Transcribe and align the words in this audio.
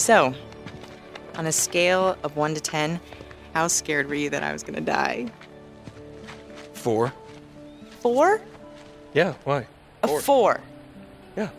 So, 0.00 0.34
on 1.36 1.44
a 1.44 1.52
scale 1.52 2.16
of 2.22 2.34
1 2.34 2.54
to 2.54 2.60
10, 2.60 2.98
how 3.52 3.66
scared 3.66 4.08
were 4.08 4.14
you 4.14 4.30
that 4.30 4.42
I 4.42 4.50
was 4.50 4.62
gonna 4.62 4.80
die? 4.80 5.26
Four? 6.72 7.12
Four? 8.00 8.40
Yeah, 9.12 9.34
why? 9.44 9.66
A 10.02 10.08
four. 10.08 10.62
Yeah. 11.36 11.50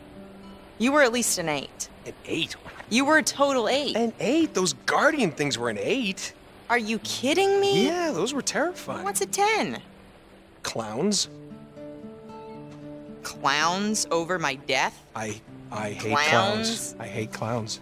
You 0.80 0.92
were 0.92 1.04
at 1.04 1.14
least 1.14 1.38
an 1.38 1.50
eight. 1.50 1.88
An 2.08 2.14
eight? 2.26 2.56
You 2.90 3.06
were 3.06 3.20
a 3.20 3.24
total 3.24 3.70
eight. 3.70 3.96
An 3.96 4.12
eight? 4.20 4.56
Those 4.56 4.74
guardian 4.88 5.30
things 5.30 5.60
were 5.60 5.70
an 5.70 5.78
eight. 5.80 6.34
Are 6.68 6.80
you 6.80 6.98
kidding 7.00 7.62
me? 7.62 7.86
Yeah, 7.86 8.10
those 8.12 8.34
were 8.34 8.42
terrifying. 8.42 9.04
What's 9.04 9.22
a 9.22 9.28
10? 9.28 9.80
Clowns? 10.64 11.30
Clowns 13.22 14.08
over 14.10 14.40
my 14.40 14.56
death? 14.56 15.00
I 15.16 15.40
I 15.72 15.92
hate 15.92 16.00
Clowns? 16.00 16.28
clowns. 16.28 16.96
I 17.00 17.06
hate 17.06 17.32
clowns. 17.32 17.82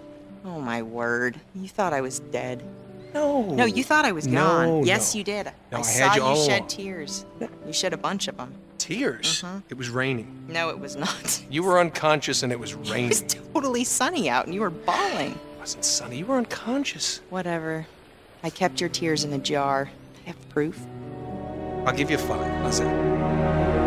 Oh 0.49 0.59
my 0.59 0.81
word. 0.81 1.39
You 1.55 1.67
thought 1.67 1.93
I 1.93 2.01
was 2.01 2.19
dead. 2.19 2.63
No. 3.13 3.41
No, 3.43 3.65
you 3.65 3.83
thought 3.83 4.03
I 4.05 4.11
was 4.11 4.27
No, 4.27 4.41
gone. 4.41 4.83
Yes, 4.85 5.13
no. 5.13 5.19
you 5.19 5.23
did. 5.23 5.45
No, 5.71 5.77
I 5.77 5.79
I 5.79 5.83
saw 5.83 6.15
you, 6.15 6.39
you 6.39 6.45
shed 6.45 6.67
tears. 6.69 7.25
You 7.65 7.71
shed 7.73 7.93
a 7.93 7.97
bunch 7.97 8.27
of 8.27 8.37
them. 8.37 8.53
Tears. 8.77 9.43
Mhm. 9.43 9.63
It 9.69 9.77
was 9.77 9.89
raining. 9.89 10.45
No, 10.47 10.69
it 10.69 10.79
was 10.79 10.95
not. 10.95 11.43
You 11.49 11.61
were 11.63 11.79
unconscious 11.79 12.43
and 12.43 12.51
it 12.51 12.59
was 12.59 12.73
raining. 12.73 13.05
It 13.05 13.09
was 13.09 13.21
totally 13.53 13.83
sunny 13.83 14.29
out 14.29 14.45
and 14.45 14.55
you 14.55 14.61
were 14.61 14.69
bawling. 14.71 15.31
It 15.33 15.59
wasn't 15.59 15.85
sunny. 15.85 16.17
You 16.17 16.25
were 16.25 16.37
unconscious. 16.37 17.21
Whatever. 17.29 17.85
I 18.43 18.49
kept 18.49 18.79
your 18.81 18.89
tears 18.89 19.23
in 19.23 19.33
a 19.33 19.37
jar. 19.39 19.89
I 20.25 20.27
have 20.29 20.49
proof. 20.49 20.79
I'll 21.85 21.93
give 21.95 22.09
you 22.09 22.17
five. 22.17 22.51
How's 22.63 22.79
that? 22.79 23.78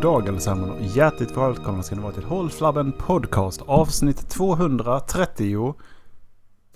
God 0.00 0.12
dag 0.12 0.28
allesammans 0.28 0.70
och 0.70 0.96
hjärtligt 0.96 1.36
välkomna 1.36 1.82
ska 1.82 1.96
ni 1.96 2.02
vara 2.02 2.12
till 2.12 2.24
Håll 2.24 2.50
Flabben 2.50 2.92
Podcast 2.92 3.62
avsnitt 3.66 4.28
230. 4.28 5.74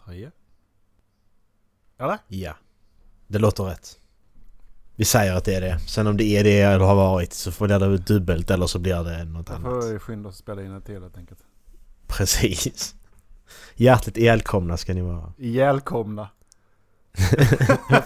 Tre? 0.05 0.31
Eller? 1.99 2.19
Ja. 2.29 2.57
Det 3.27 3.39
låter 3.39 3.65
rätt. 3.65 3.99
Vi 4.97 5.05
säger 5.05 5.35
att 5.37 5.45
det 5.45 5.55
är 5.55 5.61
det. 5.61 5.79
Sen 5.79 6.07
om 6.07 6.17
det 6.17 6.25
är 6.25 6.45
det 6.45 6.61
eller 6.61 6.85
har 6.85 6.95
varit 6.95 7.33
så 7.33 7.53
får 7.53 7.69
det 7.69 7.79
bli 7.79 7.97
dubbelt 7.97 8.51
eller 8.51 8.67
så 8.67 8.79
blir 8.79 9.05
det 9.05 9.25
något 9.25 9.47
Då 9.47 9.53
annat. 9.53 9.83
får 9.85 9.93
vi 9.93 9.99
skynda 9.99 10.29
oss 10.29 10.35
att 10.35 10.39
spela 10.39 10.63
in 10.63 10.71
en 10.71 10.83
till 10.83 11.03
helt 11.03 11.19
enkelt. 11.19 11.41
Precis. 12.07 12.95
Hjärtligt 13.75 14.19
välkomna 14.19 14.77
ska 14.77 14.95
ni 14.95 15.01
vara. 15.01 15.33
Välkomna. 15.37 16.29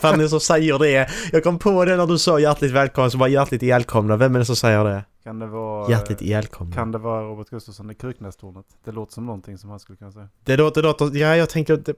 Fan 0.00 0.20
är 0.20 0.28
som 0.28 0.40
säger 0.40 0.78
det? 0.78 1.10
Jag 1.32 1.44
kom 1.44 1.58
på 1.58 1.84
det 1.84 1.96
när 1.96 2.06
du 2.06 2.18
sa 2.18 2.40
hjärtligt 2.40 2.72
välkomna 2.72 3.10
så 3.10 3.18
bara 3.18 3.28
hjärtligt 3.28 3.62
välkomna. 3.62 4.16
Vem 4.16 4.34
är 4.34 4.38
det 4.38 4.44
som 4.44 4.56
säger 4.56 4.84
det? 4.84 5.04
Kan 5.24 5.38
det 5.38 5.46
vara... 5.46 5.90
Hjärtligt 5.90 6.22
välkomna. 6.22 6.74
Kan 6.74 6.92
det 6.92 6.98
vara 6.98 7.22
Robert 7.22 7.50
Gustafsson 7.50 7.90
i 7.90 7.94
Kruknästornet? 7.94 8.66
Det 8.84 8.92
låter 8.92 9.12
som 9.12 9.26
någonting 9.26 9.58
som 9.58 9.70
han 9.70 9.80
skulle 9.80 9.96
kunna 9.96 10.12
säga. 10.12 10.28
Det 10.44 10.56
låter, 10.56 10.82
det 10.82 10.88
låter, 10.88 11.16
ja 11.16 11.36
jag 11.36 11.50
tänker 11.50 11.76
det, 11.76 11.94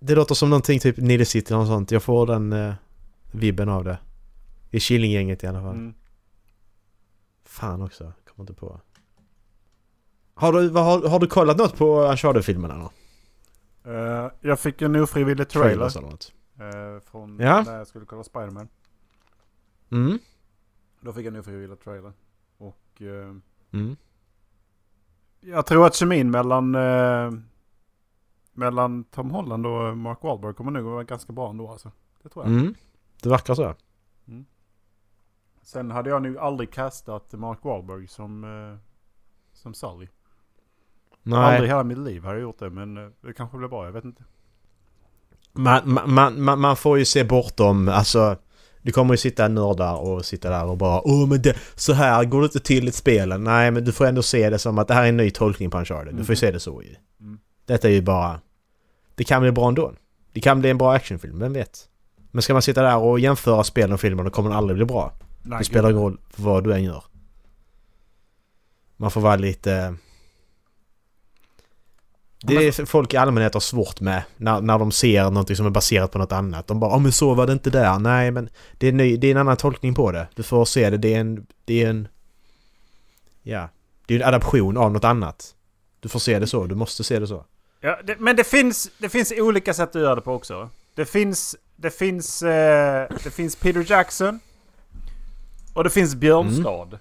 det 0.00 0.14
låter 0.14 0.34
som 0.34 0.50
någonting 0.50 0.80
typ 0.80 0.96
Nile 0.96 1.24
City 1.24 1.52
eller 1.52 1.60
något 1.60 1.68
sånt. 1.68 1.90
Jag 1.90 2.02
får 2.02 2.26
den 2.26 2.52
eh, 2.52 2.74
vibben 3.32 3.68
av 3.68 3.84
det. 3.84 3.98
I 4.70 4.80
Killinggänget 4.80 5.44
i 5.44 5.46
alla 5.46 5.60
fall. 5.60 5.74
Mm. 5.74 5.94
Fan 7.44 7.82
också, 7.82 8.12
kommer 8.24 8.42
inte 8.50 8.54
på. 8.60 8.80
Har 10.34 10.52
du, 10.52 10.68
vad, 10.68 10.84
har, 10.84 11.08
har 11.08 11.18
du 11.18 11.26
kollat 11.26 11.56
något 11.56 11.76
på 11.76 12.02
Uncharted-filmerna? 12.02 12.90
Eh, 13.86 14.30
jag 14.40 14.60
fick 14.60 14.82
en 14.82 14.96
ofrivillig 14.96 15.48
trailer. 15.48 16.00
Något? 16.00 16.32
Eh, 16.58 17.00
från 17.04 17.38
Ja. 17.38 17.62
när 17.66 17.78
jag 17.78 17.86
skulle 17.86 18.06
kolla 18.06 18.24
Spiderman. 18.24 18.68
Mm. 19.90 20.18
Då 21.00 21.12
fick 21.12 21.26
jag 21.26 21.34
en 21.34 21.40
ofrivillig 21.40 21.80
trailer. 21.80 22.12
Och 22.56 23.02
eh, 23.02 23.34
Mm. 23.70 23.96
jag 25.40 25.66
tror 25.66 25.86
att 25.86 25.94
kemin 25.94 26.30
mellan, 26.30 26.74
eh, 26.74 27.30
mellan 28.52 29.04
Tom 29.04 29.30
Holland 29.30 29.66
och 29.66 29.96
Mark 29.98 30.22
Wahlberg 30.22 30.54
kommer 30.54 30.70
nog 30.70 30.84
vara 30.84 31.04
ganska 31.04 31.32
bra 31.32 31.50
ändå 31.50 31.68
alltså. 31.70 31.92
Det 32.22 32.28
tror 32.28 32.44
jag. 32.44 32.54
Mm. 32.54 32.74
Det 33.22 33.28
verkar 33.28 33.54
så. 33.54 33.74
Sen 35.62 35.90
hade 35.90 36.10
jag 36.10 36.22
nog 36.22 36.38
aldrig 36.38 36.72
castat 36.72 37.32
Mark 37.32 37.58
Wahlberg 37.64 38.06
som, 38.08 38.44
eh, 38.44 38.76
som 39.52 39.74
Sully. 39.74 40.08
Aldrig 41.24 41.56
i 41.56 41.60
Nej. 41.60 41.66
hela 41.66 41.84
mitt 41.84 41.98
liv 41.98 42.24
har 42.24 42.32
jag 42.32 42.42
gjort 42.42 42.58
det 42.58 42.70
men 42.70 42.96
eh, 42.96 43.08
det 43.20 43.32
kanske 43.32 43.56
blir 43.58 43.68
bra, 43.68 43.84
jag 43.84 43.92
vet 43.92 44.04
inte. 44.04 44.24
Man, 45.54 45.98
man, 46.06 46.42
man, 46.42 46.60
man 46.60 46.76
får 46.76 46.98
ju 46.98 47.04
se 47.04 47.24
bortom, 47.24 47.88
alltså... 47.88 48.36
Du 48.82 48.92
kommer 48.92 49.14
ju 49.14 49.18
sitta 49.18 49.48
nördar 49.48 49.94
och 49.94 50.24
sitta 50.24 50.50
där 50.50 50.64
och 50.64 50.76
bara 50.76 51.00
Åh 51.04 51.28
men 51.28 51.42
det, 51.42 51.56
så 51.74 51.92
här 51.92 52.24
går 52.24 52.40
det 52.40 52.44
inte 52.44 52.60
till 52.60 52.88
i 52.88 52.92
spelen. 52.92 53.44
Nej 53.44 53.70
men 53.70 53.84
du 53.84 53.92
får 53.92 54.06
ändå 54.06 54.22
se 54.22 54.50
det 54.50 54.58
som 54.58 54.78
att 54.78 54.88
det 54.88 54.94
här 54.94 55.04
är 55.04 55.08
en 55.08 55.16
ny 55.16 55.30
tolkning 55.30 55.70
på 55.70 55.78
Uncharted. 55.78 56.14
Du 56.14 56.24
får 56.24 56.32
ju 56.32 56.36
se 56.36 56.50
det 56.50 56.60
så 56.60 56.82
ju. 56.82 56.94
Mm. 57.20 57.38
Detta 57.66 57.88
är 57.88 57.92
ju 57.92 58.02
bara... 58.02 58.40
Det 59.14 59.24
kan 59.24 59.42
bli 59.42 59.52
bra 59.52 59.68
ändå. 59.68 59.92
Det 60.32 60.40
kan 60.40 60.60
bli 60.60 60.70
en 60.70 60.78
bra 60.78 60.92
actionfilm, 60.92 61.38
vem 61.38 61.52
vet? 61.52 61.88
Men 62.30 62.42
ska 62.42 62.52
man 62.52 62.62
sitta 62.62 62.82
där 62.82 62.96
och 62.96 63.20
jämföra 63.20 63.64
spelen 63.64 63.92
och 63.92 64.00
filmen 64.00 64.24
då 64.24 64.30
kommer 64.30 64.50
den 64.50 64.58
aldrig 64.58 64.76
bli 64.76 64.84
bra. 64.84 65.12
Nej, 65.42 65.58
Det 65.58 65.64
spelar 65.64 65.90
ingen 65.90 66.02
roll 66.02 66.18
vad 66.36 66.64
du 66.64 66.74
än 66.74 66.84
gör. 66.84 67.04
Man 68.96 69.10
får 69.10 69.20
vara 69.20 69.36
lite... 69.36 69.94
Det 72.46 72.54
är 72.54 72.86
folk 72.86 73.14
i 73.14 73.16
allmänhet 73.16 73.54
har 73.54 73.60
svårt 73.60 74.00
med 74.00 74.22
när, 74.36 74.60
när 74.60 74.78
de 74.78 74.92
ser 74.92 75.30
något 75.30 75.56
som 75.56 75.66
är 75.66 75.70
baserat 75.70 76.12
på 76.12 76.18
något 76.18 76.32
annat. 76.32 76.66
De 76.66 76.80
bara 76.80 76.90
ja 76.90 76.98
men 76.98 77.12
så 77.12 77.34
var 77.34 77.46
det 77.46 77.52
inte 77.52 77.70
där. 77.70 77.98
Nej 77.98 78.30
men 78.30 78.48
det 78.78 78.88
är, 78.88 78.92
ny, 78.92 79.16
det 79.16 79.26
är 79.26 79.30
en 79.30 79.36
annan 79.36 79.56
tolkning 79.56 79.94
på 79.94 80.12
det. 80.12 80.28
Du 80.34 80.42
får 80.42 80.64
se 80.64 80.90
det. 80.90 80.96
Det 80.96 81.14
är 81.14 81.20
en... 81.20 81.46
Det 81.64 81.82
är 81.82 81.90
en... 81.90 82.08
Ja. 83.42 83.68
Det 84.06 84.14
är 84.14 84.20
en 84.20 84.28
adaption 84.28 84.76
av 84.76 84.92
något 84.92 85.04
annat. 85.04 85.54
Du 86.00 86.08
får 86.08 86.18
se 86.18 86.38
det 86.38 86.46
så. 86.46 86.66
Du 86.66 86.74
måste 86.74 87.04
se 87.04 87.18
det 87.18 87.26
så. 87.26 87.44
Ja, 87.80 87.98
det, 88.04 88.20
men 88.20 88.36
det 88.36 88.44
finns, 88.44 88.90
det 88.98 89.08
finns 89.08 89.32
olika 89.36 89.74
sätt 89.74 89.96
att 89.96 90.02
göra 90.02 90.14
det 90.14 90.20
på 90.20 90.32
också. 90.32 90.70
Det 90.94 91.04
finns, 91.04 91.56
det 91.76 91.90
finns, 91.90 92.42
eh, 92.42 93.08
det 93.24 93.30
finns 93.30 93.56
Peter 93.56 93.86
Jackson. 93.90 94.40
Och 95.74 95.84
det 95.84 95.90
finns 95.90 96.14
Björnstad. 96.14 96.98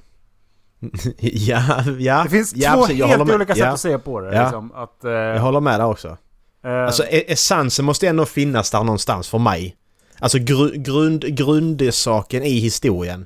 ja, 1.19 1.83
ja. 1.99 2.23
Det 2.23 2.29
finns 2.29 2.53
ja, 2.55 2.73
två. 2.87 2.93
Jag 2.93 3.07
helt 3.07 3.27
med. 3.27 3.35
olika 3.35 3.53
sätt 3.55 3.63
ja. 3.63 3.71
att 3.71 3.79
se 3.79 3.97
på 3.97 4.19
det. 4.21 4.35
Ja. 4.35 4.41
Liksom, 4.43 4.71
att, 4.71 5.03
eh, 5.03 5.11
Jag 5.11 5.39
håller 5.41 5.59
med 5.59 5.79
där 5.79 5.85
också. 5.85 6.17
eh, 6.65 6.85
Alltså 6.85 7.03
e- 7.03 7.31
essensen 7.31 7.85
måste 7.85 8.07
ändå 8.07 8.25
finnas 8.25 8.71
där 8.71 8.83
någonstans 8.83 9.29
för 9.29 9.37
mig. 9.39 9.75
Alltså 10.19 10.37
gru 10.39 10.71
grund, 10.77 11.21
grundsaken 11.37 12.43
i 12.43 12.59
historien. 12.59 13.25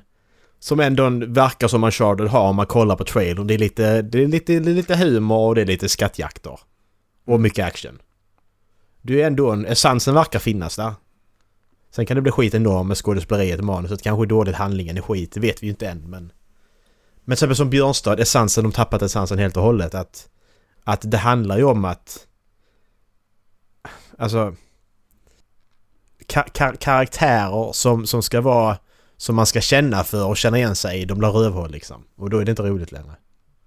Som 0.60 0.80
ändå 0.80 1.10
verkar 1.26 1.68
som 1.68 1.84
Uncharted 1.84 2.28
har 2.28 2.48
om 2.48 2.56
man 2.56 2.66
kollar 2.66 2.96
på 2.96 3.04
trailern. 3.04 3.46
Det 3.46 3.54
är 3.54 3.58
lite, 3.58 4.02
det 4.02 4.22
är 4.22 4.26
lite, 4.26 4.58
det 4.58 4.70
är 4.70 4.74
lite 4.74 4.96
humor 4.96 5.48
och 5.48 5.54
det 5.54 5.60
är 5.60 5.66
lite 5.66 5.88
skattjakter. 5.88 6.60
Och 7.26 7.40
mycket 7.40 7.66
action. 7.66 7.98
Det 9.02 9.22
är 9.22 9.26
ändå 9.26 9.50
en, 9.50 9.66
essensen 9.66 10.14
verkar 10.14 10.38
finnas 10.38 10.76
där. 10.76 10.92
Sen 11.90 12.06
kan 12.06 12.14
det 12.14 12.20
bli 12.20 12.32
skit 12.32 12.54
ändå 12.54 12.82
med 12.82 12.96
skådespeleriet 12.96 13.58
och 13.58 13.64
manuset. 13.64 14.02
Kanske 14.02 14.26
dåligt 14.26 14.54
handlingen 14.54 14.96
är 14.96 15.00
skit, 15.02 15.32
det 15.32 15.40
vet 15.40 15.62
vi 15.62 15.66
ju 15.66 15.70
inte 15.70 15.88
än 15.88 16.10
men... 16.10 16.32
Men 17.28 17.36
till 17.36 17.44
exempel 17.44 17.56
som 17.56 17.70
Björnstad, 17.70 18.20
essensen, 18.20 18.64
de 18.64 18.72
tappat 18.72 19.02
essensen 19.02 19.38
helt 19.38 19.56
och 19.56 19.62
hållet. 19.62 19.94
Att, 19.94 20.28
att 20.84 21.10
det 21.10 21.16
handlar 21.18 21.56
ju 21.58 21.64
om 21.64 21.84
att... 21.84 22.26
Alltså... 24.18 24.54
Ka- 26.26 26.50
ka- 26.52 26.76
karaktärer 26.76 27.72
som, 27.72 28.06
som 28.06 28.22
ska 28.22 28.40
vara... 28.40 28.78
Som 29.16 29.36
man 29.36 29.46
ska 29.46 29.60
känna 29.60 30.04
för 30.04 30.26
och 30.26 30.36
känna 30.36 30.58
igen 30.58 30.76
sig 30.76 31.00
i, 31.00 31.04
de 31.04 31.18
blir 31.18 31.28
rövhål 31.28 31.70
liksom. 31.70 32.04
Och 32.16 32.30
då 32.30 32.38
är 32.38 32.44
det 32.44 32.50
inte 32.50 32.62
roligt 32.62 32.92
längre. 32.92 33.16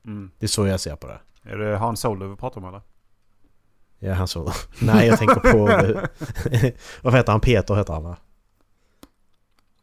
mm. 0.06 0.32
Det 0.40 0.46
är 0.46 0.48
så 0.48 0.68
jag 0.68 0.80
ser 0.80 0.96
på 0.96 1.08
det. 1.08 1.20
Är 1.52 1.58
det 1.58 1.78
Han 1.78 1.98
Solo 1.98 2.28
vi 2.30 2.36
pratar 2.36 2.62
om 2.62 2.68
eller? 2.68 2.82
Ja, 4.00 4.14
han 4.14 4.28
så. 4.28 4.52
Nej, 4.82 5.08
jag 5.08 5.18
tänker 5.20 5.36
på... 5.52 5.58
vad 7.02 7.14
heter 7.16 7.32
han? 7.32 7.42
Peter 7.42 7.76
heter 7.76 7.94
han 7.94 8.04
va? 8.04 8.18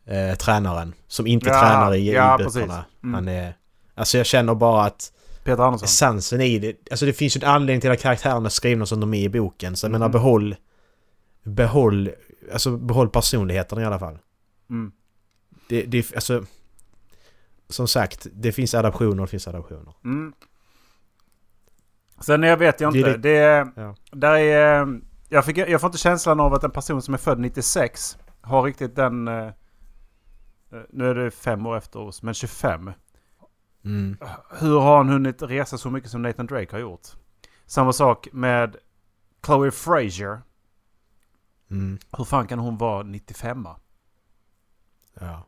Eh, 0.05 0.35
tränaren. 0.37 0.95
Som 1.07 1.27
inte 1.27 1.49
Ja, 1.49 1.61
tränar 1.61 1.95
i, 1.95 2.13
ja, 2.13 2.39
böckerna. 2.39 2.85
Mm. 3.03 3.15
Han 3.15 3.29
är... 3.29 3.55
Alltså 3.99 4.17
jag 4.19 4.27
känner 4.27 4.55
bara 4.55 4.85
att 4.85 5.13
Peter 5.45 5.63
Andersson. 5.63 5.85
essensen 5.85 6.41
i 6.41 6.59
det... 6.59 6.77
Alltså 6.91 7.07
det 7.07 7.13
finns 7.13 7.37
ju 7.37 7.41
en 7.43 7.49
anledning 7.51 7.81
till 7.81 7.91
att 7.91 8.01
karaktärerna 8.01 8.47
är 8.47 8.51
skrivna 8.51 8.87
som 8.87 9.01
de 9.01 9.15
är 9.15 9.23
i 9.23 9.29
boken. 9.29 9.77
Så 9.77 9.85
jag 9.87 9.93
menar 9.93 10.07
Mhm. 10.09 10.13
behåll... 10.13 10.57
Behåll... 11.43 12.11
Alltså 12.53 12.77
behåll 12.77 13.09
personligheten 13.09 13.79
i 13.81 13.85
alla 13.85 13.99
fall. 13.99 14.19
Mm. 14.71 14.93
Det, 15.69 15.83
det, 15.83 16.15
alltså... 16.15 16.45
Som 17.71 17.89
sagt, 17.89 18.27
det 18.33 18.53
finns 18.53 18.75
adaptioner 18.75 19.21
och 19.23 19.27
det 19.27 19.31
finns 19.31 19.49
adaptioner. 19.49 19.95
Mm. 20.05 20.33
Sen 22.21 22.43
jag 22.43 22.57
vet 22.57 22.81
jag 22.81 22.93
Det 22.93 22.99
inte. 22.99 23.17
Det 23.17 23.37
är, 23.37 23.69
Ja. 23.77 23.95
där 24.13 24.35
är, 24.35 25.01
jag, 25.29 25.45
fick, 25.45 25.57
jag 25.59 25.81
får 25.81 25.89
inte 25.89 25.99
känslan 25.99 26.41
av 26.41 26.55
att 26.55 26.65
en 26.65 26.71
person 26.71 27.03
som 27.03 27.15
är 27.15 27.19
född 27.19 27.39
96 27.39 28.19
har 28.41 28.63
riktigt 28.63 28.97
den... 28.97 29.29
eh, 29.29 29.49
Nu 30.91 31.11
är 31.11 31.15
det 31.15 31.31
fem 31.31 31.67
år 31.67 31.77
efter 31.77 31.99
oss, 32.01 32.23
men 32.23 32.35
25. 32.35 32.91
Mm. 33.85 34.17
Hur 34.51 34.81
har 34.81 34.97
han 34.97 35.09
hunnit 35.09 35.43
resa 35.43 35.79
så 35.79 35.91
mycket 35.91 36.11
som 36.11 36.23
Nathan 36.23 36.47
Drake 36.47 36.77
har 36.77 36.81
gjort? 36.81 37.09
Samma 37.67 37.93
sak 37.93 38.29
med 38.33 38.77
Chloe 39.47 39.71
Frazier. 39.71 40.41
Mm. 41.71 41.99
Hur 42.17 42.25
fan 42.25 42.47
kan 42.47 42.59
hon 42.59 42.79
vara 42.79 43.03
95 43.03 43.67
Ja. 45.21 45.47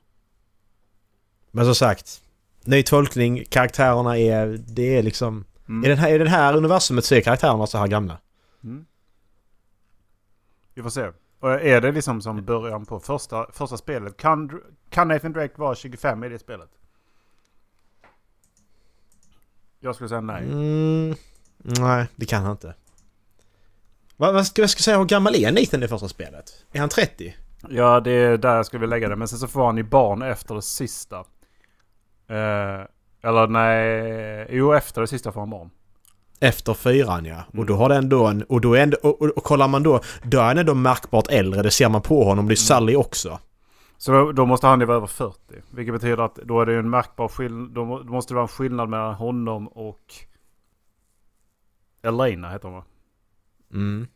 Men 1.50 1.64
som 1.64 1.74
sagt. 1.74 2.22
Ny 2.64 2.82
tolkning, 2.82 3.44
karaktärerna 3.44 4.18
är... 4.18 4.46
Det 4.46 4.96
är 4.98 5.02
liksom... 5.02 5.44
Mm. 5.68 5.84
I, 5.84 5.88
den 5.88 5.98
här, 5.98 6.14
I 6.14 6.18
den 6.18 6.26
här 6.26 6.56
universumet 6.56 7.04
så 7.04 7.14
är 7.14 7.20
karaktärerna 7.20 7.66
så 7.66 7.78
här 7.78 7.86
gamla. 7.86 8.18
Mm. 8.64 8.86
Vi 10.74 10.82
får 10.82 10.90
se. 10.90 11.10
Och 11.40 11.50
är 11.50 11.80
det 11.80 11.92
liksom 11.92 12.22
som 12.22 12.44
början 12.44 12.86
på 12.86 13.00
första, 13.00 13.46
första 13.52 13.76
spelet? 13.76 14.16
Kan, 14.16 14.60
kan 14.90 15.08
Nathan 15.08 15.32
Drake 15.32 15.54
vara 15.56 15.74
25 15.74 16.24
i 16.24 16.28
det 16.28 16.38
spelet? 16.38 16.70
Jag 19.80 19.94
skulle 19.94 20.08
säga 20.08 20.20
nej. 20.20 20.42
Mm. 20.44 21.14
Nej, 21.58 22.06
det 22.16 22.26
kan 22.26 22.42
han 22.42 22.52
inte. 22.52 22.74
Vad, 24.16 24.34
vad 24.34 24.46
ska 24.46 24.62
jag 24.62 24.70
säga, 24.70 24.98
hur 24.98 25.04
gammal 25.04 25.34
är 25.34 25.52
Nathan 25.52 25.82
i 25.82 25.88
första 25.88 26.08
spelet? 26.08 26.44
Är 26.72 26.80
han 26.80 26.88
30? 26.88 27.34
Ja, 27.68 28.00
det 28.00 28.10
är 28.10 28.36
där 28.38 28.56
jag 28.56 28.66
skulle 28.66 28.80
vilja 28.80 28.96
lägga 28.96 29.08
det. 29.08 29.16
Men 29.16 29.28
sen 29.28 29.38
så 29.38 29.46
får 29.46 29.66
han 29.66 29.76
ju 29.76 29.82
barn 29.82 30.22
efter 30.22 30.54
det 30.54 30.62
sista. 30.62 31.16
Eh, 32.28 32.80
eller 33.22 33.46
nej, 33.46 34.46
jo 34.50 34.72
efter 34.72 35.00
det 35.00 35.06
sista 35.06 35.32
får 35.32 35.40
han 35.40 35.50
barn. 35.50 35.70
Efter 36.40 36.74
fyran 36.74 37.24
ja. 37.24 37.42
Och 37.48 37.54
Mm. 37.54 37.66
då 37.66 37.74
har 37.76 37.88
den 37.88 38.08
då 38.08 38.26
en... 38.26 38.42
Och 38.42 38.60
då 38.60 38.74
är 38.74 38.82
ändå, 38.82 38.96
och, 39.02 39.22
och, 39.22 39.28
och 39.28 39.44
kollar 39.44 39.68
man 39.68 39.82
då, 39.82 40.00
då 40.22 40.38
är 40.38 40.42
han 40.44 40.58
ändå 40.58 40.74
märkbart 40.74 41.28
äldre. 41.28 41.62
Det 41.62 41.70
ser 41.70 41.88
man 41.88 42.02
på 42.02 42.24
honom. 42.24 42.48
Det 42.48 42.54
är 42.54 42.56
Sally 42.56 42.96
också. 42.96 43.38
Så 44.00 44.12
då, 44.12 44.32
då 44.32 44.46
måste 44.46 44.66
han 44.66 44.80
ju 44.80 44.86
vara 44.86 44.96
över 44.96 45.06
40. 45.06 45.38
Vilket 45.70 45.94
betyder 45.94 46.18
att 46.18 46.34
då 46.34 46.60
är 46.60 46.66
det 46.66 46.72
ju 46.72 46.78
en 46.78 46.90
märkbar 46.90 47.28
skillnad. 47.28 47.70
Då, 47.70 47.84
må- 47.84 48.02
då 48.02 48.12
måste 48.12 48.30
det 48.32 48.36
vara 48.36 48.44
en 48.44 48.48
skillnad 48.48 48.88
mellan 48.88 49.14
honom 49.14 49.68
och 49.68 50.14
Elena 52.02 52.50
heter 52.50 52.68
hon 52.68 52.76
va? 52.76 52.84
Mm. 53.72 54.06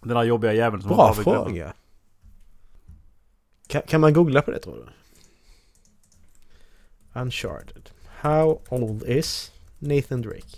Den 0.00 0.14
där 0.16 0.22
jobbiga 0.24 0.52
jäveln 0.52 0.82
som 0.82 0.88
Bra 0.96 1.14
fråga. 1.14 1.72
Kan, 3.66 3.82
kan 3.82 4.00
man 4.00 4.12
googla 4.12 4.42
på 4.42 4.50
det 4.50 4.58
tror 4.58 4.76
du? 4.76 4.86
Uncharted. 7.20 7.90
How 8.20 8.60
old 8.68 9.02
is 9.02 9.52
Nathan 9.78 10.22
Drake? 10.22 10.56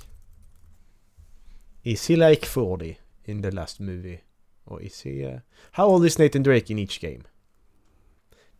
Is 1.82 2.08
he 2.08 2.16
like 2.16 2.46
40 2.46 2.98
in 3.24 3.42
the 3.42 3.50
last 3.50 3.80
movie? 3.80 4.20
Or 4.68 4.80
is 4.82 5.00
he... 5.00 5.24
Uh... 5.24 5.38
How 5.72 5.86
old 5.86 6.04
is 6.04 6.18
Nathan 6.18 6.42
Drake 6.42 6.70
in 6.70 6.78
each 6.78 7.00
game? 7.00 7.22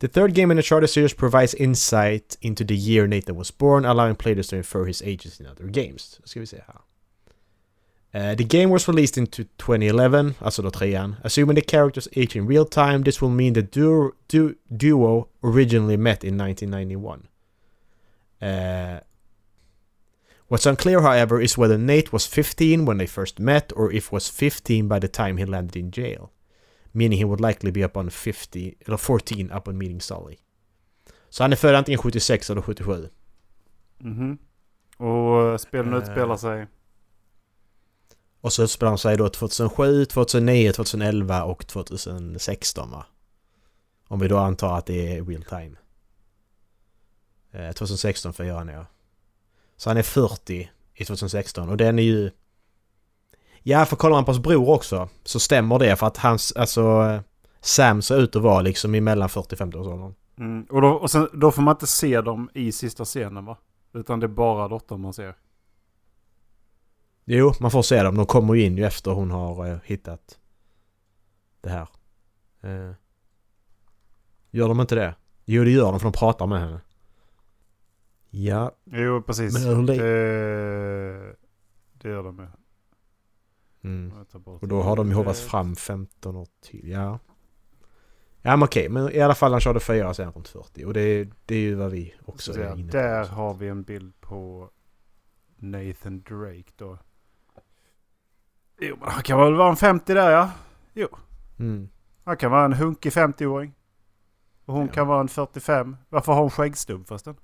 The 0.01 0.09
third 0.09 0.35
game 0.35 0.51
in 0.51 0.57
the 0.57 0.61
Uncharted 0.61 0.91
series 0.91 1.13
provides 1.13 1.55
insight 1.55 2.37
into 2.41 2.65
the 2.65 2.77
year 2.77 3.07
Nathan 3.09 3.35
was 3.35 3.51
born, 3.51 3.85
allowing 3.85 4.15
players 4.15 4.49
to 4.49 4.57
infer 4.57 4.85
his 4.85 5.03
ages 5.03 5.41
in 5.41 5.47
other 5.47 5.67
games. 5.67 6.19
Då 6.23 6.29
ska 6.29 6.41
vi 6.41 6.47
se 6.47 6.63
här. 6.67 6.81
Uh, 8.15 8.35
the 8.35 8.45
game 8.45 8.71
was 8.71 8.89
released 8.89 9.19
in 9.19 9.27
2011, 9.27 10.35
alltså 10.39 10.63
då 10.63 10.71
trean. 10.71 11.17
Assuming 11.25 11.57
the 11.57 11.63
characters 11.63 12.09
age 12.17 12.37
in 12.37 12.47
real 12.47 12.65
time, 12.65 13.03
this 13.05 13.21
will 13.21 13.31
mean 13.31 13.55
the 13.55 13.63
duo, 13.63 14.13
du, 14.29 14.55
duo 14.77 15.29
originally 15.43 15.97
met 15.97 16.25
in 16.25 16.41
1991. 16.41 17.29
Uh, 18.41 19.01
what's 20.49 20.67
unclear, 20.67 21.01
however, 21.01 21.41
is 21.41 21.59
whether 21.59 21.79
Nate 21.79 22.13
was 22.13 22.27
15 22.27 22.85
when 22.85 22.99
they 22.99 23.07
first 23.07 23.39
met, 23.39 23.73
or 23.77 23.93
if 23.93 24.13
was 24.13 24.31
15 24.31 24.89
by 24.89 25.01
the 25.01 25.09
time 25.09 25.37
he 25.37 25.47
landed 25.47 25.77
in 25.77 25.91
jail. 25.91 26.31
Meaning 26.93 27.19
he 27.19 27.25
would 27.25 27.41
likely 27.41 27.71
be 27.71 27.83
upon 27.85 28.11
50, 28.11 28.75
eller 28.87 28.97
14 28.97 29.51
upon 29.53 29.79
meeting 29.79 30.01
Sully. 30.01 30.37
Så 31.29 31.45
han 31.45 31.53
är 31.53 31.57
född 31.57 31.75
antingen 31.75 31.99
76 31.99 32.51
eller 32.51 32.63
77. 32.63 33.09
Mhm. 33.99 34.39
Och 34.97 35.43
eh, 35.43 35.57
spelen 35.57 35.93
Eh. 35.93 35.99
utspelar 35.99 36.37
sig... 36.37 36.67
Och 38.41 38.53
så 38.53 38.63
utspelar 38.63 38.91
han 38.91 38.99
sig 38.99 39.17
då 39.17 39.29
2007, 39.29 40.05
2009, 40.05 40.73
2011 40.73 41.45
och 41.45 41.67
2016 41.67 42.91
va? 42.91 43.07
Om 44.09 44.21
vi 44.21 44.29
då 44.29 44.39
antar 44.39 44.79
att 44.79 44.87
det 44.87 45.17
är 45.17 45.25
real 45.25 45.43
time. 45.43 45.77
Eh, 47.53 47.73
2016 47.73 48.33
för 48.33 48.45
han 48.51 48.69
ja. 48.69 48.87
Så 49.79 49.91
han 49.91 49.97
är 49.97 50.03
40 50.03 50.71
i 50.95 51.05
2016 51.05 51.69
och 51.69 51.77
den 51.77 51.99
är 51.99 52.03
ju... 52.03 52.31
Ja, 53.63 53.85
för 53.85 53.97
kollar 53.97 54.17
man 54.17 54.25
på 54.25 54.31
hans 54.33 54.43
bror 54.43 54.69
också 54.69 55.09
så 55.25 55.41
stämmer 55.41 55.79
det 55.79 55.97
för 55.97 56.07
att 56.07 56.17
hans, 56.17 56.53
alltså... 56.53 57.23
Sam 57.61 58.03
ser 58.03 58.21
ut 58.21 58.37
att 58.37 58.43
vara 58.43 58.61
liksom 58.61 58.95
i 58.95 59.01
mellan 59.01 59.29
40-50 59.29 59.77
års 59.77 59.87
åldern. 59.87 60.15
Mm. 60.39 60.67
Och, 60.71 60.81
då, 60.81 60.89
och 60.89 61.11
sen, 61.11 61.29
då 61.33 61.51
får 61.51 61.63
man 61.63 61.75
inte 61.75 61.87
se 61.87 62.21
dem 62.21 62.51
i 62.55 62.73
sista 62.73 63.05
scenen 63.05 63.45
va? 63.45 63.57
Utan 63.93 64.21
det 64.21 64.27
är 64.27 64.29
bara 64.29 64.69
dottern 64.69 65.01
man 65.01 65.13
ser. 65.13 65.35
Jo, 67.25 67.53
man 67.61 67.71
får 67.71 67.83
se 67.83 68.03
dem. 68.03 68.17
De 68.17 68.27
kommer 68.27 68.55
ju 68.55 68.65
in 68.65 68.77
ju 68.77 68.85
efter 68.85 69.11
hon 69.11 69.31
har 69.31 69.67
eh, 69.67 69.79
hittat 69.85 70.39
det 71.61 71.71
här. 71.71 71.89
Eh. 72.61 72.95
Gör 74.51 74.69
de 74.69 74.81
inte 74.81 74.95
det? 74.95 75.15
Jo, 75.45 75.65
det 75.65 75.71
gör 75.71 75.91
de 75.91 76.01
för 76.01 76.07
de 76.07 76.13
pratar 76.13 76.47
med 76.47 76.61
henne. 76.61 76.81
Ja, 78.31 78.73
Jo, 78.85 79.23
precis. 79.23 79.67
Men 79.67 79.87
det, 79.87 79.95
det 81.93 82.09
gör 82.09 82.23
de 82.23 82.37
med. 82.37 82.49
mm. 83.85 84.13
Och 84.45 84.69
då 84.69 84.83
har 84.83 84.97
de 84.97 85.09
ju 85.09 85.15
hoppat 85.15 85.37
det. 85.37 85.43
fram 85.43 85.77
15 85.77 86.37
år 86.37 86.47
till. 86.61 86.89
Ja. 86.89 87.19
Ja 88.43 88.57
men 88.57 88.63
okej, 88.63 88.89
men 88.89 89.13
i 89.13 89.21
alla 89.21 89.35
fall 89.35 89.53
han 89.53 89.61
körde 89.61 89.81
fyra 89.81 90.15
sen 90.15 90.33
runt 90.33 90.49
40. 90.49 90.85
Och 90.85 90.95
det, 90.95 91.29
det 91.47 91.55
är 91.55 91.59
ju 91.61 91.75
vad 91.75 91.91
vi 91.91 92.15
också 92.25 92.53
Så 92.53 92.61
är 92.61 92.73
inne 92.79 92.91
på. 92.93 92.97
där 92.97 93.25
har 93.27 93.55
vi 93.55 93.69
en 93.69 93.83
bild 93.83 94.21
på 94.21 94.71
Nathan 95.57 96.23
Drake 96.23 96.73
då. 96.77 96.99
Jo, 98.81 98.97
men 99.01 99.09
han 99.11 99.23
kan 99.23 99.39
väl 99.41 99.55
vara 99.55 99.71
en 99.71 99.77
50 99.77 100.15
där 100.15 100.31
ja. 100.31 100.51
Mm. 101.59 101.89
Han 102.25 102.37
kan 102.37 102.51
vara 102.51 102.65
en 102.65 102.73
hunkig 102.73 103.13
50-åring. 103.13 103.75
Och 104.65 104.75
hon 104.75 104.87
Ja. 104.87 104.93
kan 104.93 105.07
vara 105.07 105.21
en 105.21 105.29
45. 105.29 105.97
Varför 106.09 106.33
har 106.33 106.41
hon 106.41 106.51
skäggstubb 106.51 107.07
förresten? 107.09 107.37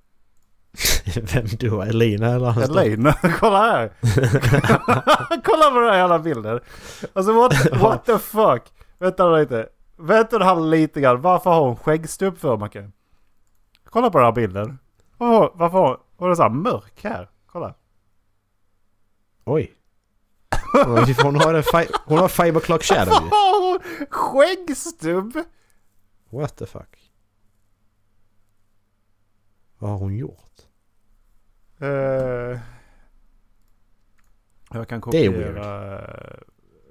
Vem 1.32 1.46
då? 1.60 1.82
Elina 1.82 2.26
eller? 2.26 2.46
han 2.50 2.64
står- 2.64 2.80
Elaine, 2.80 3.12
kolla 3.40 3.58
här! 3.58 3.92
kolla 5.44 5.70
på 5.70 5.80
den 5.80 5.88
här 5.90 5.96
jävla 5.98 6.18
bilden. 6.18 6.60
Alltså 7.12 7.32
what, 7.32 7.52
what 7.80 8.04
the 8.06 8.18
fuck? 8.18 8.62
Vänta 8.98 9.28
lite. 9.28 9.68
Vänta 9.96 10.44
här 10.44 10.60
lite 10.60 11.00
grann. 11.00 11.20
Varför 11.20 11.50
har 11.50 11.60
hon 11.60 11.76
skäggstubb 11.76 12.38
för 12.38 12.56
Macke? 12.56 12.90
Kolla 13.90 14.10
på 14.10 14.18
den 14.18 14.24
här 14.24 14.32
bilden. 14.32 14.78
Varför, 15.18 15.50
varför 15.54 15.78
har 15.78 15.98
hon 16.16 16.30
är 16.30 16.34
så 16.34 16.42
här 16.42 16.50
mörk 16.50 17.04
här? 17.04 17.28
Kolla. 17.46 17.74
Oj. 19.44 19.72
Hon 21.22 21.36
har, 21.36 21.54
en 21.54 21.62
fi- 21.62 21.92
hon 22.04 22.18
har 22.18 22.28
five 22.28 22.60
o'clock 22.60 22.82
shadow 22.82 23.14
Varför 23.14 23.28
har 23.36 23.70
hon 23.70 24.06
skäggstubb? 24.10 25.38
What 26.30 26.56
the 26.56 26.66
fuck? 26.66 27.03
Vad 29.84 29.92
har 29.92 29.98
hon 29.98 30.16
gjort? 30.16 30.60
Eh, 31.78 32.60
jag 34.70 34.88
kan 34.88 35.00
kopiera 35.00 35.98
eh, 35.98 36.38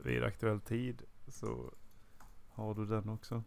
vid 0.04 0.24
aktuell 0.24 0.60
tid. 0.60 1.02
Så 1.28 1.72
har 2.50 2.74
du 2.74 2.86
den 2.86 3.10
också. 3.10 3.44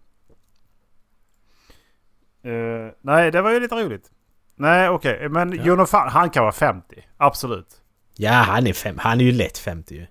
Eh, 2.43 2.88
nej, 3.00 3.31
det 3.31 3.43
var 3.43 3.50
ju 3.50 3.61
lite 3.61 3.75
roligt. 3.75 4.11
Nej, 4.55 4.88
okej. 4.88 5.29
Men 5.29 5.65
Ja. 5.65 5.87
Fan, 5.87 6.09
han 6.09 6.31
kan 6.31 6.43
vara 6.43 6.53
50. 6.53 7.07
Absolut. 7.17 7.83
Ja, 8.15 8.33
han 8.33 8.67
är, 8.67 8.73
fem, 8.73 8.99
han 8.99 9.21
är 9.21 9.25
ju 9.25 9.33
lätt 9.33 9.59
50 9.59 9.95
ju. 9.95 10.07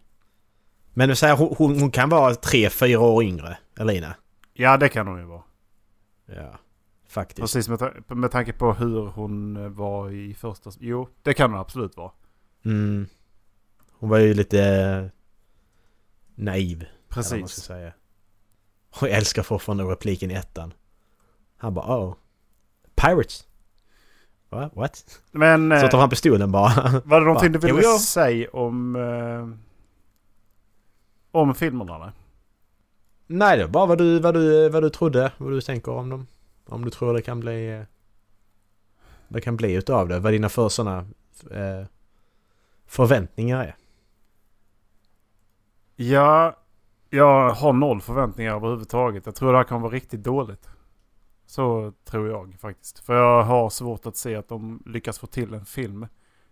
Men 0.93 1.09
det 1.09 1.15
säger, 1.15 1.35
hon, 1.35 1.55
hon, 1.57 1.79
hon 1.79 1.91
kan 1.91 2.09
vara 2.09 2.33
3-4 2.33 2.95
år 2.95 3.23
yngre, 3.23 3.57
Elina. 3.79 4.15
Ja, 4.53 4.77
det 4.77 4.89
kan 4.89 5.07
hon 5.07 5.19
ju 5.19 5.25
vara. 5.25 5.43
Ja, 6.25 6.59
faktiskt. 7.15 7.39
Precis 7.41 7.69
med, 7.69 7.79
ta- 7.79 8.15
med 8.15 8.31
tanke 8.31 8.53
på 8.53 8.73
hur 8.73 9.05
hon 9.05 9.57
eh, 9.57 9.69
var 9.69 10.11
i 10.11 10.33
första... 10.33 10.71
Jo, 10.79 11.07
det 11.23 11.33
kan 11.33 11.51
hon 11.51 11.59
absolut 11.59 11.97
vara. 11.97 12.11
Mm. 12.65 13.07
Hon 13.91 14.09
var 14.09 14.17
ju 14.17 14.33
lite 14.33 14.63
eh, 14.63 15.05
naiv. 16.35 16.77
Eller 16.81 16.89
vad 17.09 17.17
man 17.17 17.23
ska 17.23 17.37
Precis. 17.41 17.63
säga. 17.63 17.93
Och 18.89 19.07
jag 19.07 19.17
älskar 19.17 19.43
fortfarande 19.43 19.83
repliken 19.83 20.31
i 20.31 20.33
ettan. 20.33 20.73
Han 21.57 21.73
bara 21.73 21.99
oh. 21.99 22.15
Pirates? 22.95 23.47
Va? 24.49 24.69
What? 24.73 25.21
Men 25.31 25.69
Så 25.79 25.85
eh, 25.85 25.89
tar 25.91 25.99
han 25.99 26.09
pistolen 26.09 26.51
bara. 26.51 27.01
var 27.05 27.19
det 27.19 27.25
någonting 27.25 27.51
du 27.51 27.59
ville 27.59 27.81
Jo, 27.83 27.89
jo. 27.91 27.99
säga 27.99 28.49
om... 28.53 28.95
Eh, 28.95 29.59
om 31.31 31.55
filmerna? 31.55 31.95
eller? 31.95 32.11
Nej, 33.27 33.57
det 33.57 33.63
var 33.63 33.71
bara 33.71 33.85
vad 33.85 33.97
du, 33.97 34.19
vad, 34.19 34.33
du, 34.33 34.69
vad 34.69 34.83
du 34.83 34.89
trodde, 34.89 35.31
vad 35.37 35.51
du 35.51 35.61
tänker 35.61 35.91
om 35.91 36.09
dem. 36.09 36.27
Om 36.65 36.85
du 36.85 36.91
tror 36.91 37.13
det 37.13 37.21
kan 37.21 37.39
bli... 37.39 37.73
Eh, 37.73 37.83
det 39.27 39.41
kan 39.41 39.57
bli 39.57 39.73
utav 39.73 40.07
det. 40.07 40.19
Vad 40.19 40.33
dina 40.33 40.49
för 40.49 40.69
sådana... 40.69 40.97
Eh, 41.51 41.85
förväntningar 42.85 43.63
är? 43.63 43.75
Ja, 45.95 46.57
jag 47.09 47.49
har 47.49 47.73
noll 47.73 48.01
förväntningar 48.01 48.55
överhuvudtaget. 48.55 49.25
Jag 49.25 49.35
tror 49.35 49.51
det 49.51 49.57
här 49.57 49.63
kan 49.63 49.81
vara 49.81 49.93
riktigt 49.93 50.23
dåligt. 50.23 50.69
Så 51.45 51.93
tror 52.05 52.29
jag 52.29 52.55
faktiskt. 52.59 52.99
För 52.99 53.13
jag 53.13 53.43
har 53.43 53.69
svårt 53.69 54.05
att 54.05 54.17
se 54.17 54.35
att 54.35 54.47
de 54.47 54.83
lyckas 54.85 55.19
få 55.19 55.27
till 55.27 55.53
en 55.53 55.65
film. 55.65 56.07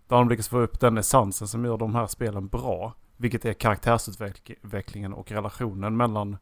Där 0.07 0.17
de 0.17 0.29
lyckas 0.29 0.49
få 0.49 0.59
upp 0.59 0.79
den 0.79 0.97
essensen 0.97 1.47
som 1.47 1.65
gör 1.65 1.77
de 1.77 1.95
här 1.95 2.07
spelen 2.07 2.47
bra. 2.47 2.93
Vilket 3.17 3.45
är 3.45 3.53
karaktärsutvecklingen 3.53 5.13
och 5.13 5.31
relationen 5.31 5.97
mellan... 5.97 6.37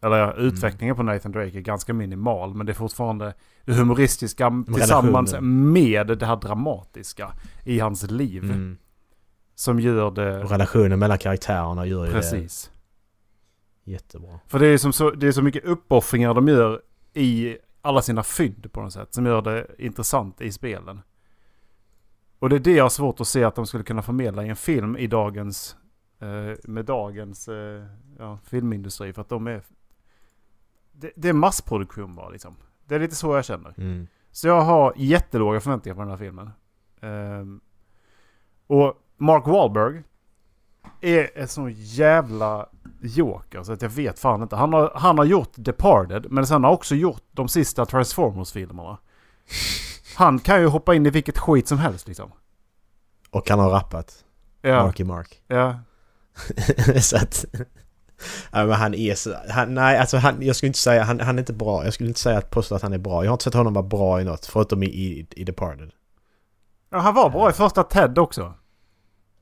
Eller 0.00 0.16
ja, 0.16 0.32
utvecklingen 0.32 0.96
på 0.96 1.02
Nathan 1.02 1.32
Drake 1.32 1.58
är 1.58 1.60
ganska 1.60 1.94
minimal. 1.94 2.54
Men 2.54 2.66
det 2.66 2.72
är 2.72 2.74
fortfarande 2.74 3.34
det 3.64 3.72
humoristiska 3.72 4.64
tillsammans 4.74 5.34
med 5.40 6.06
det 6.06 6.26
här 6.26 6.36
dramatiska 6.36 7.32
i 7.64 7.78
hans 7.78 8.10
liv. 8.10 8.44
Mm. 8.44 8.76
Som 9.54 9.80
gör 9.80 10.10
det... 10.10 10.44
Och 10.44 10.50
relationen 10.50 10.98
mellan 10.98 11.18
karaktärerna 11.18 11.86
gör 11.86 12.06
ju 12.06 12.12
Precis. 12.12 12.70
det 13.84 13.90
jättebra. 13.90 14.40
För 14.46 14.58
det 14.58 14.66
är, 14.66 14.78
som 14.78 14.92
så, 14.92 15.10
det 15.10 15.26
är 15.26 15.32
så 15.32 15.42
mycket 15.42 15.64
uppoffringar 15.64 16.34
de 16.34 16.48
gör 16.48 16.82
i 17.14 17.56
alla 17.82 18.02
sina 18.02 18.22
fynd 18.22 18.72
på 18.72 18.80
något 18.80 18.92
sätt. 18.92 19.14
Som 19.14 19.26
gör 19.26 19.42
det 19.42 19.66
intressant 19.78 20.40
i 20.40 20.52
spelen. 20.52 21.00
Och 22.38 22.48
det 22.48 22.56
är 22.56 22.60
det 22.60 22.72
jag 22.72 22.84
har 22.84 22.88
svårt 22.88 23.20
att 23.20 23.28
se 23.28 23.44
att 23.44 23.54
de 23.54 23.66
skulle 23.66 23.84
kunna 23.84 24.02
förmedla 24.02 24.44
i 24.44 24.48
en 24.48 24.56
film 24.56 24.96
i 24.96 25.06
dagens... 25.06 25.76
Eh, 26.20 26.58
med 26.64 26.84
dagens 26.84 27.48
eh, 27.48 27.84
ja, 28.18 28.38
filmindustri. 28.44 29.12
För 29.12 29.22
att 29.22 29.28
de 29.28 29.46
är... 29.46 29.62
Det, 30.98 31.12
det 31.16 31.28
är 31.28 31.32
massproduktion 31.32 32.14
bara 32.14 32.28
liksom. 32.28 32.56
Det 32.84 32.94
är 32.94 32.98
lite 32.98 33.14
så 33.14 33.34
jag 33.34 33.44
känner. 33.44 33.74
Mm. 33.78 34.06
Så 34.30 34.48
jag 34.48 34.60
har 34.60 34.92
jättelåga 34.96 35.60
förväntningar 35.60 35.94
på 35.94 36.00
den 36.00 36.10
här 36.10 36.16
filmen. 36.16 36.50
Ehm, 37.00 37.60
och 38.66 38.94
Mark 39.16 39.46
Wahlberg 39.46 40.02
är 41.00 41.38
en 41.38 41.48
sån 41.48 41.72
jävla 41.72 42.68
joker 43.00 43.62
så 43.62 43.72
att 43.72 43.82
jag 43.82 43.88
vet 43.88 44.18
fan 44.18 44.42
inte. 44.42 44.56
Han 44.56 44.72
har, 44.72 44.92
han 44.94 45.18
har 45.18 45.24
gjort 45.24 45.52
Departed 45.54 46.26
men 46.30 46.46
sen 46.46 46.64
har 46.64 46.70
också 46.70 46.94
gjort 46.94 47.22
de 47.32 47.48
sista 47.48 47.84
Transformers-filmerna. 47.84 48.98
Han 50.16 50.38
kan 50.38 50.60
ju 50.60 50.66
hoppa 50.66 50.94
in 50.94 51.06
i 51.06 51.10
vilket 51.10 51.38
skit 51.38 51.68
som 51.68 51.78
helst 51.78 52.08
liksom. 52.08 52.32
Och 53.30 53.50
han 53.50 53.58
har 53.58 53.70
rappat. 53.70 54.24
Ja, 54.62 54.84
Marky 54.84 55.04
Mark. 55.04 55.42
ja. 55.46 55.78
så 57.00 57.16
att... 57.16 57.44
Men 58.52 58.70
han 58.70 58.94
är 58.94 59.14
så... 59.14 59.34
Han, 59.50 59.74
nej, 59.74 59.98
alltså 59.98 60.16
han, 60.16 60.42
jag 60.42 60.56
skulle 60.56 60.68
inte 60.68 60.78
säga... 60.78 61.02
Han, 61.04 61.20
han 61.20 61.36
är 61.36 61.42
inte 61.42 61.52
bra. 61.52 61.84
Jag 61.84 61.94
skulle 61.94 62.08
inte 62.08 62.20
säga 62.20 62.38
att 62.38 62.50
påstå 62.50 62.74
att 62.74 62.82
han 62.82 62.92
är 62.92 62.98
bra. 62.98 63.24
Jag 63.24 63.30
har 63.30 63.34
inte 63.34 63.44
sett 63.44 63.54
honom 63.54 63.72
vara 63.74 63.86
bra 63.86 64.20
i 64.20 64.24
något, 64.24 64.46
förutom 64.46 64.82
i, 64.82 64.86
i, 64.86 65.26
i 65.36 65.44
Departed. 65.44 65.90
ja 66.90 66.98
han 66.98 67.14
var 67.14 67.30
bra 67.30 67.50
i 67.50 67.52
första 67.52 67.82
Ted 67.82 68.18
också. 68.18 68.54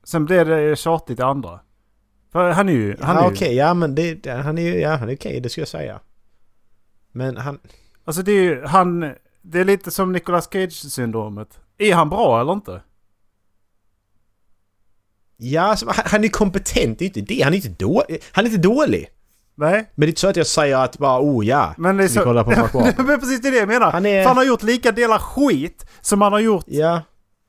Sen 0.03 0.25
blev 0.25 0.47
det 0.47 0.75
tjatigt 0.79 1.19
i 1.19 1.21
andra. 1.21 1.59
För 2.31 2.51
han 2.51 2.69
är 2.69 2.73
ju... 2.73 2.97
Han 3.01 3.15
ja, 3.15 3.25
är 3.25 3.31
okej. 3.33 3.49
ju, 3.51 3.55
Ja, 3.55 3.73
men 3.73 3.95
det, 3.95 4.13
det- 4.13 4.31
han 4.33 4.57
är 4.57 4.61
ju... 4.61 4.79
Ja, 4.79 4.95
han 4.95 5.09
är 5.09 5.15
okej. 5.15 5.39
det 5.39 5.49
skulle 5.49 5.61
jag 5.61 5.67
säga. 5.67 5.99
Men 7.11 7.37
han... 7.37 7.59
Alltså 8.05 8.21
det 8.21 8.31
är 8.31 8.41
ju... 8.43 8.65
Han... 8.65 9.13
Det 9.41 9.59
är 9.59 9.65
lite 9.65 9.91
som 9.91 10.11
Nicolas 10.11 10.49
Cage-syndromet. 10.51 11.59
Är 11.77 11.93
han 11.95 12.09
bra 12.09 12.41
eller 12.41 12.53
inte? 12.53 12.81
Ja, 15.37 15.61
alltså, 15.61 15.85
han, 16.05 16.23
är 16.23 16.27
kompetent. 16.27 16.99
Det 16.99 17.05
är 17.05 17.07
inte 17.17 17.21
det. 17.21 17.41
Han 17.41 17.53
är 17.53 17.57
inte 17.57 17.83
dålig. 17.85 18.23
Han 18.31 18.45
är 18.45 18.49
inte 18.49 18.61
dålig. 18.67 19.07
Nej. 19.57 19.91
Men 19.95 20.01
det 20.01 20.05
är 20.05 20.07
inte 20.07 20.21
så 20.21 20.27
att 20.27 20.35
jag 20.35 20.47
säger 20.47 20.77
att 20.77 20.97
bara 20.97 21.19
oh 21.21 21.45
ja. 21.45 21.73
Men 21.77 21.97
det 21.97 22.03
är 22.03 22.07
Vi 22.07 22.13
så... 22.13 22.23
kollar 22.23 22.43
på 22.43 22.49
Mark 22.61 22.73
Wahlberg. 22.73 23.05
men 23.05 23.19
precis 23.19 23.41
det 23.41 23.47
är 23.47 23.51
det 23.51 23.57
jag 23.57 23.67
menar. 23.67 23.91
Han 23.91 24.05
är- 24.05 24.25
han 24.25 24.37
har 24.37 24.43
gjort 24.43 24.63
lika 24.63 24.91
delar 24.91 25.19
skit 25.19 25.85
som 26.01 26.21
han 26.21 26.33
har 26.33 26.39
gjort 26.39 26.63
Ja. 26.67 27.01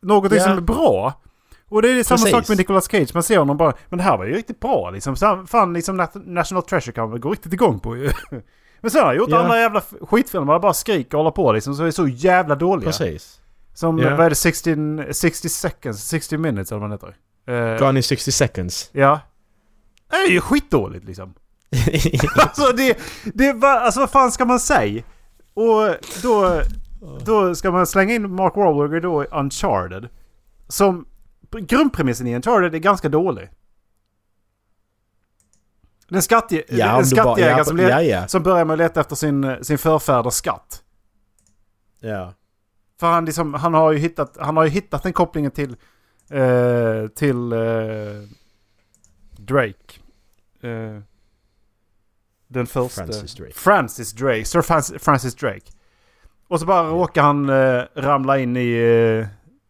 något 0.02 0.32
Ja. 0.32 0.42
som 0.44 0.52
är 0.52 0.60
bra. 0.60 1.20
Och 1.68 1.82
det 1.82 1.88
är 1.88 2.02
samma 2.04 2.16
Precis. 2.18 2.30
sak 2.32 2.48
med 2.48 2.58
Nicolas 2.58 2.90
Cage. 2.90 3.14
Man 3.14 3.22
ser 3.22 3.38
honom 3.38 3.56
bara, 3.56 3.74
men 3.88 3.96
det 3.98 4.02
här 4.04 4.16
var 4.18 4.24
ju 4.24 4.32
riktigt 4.34 4.60
bra 4.60 4.90
liksom. 4.90 5.16
Så 5.16 5.44
Fan 5.48 5.72
liksom 5.72 6.00
Nat- 6.00 6.26
National 6.26 6.62
Treasure 6.62 6.92
kan 6.92 7.10
man 7.10 7.20
gå 7.20 7.30
riktigt 7.30 7.52
igång 7.52 7.80
på 7.80 7.96
ju. 7.96 8.10
Men 8.80 8.90
sen 8.90 9.00
har 9.00 9.06
han 9.06 9.16
gjort 9.16 9.30
Ja. 9.30 9.38
andra 9.42 9.58
jävla 9.60 9.82
skitfilmer 10.00 10.52
där 10.52 10.60
bara 10.60 10.74
skriker 10.74 11.14
och 11.14 11.18
håller 11.24 11.30
på 11.30 11.52
liksom. 11.52 11.74
Så 11.74 11.84
är 11.84 11.90
så 11.90 12.08
jävla 12.08 12.54
dåliga. 12.54 12.86
Precis. 12.86 13.40
Som, 13.74 13.98
Ja. 13.98 14.16
vad 14.16 14.26
är 14.26 14.30
det, 14.30 14.36
60, 14.36 14.76
60 15.12 15.48
seconds, 15.48 16.08
60 16.08 16.36
minutes 16.38 16.72
eller 16.72 16.80
vad 16.80 16.90
det 16.90 16.94
heter. 16.94 17.14
Eh, 17.46 17.78
Gone 17.78 17.98
in 17.98 18.02
60 18.02 18.32
seconds. 18.32 18.90
ja. 18.92 19.20
Det 20.10 20.16
är 20.16 20.30
ju 20.30 20.40
skitdåligt 20.40 21.04
liksom. 21.04 21.34
alltså 22.36 22.72
det, 22.72 22.98
det 23.24 23.52
var, 23.52 23.80
alltså 23.80 24.00
vad 24.00 24.10
fan 24.10 24.32
ska 24.32 24.44
man 24.44 24.60
säga? 24.60 25.02
Och 25.54 25.96
då, 26.22 26.62
då 27.24 27.54
ska 27.54 27.70
man 27.70 27.86
slänga 27.86 28.14
in 28.14 28.34
Mark 28.34 28.56
Wahlberg 28.56 29.00
då 29.00 29.24
i 29.24 29.26
Uncharted. 29.26 30.08
Som, 30.68 31.06
grundpremissen 31.50 32.26
i 32.26 32.36
Uncharted 32.36 32.74
är 32.74 32.78
ganska 32.78 33.08
dålig. 33.08 33.50
Den, 36.08 36.22
skattje, 36.22 36.64
Ja, 36.68 36.98
en 36.98 37.06
skattjägare 37.06 37.58
ja, 37.58 37.64
som, 37.64 37.78
ja, 37.78 38.02
ja. 38.02 38.28
som 38.28 38.42
börjar 38.42 38.64
med 38.64 38.74
att 38.74 38.78
leta 38.78 39.00
efter 39.00 39.16
sin, 39.16 39.64
sin 39.64 39.78
förfäders 39.78 40.34
skatt. 40.34 40.82
ja. 42.00 42.32
För 43.00 43.06
han, 43.06 43.24
liksom, 43.24 43.54
han, 43.54 43.74
har 43.74 43.92
ju 43.92 43.98
hittat, 43.98 44.36
han 44.40 44.56
har 44.56 44.64
ju 44.64 44.70
hittat 44.70 45.02
den 45.02 45.12
kopplingen 45.12 45.50
till, 45.50 45.76
eh, 46.30 47.08
till 47.08 47.52
eh, 47.52 48.28
Drake. 49.36 50.00
Eh, 50.60 51.00
den 52.48 52.66
första. 52.66 53.02
Francis 53.04 53.34
Drake. 53.34 53.52
Francis 53.52 54.12
Drake. 54.12 54.44
Sir 54.44 54.62
Francis, 54.62 55.02
Francis 55.02 55.34
Drake. 55.34 55.72
Och 56.48 56.60
så 56.60 56.66
bara 56.66 56.88
råkar 56.88 57.22
han 57.22 57.48
eh, 57.48 57.82
ramla 57.94 58.38
in 58.38 58.56
i, 58.56 58.72
eh, 58.72 59.26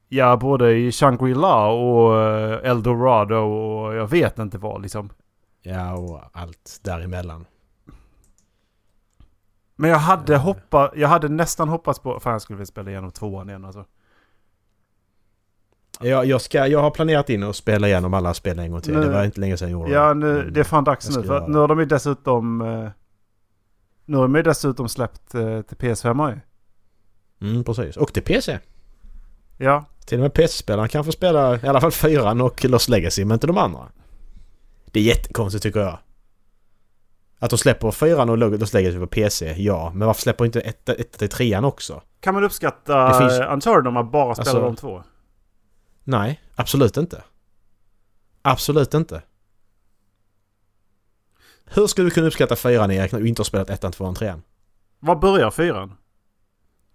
ja 0.08 0.36
både 0.36 0.72
i 0.76 0.92
Shangri-La 0.92 1.66
och 1.68 2.20
Eldorado 2.66 3.34
och 3.36 3.94
jag 3.94 4.06
vet 4.10 4.38
inte 4.38 4.58
vad 4.58 4.82
liksom. 4.82 5.10
Ja, 5.62 5.92
och 5.94 6.20
allt 6.32 6.80
däremellan. 6.82 7.46
Men 9.76 9.90
jag 9.90 9.98
hade 9.98 10.32
Ja. 10.32 10.38
hoppat, 10.38 10.92
jag 10.96 11.08
hade 11.08 11.28
nästan 11.28 11.68
hoppats 11.68 11.98
på, 11.98 12.20
fan 12.20 12.32
jag 12.32 12.42
skulle 12.42 12.56
vilja 12.56 12.66
spela 12.66 12.90
igenom 12.90 13.10
tvåan 13.10 13.48
igen 13.48 13.64
alltså. 13.64 13.84
Jag, 16.00 16.26
jag, 16.26 16.40
ska, 16.40 16.66
jag 16.66 16.80
har 16.82 16.90
planerat 16.90 17.30
in 17.30 17.42
att 17.42 17.56
spela 17.56 17.88
igenom 17.88 18.14
alla 18.14 18.34
spel 18.34 18.58
en 18.58 18.70
gång 18.70 18.80
till. 18.80 18.94
Nu- 18.94 19.00
Det 19.00 19.08
var 19.10 19.24
inte 19.24 19.40
länge 19.40 19.56
sedan 19.56 19.70
jag 19.70 19.80
gjorde 19.80 19.92
Ja, 19.92 20.08
det. 20.08 20.14
nu, 20.14 20.34
Men- 20.44 20.52
det 20.52 20.60
är 20.60 20.64
fan 20.64 20.84
dags 20.84 21.16
nu. 21.16 21.22
För 21.22 21.34
göra 21.34 21.46
nu 21.46 21.58
har 21.58 21.68
de 21.68 21.78
ju 21.80 21.84
dessutom... 21.86 22.60
eh, 22.60 22.88
Nu 24.04 24.16
har 24.16 24.22
de 24.22 24.34
ju 24.34 24.42
dessutom 24.42 24.88
släppt 24.88 25.34
eh, 25.34 25.60
till 25.62 25.76
PS5 25.76 26.30
ju. 26.30 26.40
Mm, 27.48 27.64
precis. 27.64 27.96
Och 27.96 28.12
till 28.12 28.22
PC. 28.22 28.58
Ja. 29.58 29.84
Till 30.06 30.18
och 30.18 30.22
med 30.22 30.32
PC-spelaren 30.32 30.88
kan 30.88 31.04
få 31.04 31.12
spela 31.12 31.56
i 31.56 31.66
alla 31.66 31.80
fall 31.80 31.90
fyran 31.92 32.40
och 32.40 32.64
Lost 32.64 32.88
Legacy, 32.88 33.24
men 33.24 33.34
inte 33.34 33.46
de 33.46 33.58
andra. 33.58 33.80
Det 34.84 35.00
är 35.00 35.04
jättekonstigt 35.04 35.62
tycker 35.62 35.80
jag. 35.80 35.98
Att 37.38 37.50
de 37.50 37.58
släpper 37.58 37.90
fyran 37.90 38.30
och 38.30 38.38
Lost 38.38 38.74
Legacy 38.74 38.98
på 38.98 39.06
PC, 39.06 39.54
ja. 39.62 39.90
Men 39.94 40.06
varför 40.06 40.20
släpper 40.22 40.44
inte 40.44 40.60
ett, 40.60 40.88
ett 40.88 41.12
till 41.18 41.28
trean 41.28 41.64
också? 41.64 42.02
Kan 42.20 42.34
man 42.34 42.44
uppskatta 42.44 43.08
Det 43.08 43.18
finns... 43.18 43.40
Uncharted 43.50 43.86
om 43.86 43.94
man 43.94 44.10
bara 44.10 44.34
spelar 44.34 44.50
Alltså- 44.50 44.66
de 44.66 44.76
två? 44.76 45.02
Nej, 46.06 46.40
absolut 46.56 46.96
inte. 46.96 47.22
Absolut 48.42 48.94
inte. 48.94 49.22
Hur 51.64 51.86
skulle 51.86 52.06
du 52.06 52.10
kunna 52.10 52.26
uppskatta 52.26 52.56
fyran 52.56 52.90
Erik 52.90 53.12
när 53.12 53.20
du 53.20 53.28
inte 53.28 53.40
har 53.40 53.44
spelat 53.44 53.70
ettan, 53.70 53.92
tvåan, 53.92 54.14
trean? 54.14 54.42
Var 55.00 55.16
börjar 55.16 55.50
fyran? 55.50 55.92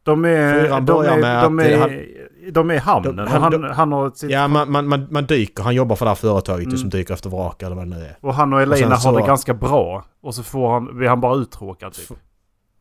De 0.03 0.25
är... 0.25 0.61
Fyran 0.63 0.85
de 0.85 0.93
börjar 0.93 1.17
är, 1.17 1.21
med 1.21 1.43
de 1.43 1.59
att, 1.59 1.91
eh, 1.91 2.51
de 2.51 2.69
är 2.71 2.75
i 2.75 2.77
hamnen. 2.77 3.15
de- 3.15 3.21
och 3.23 3.29
han- 3.29 3.41
han, 3.53 3.63
han 3.63 3.91
har 3.91 4.09
sitt... 4.11 4.31
Ja, 4.31 4.47
man, 4.47 4.71
man, 4.71 4.87
man, 4.87 5.07
man 5.11 5.25
dyker. 5.25 5.63
Han 5.63 5.75
jobbar 5.75 5.95
för 5.95 6.05
det 6.05 6.09
här 6.09 6.15
företaget 6.15 6.65
Mm. 6.65 6.77
som 6.77 6.89
dyker 6.89 7.13
efter 7.13 7.29
vrak 7.29 7.63
eller 7.63 7.75
vad 7.75 7.89
det 7.89 7.95
nu 7.97 8.05
är. 8.05 8.17
Och 8.21 8.33
han 8.35 8.53
och 8.53 8.57
och 8.57 8.63
Elena 8.63 8.77
sen 8.97 9.11
har 9.11 9.19
det 9.19 9.23
så- 9.23 9.27
ganska 9.27 9.53
bra. 9.53 10.05
Och 10.21 10.35
så 10.35 10.43
får 10.43 10.71
han, 10.73 10.97
blir 10.97 11.07
han 11.09 11.21
bara 11.21 11.35
uttråkad 11.35 11.93
typ. 11.93 12.17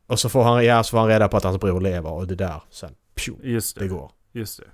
Och 0.07 0.19
så 0.21 0.29
får 0.29 0.43
han, 0.45 0.65
ja, 0.65 0.83
så 0.83 0.91
får 0.91 0.99
han 0.99 1.09
reda 1.09 1.29
på 1.29 1.37
att 1.37 1.45
hans 1.45 1.61
bror 1.61 1.81
lever 1.81 2.11
och 2.13 2.27
det 2.27 2.35
där 2.35 2.63
sen. 2.71 2.91
Pju, 3.15 3.33
Just 3.43 3.77
det. 3.77 3.85
det 3.85 3.89
går. 3.89 4.11
Just 4.33 4.59
det. 4.61 4.65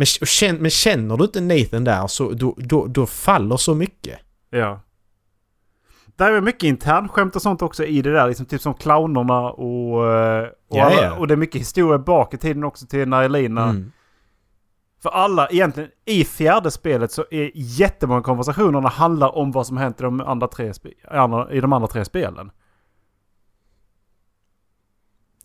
Men, 0.00 0.06
och 0.20 0.26
känn, 0.26 0.56
men 0.56 0.70
känner 0.70 1.16
du 1.16 1.24
inte 1.24 1.40
Nathan 1.40 1.84
där 1.84 2.06
så 2.06 2.30
då, 2.32 2.54
då, 2.58 2.86
då 2.86 3.06
faller 3.06 3.56
så 3.56 3.74
mycket. 3.74 4.18
Ja. 4.50 4.80
Där 6.16 6.32
är 6.32 6.40
mycket 6.40 6.62
internskämt 6.62 7.36
och 7.36 7.42
sånt 7.42 7.62
också 7.62 7.84
i 7.84 8.02
det 8.02 8.12
där. 8.12 8.28
Liksom, 8.28 8.46
typ 8.46 8.60
som 8.60 8.74
clownerna 8.74 9.50
och... 9.50 10.12
eh, 10.12 10.48
Och, 10.68 10.76
Ja, 10.76 10.84
alla, 10.84 11.02
ja. 11.02 11.18
och 11.18 11.28
det 11.28 11.34
är 11.34 11.36
mycket 11.36 11.60
historia 11.60 11.98
bak 11.98 12.34
i 12.34 12.38
tiden 12.38 12.64
också 12.64 12.86
till 12.86 13.08
när. 13.08 13.24
Mm. 13.24 13.92
För 15.02 15.10
alla, 15.10 15.48
egentligen 15.48 15.90
i 16.04 16.24
fjärde 16.24 16.70
spelet 16.70 17.12
så 17.12 17.24
är 17.30 17.50
jättemånga 17.54 18.22
konversationerna 18.22 18.88
handlar 18.88 19.36
om 19.36 19.52
vad 19.52 19.66
som 19.66 19.76
hänt 19.76 20.00
i 20.00 20.02
de 20.02 20.20
andra 20.20 20.48
tre, 20.48 20.72
i 21.50 21.60
de 21.60 21.72
andra 21.72 21.88
tre 21.88 22.04
spelen. 22.04 22.50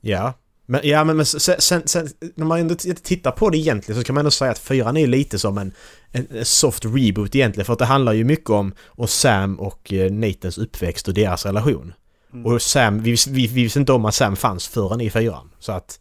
Ja. 0.01 0.33
Men, 0.65 0.81
ja, 0.83 1.03
men, 1.03 1.17
men 1.17 1.25
sen, 1.25 1.55
sen, 1.59 1.87
sen, 1.87 2.07
när 2.35 2.45
man 2.45 2.59
ändå 2.59 2.75
tittar 2.75 3.31
på 3.31 3.49
det 3.49 3.57
egentligen 3.57 4.01
så 4.01 4.05
kan 4.05 4.13
man 4.13 4.19
ändå 4.19 4.31
säga 4.31 4.51
att 4.51 4.59
fyran 4.59 4.97
är 4.97 5.07
lite 5.07 5.39
som 5.39 5.57
en, 5.57 5.73
en, 6.11 6.45
soft 6.45 6.85
reboot 6.85 7.35
egentligen. 7.35 7.65
För 7.65 7.73
att 7.73 7.79
det 7.79 7.85
handlar 7.85 8.13
ju 8.13 8.23
mycket 8.23 8.49
om, 8.49 8.73
om 8.87 9.07
Sam 9.07 9.59
och 9.59 9.93
eh, 9.93 10.11
Nathans 10.11 10.57
uppväxt 10.57 11.07
och 11.07 11.13
deras 11.13 11.45
relation. 11.45 11.93
Mm. 12.33 12.45
Och 12.45 12.61
Sam, 12.61 12.99
vi, 12.99 13.11
vi, 13.29 13.47
vi 13.47 13.63
visste 13.63 13.79
inte 13.79 13.93
om 13.93 14.05
att 14.05 14.15
Sam 14.15 14.35
fanns 14.35 14.67
förrän 14.67 15.01
i 15.01 15.09
fyran. 15.09 15.51
Så 15.59 15.71
att 15.71 15.99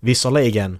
visserligen, 0.00 0.78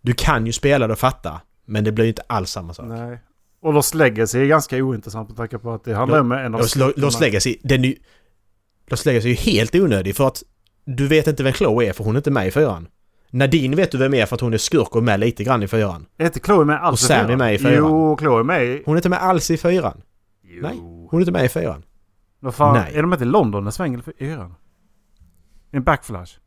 du 0.00 0.12
kan 0.12 0.46
ju 0.46 0.52
spela 0.52 0.86
det 0.86 0.92
och 0.92 0.98
fatta. 0.98 1.40
Men 1.64 1.84
det 1.84 1.92
blir 1.92 2.04
ju 2.04 2.08
inte 2.08 2.22
alls 2.26 2.50
samma 2.50 2.74
sak. 2.74 2.86
Nej. 2.88 3.18
Och 3.62 3.74
Lost 3.74 3.94
Legacy 3.94 4.38
är 4.38 4.46
ganska 4.46 4.76
ointressant 4.76 5.28
med 5.28 5.36
tanke 5.36 5.58
på 5.58 5.72
att 5.72 5.84
det 5.84 5.94
handlar 5.94 6.20
om 6.20 6.32
en 6.32 6.54
av... 6.54 6.60
Lost, 6.60 6.76
Lost. 6.96 7.20
Legacy, 7.20 7.56
den 7.62 7.84
är 7.84 7.88
ju... 7.88 7.96
Lost 8.86 9.06
Legacy 9.06 9.28
är 9.28 9.30
ju 9.30 9.52
helt 9.52 9.74
onödig 9.74 10.16
för 10.16 10.26
att 10.26 10.42
du 10.96 11.08
vet 11.08 11.26
inte 11.26 11.42
vem 11.42 11.52
Chloe 11.52 11.88
är 11.88 11.92
för 11.92 12.04
hon 12.04 12.14
är 12.14 12.18
inte 12.18 12.30
med 12.30 12.46
i 12.46 12.50
fyran. 12.50 12.88
Nadine 13.30 13.76
vet 13.76 13.92
du 13.92 13.98
vem 13.98 14.14
är 14.14 14.26
för 14.26 14.34
att 14.34 14.40
hon 14.40 14.54
är 14.54 14.58
skurk 14.58 14.96
och 14.96 15.02
med 15.02 15.20
lite 15.20 15.44
grann 15.44 15.62
i 15.62 15.68
fyran. 15.68 16.06
Är 16.16 16.24
inte 16.24 16.40
Chloe 16.40 16.64
med 16.64 16.82
alls 16.82 17.02
Och 17.02 17.06
Sam 17.06 17.30
är 17.30 17.36
med 17.36 17.54
i 17.54 17.58
fyran. 17.58 17.74
Jo, 17.74 18.16
Chloe 18.18 18.40
är 18.40 18.44
med 18.44 18.64
i... 18.64 18.82
Hon 18.86 18.94
är 18.94 18.98
inte 18.98 19.08
med 19.08 19.22
alls 19.22 19.50
i 19.50 19.56
fyran. 19.56 20.02
Jo. 20.42 20.62
Nej. 20.62 20.76
Hon 21.10 21.14
är 21.14 21.20
inte 21.20 21.32
med 21.32 21.44
i 21.44 21.48
fyran. 21.48 21.82
Vad 22.40 22.54
fan, 22.54 22.74
Nej. 22.74 22.96
är 22.96 23.02
de 23.02 23.12
inte 23.12 23.24
i 23.24 23.28
London 23.28 23.66
en 23.66 23.72
sväng 23.72 23.98
i 23.98 24.02
fyran? 24.18 24.54
En 25.70 25.82
backflash? 25.82 26.38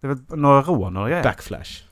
Det 0.00 0.06
är 0.06 0.08
väl 0.08 0.38
några 0.38 0.62
rån 0.62 0.96
och 0.96 1.08
grejer? 1.08 1.22
Backflash. 1.22 1.84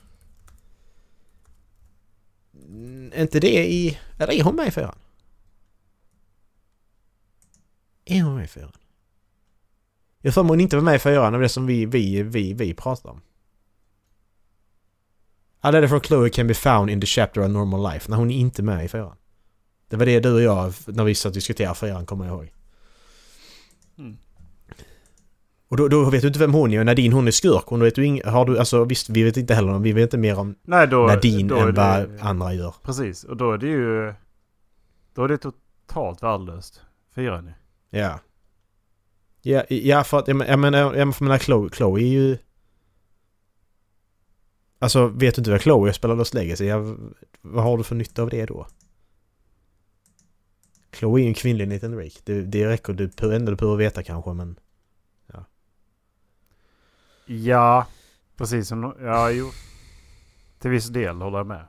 Mm, 2.67 3.11
är 3.13 3.21
inte 3.21 3.39
det 3.39 3.67
i... 3.67 3.97
Eller 4.17 4.33
är 4.33 4.43
hon 4.43 4.55
med 4.55 4.67
i 4.67 4.71
fyran? 4.71 4.95
Är 8.05 8.21
hon 8.23 8.35
med 8.35 8.43
i 8.43 8.47
fyran? 8.47 8.71
Jag 10.21 10.33
tror 10.33 10.43
hon 10.43 10.59
inte 10.59 10.75
var 10.75 10.83
med 10.83 10.95
i 10.95 10.99
fyran 10.99 11.35
av 11.35 11.41
det 11.41 11.49
som 11.49 11.65
vi, 11.65 11.85
vi, 11.85 12.23
vi, 12.23 12.53
vi 12.53 12.73
pratar 12.73 13.09
om. 13.09 13.21
Är 15.61 15.71
det 15.71 15.89
från 15.89 16.01
Chloe 16.01 16.29
can 16.29 16.47
be 16.47 16.53
found 16.53 16.89
in 16.89 17.01
the 17.01 17.07
chapter 17.07 17.41
of 17.41 17.51
normal 17.51 17.93
life. 17.93 18.09
När 18.11 18.17
hon 18.17 18.31
är 18.31 18.35
inte 18.35 18.63
med 18.63 18.85
i 18.85 18.87
fyran. 18.87 19.15
Det 19.89 19.97
var 19.97 20.05
det 20.05 20.19
du 20.19 20.33
och 20.33 20.41
jag, 20.41 20.73
när 20.87 21.03
vi 21.03 21.15
satt 21.15 21.29
och 21.29 21.33
diskuterade 21.33 21.75
fyran, 21.75 22.05
kommer 22.05 22.25
jag 22.25 22.35
ihåg. 22.35 22.51
Mm. 23.97 24.17
Och 25.67 25.77
då, 25.77 25.87
då 25.87 26.09
vet 26.09 26.21
du 26.21 26.27
inte 26.27 26.39
vem 26.39 26.53
hon 26.53 26.71
är 26.71 26.79
och 26.79 26.85
Nadine 26.85 27.13
hon 27.13 27.27
är 27.27 27.31
skurk. 27.31 27.63
Hon 27.65 27.79
vet 27.79 27.95
du 27.95 28.05
ing, 28.05 28.21
har 28.25 28.45
du, 28.45 28.59
alltså 28.59 28.83
visst 28.83 29.09
vi 29.09 29.23
vet 29.23 29.37
inte 29.37 29.53
heller 29.55 29.73
om, 29.73 29.81
vi 29.83 29.93
vet 29.93 30.03
inte 30.03 30.17
mer 30.17 30.39
om 30.39 30.55
Nej, 30.63 30.87
då... 30.87 31.07
Nadine 31.07 31.47
då 31.47 31.55
än 31.55 31.75
vad 31.75 31.75
det- 31.75 32.21
andra 32.21 32.53
gör. 32.53 32.75
Precis, 32.83 33.23
och 33.23 33.37
då 33.37 33.51
är 33.51 33.57
det 33.57 33.67
ju... 33.67 34.13
Då 35.13 35.23
är 35.23 35.27
det 35.27 35.37
totalt 35.37 36.23
värdelöst. 36.23 36.81
Fyran 37.15 37.45
ju. 37.45 37.99
Ja. 37.99 38.19
Ja, 39.41 39.63
ja 39.69 40.03
för 40.03 40.19
att, 40.19 40.27
jag 40.27 40.37
men- 40.37 40.47
jag 40.47 40.59
menar, 40.59 40.95
jag 40.95 41.21
menar 41.21 41.37
Chloe, 41.37 41.69
Chloe 41.73 42.01
är 42.01 42.07
ju... 42.07 42.37
Alltså 44.79 45.07
vet 45.07 45.35
du 45.35 45.39
inte 45.39 45.51
vad 45.51 45.61
Chloe 45.61 45.93
spelar 45.93 46.15
Lost 46.15 46.33
Legacy? 46.33 46.65
Ja, 46.65 46.95
vad 47.41 47.63
har 47.63 47.77
du 47.77 47.83
för 47.83 47.95
nytta 47.95 48.21
av 48.21 48.29
det 48.29 48.45
då? 48.45 48.67
Chloe 50.93 51.19
är 51.19 51.23
ju 51.23 51.27
en 51.27 51.33
kvinnlig 51.33 51.67
liten 51.67 51.91
Drake. 51.91 52.19
Det, 52.23 52.41
det 52.41 52.67
räcker, 52.67 52.93
behöver 52.93 53.35
ändå 53.35 53.51
du 53.51 53.55
behöver 53.55 53.77
veta 53.77 54.03
kanske 54.03 54.33
men... 54.33 54.59
Ja, 57.25 57.87
precis. 58.37 58.67
som- 58.67 58.95
Ja, 59.01 59.31
jo. 59.31 59.49
Till 60.59 60.71
viss 60.71 60.87
del 60.87 61.21
håller 61.21 61.37
jag 61.37 61.47
med. 61.47 61.65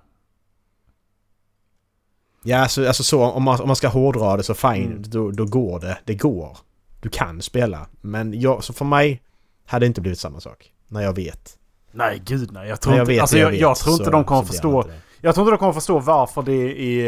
Ja, 2.44 2.58
alltså, 2.58 2.86
alltså 2.86 3.02
så 3.02 3.24
om 3.24 3.42
man, 3.42 3.60
om 3.60 3.66
man 3.66 3.76
ska 3.76 3.88
hårdra 3.88 4.36
det 4.36 4.42
så 4.42 4.54
fine, 4.54 4.86
Mm. 4.86 5.02
då, 5.06 5.30
då 5.30 5.46
går 5.46 5.80
det. 5.80 5.98
Det 6.04 6.14
går. 6.14 6.58
Du 7.00 7.08
kan 7.08 7.42
spela. 7.42 7.86
Men 8.00 8.40
jag, 8.40 8.64
så 8.64 8.72
för 8.72 8.84
mig 8.84 9.22
hade 9.66 9.84
det 9.84 9.86
inte 9.86 10.00
blivit 10.00 10.18
samma 10.18 10.40
sak. 10.40 10.72
När 10.88 11.00
jag 11.02 11.12
vet. 11.16 11.58
Nej, 11.92 12.22
gud 12.24 12.52
nej. 12.52 12.68
Jag 12.68 12.80
tror 12.80 12.94
jag 12.96 13.02
inte, 13.02 13.12
vet 13.12 13.20
alltså, 13.20 13.36
det 13.36 13.42
jag, 13.42 13.50
vet, 13.50 13.60
jag 13.60 13.76
tror 13.76 13.92
inte 13.92 14.04
så- 14.04 14.10
de 14.10 14.24
kommer 14.24 14.42
förstå... 14.42 14.76
inte. 14.82 14.94
Jag 15.20 15.34
tror 15.34 15.46
inte 15.46 15.52
de 15.54 15.58
kommer 15.58 15.72
förstå 15.72 15.98
varför 15.98 16.42
det 16.42 16.52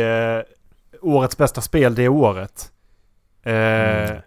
är 0.00 0.38
eh, 0.38 0.44
årets 1.02 1.37
bästa 1.37 1.61
spel 1.61 1.94
det 1.94 2.08
året. 2.08 2.72
Eh, 3.42 3.52
Mm. 3.52 4.22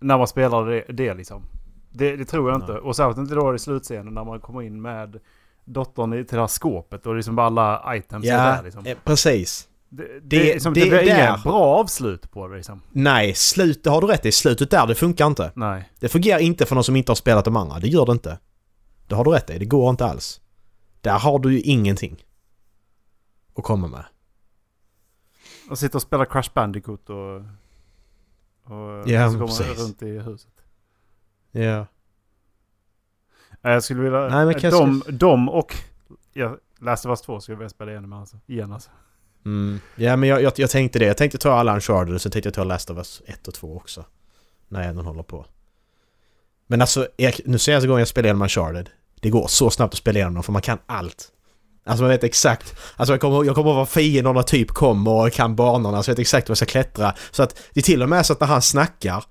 När 0.00 0.18
man 0.18 0.26
spelar 0.26 0.66
det, 0.66 0.84
det 0.88 1.14
liksom. 1.14 1.42
Det, 1.90 2.16
det 2.16 2.24
tror 2.24 2.50
jag 2.50 2.56
inte. 2.60 2.72
Nej. 2.72 2.80
Och 2.80 2.96
särskilt 2.96 3.18
inte 3.18 3.34
då 3.34 3.54
i 3.54 3.58
slutscenen 3.58 4.14
när 4.14 4.24
man 4.24 4.40
kommer 4.40 4.62
in 4.62 4.82
med 4.82 5.20
dottern 5.64 6.10
till 6.10 6.26
det 6.36 6.40
här 6.40 6.46
skåpet 6.46 7.06
och 7.06 7.14
liksom 7.16 7.36
bara 7.36 7.46
alla 7.46 7.96
items 7.96 8.24
är 8.26 8.28
Ja, 8.28 8.36
där 8.38 8.62
liksom. 8.62 8.86
eh, 8.86 8.96
precis. 9.04 9.68
Det, 9.94 10.02
det, 10.02 10.18
det- 10.20 10.38
det, 10.38 10.52
liksom, 10.54 10.74
det, 10.74 10.80
blir 10.88 11.02
inget 11.02 11.42
bra 11.42 11.60
avslut 11.80 12.30
på 12.30 12.48
det 12.48 12.56
liksom. 12.56 12.80
Nej, 12.90 13.34
slutet 13.34 13.92
har 13.92 14.00
du 14.00 14.06
rätt 14.06 14.26
i. 14.26 14.32
Slutet 14.32 14.70
där, 14.70 14.86
det 14.86 14.94
funkar 14.94 15.26
inte. 15.26 15.52
Nej. 15.54 15.92
Det 16.00 16.08
fungerar 16.08 16.38
inte 16.38 16.66
för 16.66 16.74
någon 16.74 16.84
som 16.84 16.96
inte 16.96 17.10
har 17.10 17.16
spelat 17.16 17.44
de 17.44 17.56
andra. 17.56 17.78
Det 17.78 17.88
gör 17.88 18.06
det 18.06 18.12
inte. 18.12 18.38
Det 19.06 19.14
har 19.14 19.24
du 19.24 19.30
rätt 19.30 19.50
i. 19.50 19.58
Det 19.58 19.64
går 19.64 19.90
inte 19.90 20.04
alls. 20.06 20.40
Där 21.00 21.18
har 21.18 21.38
du 21.38 21.52
ju 21.52 21.60
ingenting 21.60 22.24
att 23.56 23.64
komma 23.64 23.86
med. 23.88 24.04
Och 25.70 25.78
sitter 25.78 25.96
och 25.96 26.02
spelar 26.02 26.24
Crash 26.24 26.50
Bandicoot 26.54 27.10
och... 27.10 27.36
Och 28.64 29.08
Ja, 29.10 29.30
så 29.30 29.38
går 29.38 29.46
man 29.46 29.56
precis. 29.56 29.78
runt 29.80 30.02
i 30.02 30.18
huset. 30.18 30.52
Ja. 31.50 31.86
Jag 33.62 33.84
skulle 33.84 34.02
vilja... 34.02 34.28
Nej, 34.28 34.46
men 34.46 34.70
de, 34.70 35.02
de 35.18 35.48
och... 35.48 35.74
Jag 36.32 36.58
läste 36.80 37.08
fast 37.08 37.24
två 37.24 37.40
skulle 37.40 37.54
jag 37.54 37.58
vilja 37.58 37.68
spela 37.70 37.90
igenom 37.90 38.12
alltså. 38.12 38.36
Igen 38.46 38.72
alltså. 38.72 38.90
Mm. 39.44 39.80
Ja, 39.96 40.16
men 40.16 40.28
jag, 40.28 40.42
jag, 40.42 40.52
jag 40.56 40.70
tänkte 40.70 40.98
det. 40.98 41.04
Jag 41.04 41.16
tänkte 41.16 41.38
ta 41.38 41.52
alla 41.52 41.74
Uncharted 41.74 42.14
och 42.14 42.20
så 42.20 42.30
tänkte 42.30 42.46
jag 42.46 42.54
ta 42.54 42.64
Last 42.64 42.90
of 42.90 42.96
Us 42.96 43.22
1 43.26 43.48
och 43.48 43.54
2 43.54 43.76
också. 43.76 44.04
När 44.68 44.80
jag 44.80 44.90
ändå 44.90 45.02
håller 45.02 45.22
på. 45.22 45.46
Men 46.66 46.80
alltså, 46.80 47.08
jag, 47.16 47.34
nu 47.44 47.58
senaste 47.58 47.88
gången 47.88 47.98
jag 47.98 48.08
spelade 48.08 48.28
igenom 48.28 48.42
Uncharted. 48.42 48.90
Det 49.20 49.30
går 49.30 49.46
så 49.48 49.70
snabbt 49.70 49.94
att 49.94 49.98
spela 49.98 50.18
igenom 50.18 50.34
dem 50.34 50.42
för 50.42 50.52
man 50.52 50.62
kan 50.62 50.78
allt. 50.86 51.28
Alltså 51.84 52.02
man 52.02 52.10
vet 52.10 52.24
exakt. 52.24 52.74
Alltså 52.96 53.12
jag 53.12 53.20
kommer, 53.20 53.44
jag 53.44 53.54
kommer 53.54 53.70
ihåg 53.70 53.76
var 53.76 53.86
fienderna 53.86 54.42
typ 54.42 54.68
kommer 54.68 55.10
och 55.10 55.32
kan 55.32 55.56
banorna 55.56 56.02
så 56.02 56.10
jag 56.10 56.14
vet 56.14 56.20
exakt 56.20 56.48
var 56.48 56.50
jag 56.50 56.58
ska 56.58 56.66
klättra. 56.66 57.14
Så 57.30 57.42
att 57.42 57.62
det 57.72 57.80
är 57.80 57.84
till 57.84 58.02
och 58.02 58.08
med 58.08 58.26
så 58.26 58.32
att 58.32 58.40
när 58.40 58.46
han 58.46 58.62
snackar 58.62 59.24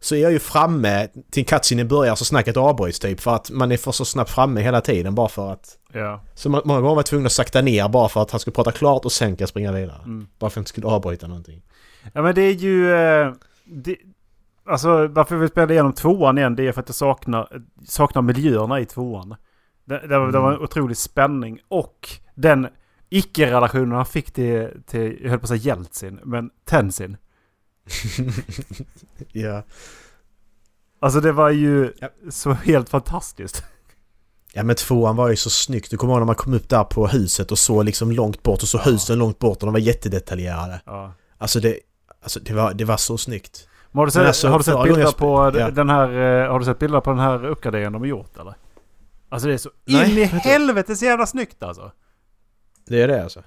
så 0.00 0.14
är 0.14 0.18
jag 0.22 0.32
ju 0.32 0.38
framme 0.38 1.08
till 1.30 1.46
cutscene 1.46 1.84
börjar 1.84 2.14
så 2.14 2.24
snacket 2.24 2.56
avbryts 2.56 2.98
typ 2.98 3.20
för 3.20 3.34
att 3.34 3.50
man 3.50 3.72
är 3.72 3.76
för 3.76 3.92
så 3.92 4.04
snabbt 4.04 4.30
framme 4.30 4.60
hela 4.60 4.80
tiden 4.80 5.14
bara 5.14 5.28
för 5.28 5.52
att... 5.52 5.78
Ja. 5.92 6.20
Så 6.34 6.48
må- 6.50 6.62
många 6.64 6.80
gånger 6.80 6.94
var 6.94 6.98
jag 6.98 7.06
tvungen 7.06 7.26
att 7.26 7.32
sakta 7.32 7.62
ner 7.62 7.88
bara 7.88 8.08
för 8.08 8.22
att 8.22 8.30
han 8.30 8.40
skulle 8.40 8.54
prata 8.54 8.72
klart 8.72 9.04
och 9.04 9.12
sen 9.12 9.28
kan 9.30 9.36
jag 9.42 9.48
springa 9.48 9.72
vidare. 9.72 10.00
Mm. 10.04 10.26
Bara 10.38 10.50
för 10.50 10.52
att 10.52 10.56
jag 10.56 10.60
inte 10.60 10.68
skulle 10.68 10.86
avbryta 10.86 11.26
någonting. 11.26 11.62
Ja 12.12 12.22
men 12.22 12.34
det 12.34 12.42
är 12.42 12.52
ju... 12.52 12.94
Eh, 12.94 13.32
det, 13.64 13.96
alltså 14.66 15.06
varför 15.06 15.36
vi 15.36 15.48
spelade 15.48 15.74
igenom 15.74 15.92
tvåan 15.92 16.38
igen 16.38 16.56
det 16.56 16.68
är 16.68 16.72
för 16.72 16.80
att 16.80 16.88
jag 16.88 16.94
saknar, 16.96 17.62
saknar 17.86 18.22
miljöerna 18.22 18.80
i 18.80 18.86
tvåan. 18.86 19.34
Det, 19.84 20.06
det, 20.08 20.18
var- 20.18 20.32
det 20.32 20.38
var 20.38 20.48
en 20.48 20.54
Mm. 20.54 20.64
otrolig 20.64 20.96
spänning 20.96 21.58
och 21.68 22.08
den 22.34 22.68
icke-relationen 23.10 23.92
han 23.92 24.06
fick 24.06 24.30
till, 24.30 24.68
till, 24.86 25.18
jag 25.22 25.30
höll 25.30 25.38
på 25.38 25.44
att 25.44 25.48
säga 25.48 25.60
Jeltsin, 25.76 26.20
men 26.24 26.50
Tenzin. 26.64 27.16
ja. 29.32 29.62
Alltså 31.00 31.20
det 31.20 31.32
var 31.32 31.50
ju 31.50 31.92
Ja. 32.00 32.08
så 32.30 32.52
helt 32.52 32.88
fantastiskt. 32.88 33.64
Ja 34.52 34.62
men 34.62 34.76
tvåan 34.76 35.16
var 35.16 35.28
ju 35.28 35.36
så 35.36 35.50
snyggt. 35.50 35.90
Du 35.90 35.96
kommer 35.96 36.12
ihåg 36.12 36.20
när 36.20 36.26
man 36.26 36.34
kom 36.34 36.54
upp 36.54 36.68
där 36.68 36.84
på 36.84 37.06
huset 37.06 37.52
och 37.52 37.58
såg 37.58 37.84
liksom 37.84 38.12
långt 38.12 38.42
bort 38.42 38.62
och 38.62 38.68
så 38.68 38.78
Ja. 38.78 38.82
husen 38.90 39.18
långt 39.18 39.38
bort 39.38 39.56
och 39.56 39.66
de 39.66 39.72
var 39.72 39.80
jättedetaljerade. 39.80 40.80
Ja. 40.86 41.12
Alltså 41.38 41.60
det... 41.60 41.78
Alltså 42.22 42.40
det 42.40 42.52
var, 42.54 42.74
det 42.74 42.84
var 42.84 42.96
så 42.96 43.18
snyggt. 43.18 43.68
Men 43.90 43.98
har 43.98 44.06
du 44.06 44.12
sett, 44.12 44.26
alltså, 44.26 44.48
har 44.48 44.58
du 44.58 44.64
sett 44.64 44.82
bilder 44.84 45.12
på 45.12 45.58
ja. 45.58 45.70
den 45.70 45.90
här, 45.90 46.42
eh, 46.44 46.50
har 46.52 46.58
du 46.58 46.64
sett 46.64 46.78
bilder 46.78 47.00
på 47.00 47.10
den 47.10 47.18
här 47.18 47.46
uppgraderingen 47.46 47.92
de 47.92 48.02
har 48.02 48.06
gjort 48.06 48.38
eller? 48.38 48.54
Alltså 49.28 49.48
det 49.48 49.54
är 49.54 49.58
så 49.58 49.70
Nej, 49.84 50.10
in 50.10 50.18
i 50.18 50.20
vet 50.20 50.30
du. 50.30 50.36
helvetes 50.38 51.02
jävla 51.02 51.26
snyggt 51.26 51.62
alltså. 51.62 51.92
Det 52.86 53.02
är 53.02 53.08
det 53.08 53.22
alltså. 53.22 53.42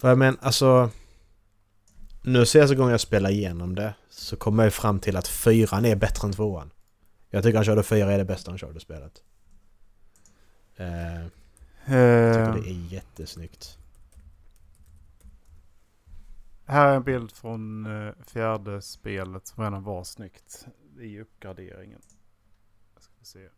För 0.00 0.08
jag 0.08 0.18
men 0.18 0.38
alltså... 0.42 0.90
Nu 2.22 2.46
senaste 2.46 2.76
gången 2.76 2.90
jag 2.90 3.00
spelar 3.00 3.30
igenom 3.30 3.74
det 3.74 3.94
så 4.08 4.36
kommer 4.36 4.64
jag 4.64 4.72
fram 4.72 5.00
till 5.00 5.16
att 5.16 5.28
fyran 5.28 5.84
är 5.84 5.96
bättre 5.96 6.28
än 6.28 6.32
tvåan. 6.32 6.70
Jag 7.30 7.42
tycker 7.42 7.58
Uncharted 7.58 7.86
4 7.86 8.12
är 8.12 8.18
det 8.18 8.24
bästa 8.24 8.50
Uncharted-spelet. 8.50 9.22
Eh, 10.76 10.86
jag 10.86 11.30
Eh, 11.84 12.34
tycker 12.34 12.62
det 12.62 12.70
är 12.70 12.92
jättesnyggt. 12.92 13.78
Här 16.64 16.86
är 16.86 16.96
en 16.96 17.02
bild 17.02 17.32
från 17.32 17.86
eh, 17.86 18.12
fjärde 18.26 18.82
spelet 18.82 19.46
som 19.46 19.64
redan 19.64 19.82
var 19.82 20.04
snyggt 20.04 20.66
i 21.00 21.20
uppgraderingen. 21.20 22.00
Ska 22.98 23.12
vi 23.18 23.24
se. 23.24 23.48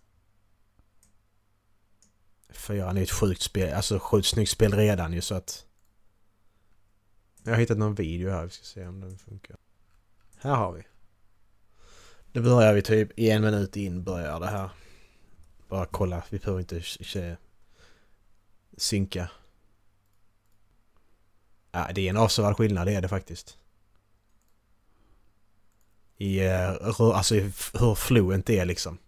Fyran 2.49 2.97
är 2.97 3.03
ett 3.03 3.11
sjukt 3.11 3.43
spel, 3.43 3.75
alltså 3.75 3.99
sjukt 3.99 4.27
snyggt 4.27 4.51
spel 4.51 4.75
redan 4.75 5.13
ju 5.13 5.21
så 5.21 5.35
att... 5.35 5.67
Jag 7.45 7.53
har 7.53 7.59
hittat 7.59 7.79
någon 7.79 7.95
video 7.95 8.31
här, 8.31 8.45
vi 8.45 8.51
ska 8.51 8.65
se 8.65 8.87
om 8.87 9.01
den 9.01 9.19
funkar. 9.19 9.57
Här 10.37 10.55
har 10.55 10.73
vi. 10.73 10.83
Nu 12.33 12.41
börjar 12.41 12.75
vi 12.75 12.83
typ 12.83 13.19
en 13.19 13.43
minut 13.43 13.77
in 13.77 14.05
börjar 14.05 14.41
det 14.41 14.47
här. 14.47 14.71
Bara 15.69 15.87
kolla, 15.87 16.23
vi 16.31 16.39
behöver 16.39 16.61
inte 16.61 16.83
synka. 18.77 19.31
Ja, 21.73 21.91
det 21.95 22.07
är 22.07 22.11
en 22.11 22.17
avsevärd 22.17 22.57
skillnad, 22.57 22.87
det 22.87 22.95
är 22.95 23.01
det 23.01 23.09
faktiskt. 23.09 23.59
I, 26.17 26.41
rö- 26.41 27.13
alltså 27.13 27.35
hur 27.35 27.95
fluent 27.95 28.47
det 28.47 28.59
är 28.59 28.65
liksom. 28.65 28.99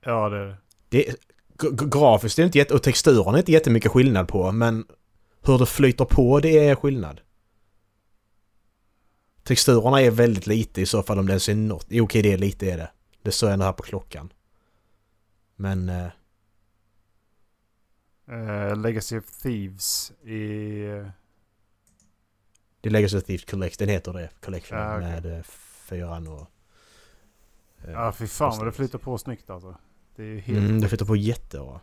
Ja 0.00 0.28
det 0.28 0.36
är 0.36 0.46
det. 0.46 0.56
Det 0.88 1.16
grafiskt 1.90 2.38
är 2.38 2.42
det 2.42 2.46
inte 2.46 2.58
jätte, 2.58 2.74
och 2.74 2.82
texturen 2.82 3.34
är 3.34 3.38
inte 3.38 3.52
jättemycket 3.52 3.92
skillnad 3.92 4.28
på 4.28 4.52
men 4.52 4.86
hur 5.52 5.58
det 5.58 5.66
flyter 5.66 6.04
på 6.04 6.40
det 6.40 6.68
är 6.68 6.74
skillnad. 6.74 7.20
Texturerna 9.42 10.00
är 10.02 10.10
väldigt 10.10 10.46
lite 10.46 10.80
i 10.80 10.86
så 10.86 11.02
fall 11.02 11.18
om 11.18 11.26
det 11.26 11.32
ens 11.32 11.48
är 11.48 11.54
något. 11.54 11.86
Jo, 11.88 12.04
okej 12.04 12.22
det 12.22 12.32
är 12.32 12.38
lite 12.38 12.72
är 12.72 12.76
det. 12.76 12.90
Det 13.22 13.30
står 13.32 13.50
ändå 13.50 13.64
här 13.64 13.72
på 13.72 13.82
klockan. 13.82 14.32
Men... 15.56 15.88
Eh, 15.88 16.08
Eh, 18.30 18.76
Legacy 18.76 19.18
of 19.18 19.24
Thieves 19.42 20.10
i... 20.22 20.38
Det 22.80 22.88
är 22.88 22.90
Legacy 22.90 23.16
of 23.18 23.24
Thieves 23.24 23.44
Collect, 23.44 23.78
den 23.78 23.88
heter 23.88 24.12
det. 24.12 24.30
Collection 24.40 24.78
Ja, 24.78 24.96
okej. 24.96 25.08
med 25.08 25.38
eh, 25.38 25.42
fyran 25.88 26.26
och... 26.26 26.46
Ja, 27.86 28.12
fy 28.12 28.26
fan 28.26 28.58
vad 28.58 28.66
det 28.66 28.72
flyter 28.72 28.98
på 28.98 29.18
snyggt 29.18 29.50
alltså. 29.50 29.76
Det 30.16 30.22
är 30.22 30.38
helt... 30.38 30.58
Mm, 30.58 30.80
det 30.80 30.88
flyttar 30.88 31.06
på 31.06 31.16
jättebra. 31.16 31.80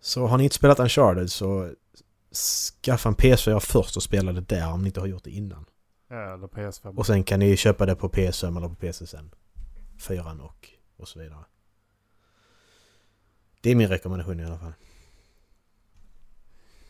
Så 0.00 0.26
har 0.26 0.38
ni 0.38 0.44
inte 0.44 0.56
spelat 0.56 0.80
Uncharted 0.80 1.32
så 1.32 1.72
skaffa 2.82 3.08
en 3.08 3.14
PS4 3.14 3.60
först 3.60 3.96
och 3.96 4.02
spela 4.02 4.32
det 4.32 4.40
där 4.40 4.72
om 4.72 4.82
ni 4.82 4.86
inte 4.86 5.00
har 5.00 5.06
gjort 5.06 5.24
det 5.24 5.30
innan. 5.30 5.64
Ja, 6.08 6.34
eller 6.34 6.46
PS5. 6.46 6.96
Och 6.96 7.06
sen 7.06 7.24
kan 7.24 7.40
ni 7.40 7.56
köpa 7.56 7.86
det 7.86 7.94
på 7.94 8.08
PS5 8.08 8.56
eller 8.56 8.68
på 8.68 8.74
PC 8.74 9.06
sen. 9.06 9.30
Fyran 9.98 10.40
och, 10.40 10.68
och 10.96 11.08
så 11.08 11.18
vidare. 11.18 11.44
Det 13.60 13.70
är 13.70 13.74
min 13.74 13.88
rekommendation 13.88 14.40
i 14.40 14.44
alla 14.44 14.58
fall. 14.58 14.72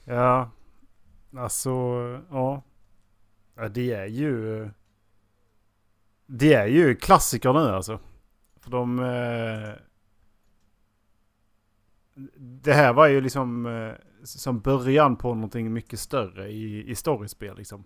Ja, 0.05 0.51
alltså 1.37 1.71
ja. 2.31 2.62
ja. 3.55 3.69
Det 3.69 3.92
är 3.92 4.07
ju... 4.07 4.71
Det 6.27 6.55
är 6.55 6.66
ju 6.66 6.97
klassiker 6.97 7.53
nu 7.53 7.59
alltså. 7.59 8.01
För 8.61 8.71
de... 8.71 8.99
Eh, 8.99 9.75
det 12.38 12.72
här 12.72 12.92
var 12.92 13.07
ju 13.07 13.20
liksom 13.20 13.66
eh, 13.66 13.92
som 14.24 14.61
början 14.61 15.16
på 15.16 15.35
någonting 15.35 15.72
mycket 15.72 16.00
större 16.00 16.48
i, 16.48 16.90
i 16.90 16.94
storiespel 16.94 17.57
liksom. 17.57 17.85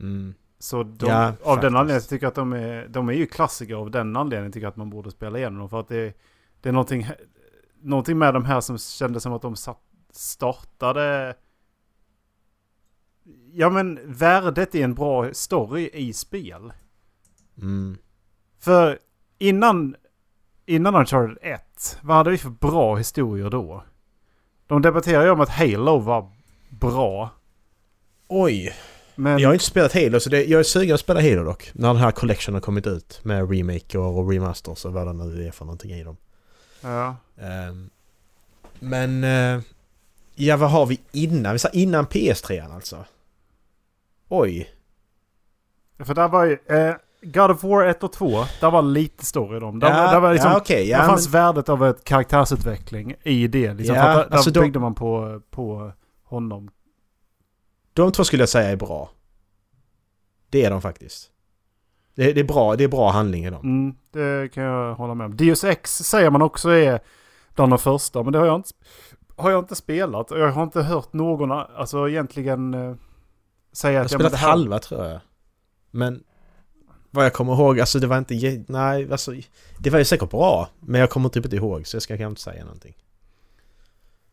Mm. 0.00 0.34
Så 0.58 0.82
de, 0.82 1.06
Ja, 1.06 1.26
av 1.26 1.32
faktiskt. 1.32 1.62
den 1.62 1.76
anledningen 1.76 2.02
tycker 2.08 2.24
jag 2.26 2.30
att 2.30 2.34
de 2.34 2.52
är, 2.52 2.88
de 2.88 3.08
är 3.08 3.12
ju 3.12 3.26
klassiker 3.26 3.74
av 3.74 3.90
den 3.90 4.16
anledningen 4.16 4.52
tycker 4.52 4.64
jag 4.64 4.70
att 4.70 4.76
man 4.76 4.90
borde 4.90 5.10
spela 5.10 5.38
igenom 5.38 5.58
dem. 5.58 5.68
För 5.68 5.80
att 5.80 5.88
det, 5.88 6.16
det 6.60 6.68
är 6.68 6.72
någonting, 6.72 7.06
någonting 7.80 8.18
med 8.18 8.34
de 8.34 8.44
här 8.44 8.60
som 8.60 8.78
kändes 8.78 9.22
som 9.22 9.32
att 9.32 9.42
de 9.42 9.56
satt, 9.56 9.82
startade... 10.10 11.36
Ja 13.52 13.70
men 13.70 14.00
värdet 14.04 14.74
i 14.74 14.82
en 14.82 14.94
bra 14.94 15.34
story 15.34 15.90
i 15.92 16.12
spel. 16.12 16.72
Mm. 17.56 17.98
För 18.58 18.98
innan, 19.38 19.96
innan 20.66 20.94
Uncharted 20.94 21.38
1, 21.42 21.71
vad 22.02 22.16
hade 22.16 22.30
vi 22.30 22.38
för 22.38 22.50
bra 22.50 22.96
historier 22.96 23.50
då? 23.50 23.84
De 24.66 24.82
debatterar 24.82 25.24
ju 25.24 25.30
om 25.30 25.40
att 25.40 25.48
Halo 25.48 25.98
var 25.98 26.30
bra. 26.70 27.30
Oj! 28.28 28.74
Men 29.14 29.38
Jag 29.38 29.48
har 29.48 29.52
inte 29.54 29.64
spelat 29.64 29.92
Halo 29.94 30.20
så 30.20 30.30
det, 30.30 30.44
jag 30.44 30.58
är 30.60 30.64
sugen 30.64 30.94
att 30.94 31.00
spela 31.00 31.20
Halo 31.20 31.44
dock. 31.44 31.70
När 31.74 31.88
den 31.88 31.96
här 32.02 32.10
collection 32.10 32.54
har 32.54 32.60
kommit 32.60 32.86
ut 32.86 33.20
med 33.24 33.50
remake 33.50 33.98
och 33.98 34.30
remasters 34.30 34.84
och 34.84 34.92
vad 34.92 35.06
det 35.06 35.12
nu 35.12 35.46
är 35.46 35.50
för 35.50 35.64
någonting 35.64 35.90
i 35.92 36.04
dem. 36.04 36.16
ja, 36.80 37.16
Ehm, 37.36 37.90
men... 38.78 39.24
eh, 39.24 39.60
ja, 40.34 40.56
vad 40.56 40.70
har 40.70 40.86
vi 40.86 41.00
innan? 41.12 41.52
Vi 41.52 41.58
sa 41.58 41.68
innan 41.68 42.06
PS3 42.06 42.74
alltså. 42.74 43.04
Oj. 44.28 44.70
För 45.98 46.14
där 46.14 46.28
var 46.28 46.44
ju... 46.44 46.58
Eh, 46.66 46.94
God 47.22 47.50
of 47.50 47.64
War 47.64 47.86
1 47.86 48.02
och 48.02 48.12
2, 48.12 48.44
där 48.60 48.70
var 48.70 48.82
lite 48.82 49.26
story 49.26 49.56
i 49.56 49.60
dem. 49.60 49.78
Där, 49.78 49.88
ja, 49.88 50.10
där, 50.12 50.20
var 50.20 50.32
liksom, 50.32 50.50
ja, 50.50 50.62
där 50.68 50.80
ja, 50.82 50.98
fanns 50.98 51.26
men, 51.26 51.32
värdet 51.32 51.68
av 51.68 51.86
ett 51.86 52.04
karaktärsutveckling 52.04 53.14
i 53.22 53.46
det. 53.46 53.74
Liksom, 53.74 53.96
Ja, 53.96 54.02
där, 54.16 54.28
alltså 54.34 54.50
där 54.50 54.60
de- 54.60 54.66
byggde 54.66 54.78
man 54.78 54.94
på, 54.94 55.40
på 55.50 55.92
honom. 56.24 56.70
de 57.92 58.12
två 58.12 58.24
skulle 58.24 58.42
jag 58.42 58.48
säga 58.48 58.70
är 58.70 58.76
bra. 58.76 59.10
Det 60.50 60.64
är 60.64 60.70
de 60.70 60.80
faktiskt. 60.82 61.28
Det, 62.14 62.32
det, 62.32 62.40
är, 62.40 62.44
bra, 62.44 62.76
det 62.76 62.84
är 62.84 62.88
bra 62.88 63.10
handling 63.10 63.44
i 63.44 63.50
dem. 63.50 63.60
Mm, 63.62 63.94
det 64.10 64.52
kan 64.52 64.62
jag 64.64 64.94
hålla 64.94 65.14
med 65.14 65.24
om. 65.24 65.36
Deus 65.36 65.64
Ex 65.64 65.90
säger 65.98 66.30
man 66.30 66.42
också 66.42 66.70
är 66.70 67.00
bland 67.54 67.72
de 67.72 67.78
första, 67.78 68.22
men 68.22 68.32
det 68.32 68.38
har 68.38 68.46
jag 68.46 68.54
inte, 68.56 68.70
har 69.36 69.50
jag 69.50 69.58
inte 69.58 69.74
spelat. 69.74 70.30
Jag 70.30 70.52
har 70.52 70.62
inte 70.62 70.82
hört 70.82 71.12
någon 71.12 71.52
alltså, 71.52 72.08
egentligen 72.08 72.74
eh, 72.74 72.94
säga 73.72 73.92
Jag 73.92 74.00
har 74.00 74.04
att... 74.04 74.12
ja, 74.12 74.18
men 74.18 74.26
spelat 74.26 74.32
det 74.32 74.38
här- 74.38 74.48
halva 74.50 74.78
tror 74.78 75.04
jag. 75.06 75.20
Men... 75.90 76.22
Vad 77.14 77.24
jag 77.24 77.32
kommer 77.32 77.52
ihåg, 77.52 77.80
alltså 77.80 77.98
det 77.98 78.06
var 78.06 78.18
inte... 78.18 78.64
Nej, 78.68 79.12
alltså... 79.12 79.34
Det 79.78 79.90
var 79.90 79.98
ju 79.98 80.04
säkert 80.04 80.30
bra. 80.30 80.68
Men 80.80 81.00
jag 81.00 81.10
kommer 81.10 81.28
typ 81.28 81.44
inte 81.44 81.56
ihåg 81.56 81.86
så 81.86 81.96
jag 81.96 82.02
ska 82.02 82.16
kanske 82.16 82.28
inte 82.28 82.40
säga 82.40 82.64
någonting. 82.64 82.94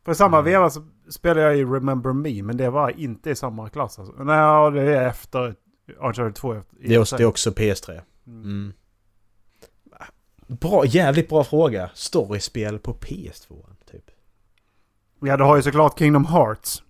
I 0.08 0.16
samma 0.16 0.38
Mm. 0.38 0.52
veva 0.52 0.70
så 0.70 0.86
spelade 1.10 1.42
jag 1.42 1.58
i 1.58 1.64
Remember 1.66 2.14
Me, 2.14 2.44
men 2.44 2.58
det 2.58 2.70
var 2.70 3.00
inte 3.00 3.30
i 3.30 3.36
samma 3.36 3.70
klass. 3.70 4.00
Alltså. 4.00 4.24
Nej, 4.24 4.72
det 4.72 4.96
är 4.96 5.08
efter 5.08 5.56
Uncharted 5.98 6.36
2. 6.36 6.54
Efter, 6.54 6.88
Det 6.88 6.96
är 6.96 7.00
också, 7.00 7.18
det 7.18 7.24
är 7.24 7.28
också 7.28 7.52
PS3. 7.52 8.02
Mm. 8.28 8.44
Mm. 8.44 8.74
Bra, 10.48 10.86
jävligt 10.86 11.30
bra 11.30 11.44
fråga. 11.44 11.90
Storyspel 11.94 12.80
på 12.80 12.94
PS2 12.94 13.66
typ. 13.92 14.12
Ja, 15.22 15.38
du 15.38 15.44
har 15.44 15.56
ju 15.56 15.62
såklart 15.62 16.00
Kingdom 16.00 16.26
Hearts. 16.26 16.84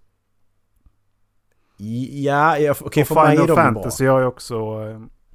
Ja, 1.78 2.58
ja 2.58 2.76
okej 2.82 3.02
och 3.02 3.08
för 3.08 3.16
mig 3.16 3.26
är 3.26 3.32
Final 3.32 3.48
de 3.48 3.56
Fantasy 3.56 4.06
har 4.06 4.20
ju 4.20 4.26
också... 4.26 4.86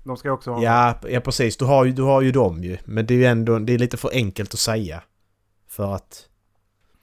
De 0.04 0.16
ska 0.16 0.32
också 0.32 0.50
ha... 0.52 0.62
Ja, 0.62 0.98
ja 1.08 1.20
precis. 1.20 1.56
Du 1.56 1.64
har, 1.64 1.84
ju, 1.84 1.92
du 1.92 2.02
har 2.02 2.20
ju 2.22 2.32
dem 2.32 2.64
ju. 2.64 2.78
Men 2.84 3.06
det 3.06 3.14
är 3.14 3.18
ju 3.18 3.24
ändå, 3.24 3.58
det 3.58 3.72
är 3.74 3.78
lite 3.78 3.96
för 3.96 4.10
enkelt 4.12 4.54
att 4.54 4.60
säga. 4.60 5.02
För 5.68 5.94
att... 5.94 6.28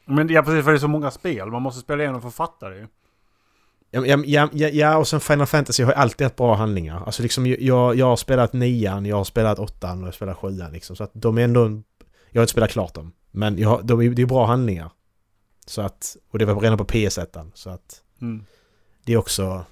Men 0.06 0.30
ja, 0.30 0.42
precis 0.44 0.64
för 0.64 0.72
det 0.72 0.78
är 0.78 0.80
så 0.80 0.88
många 0.88 1.12
spel. 1.12 1.52
Man 1.52 1.62
måste 1.62 1.82
spela 1.82 2.04
igenom 2.04 2.22
för 2.22 2.28
att 2.28 2.36
fatta 2.36 2.70
det 2.70 2.76
ju. 2.78 2.88
Ja, 3.92 4.06
ja, 4.06 4.50
ja, 4.54 4.68
ja, 4.68 4.98
och 4.98 5.08
sen 5.08 5.20
Final 5.20 5.48
Fantasy 5.48 5.84
har 5.84 5.92
ju 5.92 5.96
alltid 5.98 6.26
haft 6.26 6.36
bra 6.36 6.56
handlingar. 6.56 7.04
Alltså 7.06 7.24
liksom 7.24 7.46
jag, 7.46 7.96
jag 7.96 8.06
har 8.06 8.16
spelat 8.16 8.54
nian, 8.54 9.06
jag 9.06 9.16
har 9.16 9.24
spelat 9.24 9.60
åttan 9.60 9.98
och 9.98 10.02
jag 10.02 10.08
har 10.08 10.12
spelat 10.12 10.38
sjuan 10.38 10.72
liksom. 10.72 10.96
Så 10.96 11.04
att 11.04 11.12
de 11.14 11.38
är 11.38 11.42
ändå... 11.44 11.66
en- 11.66 11.84
Jag 12.30 12.40
har 12.40 12.44
inte 12.44 12.52
spelat 12.52 12.72
klart 12.72 12.94
dem. 12.94 13.12
Men 13.32 13.58
jag, 13.58 13.86
de 13.86 14.02
är, 14.02 14.10
det 14.10 14.22
är 14.22 14.26
bra 14.26 14.46
handlingar. 14.46 14.92
Så 15.66 15.82
att... 15.82 16.18
Och 16.32 16.40
det 16.40 16.46
var 16.46 16.62
redan 16.62 16.78
på 16.78 16.86
PS1. 16.86 17.52
Så 17.54 17.70
att... 17.70 18.02
Mm. 18.22 18.46
Det 19.06 19.14
är 19.14 19.18
också... 19.18 19.66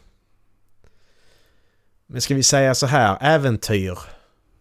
Men 2.12 2.22
ska 2.22 2.36
vi 2.36 2.44
säga 2.44 2.76
så 2.76 2.86
här, 2.86 3.18
äventyr. 3.22 4.00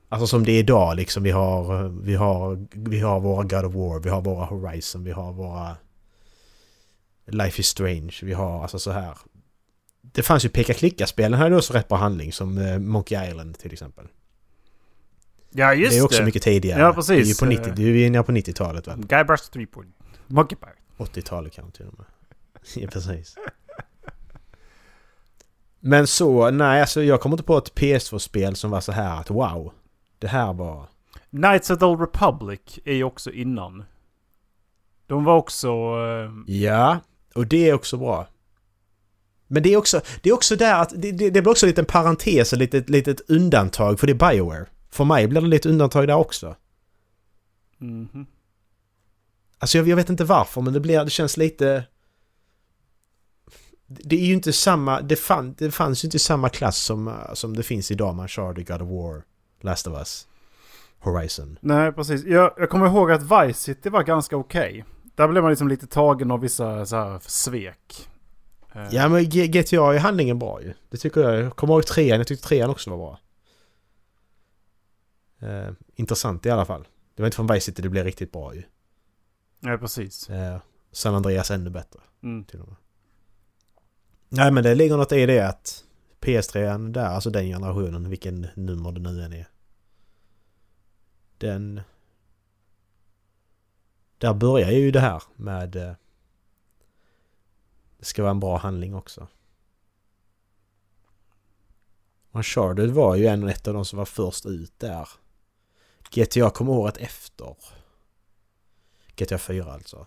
Alltså 0.09 0.27
som 0.27 0.45
det 0.45 0.53
är 0.53 0.59
idag 0.59 0.97
liksom. 0.97 1.23
Vi 1.23 1.31
har, 1.31 1.89
vi 1.89 2.15
har, 2.15 2.67
vi 2.73 3.01
har 3.01 3.21
våra 3.21 3.43
God 3.43 3.65
of 3.65 3.75
War, 3.75 4.01
vi 4.01 4.11
har 4.11 4.21
våra 4.21 4.45
Horizon, 4.45 5.05
vi 5.05 5.11
har 5.11 5.33
våra... 5.33 5.77
Life 7.27 7.61
is 7.61 7.67
Strange, 7.67 8.15
vi 8.23 8.33
har 8.33 8.63
alltså 8.63 8.79
så 8.79 8.91
här. 8.91 9.19
Det 10.01 10.23
fanns 10.23 10.45
ju 10.45 10.49
peka-klicka-spelen 10.49 11.41
hade 11.41 11.57
också 11.57 11.73
rätt 11.73 11.89
bra 11.89 11.99
handling 11.99 12.33
som 12.33 12.59
eh, 12.59 12.79
Monkey 12.79 13.29
Island 13.29 13.59
till 13.59 13.73
exempel. 13.73 14.05
Ja, 15.51 15.75
just 15.75 15.93
det 15.93 15.99
är 15.99 16.05
också 16.05 16.19
det. 16.19 16.25
mycket 16.25 16.43
tidigare. 16.43 16.81
Ja, 16.81 16.93
precis. 16.93 17.09
Det 17.09 17.47
är 17.47 17.51
ju 17.51 17.57
på 17.57 17.63
90, 17.63 17.73
det 17.77 17.83
är 17.83 17.87
ju 17.87 18.07
inne 18.07 18.23
på 18.23 18.33
90-talet 18.33 18.89
väl? 18.89 18.99
Guybrush 18.99 19.51
3 19.53 19.67
på 19.67 19.85
Monkey 20.27 20.57
Pirate. 20.57 20.79
80-talet 21.21 21.53
kanske 21.53 21.77
till 21.77 21.87
och 21.87 21.99
med. 21.99 22.07
ja, 22.85 22.89
precis. 22.93 23.37
Men 25.81 26.07
så, 26.07 26.51
nej 26.51 26.81
alltså 26.81 27.03
jag 27.03 27.21
kommer 27.21 27.35
inte 27.35 27.45
på 27.45 27.59
ett 27.59 27.75
PS2-spel 27.75 28.57
som 28.57 28.71
var 28.71 28.81
så 28.81 28.93
här 28.93 29.21
att 29.21 29.31
wow. 29.31 29.73
Det 30.19 30.29
här 30.29 30.53
var... 30.53 30.89
Knights 31.31 31.71
of 31.71 31.79
the 31.79 31.85
Old 31.85 32.01
Republic 32.01 32.61
är 32.85 32.95
ju 32.95 33.05
också 33.05 33.31
innan. 33.31 33.85
De 35.07 35.25
var 35.25 35.37
också... 35.37 35.69
eh, 35.69 36.55
Ja, 36.55 36.99
och 37.35 37.47
det 37.47 37.69
är 37.69 37.75
också 37.75 37.97
bra. 37.97 38.27
Men 39.47 39.63
det 39.63 39.73
är 39.73 39.77
också, 39.77 40.01
det 40.23 40.31
är 40.31 40.35
också 40.35 40.57
där 40.57 40.83
att 40.83 40.93
det, 40.97 41.13
det, 41.13 41.31
det 41.31 41.43
blir 41.43 41.51
också 41.51 41.67
en 41.67 41.71
liten 41.71 41.85
parentes, 41.85 42.53
ett 42.53 42.59
litet, 42.59 42.89
litet 42.89 43.31
undantag 43.31 44.01
för 44.01 44.07
det 44.07 44.13
är 44.13 44.31
Bioware. 44.33 44.67
För 44.91 45.05
mig 45.05 45.29
blir 45.29 45.41
det 45.41 45.47
lite 45.47 45.69
undantag 45.69 46.07
där 46.07 46.15
också. 46.15 46.57
mhm. 47.79 48.27
Alltså 49.59 49.79
jag, 49.79 49.89
jag 49.89 49.97
vet 49.97 50.11
inte 50.11 50.25
varför 50.25 50.61
men 50.61 50.73
det 50.73 50.81
blir, 50.81 51.05
det 51.05 51.11
känns 51.11 51.37
lite... 51.37 51.85
Det 53.89 54.17
är 54.17 54.27
ju 54.27 54.35
inte 54.35 54.53
samma, 54.53 55.01
det, 55.01 55.17
fann, 55.17 55.55
det 55.59 55.71
fanns 55.71 56.05
ju 56.05 56.07
inte 56.07 56.19
samma 56.19 56.49
klass 56.49 56.79
som, 56.79 57.09
uh, 57.09 57.35
som 57.35 57.57
det 57.57 57.63
finns 57.63 57.91
idag 57.91 58.15
med 58.15 58.23
Uncharted, 58.23 58.67
God 58.67 58.83
of 58.83 58.89
War, 58.89 59.23
Last 59.61 59.87
of 59.87 59.95
Us, 59.99 60.29
Horizon. 60.99 61.59
Nej, 61.61 61.93
precis. 61.93 62.25
Jag, 62.25 62.53
jag 62.57 62.71
kommer 62.71 62.87
ihåg 62.87 63.11
att 63.11 63.23
Vice 63.23 63.61
City 63.61 63.89
var 63.89 64.03
ganska 64.03 64.37
okej. 64.37 64.85
Där 65.15 65.29
blev 65.29 65.43
man 65.43 65.51
liksom 65.53 65.69
lite 65.69 65.87
tagen 65.87 66.31
av 66.31 66.41
vissa 66.41 66.87
så 66.87 66.97
här 66.97 67.19
svek. 67.23 68.09
Eh, 68.73 68.89
Ja 68.91 69.09
men 69.09 69.25
GTA 69.25 69.95
är 69.95 69.99
handlingen 69.99 70.39
bra 70.39 70.63
ju. 70.63 70.75
Det 70.91 70.97
tycker 70.97 71.21
jag. 71.21 71.41
Jag 71.41 71.57
kommer 71.57 71.75
ihåg 71.75 71.87
trean, 71.87 72.19
jag 72.19 72.27
tyckte 72.27 72.49
trean 72.49 72.71
också 72.71 72.91
var 72.91 72.97
bra. 72.97 73.19
Eh, 75.41 75.71
intressant 75.95 76.47
i 76.47 76.51
alla 76.51 76.65
fall. 76.65 76.87
Det 77.15 77.23
var 77.23 77.27
inte 77.27 77.37
från 77.37 77.47
Vice 77.47 77.61
City 77.61 77.83
det 77.83 77.89
blev 77.89 78.05
riktigt 78.05 78.33
bra 78.33 78.55
ju. 78.55 78.63
Ja, 79.61 79.79
precis. 79.79 80.31
Eh, 80.31 80.59
San 80.93 81.15
Andreas 81.15 81.51
ännu 81.51 81.71
bättre. 81.71 82.01
Mm. 82.23 82.45
till 82.45 82.61
och 82.61 82.69
med. 82.69 82.77
Nej 84.29 84.53
men 84.53 84.63
det 84.63 84.75
ligger 84.75 84.97
något 84.97 85.13
i 85.13 85.27
det 85.27 85.41
att 85.41 85.85
PS3 86.21 86.89
där, 86.89 87.05
alltså 87.05 87.31
den 87.31 87.47
generationen, 87.47 88.11
vilken 88.11 88.47
nummer 88.55 88.93
det 88.93 89.01
nu 89.01 89.23
än 89.23 89.33
är. 89.33 89.49
Den... 91.39 91.81
Där 94.19 94.35
börjar 94.35 94.71
ju 94.71 94.91
det 94.91 95.01
här 95.01 95.23
med... 95.37 95.77
Eh, 95.77 95.93
det 97.99 98.05
ska 98.05 98.23
vara 98.23 98.31
en 98.31 98.41
bra 98.41 98.57
handling 98.57 98.95
också. 98.95 99.29
Uncharted 102.33 102.91
var 102.91 103.17
ju 103.17 103.27
en 103.27 103.49
ett 103.49 103.69
av 103.69 103.75
de 103.75 103.85
som 103.85 103.97
var 103.97 104.05
först 104.05 104.47
ut 104.47 104.79
där. 104.79 105.09
GTA 106.11 106.51
kom 106.51 106.69
året 106.69 106.97
efter. 106.97 107.57
GTA 109.17 109.39
4 109.39 109.73
alltså. 109.73 110.07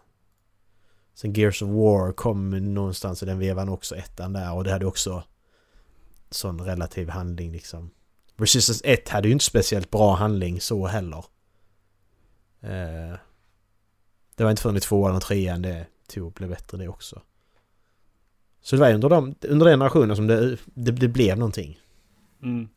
Sen 1.14 1.34
Gears 1.34 1.62
of 1.62 1.70
War 1.70 2.12
kom 2.12 2.74
någonstans 2.74 3.24
i 3.24 3.26
den 3.26 3.40
vevan 3.40 3.70
också, 3.70 3.96
ettan 3.96 4.34
där. 4.34 4.54
Och 4.54 4.64
det 4.64 4.72
hade 4.72 4.86
också 4.86 5.24
sån 6.30 6.62
relativ 6.62 7.10
handling 7.10 7.52
liksom. 7.52 7.92
Resistance 8.36 8.86
1 8.86 9.10
hade 9.10 9.28
ju 9.28 9.32
inte 9.32 9.46
speciellt 9.46 9.92
bra 9.92 10.16
handling 10.16 10.62
så 10.62 10.88
heller. 10.88 11.26
Eh, 12.62 13.18
det 14.36 14.44
var 14.44 14.52
inte 14.52 14.62
förrän 14.62 14.78
i 14.78 14.80
tvåan 14.80 15.16
och 15.16 15.22
trean 15.22 15.62
det 15.62 15.88
tog 16.08 16.34
blev 16.34 16.50
bättre 16.50 16.78
det 16.78 16.88
också. 16.88 17.22
Så 18.62 18.76
det 18.76 18.80
var 18.80 18.94
under, 18.94 19.10
de, 19.10 19.36
under 19.42 19.66
den 19.66 19.74
generationen 19.74 20.16
som 20.16 20.28
det, 20.28 20.58
det, 20.66 20.92
det 20.92 21.08
blev 21.08 21.38
någonting. 21.38 21.80
Mm. 22.42 22.70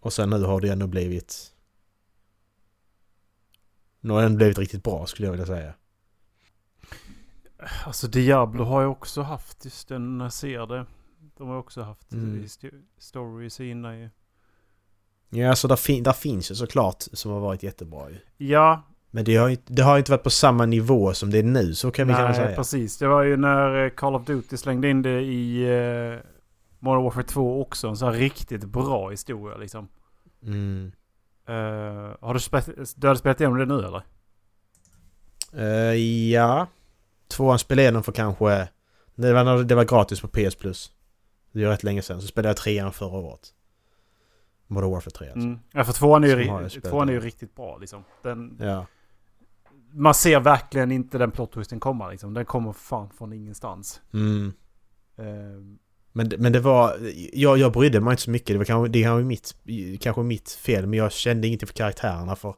Och 0.00 0.12
sen 0.12 0.30
nu 0.30 0.42
har 0.42 0.60
det 0.60 0.68
ändå 0.68 0.86
blivit... 0.86 1.52
Nu 4.00 4.12
har 4.12 4.20
det 4.20 4.26
ändå 4.26 4.36
blivit 4.36 4.58
riktigt 4.58 4.82
bra 4.82 5.06
skulle 5.06 5.26
jag 5.26 5.32
vilja 5.32 5.46
säga. 5.46 5.74
Alltså 7.86 8.06
Diablo 8.08 8.64
har 8.64 8.80
ju 8.80 8.86
också 8.86 9.22
haft, 9.22 9.64
just 9.64 9.88
det 9.88 9.98
när 9.98 10.24
jag 10.24 10.32
ser 10.32 10.66
det. 10.66 10.86
De 11.36 11.48
har 11.48 11.56
också 11.58 11.82
haft 11.82 12.12
Mm. 12.12 12.46
stories 12.98 13.60
innan 13.60 13.98
ju. 14.00 14.10
Ja, 15.30 15.48
alltså 15.50 15.68
där, 15.68 15.76
fin, 15.76 16.02
där 16.02 16.12
finns 16.12 16.50
ju 16.50 16.54
såklart 16.54 17.02
som 17.12 17.30
har 17.32 17.40
varit 17.40 17.62
jättebra 17.62 18.10
ju. 18.10 18.18
Ja, 18.46 18.82
Men 19.10 19.24
det 19.24 19.36
har, 19.36 19.46
ju 19.48 19.52
inte- 19.52 19.72
det 19.72 19.82
har 19.82 19.98
inte 19.98 20.10
varit 20.10 20.22
på 20.22 20.30
samma 20.30 20.66
nivå 20.66 21.14
som 21.14 21.30
det 21.30 21.38
är 21.38 21.42
nu, 21.42 21.74
så 21.74 21.90
kan 21.90 22.08
vi 22.08 22.14
kanske 22.14 22.40
nej 22.40 22.46
säga. 22.46 22.56
precis. 22.56 22.98
Det 22.98 23.06
var 23.08 23.22
ju 23.22 23.36
när 23.36 23.84
eh, 23.84 23.90
Call 23.90 24.14
of 24.14 24.24
Duty 24.26 24.56
slängde 24.56 24.90
in 24.90 25.02
det 25.02 25.20
i 25.20 25.64
uh, 26.14 26.18
Modern 26.78 27.02
Warfare 27.04 27.24
2 27.24 27.60
också. 27.62 27.88
En 27.88 27.96
sån 27.96 28.08
här 28.12 28.18
riktigt 28.20 28.64
bra 28.64 29.10
historia 29.10 29.56
liksom. 29.56 29.88
Mm. 30.42 30.92
Eh, 31.48 31.54
har 32.20 32.32
du, 32.34 32.38
spe- 32.38 32.94
du 32.96 33.06
hade 33.06 33.18
spelat 33.18 33.40
igenom 33.40 33.58
det 33.58 33.66
nu 33.66 33.78
eller? 33.78 34.02
Eh, 35.52 35.94
ja. 36.32 36.66
Tvåan 37.32 37.58
spelade 37.58 37.82
jag 37.82 37.86
igenom 37.90 38.02
för 38.02 38.12
kanske... 38.12 38.68
Det 39.14 39.32
var, 39.32 39.44
när 39.44 39.62
det 39.64 39.74
var 39.74 39.84
gratis 39.84 40.20
på 40.20 40.28
PS 40.28 40.54
Plus. 40.54 40.92
Det 41.52 41.62
är 41.64 41.68
rätt 41.68 41.82
länge 41.82 42.02
sedan. 42.02 42.20
Så 42.20 42.26
spelade 42.26 42.48
jag 42.48 42.56
trean 42.56 42.92
förra 42.92 43.16
året. 43.18 43.48
Modern 44.66 44.90
Warfare 44.90 45.10
3 45.10 45.26
alltså. 45.26 45.40
Mm. 45.46 45.58
Ja 45.72 45.84
för 45.84 45.92
tvåan 45.92 46.24
är 46.24 46.28
ju, 46.28 46.68
tvåan 46.80 47.08
är 47.08 47.12
ju 47.12 47.20
riktigt 47.20 47.54
bra 47.56 47.78
liksom. 47.78 48.04
Den, 48.22 48.56
Ja. 48.60 48.86
man 49.92 50.14
ser 50.14 50.40
verkligen 50.40 50.92
inte 50.92 51.18
den 51.18 51.30
plot 51.30 51.52
twisten 51.52 51.80
komma 51.80 52.10
liksom. 52.10 52.34
Den 52.34 52.44
kommer 52.44 52.72
fan 52.72 53.10
från 53.18 53.32
ingenstans. 53.32 54.00
Mm. 54.14 54.52
Eh, 55.16 55.24
Men, 56.12 56.28
det- 56.28 56.38
men 56.38 56.52
det 56.52 56.60
var... 56.60 56.96
Jag, 57.32 57.58
jag 57.58 57.72
brydde 57.72 58.00
mig 58.00 58.10
inte 58.10 58.22
så 58.22 58.30
mycket. 58.30 58.48
Det 58.48 58.58
var 58.58 58.64
kanske, 58.64 58.92
det 58.92 59.08
var 59.10 59.20
mitt, 59.20 59.54
kanske 60.00 60.22
mitt 60.22 60.50
fel. 60.50 60.86
Men 60.86 60.98
jag 60.98 61.12
kände 61.12 61.46
ingenting 61.46 61.66
för 61.66 61.74
karaktärerna 61.74 62.36
för... 62.36 62.54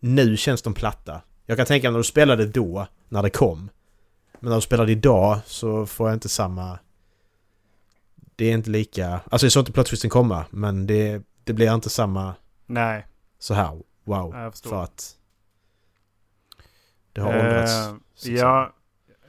Nu 0.00 0.36
känns 0.36 0.62
de 0.62 0.74
platta. 0.74 1.20
Jag 1.46 1.56
kan 1.56 1.66
tänka 1.66 1.88
mig 1.88 1.92
när 1.92 1.98
du 1.98 2.04
spelade 2.04 2.46
då, 2.46 2.86
när 3.08 3.22
det 3.22 3.30
kom. 3.30 3.70
Men 4.44 4.50
när 4.50 4.56
du 4.56 4.60
spelade 4.60 4.92
idag 4.92 5.40
så 5.46 5.86
får 5.86 6.08
jag 6.08 6.16
inte 6.16 6.28
samma... 6.28 6.78
Det 8.36 8.44
är 8.44 8.52
inte 8.52 8.70
lika... 8.70 9.20
Alltså 9.30 9.46
jag 9.46 9.52
såg 9.52 9.60
inte 9.60 9.72
plot 9.72 9.86
twisten 9.86 10.10
komma. 10.10 10.44
Men 10.50 10.86
det, 10.86 11.22
det 11.44 11.52
blir 11.52 11.74
inte 11.74 11.90
samma 11.90 12.34
nej, 12.66 13.06
så 13.38 13.54
här 13.54 13.82
wow. 14.04 14.34
jag 14.34 14.52
förstår. 14.52 14.70
För 14.70 14.82
att... 14.82 15.16
Det 17.12 17.20
har 17.20 17.28
åldrats. 17.28 17.72
Så- 18.14 18.30
ja, 18.30 18.72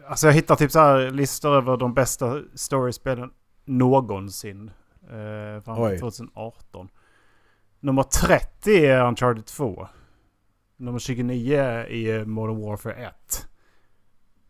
alltså 0.07 0.27
jag 0.27 0.33
hittar 0.33 0.55
typ 0.55 0.71
så 0.71 0.79
här 0.79 1.11
listor 1.11 1.55
över 1.55 1.77
de 1.77 1.93
bästa 1.93 2.41
storiespelen 2.55 3.31
någonsin. 3.65 4.71
Eh, 5.03 5.63
fram 5.63 5.79
Oj. 5.79 5.91
till 5.91 5.99
2018. 5.99 6.89
Nummer 7.79 8.03
30 8.03 8.85
är 8.85 9.07
Uncharted 9.07 9.45
2. 9.45 9.87
Nummer 10.77 10.99
29 10.99 11.59
är 11.59 12.25
Modern 12.25 12.61
Warfare 12.61 12.93
1. 12.93 13.47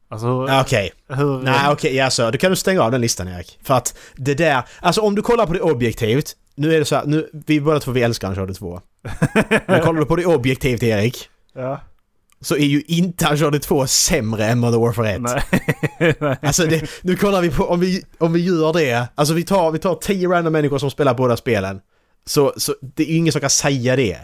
Alltså. 0.09 0.45
Ja, 0.47 0.61
Okej. 0.61 0.91
hur 1.09 1.39
Nej 1.39 1.71
okej, 1.71 1.95
ja, 1.95 2.09
så 2.09 2.31
då 2.31 2.37
kan 2.37 2.49
du 2.49 2.55
stänga 2.55 2.81
av 2.81 2.91
den 2.91 3.01
listan 3.01 3.27
Erik. 3.27 3.59
För 3.63 3.73
att 3.73 3.97
det 4.15 4.33
där, 4.33 4.63
alltså 4.79 5.01
om 5.01 5.15
du 5.15 5.21
kollar 5.21 5.45
på 5.45 5.53
det 5.53 5.61
objektivt. 5.61 6.35
Nu 6.57 6.75
är 6.75 6.79
det 6.79 6.85
så 6.85 6.95
här, 6.95 7.05
nu, 7.05 7.29
vi 7.33 7.61
båda 7.61 7.79
två 7.79 7.91
vi 7.91 8.01
älskar 8.01 8.29
Uncharted 8.29 8.55
2. 8.55 8.81
Men 9.67 9.81
kollar 9.81 9.99
du 9.99 10.05
på 10.05 10.15
det 10.15 10.25
objektivt 10.25 10.83
Erik. 10.83 11.29
ja, 11.55 11.81
Så 12.41 12.55
är 12.55 12.65
ju 12.65 12.81
inte 12.87 13.25
Uncharted 13.31 13.61
2 13.61 13.87
sämre 13.87 14.45
än 14.45 14.59
Modern 14.59 14.81
Warfare 14.81 15.11
1. 15.11 15.21
nej. 15.21 15.41
nej. 16.19 16.37
Alltså 16.41 16.65
det, 16.65 16.89
nu 17.01 17.15
kollar 17.15 17.41
vi 17.41 17.49
på, 17.49 17.63
om 17.63 17.79
vi, 17.79 18.03
om 18.17 18.33
vi 18.33 18.39
gör 18.39 18.73
det. 18.73 19.07
Alltså 19.15 19.33
vi 19.33 19.43
tar, 19.43 19.71
vi 19.71 19.79
tar 19.79 19.95
10 19.95 20.27
random 20.29 20.53
människor 20.53 20.77
som 20.77 20.91
spelar 20.91 21.13
båda 21.13 21.37
spelen. 21.37 21.81
Så, 22.25 22.53
så 22.57 22.75
det 22.81 23.03
är 23.03 23.07
ju 23.07 23.15
ingen 23.17 23.31
som 23.31 23.41
kan 23.41 23.49
säga 23.49 23.95
det. 23.95 24.17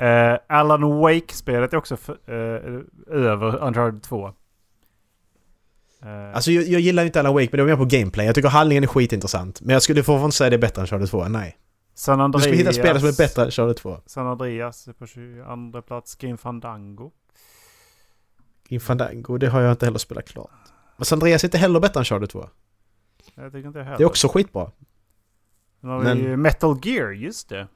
Eh, 0.00 0.38
Alan 0.58 0.82
Wake-spelet 1.00 1.72
är 1.72 1.76
också 1.76 1.96
för, 1.96 2.12
eh, 2.28 3.20
över 3.30 3.62
Uncharted 3.62 4.02
2. 4.02 4.30
Eh, 6.04 6.34
Alltså 6.34 6.50
jag, 6.50 6.64
jag 6.64 6.80
gillar 6.80 7.04
inte 7.04 7.20
Alan 7.20 7.34
Wake 7.34 7.48
men 7.52 7.56
det 7.58 7.62
var 7.62 7.70
mer 7.70 7.76
på 7.76 7.96
gameplay. 7.96 8.26
Jag 8.26 8.34
tycker 8.34 8.48
handlingen 8.48 8.82
är 8.84 8.88
skitintressant. 8.88 9.60
Men 9.60 9.72
jag 9.72 9.82
skulle 9.82 10.02
fortfarande 10.02 10.32
säga 10.32 10.50
det 10.50 10.56
är 10.56 10.58
bättre 10.58 10.80
än 10.82 10.84
Uncharted 10.84 11.08
2. 11.10 11.28
Nej. 11.28 11.58
San 11.94 12.18
Du 12.18 12.24
Andreas, 12.24 12.42
skulle 12.44 12.56
hitta 12.56 12.72
spel 12.72 13.00
som 13.00 13.08
är 13.08 13.16
bättre 13.16 13.42
än 13.42 13.46
Uncharted 13.46 13.76
2. 13.76 14.00
San 14.06 14.26
Andreas 14.26 14.88
på 14.98 15.06
22 15.06 15.82
plats. 15.82 16.14
Grim 16.16 16.38
Fandango. 16.38 17.10
Grim 18.68 18.80
Fandango, 18.80 19.38
det 19.38 19.48
har 19.48 19.60
jag 19.60 19.72
inte 19.72 19.86
heller 19.86 19.98
spelat 19.98 20.28
klart. 20.28 20.50
Men 20.96 21.04
San 21.04 21.16
Andreas 21.16 21.44
är 21.44 21.48
inte 21.48 21.58
heller 21.58 21.80
bättre 21.80 21.98
än 21.98 22.00
Uncharted 22.00 22.30
2. 22.30 22.48
Jag 23.34 23.52
tycker 23.52 23.66
inte 23.66 23.78
jag 23.78 23.84
heller. 23.84 23.98
Det 23.98 24.04
är 24.04 24.06
också 24.06 24.28
skitbra. 24.28 24.70
Sen 25.80 25.90
har 25.90 25.98
vi 25.98 26.04
men- 26.04 26.42
Metal 26.42 26.78
Gear, 26.82 27.10
just 27.12 27.48
det. 27.48 27.68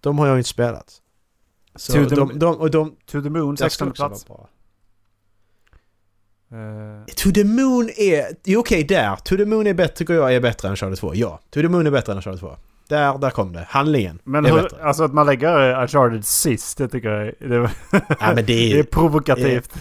De 0.00 0.18
har 0.18 0.26
jag 0.26 0.38
inte 0.38 0.48
spelat. 0.48 1.02
Så 1.74 1.92
To 1.92 2.08
the- 2.08 2.14
de, 2.14 2.38
de, 2.38 2.70
de... 2.70 2.96
To 3.06 3.22
the 3.22 3.30
Moon, 3.30 3.54
där 3.54 3.56
ska 3.56 3.64
16 3.84 3.88
också 3.88 4.02
vara 4.02 4.10
plats. 4.10 4.26
bra. 4.26 4.48
Eh, 6.52 7.14
To 7.14 7.30
the 7.32 7.44
Moon 7.44 7.90
är... 7.96 8.26
är 8.44 8.56
Okej, 8.56 8.84
där. 8.84 9.16
To 9.16 9.36
the 9.36 9.44
Moon 9.44 9.66
är 9.66 9.74
bättre, 9.74 9.96
tycker 9.96 10.14
jag 10.14 10.34
är 10.34 10.40
bättre 10.40 10.68
än 10.68 10.72
Uncharted 10.72 10.98
2. 10.98 11.14
Ja. 11.14 11.40
To 11.50 11.60
the 11.60 11.68
Moon 11.68 11.86
är 11.86 11.90
bättre 11.90 12.12
än 12.12 12.16
Uncharted 12.18 12.40
2. 12.40 12.56
Där, 12.88 13.18
där 13.18 13.30
kom 13.30 13.52
det. 13.52 13.66
Handlingen 13.68 14.18
men 14.24 14.46
är 14.46 14.50
hur, 14.50 14.62
bättre. 14.62 14.82
alltså 14.84 15.04
att 15.04 15.12
man 15.14 15.26
lägger 15.26 15.70
eh, 15.70 15.82
Uncharted 15.82 16.24
sist, 16.24 16.78
det 16.78 16.88
tycker 16.88 17.08
jag 17.10 17.26
är, 17.26 17.48
det, 17.48 17.70
Ja, 18.20 18.26
men 18.26 18.36
det 18.36 18.42
det 18.46 18.72
är... 18.72 18.78
är 18.78 18.82
provokativt. 18.82 19.74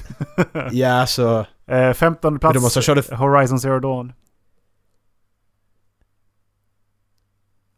Ja, 0.71 1.05
så... 1.07 1.45
Eh, 1.69 1.93
15 1.93 2.33
Men 2.33 2.39
plats, 2.39 2.61
måste 2.61 2.79
ha 2.79 2.83
kört 2.95 3.09
Horizon 3.19 3.59
Zero 3.59 3.79
Dawn. 3.79 4.13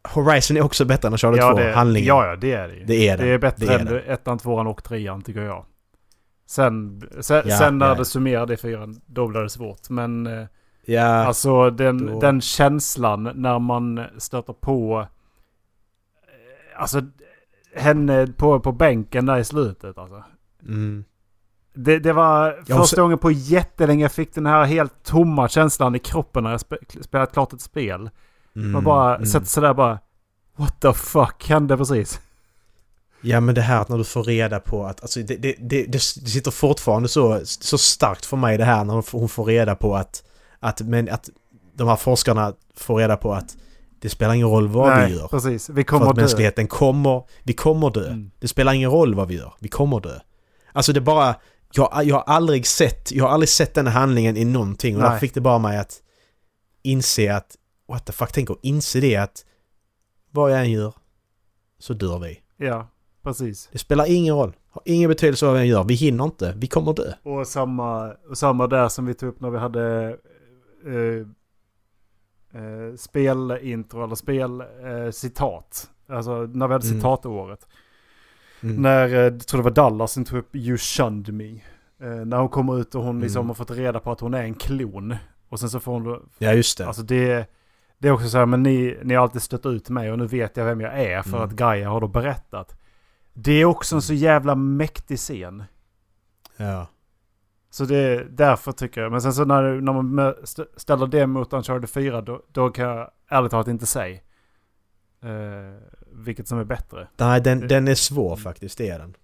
Horizon 0.08 0.58
är 0.58 0.62
också 0.62 0.86
bättre 0.86 1.08
än 1.08 1.14
Uncharted 1.14 1.42
2. 1.42 1.54
det, 1.54 1.72
Handlingen. 1.74 2.08
ja, 2.08 2.26
ja, 2.28 2.36
det 2.36 2.54
är 2.54 2.68
det 2.68 2.74
ju. 2.76 2.84
Det 2.86 3.08
är 3.10 3.18
Det 3.18 3.24
det. 3.24 3.30
är 3.30 3.38
bättre 3.38 3.66
det 3.66 3.74
är 3.74 3.80
än 3.80 4.14
ettan, 4.14 4.38
tvåan 4.38 4.68
och 4.68 4.84
trean 4.84 5.22
tycker 5.22 5.42
jag. 5.42 5.66
Sen, 6.50 7.02
sen, 7.20 7.44
Ja, 7.46 7.58
sen 7.58 7.78
när 7.78 7.88
ja. 7.88 7.96
det 7.96 8.06
summerar 8.06 8.46
det 8.46 8.58
fyran, 8.58 9.02
då 9.06 9.28
blir 9.28 9.42
det 9.42 9.50
svårt. 9.50 9.90
Men 9.90 10.28
eh, 10.28 10.46
Ja. 10.86 11.04
alltså 11.06 11.70
den, 11.70 12.06
då- 12.06 12.20
den 12.20 12.42
känslan 12.42 13.24
när 13.36 13.60
man 13.60 14.04
stöter 14.18 14.54
på... 14.54 15.00
eh, 16.24 16.82
Alltså 16.82 17.02
henne 17.76 18.28
på, 18.28 18.60
på 18.60 18.72
bänken 18.72 19.26
där 19.26 19.38
i 19.38 19.44
slutet 19.44 19.98
alltså. 19.98 20.24
Mm. 20.64 21.04
Det, 21.74 22.00
det 22.00 22.14
var 22.14 22.52
första 22.66 22.84
så- 22.96 23.02
gången 23.02 23.18
på 23.18 23.32
jättelänge 23.32 24.02
jag 24.06 24.12
fick 24.12 24.34
den 24.36 24.46
här 24.46 24.66
helt 24.66 25.04
tomma 25.04 25.50
känslan 25.50 25.96
i 25.96 26.00
kroppen 26.00 26.44
när 26.44 26.52
jag 26.52 26.60
spe, 26.60 26.78
spelat 27.02 27.34
klart 27.34 27.54
ett 27.54 27.62
spel. 27.62 28.10
Mm. 28.56 28.72
Man 28.72 28.84
bara 28.84 29.16
mm. 29.16 29.26
sätter 29.26 29.48
sig 29.48 29.64
där 29.64 29.74
bara... 29.74 30.00
What 30.56 30.82
the 30.82 30.94
fuck 30.94 31.50
hände 31.50 31.78
precis? 31.78 32.22
Ja 33.22 33.40
men 33.40 33.56
det 33.56 33.62
här 33.62 33.82
att 33.82 33.90
när 33.90 33.98
du 33.98 34.04
får 34.04 34.24
reda 34.24 34.60
på 34.60 34.86
att, 34.86 35.02
alltså 35.02 35.20
det, 35.20 35.36
det, 35.36 35.56
det, 35.60 35.86
det 35.86 36.00
sitter 36.00 36.52
fortfarande 36.52 37.10
så, 37.10 37.42
så 37.46 37.78
starkt 37.78 38.26
för 38.26 38.38
mig 38.38 38.58
det 38.58 38.66
här 38.66 38.84
när 38.84 38.94
hon 38.94 39.04
får, 39.04 39.20
hon 39.20 39.30
får 39.30 39.46
reda 39.46 39.76
på 39.76 39.96
att, 39.96 40.24
att, 40.60 40.82
men 40.82 41.10
att 41.10 41.30
de 41.74 41.88
här 41.88 41.96
forskarna 41.96 42.54
får 42.76 42.96
reda 42.96 43.18
på 43.18 43.34
att 43.34 43.58
det 44.02 44.10
spelar 44.10 44.34
ingen 44.34 44.48
roll 44.48 44.68
vad 44.68 45.06
vi 45.06 45.16
gör. 45.16 45.28
precis. 45.28 45.70
Vi 45.70 45.76
För 45.76 45.84
kommer 45.84 46.06
att 46.06 46.10
att 46.10 46.16
dö. 46.16 46.22
mänskligheten 46.22 46.68
kommer, 46.68 47.24
vi 47.44 47.54
kommer 47.54 47.90
dö. 47.90 48.08
Mm. 48.08 48.32
Det 48.40 48.48
spelar 48.48 48.74
ingen 48.74 48.92
roll 48.92 49.16
vad 49.16 49.28
vi 49.28 49.36
gör, 49.36 49.54
vi 49.60 49.70
kommer 49.70 50.00
dö. 50.00 50.20
Alltså 50.74 50.94
det 50.94 51.02
bara, 51.02 51.36
jag, 51.74 52.02
jag 52.04 52.16
har 52.16 52.24
aldrig 52.36 52.68
sett, 52.68 53.12
jag 53.12 53.26
har 53.26 53.32
aldrig 53.32 53.50
sett 53.50 53.74
den 53.74 53.88
handlingen 53.88 54.38
i 54.38 54.46
någonting 54.46 54.96
och 54.96 55.02
Nej. 55.02 55.10
därför 55.10 55.20
fick 55.20 55.34
det 55.34 55.42
bara 55.42 55.60
mig 55.60 55.78
att 55.78 56.02
inse 56.84 57.36
att, 57.36 57.56
what 57.88 58.06
the 58.06 58.12
fuck, 58.14 58.32
tänk 58.32 58.50
att 58.50 58.60
inse 58.62 59.00
det 59.00 59.16
att 59.16 59.46
vad 60.32 60.52
jag 60.52 60.60
än 60.60 60.72
gör 60.72 60.94
så 61.80 61.94
dör 61.94 62.20
vi. 62.20 62.40
Ja, 62.58 62.88
precis. 63.24 63.70
Det 63.72 63.78
spelar 63.78 64.06
ingen 64.12 64.36
roll. 64.36 64.56
Har 64.72 64.82
ingen 64.86 65.10
betydelse 65.10 65.46
vad 65.46 65.56
vi 65.60 65.64
gör. 65.66 65.84
Vi 65.84 65.94
hinner 65.94 66.24
inte. 66.24 66.54
Vi 66.58 66.68
kommer 66.68 66.94
dö. 66.94 67.14
Och 67.24 67.48
samma, 67.48 68.14
och 68.30 68.38
samma 68.38 68.68
där 68.68 68.90
som 68.90 69.06
vi 69.06 69.14
tog 69.14 69.30
upp 69.30 69.40
när 69.42 69.50
vi 69.50 69.58
hade 69.58 70.18
eh, 70.86 71.28
eh, 72.62 72.96
spelintro 72.98 74.04
eller 74.04 74.16
spelcitat. 74.16 75.90
Eh, 76.10 76.16
alltså 76.18 76.32
när 76.36 76.68
vi 76.68 76.74
hade 76.74 76.88
Mm. 76.88 76.98
citatåret. 77.00 77.68
Mm. 78.64 78.76
När, 78.82 79.08
eh, 79.08 79.14
jag 79.20 79.48
tror 79.48 79.58
det 79.60 79.64
var 79.64 79.72
Dallas 79.72 80.12
som 80.12 80.26
tog 80.26 80.40
upp 80.40 80.56
You 80.56 80.78
shunned 80.78 81.34
me. 81.34 81.50
Eh, 82.02 82.26
när 82.26 82.38
hon 82.38 82.50
kommer 82.50 82.80
ut 82.80 82.96
och 82.96 83.04
hon 83.04 83.20
liksom 83.22 83.40
Mm. 83.40 83.48
har 83.48 83.56
fått 83.56 83.72
reda 83.72 84.00
på 84.00 84.12
att 84.12 84.20
hon 84.20 84.34
är 84.34 84.44
en 84.44 84.54
klon. 84.54 85.16
Och 85.50 85.60
sen 85.60 85.70
så 85.70 85.80
får 85.80 85.92
hon 85.92 86.30
Ja, 86.38 86.54
just 86.54 86.78
det. 86.78 86.88
alltså 86.88 87.02
det, 87.02 87.46
det 87.98 88.08
är 88.08 88.12
också 88.12 88.30
så 88.30 88.38
här, 88.38 88.46
men 88.46 88.64
ni, 88.64 88.98
ni 89.04 89.14
har 89.16 89.24
alltid 89.24 89.42
stött 89.42 89.66
ut 89.66 89.90
mig 89.90 90.12
och 90.12 90.18
nu 90.20 90.28
vet 90.28 90.58
jag 90.58 90.66
vem 90.66 90.82
jag 90.82 91.00
är 91.00 91.22
för 91.22 91.30
Mm. 91.38 91.42
att 91.50 91.52
Gaia 91.52 91.90
har 91.90 92.02
då 92.02 92.08
berättat. 92.08 92.79
Det 93.42 93.52
är 93.52 93.66
också 93.66 93.96
en 93.96 94.02
så 94.02 94.14
jävla 94.14 94.56
mäktig 94.56 95.18
scen. 95.18 95.64
Ja. 96.58 96.88
Så 97.70 97.86
det 97.86 97.98
är 97.98 98.28
därför 98.30 98.72
tycker 98.72 99.02
jag. 99.02 99.12
Men 99.12 99.22
sen 99.22 99.34
så 99.34 99.46
när, 99.46 99.82
när 99.82 99.94
man 99.94 100.34
ställer 100.78 101.08
det 101.08 101.28
mot 101.28 101.54
Uncharted 101.54 101.90
4 101.90 102.22
då, 102.22 102.42
då 102.52 102.70
kan 102.70 102.86
jag 102.86 103.12
ärligt 103.30 103.52
talat 103.52 103.68
inte 103.68 103.86
säga 103.86 104.20
eh, 105.24 105.80
vilket 106.12 106.48
som 106.48 106.60
är 106.60 106.64
bättre. 106.64 107.08
Nej, 107.18 107.42
den, 107.42 107.68
den 107.68 107.88
är 107.88 107.96
svår 107.96 108.36
faktiskt, 108.36 108.78
det 108.78 108.90
är 108.90 109.00
den. 109.00 109.16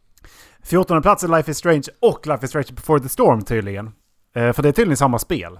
14 0.64 1.02
plats 1.02 1.24
är 1.24 1.28
Life 1.28 1.52
is 1.52 1.58
Strange 1.58 1.84
och 2.02 2.28
Life 2.28 2.46
is 2.46 2.50
Strange 2.50 2.68
Before 2.72 3.00
the 3.00 3.10
Storm 3.10 3.42
tydligen. 3.42 3.92
Eh, 4.36 4.54
för 4.54 4.64
det 4.64 4.70
är 4.70 4.74
tydligen 4.74 4.98
samma 4.98 5.20
spel. 5.20 5.60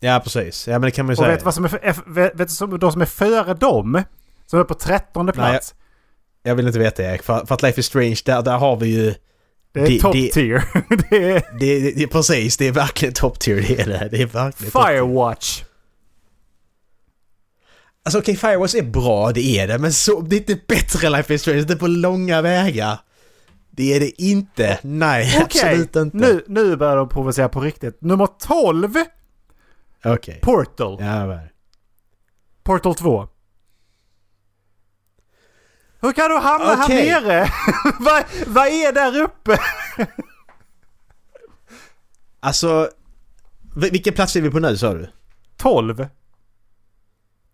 Ja, 0.00 0.20
precis. 0.24 0.68
Ja, 0.68 0.72
men 0.72 0.82
det 0.82 0.90
kan 0.90 1.06
man 1.06 1.10
ju 1.10 1.14
Och 1.14 1.18
säga. 1.18 1.30
vet 1.30 1.38
du 1.38 1.44
vad 1.44 1.54
som 1.54 1.64
är, 1.64 2.10
vet, 2.12 2.40
vet 2.40 2.80
de 2.80 2.92
som 2.92 3.00
är 3.00 3.06
före 3.06 3.54
dem? 3.54 4.02
Som 4.46 4.60
är 4.60 4.64
på 4.64 4.74
13 4.74 5.26
plats. 5.26 5.74
Jag 6.42 6.54
vill 6.54 6.66
inte 6.66 6.78
veta 6.78 7.02
Erik, 7.02 7.22
för, 7.22 7.46
för 7.46 7.54
att 7.54 7.62
Life 7.62 7.80
is 7.80 7.86
Strange, 7.86 8.16
där, 8.24 8.42
där 8.42 8.58
har 8.58 8.76
vi 8.76 8.86
ju... 8.88 9.14
det 9.72 9.80
är 9.80 9.86
det- 9.88 9.98
top 10.00 10.12
det- 10.12 10.28
tier. 10.32 10.64
det 11.10 11.16
är 11.16 11.42
Det, 11.58 11.80
det, 11.80 11.90
det, 11.92 12.06
precis, 12.06 12.56
det 12.56 12.66
är 12.68 12.72
verkligen 12.72 13.14
top 13.14 13.38
tier, 13.38 13.56
det 13.68 13.80
är 13.80 13.86
det. 13.86 14.08
Det 14.10 14.22
är 14.22 14.26
verkligen. 14.26 14.70
Firewatch. 14.72 15.62
Alltså 18.04 18.18
okej, 18.18 18.36
Firewatch 18.36 18.74
är 18.74 18.82
bra, 18.82 19.32
det 19.32 19.58
är 19.58 19.68
det, 19.68 19.78
men 19.78 19.92
så, 19.92 20.20
det 20.20 20.36
är 20.36 20.40
inte 20.40 20.58
bättre 20.68 21.10
Life 21.10 21.34
is 21.34 21.40
Strange, 21.42 21.60
det 21.62 21.72
är 21.72 21.76
på 21.78 21.86
långa 21.86 22.42
vägar. 22.42 22.98
Det 23.70 23.94
är 23.96 24.00
det 24.00 24.22
inte. 24.22 24.78
Nej, 24.82 25.26
Okej, 25.42 25.42
absolut 25.62 25.96
inte. 25.96 26.16
nu, 26.16 26.44
nu 26.46 26.76
börjar 26.76 26.96
de 26.96 27.08
provocera 27.08 27.48
på 27.48 27.60
riktigt. 27.60 28.00
Nummer 28.00 28.28
12, 28.38 28.94
Okej. 30.04 30.38
Portal. 30.42 30.96
Ja, 31.00 31.06
det? 31.26 31.48
Portal 32.62 32.94
2. 32.94 33.28
Hur 36.00 36.12
kan 36.12 36.30
du 36.30 36.36
hamna 36.36 36.84
Okej. 36.84 37.08
här 37.08 37.20
nere? 37.20 37.48
vad, 38.00 38.22
vad 38.46 38.66
är 38.66 38.92
där 38.92 39.20
uppe? 39.22 39.58
Alltså... 42.40 42.88
vil- 43.76 43.92
Vilken 43.92 44.14
plats 44.14 44.36
är 44.36 44.40
vi 44.40 44.50
på 44.50 44.58
nu 44.58 44.76
sa 44.76 44.94
du? 44.94 45.08
12? 45.56 46.06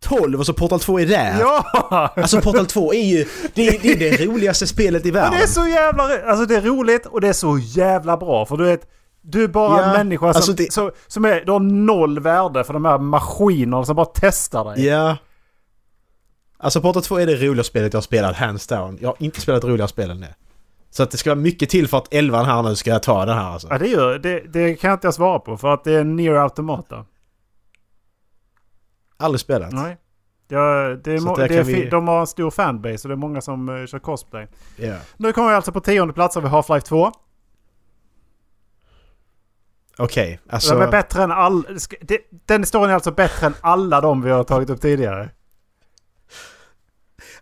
12 0.00 0.38
och 0.40 0.46
så 0.46 0.52
Portal 0.52 0.80
2 0.80 1.00
är 1.00 1.06
där? 1.06 1.36
Ja! 1.40 2.12
Alltså 2.16 2.40
Portal 2.40 2.66
2 2.66 2.94
är 2.94 3.04
ju... 3.04 3.26
Det 3.54 3.68
är, 3.68 3.78
det 3.82 3.92
är 3.92 4.18
det 4.18 4.24
roligaste 4.26 4.66
spelet 4.66 5.06
i 5.06 5.12
Men 5.12 5.22
världen. 5.22 5.38
det 5.38 5.42
är 5.44 5.46
så 5.46 5.66
jävla... 5.68 6.02
Alltså 6.26 6.46
det 6.46 6.56
är 6.56 6.60
roligt 6.60 7.06
och 7.06 7.20
det 7.20 7.28
är 7.28 7.32
så 7.32 7.58
jävla 7.58 8.16
bra. 8.16 8.46
För 8.46 8.56
du 8.56 8.64
vet, 8.64 8.90
du 9.20 9.44
är 9.44 9.48
bara 9.48 9.80
Ja, 9.80 9.84
en 9.86 9.92
människa 9.92 10.20
som, 10.32 10.38
alltså 10.38 10.52
det- 10.52 10.72
så, 10.72 10.92
som 11.06 11.24
är... 11.24 11.42
Du 11.44 11.52
har 11.52 11.60
noll 11.60 12.20
värde 12.20 12.64
för 12.64 12.72
de 12.72 12.84
här 12.84 12.98
maskinerna 12.98 13.84
som 13.84 13.96
bara 13.96 14.06
testar 14.14 14.64
dig. 14.64 14.86
Ja. 14.86 15.16
Alltså 16.58 16.80
Portal 16.80 17.02
2 17.02 17.16
är 17.18 17.26
det 17.26 17.36
roligaste 17.36 17.70
spelet 17.70 17.92
jag 17.92 17.98
har 17.98 18.02
spelat, 18.02 18.36
hands 18.36 18.66
down. 18.66 18.98
Jag 19.00 19.08
har 19.08 19.16
inte 19.18 19.40
spelat 19.40 19.64
roligare 19.64 19.88
spel 19.88 20.10
än 20.10 20.20
det. 20.20 20.34
Så 20.90 21.02
att 21.02 21.10
det 21.10 21.16
ska 21.16 21.30
vara 21.30 21.40
mycket 21.40 21.70
till 21.70 21.88
för 21.88 21.98
att 21.98 22.14
11 22.14 22.42
här 22.42 22.62
nu 22.62 22.76
ska 22.76 22.90
jag 22.90 23.02
ta 23.02 23.24
den 23.24 23.36
här 23.38 23.44
alltså. 23.44 23.68
Ja, 23.70 23.78
det, 23.78 23.86
gör, 23.88 24.18
det, 24.18 24.40
det 24.40 24.74
kan 24.74 24.90
jag 24.90 24.96
inte 24.96 25.12
svara 25.12 25.38
på 25.38 25.56
för 25.56 25.68
att 25.74 25.84
det 25.84 25.92
är 25.92 26.04
near 26.04 26.34
automata. 26.34 27.04
Aldrig 29.16 29.40
spelat. 29.40 29.72
Nej. 29.72 29.96
Ja, 30.48 30.58
det 31.04 31.12
är 31.12 31.36
där 31.36 31.48
det 31.48 31.56
är 31.56 31.62
vi- 31.64 31.88
De 31.90 32.08
har 32.08 32.20
en 32.20 32.26
stor 32.26 32.50
fanbase 32.50 32.94
och 33.04 33.08
det 33.08 33.14
är 33.14 33.16
många 33.16 33.40
som 33.40 33.68
uh, 33.68 33.86
kör 33.86 33.98
cosplay. 33.98 34.48
Ja. 34.76 34.96
Nu 35.16 35.32
kommer 35.32 35.48
vi 35.48 35.54
alltså 35.54 35.72
på 35.72 35.80
tionde 35.80 36.14
plats 36.14 36.36
vi 36.36 36.40
Half-Life 36.40 36.80
2. 36.80 37.12
Okej, 39.98 40.40
Den 40.44 40.54
alltså... 40.54 40.74
är 40.74 40.90
bättre 40.90 41.22
än 41.22 41.32
all... 41.32 41.62
det- 42.00 42.20
Den 42.46 42.62
historien 42.62 42.90
är 42.90 42.94
alltså 42.94 43.10
bättre 43.10 43.46
än 43.46 43.54
alla 43.60 44.00
de 44.00 44.22
vi 44.22 44.30
har 44.30 44.44
tagit 44.44 44.70
upp 44.70 44.80
tidigare. 44.80 45.30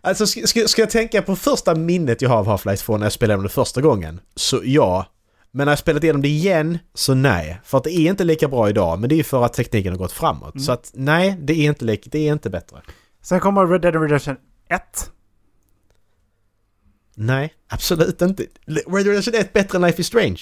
Alltså 0.05 0.27
ska, 0.27 0.47
ska, 0.47 0.67
ska 0.67 0.81
jag 0.81 0.89
tänka 0.89 1.21
på 1.21 1.35
första 1.35 1.75
minnet 1.75 2.21
jag 2.21 2.29
har 2.29 2.37
av 2.37 2.47
Half-Life 2.47 2.85
2 2.85 2.97
när 2.97 3.05
jag 3.05 3.13
spelade 3.13 3.43
det 3.43 3.49
första 3.49 3.81
gången? 3.81 4.19
Så 4.35 4.61
ja. 4.63 5.05
Men 5.51 5.65
när 5.65 5.71
jag 5.71 5.79
spelat 5.79 6.03
igenom 6.03 6.21
det 6.21 6.27
igen 6.27 6.79
så 6.93 7.13
nej. 7.13 7.61
För 7.63 7.77
att 7.77 7.83
det 7.83 7.91
är 7.91 8.09
inte 8.09 8.23
lika 8.23 8.47
bra 8.47 8.69
idag. 8.69 8.99
Men 8.99 9.09
det 9.09 9.15
är 9.15 9.17
ju 9.17 9.23
för 9.23 9.45
att 9.45 9.53
tekniken 9.53 9.91
har 9.93 9.97
gått 9.97 10.11
framåt. 10.11 10.61
Så 10.61 10.71
att 10.71 10.91
nej, 10.93 11.37
det 11.41 11.53
är 11.53 11.65
inte, 11.65 11.85
lik- 11.85 12.07
det 12.11 12.27
är 12.27 12.31
inte 12.33 12.49
bättre. 12.49 12.81
Sen 13.21 13.39
kommer 13.39 13.67
Red 13.67 13.81
Dead 13.81 13.95
Redemption 14.01 14.35
1. 14.69 15.11
Nej, 17.15 17.53
absolut 17.69 18.21
inte. 18.21 18.43
Red 18.65 18.83
Dead 18.87 19.07
Redemption 19.07 19.33
1 19.35 19.53
bättre 19.53 19.75
än 19.77 19.81
Life 19.81 20.01
is 20.01 20.07
Strange. 20.07 20.39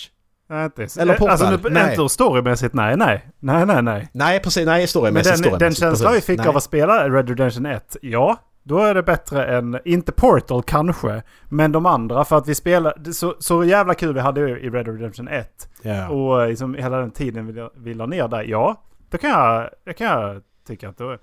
Inte. 0.52 1.02
Eller 1.02 1.14
Portal. 1.14 1.30
Alltså 1.30 1.50
nu, 1.50 1.70
Nej. 1.70 1.92
inte 1.96 2.10
storymässigt, 2.14 2.74
nej, 2.74 2.98
nej. 2.98 3.26
Nej, 3.40 3.66
nej, 3.66 3.82
nej. 3.82 4.10
Nej, 4.14 4.40
precis. 4.40 4.66
Nej, 4.66 4.80
Men 4.82 4.88
storymässigt. 4.88 5.44
den, 5.44 5.44
den 5.44 5.60
storymässigt, 5.60 5.80
känslan 5.82 6.14
vi 6.14 6.22
fick 6.22 6.38
Nej. 6.40 6.48
av 6.48 6.58
att 6.58 6.64
spela 6.64 7.10
Red 7.10 7.30
Redemption 7.30 7.66
1, 7.66 7.98
ja. 8.02 8.38
Då 8.64 8.80
är 8.80 8.94
det 8.94 9.04
bättre 9.04 9.46
än, 9.46 9.80
inte 9.86 10.12
Portal 10.12 10.64
kanske, 10.64 11.24
men 11.50 11.72
de 11.72 11.86
andra. 11.86 12.26
För 12.26 12.38
att 12.38 12.48
vi 12.48 12.56
spelade, 12.56 13.14
så, 13.14 13.36
så 13.40 13.64
jävla 13.64 13.94
kul 13.94 14.14
vi 14.14 14.20
hade 14.20 14.42
i 14.42 14.70
Red 14.70 14.86
Dead 14.86 14.88
Redemption 14.88 15.28
1. 15.28 15.70
Ja. 15.82 16.10
Och 16.10 16.48
liksom 16.48 16.76
hela 16.76 16.98
den 16.98 17.12
tiden 17.12 17.48
vi, 17.48 17.70
vi 17.76 17.94
la 17.94 18.06
ner 18.06 18.28
där, 18.28 18.44
ja. 18.44 18.84
Det 19.10 19.18
kan 19.18 19.30
jag, 19.30 19.70
det 19.84 19.94
kan 19.94 20.08
jag 20.08 20.42
tycka 20.68 20.90
att 20.90 20.98
det 20.98 21.04
är. 21.04 21.20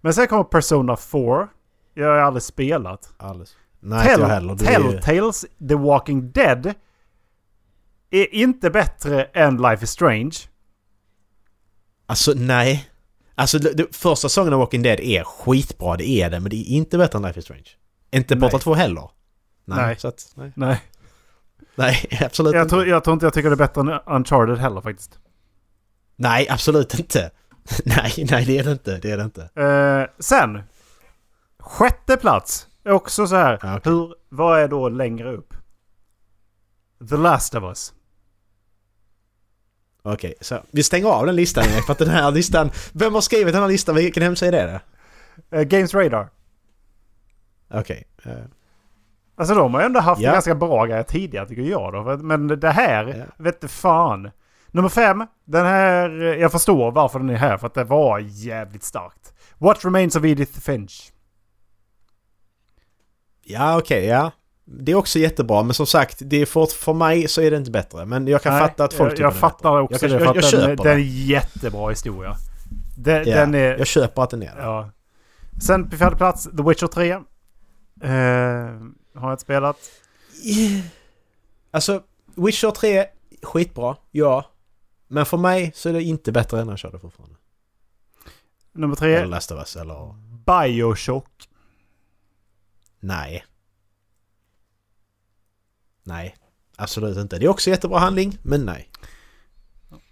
Men 0.00 0.14
sen 0.14 0.26
kommer 0.26 0.44
Persona 0.44 0.96
4. 0.96 1.48
Jag 1.94 2.08
har 2.08 2.16
aldrig 2.16 2.42
spelat. 2.42 3.14
Alldeles. 3.16 3.56
Nej, 3.80 3.98
inte 3.98 4.20
jag 4.20 4.28
heller. 4.28 4.54
Det 4.54 4.66
är. 4.66 5.00
Telltales 5.00 5.46
The 5.68 5.74
Walking 5.74 6.30
Dead 6.30 6.74
är 8.10 8.34
inte 8.34 8.70
bättre 8.70 9.24
än 9.24 9.56
Life 9.56 9.84
is 9.84 9.90
Strange. 9.90 10.36
Alltså, 12.06 12.32
nej. 12.36 12.88
Alltså, 13.34 13.58
det, 13.58 13.72
det, 13.72 13.96
första 13.96 14.28
säsongen 14.28 14.52
av 14.52 14.58
Walking 14.58 14.82
Dead 14.82 15.00
är 15.00 15.24
skitbra, 15.24 15.96
det 15.96 16.08
är 16.08 16.30
det. 16.30 16.40
Men 16.40 16.50
det 16.50 16.56
är 16.56 16.64
inte 16.64 16.98
bättre 16.98 17.16
än 17.16 17.22
Life 17.22 17.38
is 17.38 17.44
Strange. 17.44 17.68
Inte. 18.10 18.36
Portal 18.36 18.60
2 18.60 18.74
heller. 18.74 19.10
Nej, 19.64 19.86
Nej. 19.86 19.96
så 19.98 20.08
att... 20.08 20.32
Nej, 20.34 20.52
Nej, 20.54 20.80
nej 21.74 22.08
absolut 22.26 22.54
jag 22.54 22.62
inte. 22.62 22.70
tror, 22.70 22.86
jag 22.86 23.04
tror 23.04 23.14
inte 23.14 23.26
jag 23.26 23.34
tycker 23.34 23.50
det 23.50 23.54
är 23.54 23.56
bättre 23.56 23.80
än 23.80 24.00
Uncharted 24.16 24.58
heller 24.58 24.80
faktiskt. 24.80 25.18
Nej, 26.16 26.48
absolut 26.50 26.98
inte. 26.98 27.30
nej, 27.84 28.26
nej 28.30 28.44
det 28.44 28.58
är 28.58 28.64
det 28.64 28.72
inte. 28.72 28.98
Det 28.98 29.10
är 29.10 29.16
det 29.16 29.24
inte. 29.24 29.42
Eh, 29.62 30.22
sen, 30.22 30.62
sjätte 31.58 32.16
plats. 32.16 32.66
Också 32.84 33.26
så 33.26 33.36
här. 33.36 33.54
Okej. 33.56 33.80
Hur, 33.84 34.14
vad 34.28 34.60
är 34.60 34.68
då 34.68 34.88
längre 34.88 35.32
upp? 35.32 35.54
The 37.10 37.16
Last 37.16 37.54
of 37.54 37.62
Us. 37.62 37.92
Okej, 40.06 40.34
så 40.40 40.60
vi 40.70 40.82
stänger 40.82 41.08
av 41.08 41.26
den 41.26 41.36
listan 41.36 41.64
för 41.64 41.92
att 41.92 41.98
den 41.98 42.08
här 42.08 42.30
listan... 42.30 42.70
Vem 42.92 43.14
har 43.14 43.20
skrivit 43.20 43.52
den 43.54 43.62
här 43.62 43.68
listan? 43.68 43.94
Vilken 43.94 44.22
hemsida 44.22 44.60
är 44.62 44.66
det? 44.66 44.80
Eh, 45.58 45.62
Games 45.62 45.94
Radar. 45.94 46.28
Okej. 47.70 48.04
eh, 48.24 48.32
Alltså 49.36 49.54
de 49.54 49.74
har 49.74 49.80
ändå 49.80 50.00
haft 50.00 50.20
Ja. 50.22 50.32
ganska 50.32 50.54
bra 50.54 50.86
grejer 50.86 51.02
tidigare 51.02 51.46
tycker 51.48 51.62
jag 51.62 51.92
då. 51.92 52.16
Men 52.16 52.46
det 52.46 52.70
här, 52.70 53.04
Ja. 53.18 53.24
vet 53.44 53.60
du 53.60 53.68
fan. 53.68 54.30
Nummer 54.70 54.88
fem. 54.88 55.26
Den 55.44 55.66
här, 55.66 56.22
eh, 56.22 56.40
jag 56.40 56.52
förstår 56.52 56.90
varför 56.92 57.18
den 57.18 57.30
är 57.30 57.34
här. 57.36 57.56
För 57.56 57.66
att 57.66 57.74
det 57.74 57.84
var 57.84 58.18
jävligt 58.18 58.82
starkt. 58.84 59.32
What 59.58 59.84
Remains 59.84 60.16
of 60.16 60.24
Edith 60.24 60.60
Finch. 60.60 61.12
Ja, 63.42 63.78
okej, 63.78 64.04
ja. 64.06 64.30
Det 64.64 64.92
är 64.92 64.96
också 64.96 65.18
jättebra, 65.18 65.62
men 65.62 65.74
som 65.74 65.86
sagt, 65.86 66.18
det 66.20 66.36
är 66.36 66.46
för, 66.46 66.66
för 66.66 66.92
mig 66.92 67.28
så 67.28 67.40
är 67.40 67.50
det 67.50 67.56
inte 67.56 67.70
bättre. 67.70 68.06
Men 68.06 68.26
jag 68.26 68.42
kan 68.42 68.52
Nej, 68.52 68.62
fatta 68.62 68.84
att 68.84 68.92
folk 68.92 69.06
jag, 69.06 69.10
tycker 69.10 69.22
jag 69.24 69.32
det 69.32 69.36
är 69.36 69.40
fattar 69.40 69.80
också 69.80 69.94
jag 69.94 70.00
kan, 70.00 70.10
det. 70.10 70.18
För 70.18 70.24
jag, 70.24 70.36
jag 70.36 70.42
den, 70.42 70.50
köper 70.50 70.84
den 70.84 70.92
är 70.92 70.96
det. 70.96 71.02
jättebra 71.02 71.90
historia. 71.90 72.36
Den, 72.96 73.28
Ja, 73.28 73.36
den 73.36 73.54
är... 73.54 73.78
Jag 73.78 73.86
köper 73.86 74.22
att 74.22 74.30
den 74.30 74.42
är 74.42 74.56
det. 74.56 74.62
Ja. 74.62 74.90
Sen 75.66 75.90
på 75.90 75.96
fjärde 75.96 76.16
plats, 76.16 76.44
The 76.44 76.62
Witcher 76.62 76.86
3. 76.86 77.10
Eh, 77.10 77.20
har 79.14 79.28
jag 79.28 79.32
inte 79.32 79.42
spelat. 79.42 79.76
Alltså, 81.70 82.02
Witcher 82.34 82.70
3, 82.70 83.06
skitbra, 83.42 83.96
ja. 84.10 84.44
Men 85.08 85.26
för 85.26 85.36
mig 85.36 85.72
så 85.74 85.88
är 85.88 85.92
det 85.92 86.02
inte 86.02 86.32
bättre 86.32 86.60
än 86.60 86.66
när 86.66 86.72
jag 86.72 86.78
körde 86.78 86.98
fortfarande. 86.98 87.36
Nummer 88.72 88.96
tre, 88.96 89.14
Eller 89.14 89.26
Last 89.26 89.52
of 89.52 89.58
Us, 89.58 89.76
eller... 89.76 90.14
Bioshock. 90.46 91.48
Nej. 93.00 93.44
Nej. 96.04 96.36
Absolut 96.76 97.18
inte. 97.18 97.38
Det 97.38 97.44
är 97.44 97.48
också 97.50 97.70
jättebra 97.70 97.98
handling, 97.98 98.38
men 98.42 98.64
nej. 98.64 98.90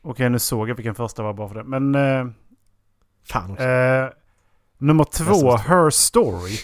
Okej, 0.02 0.30
nu 0.30 0.38
såg 0.38 0.68
jag 0.70 0.74
vilken 0.74 0.94
första 0.94 1.22
var 1.22 1.34
bara 1.34 1.48
för 1.48 1.54
det. 1.54 1.64
Men... 1.64 1.94
Eh, 1.94 2.26
Fan 3.24 3.50
också. 3.50 3.64
eh, 3.64 4.08
nummer 4.78 5.04
två. 5.04 5.56
Her 5.56 5.90
Story. 5.90 6.56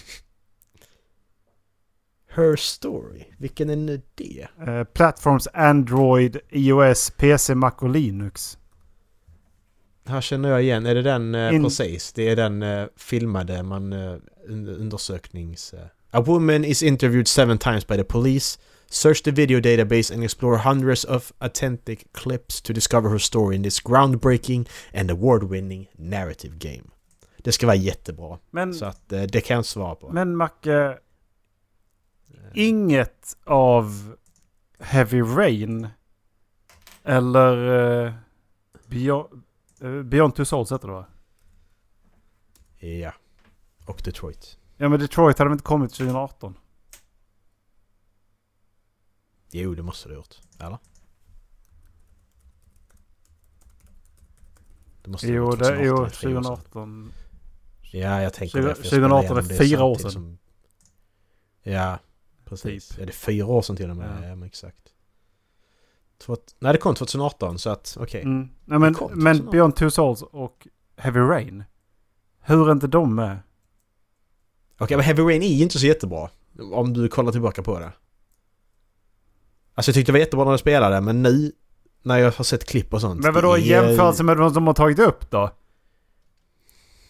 Her 2.35 2.55
Story. 2.55 3.23
Vilken 3.37 3.69
är 3.69 3.75
nu 3.75 4.01
det? 4.15 4.47
Eh, 4.67 4.83
platforms 4.83 5.47
Android, 5.53 6.37
iOS, 6.49 7.09
PC, 7.17 7.55
Mac 7.55 7.71
och 7.79 7.89
Linux. 7.89 8.57
Här 10.05 10.21
känner 10.21 10.49
jag 10.49 10.63
igen. 10.63 10.85
Är 10.85 10.95
det 10.95 11.01
den 11.01 11.35
eh, 11.35 11.53
In- 11.55 11.63
precis? 11.63 12.13
Det 12.13 12.29
är 12.29 12.35
den 12.35 12.63
eh, 12.63 12.85
filmade 12.97 13.63
man 13.63 13.93
eh, 13.93 14.15
un- 14.47 14.75
undersöknings... 14.79 15.73
A 16.11 16.21
woman 16.21 16.65
is 16.65 16.83
interviewed 16.83 17.27
seven 17.27 17.57
times 17.57 17.87
by 17.87 17.95
the 17.95 18.03
police. 18.03 18.59
Search 18.91 19.23
the 19.23 19.31
video 19.31 19.59
database 19.59 20.13
and 20.13 20.23
explore 20.23 20.57
hundreds 20.57 21.05
of 21.05 21.31
authentic 21.39 22.13
clips 22.13 22.61
to 22.61 22.73
discover 22.73 23.09
her 23.09 23.19
story 23.19 23.55
in 23.55 23.63
this 23.63 23.79
groundbreaking 23.83 24.67
and 24.93 25.11
award-winning 25.11 25.87
narrative 25.97 26.53
game. 26.59 26.83
Det 27.37 27.51
ska 27.51 27.65
vara 27.65 27.75
jättebra. 27.75 28.39
Men, 28.51 28.73
Så 28.73 28.85
att 28.85 29.11
eh, 29.11 29.21
det 29.23 29.41
kan 29.41 29.55
jag 29.55 29.65
svara 29.65 29.95
på. 29.95 30.09
men 30.09 30.35
Macke, 30.35 30.97
inget 32.53 33.37
av 33.45 34.15
Heavy 34.79 35.21
Rain 35.21 35.87
Eller 37.03 38.05
eh, 38.05 38.13
Beyond, 38.87 39.43
eh, 39.81 40.01
Beyond 40.03 40.35
Two 40.35 40.43
Souls 40.45 40.71
heter 40.71 40.87
det 40.87 40.93
va? 40.93 41.05
Ja. 42.79 43.13
Och 43.85 44.01
Detroit. 44.05 44.57
Ja 44.77 44.89
men 44.89 44.99
Detroit 44.99 45.37
hade 45.37 45.49
väl 45.49 45.53
inte 45.55 45.63
kommit 45.63 45.93
2018? 45.93 46.55
Jo, 49.51 49.75
det 49.75 49.83
måste 49.83 50.09
det 50.09 50.15
ha 50.15 50.19
gjort. 50.19 50.39
Eller? 50.59 50.77
Det 55.01 55.09
måste 55.09 55.27
Jo, 55.27 55.51
det, 55.51 55.85
jo 55.85 55.95
2018, 55.95 56.11
tre 56.11 56.35
år 56.35 56.43
sedan. 56.43 56.53
2018. 56.53 57.13
Ja, 57.91 58.21
jag 58.21 58.33
tänker 58.33 58.59
20- 58.59 58.61
det. 58.61 58.75
för 58.75 58.83
jag 58.83 58.87
spelade 58.87 59.27
2018 59.27 59.37
är 59.37 59.57
fyra 59.57 59.83
år 59.83 59.95
sedan. 59.97 60.11
Som... 60.11 60.37
Ja, 61.63 61.99
precis. 62.45 62.87
Typ. 62.89 62.99
Är 62.99 63.05
det 63.05 63.11
fyra 63.11 63.45
år 63.45 63.61
sedan 63.61 63.75
till 63.75 63.89
och 63.89 63.97
med? 63.97 64.23
Ja. 64.23 64.27
Ja, 64.27 64.35
men 64.35 64.47
exakt. 64.47 64.93
Två... 66.17 66.37
Nej, 66.59 66.73
det 66.73 66.79
kom 66.79 66.95
2018 66.95 67.59
så 67.59 67.69
att 67.69 67.97
okej. 67.99 68.21
Mm. 68.21 68.49
Nej, 68.65 68.79
men, 68.79 68.79
men 68.79 68.93
2018. 68.93 69.51
Beyond 69.51 69.75
Two 69.75 69.89
Souls 69.89 70.21
och 70.21 70.67
Heavy 70.97 71.19
Rain. 71.19 71.63
Hur 72.39 72.67
är 72.67 72.71
inte 72.71 72.87
de 72.87 73.15
med? 73.15 73.39
Okej, 74.77 74.97
men 74.97 75.05
Heavy 75.05 75.23
Rain 75.23 75.43
är 75.43 75.47
ju 75.47 75.63
inte 75.63 75.79
så 75.79 75.85
jättebra. 75.85 76.29
Om 76.73 76.93
du 76.93 77.07
kollar 77.07 77.31
tillbaka 77.31 77.63
på 77.63 77.79
det. 77.79 77.91
Alltså 79.79 79.89
jag 79.89 79.95
tyckte 79.95 80.11
det 80.11 80.13
var 80.13 80.19
jättebra 80.19 80.45
när 80.45 80.51
jag 80.51 80.59
spelade 80.59 81.01
men 81.01 81.21
nu 81.23 81.51
när 82.03 82.17
jag 82.17 82.31
har 82.31 82.43
sett 82.43 82.65
klipp 82.65 82.93
och 82.93 83.01
sånt. 83.01 83.23
Men 83.23 83.33
vadå 83.33 83.57
i 83.57 83.73
är- 83.73 83.83
jämförelse 83.83 84.23
med 84.23 84.37
de 84.37 84.53
som 84.53 84.67
har 84.67 84.73
tagit 84.73 84.99
upp 84.99 85.31
då? 85.31 85.49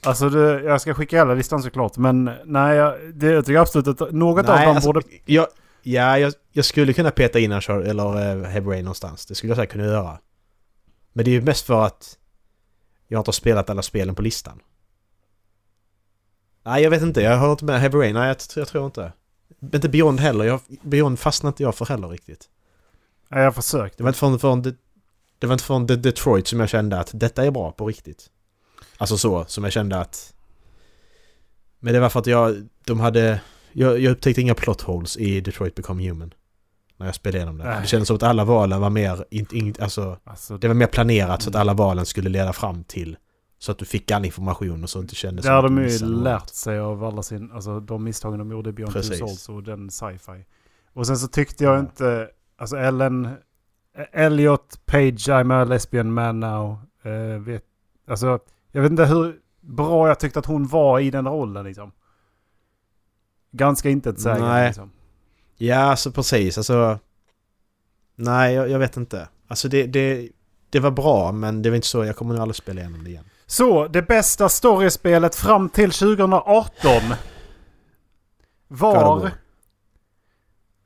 Alltså 0.04 0.30
det, 0.30 0.64
jag 0.64 0.82
ska 0.82 0.94
skicka 0.94 1.18
hela 1.18 1.34
listan 1.34 1.64
såklart 1.64 1.98
men 1.98 2.32
nej 2.46 2.78
jag, 2.78 3.14
det, 3.14 3.28
jag 3.28 3.46
tycker 3.46 3.60
absolut 3.60 4.02
att 4.02 4.12
något 4.12 4.50
av 4.50 4.56
Nej, 4.56 4.66
dem 4.66 4.76
alltså, 4.76 4.94
borde... 4.94 5.06
jag, 5.26 5.48
ja, 5.84 6.18
jag, 6.20 6.34
jag 6.52 6.66
skulle 6.66 6.94
kunna 6.94 7.12
peta 7.12 7.40
in 7.40 7.52
Uncharted 7.52 7.88
eller 7.88 8.36
uh, 8.38 8.44
Heavy 8.46 8.70
Rain 8.70 8.84
någonstans. 8.86 9.26
Det 9.26 9.36
skulle 9.36 9.52
jag 9.52 9.58
säkert 9.58 9.72
kunna 9.72 9.86
göra. 9.86 10.20
Men 11.14 11.26
det 11.26 11.32
är 11.32 11.34
ju 11.34 11.42
mest 11.42 11.66
för 11.66 11.86
att 11.86 12.18
jag 13.08 13.20
inte 13.20 13.28
har 13.28 13.34
spelat 13.34 13.70
alla 13.70 13.82
spelen 13.82 14.16
på 14.16 14.22
listan. 14.22 14.60
Nej, 16.66 16.84
jag 16.84 16.90
vet 16.90 17.02
inte. 17.02 17.22
Jag 17.22 17.38
har 17.38 17.52
inte 17.52 17.66
med 17.66 17.80
Heavy 17.80 17.98
Rain. 17.98 18.14
Nej, 18.14 18.28
jag, 18.28 18.38
jag 18.56 18.68
tror 18.68 18.86
inte. 18.86 19.14
Inte 19.74 19.90
Beyond 19.90 20.20
heller. 20.20 20.46
Jag, 20.46 20.60
Beyond 20.82 21.20
fastnade 21.20 21.52
inte 21.52 21.64
jag 21.64 21.76
för 21.76 21.86
heller 21.86 22.08
riktigt. 22.08 22.50
Nej, 23.30 23.40
jag 23.40 23.48
har 23.48 23.52
försökt. 23.52 23.98
Det 23.98 24.04
var 24.04 24.10
inte 24.10 24.20
från, 24.20 24.40
från, 24.40 24.62
det 25.40 25.48
var 25.48 25.54
inte 25.54 25.64
från 25.64 25.88
De- 25.88 25.96
Detroit 25.96 26.48
som 26.48 26.60
jag 26.60 26.70
kände 26.70 27.00
att 27.00 27.12
detta 27.14 27.46
är 27.46 27.52
bra 27.52 27.72
på 27.72 27.88
riktigt. 27.88 28.30
Alltså 28.98 29.18
så, 29.18 29.46
som 29.46 29.64
jag 29.64 29.74
kände 29.74 30.00
att... 30.00 30.34
Men 31.80 31.94
det 31.94 32.00
var 32.00 32.10
för 32.10 32.20
att 32.20 32.28
jag, 32.28 32.68
de 32.86 33.00
hade... 33.00 33.42
Jag, 33.72 34.00
jag 34.00 34.12
upptäckte 34.12 34.42
inga 34.42 34.56
plot 34.56 34.82
holes 34.82 35.18
i 35.18 35.42
Detroit 35.42 35.76
Become 35.76 36.08
Human. 36.10 36.34
När 36.98 37.06
jag 37.06 37.16
spelade 37.16 37.38
igenom 37.38 37.58
det. 37.58 37.64
Nej. 37.64 37.82
Det 37.82 37.88
kändes 37.88 38.08
som 38.08 38.16
att 38.16 38.24
alla 38.24 38.46
valen 38.46 38.82
var 38.82 38.90
mer... 38.90 39.26
In, 39.32 39.48
in, 39.52 39.76
alltså, 39.80 40.18
Alltså, 40.24 40.58
det 40.58 40.68
var 40.68 40.76
mer 40.76 40.88
planerat 40.88 41.42
så 41.42 41.50
att 41.50 41.56
alla 41.56 41.74
valen 41.74 42.06
skulle 42.06 42.30
leda 42.30 42.54
fram 42.54 42.84
till... 42.84 43.18
Så 43.62 43.72
att 43.72 43.78
du 43.78 43.86
fick 43.86 44.12
all 44.12 44.26
information 44.26 44.84
och 44.84 44.90
så 44.90 45.00
inte 45.00 45.16
kändes 45.16 45.46
det 45.46 45.52
har 45.52 45.58
att 45.58 45.64
de 45.76 45.84
ju 45.88 46.06
lärt 46.06 46.50
sig 46.50 46.80
av 46.80 47.04
alla 47.04 47.24
sin, 47.24 47.52
alltså 47.52 47.80
de 47.80 48.04
misstagen 48.04 48.40
de 48.40 48.52
gjorde 48.52 48.70
i 48.70 48.74
Beyond 48.74 48.94
Two 48.94 49.00
Precis. 49.00 49.20
Souls 49.20 49.50
och 49.50 49.64
den 49.64 49.90
sci-fi. 49.92 50.46
Och 50.94 51.08
sen 51.08 51.18
så 51.18 51.28
tyckte 51.28 51.64
jag 51.64 51.76
Ja. 51.76 51.80
inte, 51.80 52.30
alltså 52.60 52.78
Ellen, 52.78 53.36
Elliot 54.12 54.86
Page, 54.86 55.30
I'm 55.30 55.54
a 55.54 55.64
lesbian 55.66 56.14
man 56.14 56.40
now. 56.40 56.78
eh, 57.04 57.40
vet, 57.40 57.64
alltså, 58.08 58.40
jag 58.72 58.82
vet 58.82 58.92
inte 58.92 59.06
hur 59.06 59.40
bra 59.62 60.08
jag 60.08 60.20
tyckte 60.20 60.40
att 60.40 60.46
hon 60.46 60.68
var 60.68 61.00
i 61.00 61.12
den 61.12 61.28
rollen 61.28 61.66
liksom. 61.66 61.92
Ganska 63.52 63.90
intetsägande 63.90 64.48
Nej. 64.48 64.68
liksom. 64.68 64.92
Ja, 65.58 65.78
alltså 65.78 66.12
precis. 66.12 66.58
Alltså... 66.58 67.00
Nej, 68.16 68.54
jag, 68.54 68.70
jag 68.70 68.80
vet 68.80 68.98
inte. 68.98 69.28
Alltså 69.48 69.68
det, 69.68 69.88
det, 69.88 70.30
det 70.70 70.80
var 70.80 70.92
bra, 70.92 71.32
men 71.32 71.62
det 71.62 71.70
var 71.70 71.76
inte 71.76 71.88
så. 71.88 72.06
Jag 72.06 72.16
kommer 72.16 72.34
nog 72.34 72.42
aldrig 72.42 72.56
spela 72.56 72.82
igenom 72.82 73.04
det 73.04 73.10
igen. 73.10 73.26
Så, 73.46 73.88
det 73.88 74.02
bästa 74.02 74.50
storyspelet 74.50 75.36
fram 75.36 75.70
till 75.70 75.92
2018 75.92 76.92
God 78.70 78.82
of 78.82 78.94
var. 79.04 79.32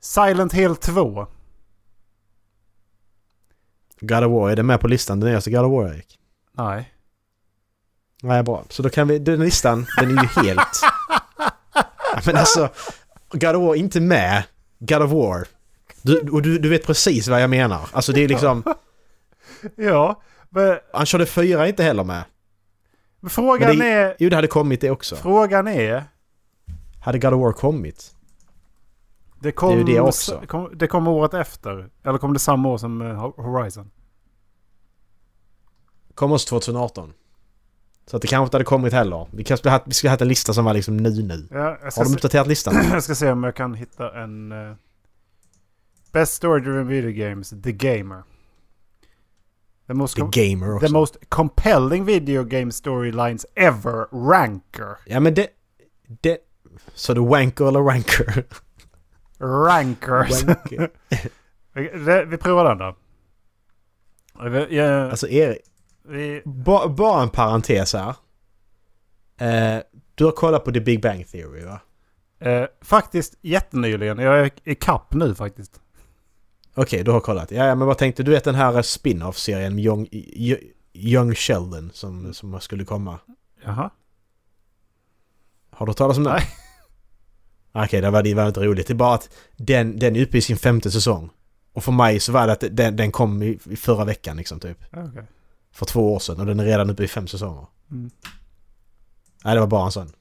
Silent 0.00 0.52
Hill 0.52 0.76
2. 0.76 1.26
God 4.06 4.24
of 4.24 4.30
War, 4.32 4.50
är 4.50 4.56
det 4.56 4.62
med 4.62 4.80
på 4.80 4.88
listan? 4.88 5.20
Den 5.20 5.30
nyaste 5.30 5.50
God 5.50 5.64
of 5.64 5.72
War, 5.72 5.94
Erik? 5.94 6.18
Nej. 6.52 6.90
Nej, 8.22 8.42
bra. 8.42 8.64
Så 8.68 8.82
då 8.82 8.88
kan 8.90 9.08
vi... 9.08 9.18
Den 9.18 9.40
listan, 9.40 9.86
den 10.00 10.18
är 10.18 10.22
ju 10.22 10.42
helt... 10.42 10.80
Men 12.26 12.36
alltså... 12.36 12.68
God 13.32 13.56
of 13.56 13.62
War 13.62 13.74
inte 13.74 14.00
med. 14.00 14.42
God 14.78 15.02
of 15.02 15.10
War. 15.10 15.46
Du, 16.02 16.20
och 16.20 16.42
du, 16.42 16.58
du 16.58 16.68
vet 16.68 16.86
precis 16.86 17.28
vad 17.28 17.42
jag 17.42 17.50
menar. 17.50 17.88
Alltså 17.92 18.12
det 18.12 18.24
är 18.24 18.28
liksom... 18.28 18.62
Ja, 19.76 20.22
men, 20.50 20.78
Uncharted 20.92 21.28
4 21.28 21.62
är 21.64 21.68
inte 21.68 21.82
heller 21.82 22.04
med. 22.04 22.22
men 23.20 23.30
frågan 23.30 23.68
Men 23.68 23.78
det- 23.78 23.86
är... 23.92 24.16
Jo, 24.18 24.28
det 24.30 24.36
hade 24.36 24.48
kommit 24.48 24.80
det 24.80 24.90
också. 24.90 25.16
Frågan 25.16 25.68
är... 25.68 26.04
Hade 27.00 27.18
God 27.18 27.32
of 27.34 27.40
War 27.40 27.52
kommit? 27.52 28.13
Det 29.44 29.52
kom, 29.52 29.68
Det 29.68 29.74
är 29.74 29.78
ju 29.78 29.84
det 29.84 30.00
också. 30.00 30.42
Kom, 30.46 30.70
det 30.74 30.86
kom 30.86 31.08
året 31.08 31.34
efter. 31.34 31.88
Eller 32.04 32.18
kom 32.18 32.32
det 32.32 32.38
samma 32.38 32.68
år 32.68 32.78
som 32.78 33.02
eh, 33.02 33.30
Horizon? 33.36 33.90
Kom 36.14 36.32
oss 36.32 36.44
2018. 36.44 37.12
Så 38.06 38.16
att 38.16 38.22
det 38.22 38.28
kanske 38.28 38.44
inte 38.44 38.56
hade 38.56 38.64
kommit 38.64 38.92
heller. 38.92 39.26
Vi, 39.30 39.44
kanske 39.44 39.60
skulle 39.60 39.72
ha, 39.72 39.80
vi 39.86 39.94
skulle 39.94 40.08
ha 40.08 40.12
haft 40.12 40.22
en 40.22 40.28
lista 40.28 40.52
som 40.52 40.64
var 40.64 40.74
liksom 40.74 40.96
nu 40.96 41.22
nu. 41.22 41.48
Ja, 41.50 41.58
Har 41.58 42.04
de 42.04 42.10
se, 42.10 42.14
uppdaterat 42.14 42.46
listan? 42.46 42.74
jag 42.92 43.02
ska 43.02 43.14
se 43.14 43.30
om 43.30 43.44
jag 43.44 43.56
kan 43.56 43.74
hitta 43.74 44.22
en... 44.22 44.52
Uh, 44.52 44.74
Best 46.12 46.34
Story 46.34 46.60
Driven 46.60 46.88
Video 46.88 47.12
Games, 47.12 47.54
The 47.62 47.72
Gamer. 47.72 48.22
The 49.86 49.94
most, 49.94 50.16
The 50.16 50.22
Gamer 50.22 50.74
också. 50.74 50.86
the 50.86 50.92
most 50.92 51.16
compelling 51.28 52.04
video 52.04 52.44
game 52.44 52.72
storylines 52.72 53.46
ever, 53.54 54.06
Ranker. 54.30 54.96
Ja 55.06 55.20
men 55.20 55.34
det... 55.34 55.48
det 56.22 56.38
så 56.94 57.14
du 57.14 57.20
wanker 57.20 57.68
eller 57.68 57.80
ranker? 57.80 58.44
Rankers. 59.40 60.44
Wanker. 60.44 60.90
Vi 62.26 62.36
provar 62.36 62.64
den 62.64 62.78
då. 62.78 62.96
Vi, 64.48 64.76
ja, 64.76 65.10
Alltså 65.10 65.28
Erik, 65.28 65.58
vi, 66.08 66.42
ba, 66.44 66.88
bara 66.88 67.22
en 67.22 67.28
parentes 67.30 67.92
här. 67.94 68.14
Eh, 69.38 69.82
du 70.14 70.24
har 70.24 70.32
kollat 70.32 70.64
på 70.64 70.72
The 70.72 70.80
Big 70.80 71.02
Bang 71.02 71.28
Theory 71.28 71.64
va? 71.64 71.80
eh, 72.38 72.64
faktiskt 72.82 73.34
jättenyligen. 73.42 74.18
Jag 74.18 74.40
är 74.40 74.50
i 74.64 74.74
kapp 74.74 75.14
nu 75.14 75.34
faktiskt. 75.34 75.80
Okej, 76.74 77.04
du 77.04 77.10
har 77.10 77.20
kollat. 77.20 77.50
Ja, 77.50 77.64
ja, 77.66 77.74
men 77.74 77.86
vad 77.88 77.98
tänkte 77.98 78.22
du? 78.22 78.30
vet 78.30 78.44
den 78.44 78.54
här 78.54 78.82
spin-off-serien 78.82 79.78
Young, 79.78 80.08
Young 80.92 81.34
Sheldon 81.34 81.90
som, 81.94 82.34
som 82.34 82.60
skulle 82.60 82.84
komma? 82.84 83.18
Jaha. 83.64 83.90
Har 85.70 85.86
du 85.86 85.92
talas 85.92 86.16
om 86.18 86.24
den? 86.24 86.32
Nej. 86.32 86.42
Okej, 87.76 88.00
det 88.00 88.10
var, 88.10 88.22
det 88.22 88.34
var 88.34 88.46
inte 88.46 88.60
roligt. 88.60 88.86
Det 88.86 88.92
är 88.92 88.94
bara 88.94 89.14
att 89.14 89.28
den, 89.56 89.98
den 89.98 90.16
är 90.16 90.22
uppe 90.22 90.38
i 90.38 90.40
sin 90.40 90.56
femte 90.56 90.90
säsong. 90.90 91.30
Och 91.72 91.84
för 91.84 91.92
mig 91.92 92.20
så 92.20 92.32
var 92.32 92.46
det 92.46 92.52
att 92.52 92.64
den, 92.70 92.96
den 92.96 93.12
kom 93.12 93.42
i, 93.42 93.58
i 93.70 93.76
förra 93.76 94.04
veckan 94.04 94.36
liksom 94.36 94.60
typ. 94.60 94.84
Okej. 94.92 95.24
För 95.72 95.86
två 95.86 96.14
år 96.14 96.18
sedan 96.18 96.40
och 96.40 96.46
den 96.46 96.60
är 96.60 96.64
redan 96.64 96.90
uppe 96.90 97.04
i 97.04 97.08
fem 97.08 97.26
säsonger. 97.26 97.66
Mm. 97.90 98.10
Nej, 99.44 99.54
det 99.54 99.60
var 99.60 99.66
bara 99.66 99.84
en 99.84 99.92
sån. 99.92 100.12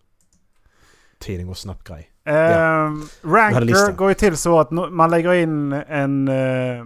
Tiden 1.20 1.48
går 1.48 1.54
snabbt 1.54 1.88
grej. 1.88 2.10
Ehm, 2.26 3.08
hade 3.22 3.38
Ranker 3.38 3.62
listan. 3.62 3.96
går 3.96 4.10
ju 4.10 4.16
till 4.16 4.38
så 4.38 4.60
att 4.60 4.72
man 4.72 5.10
lägger 5.10 5.34
in 5.34 5.74
en... 5.74 6.28
eh, 6.28 6.86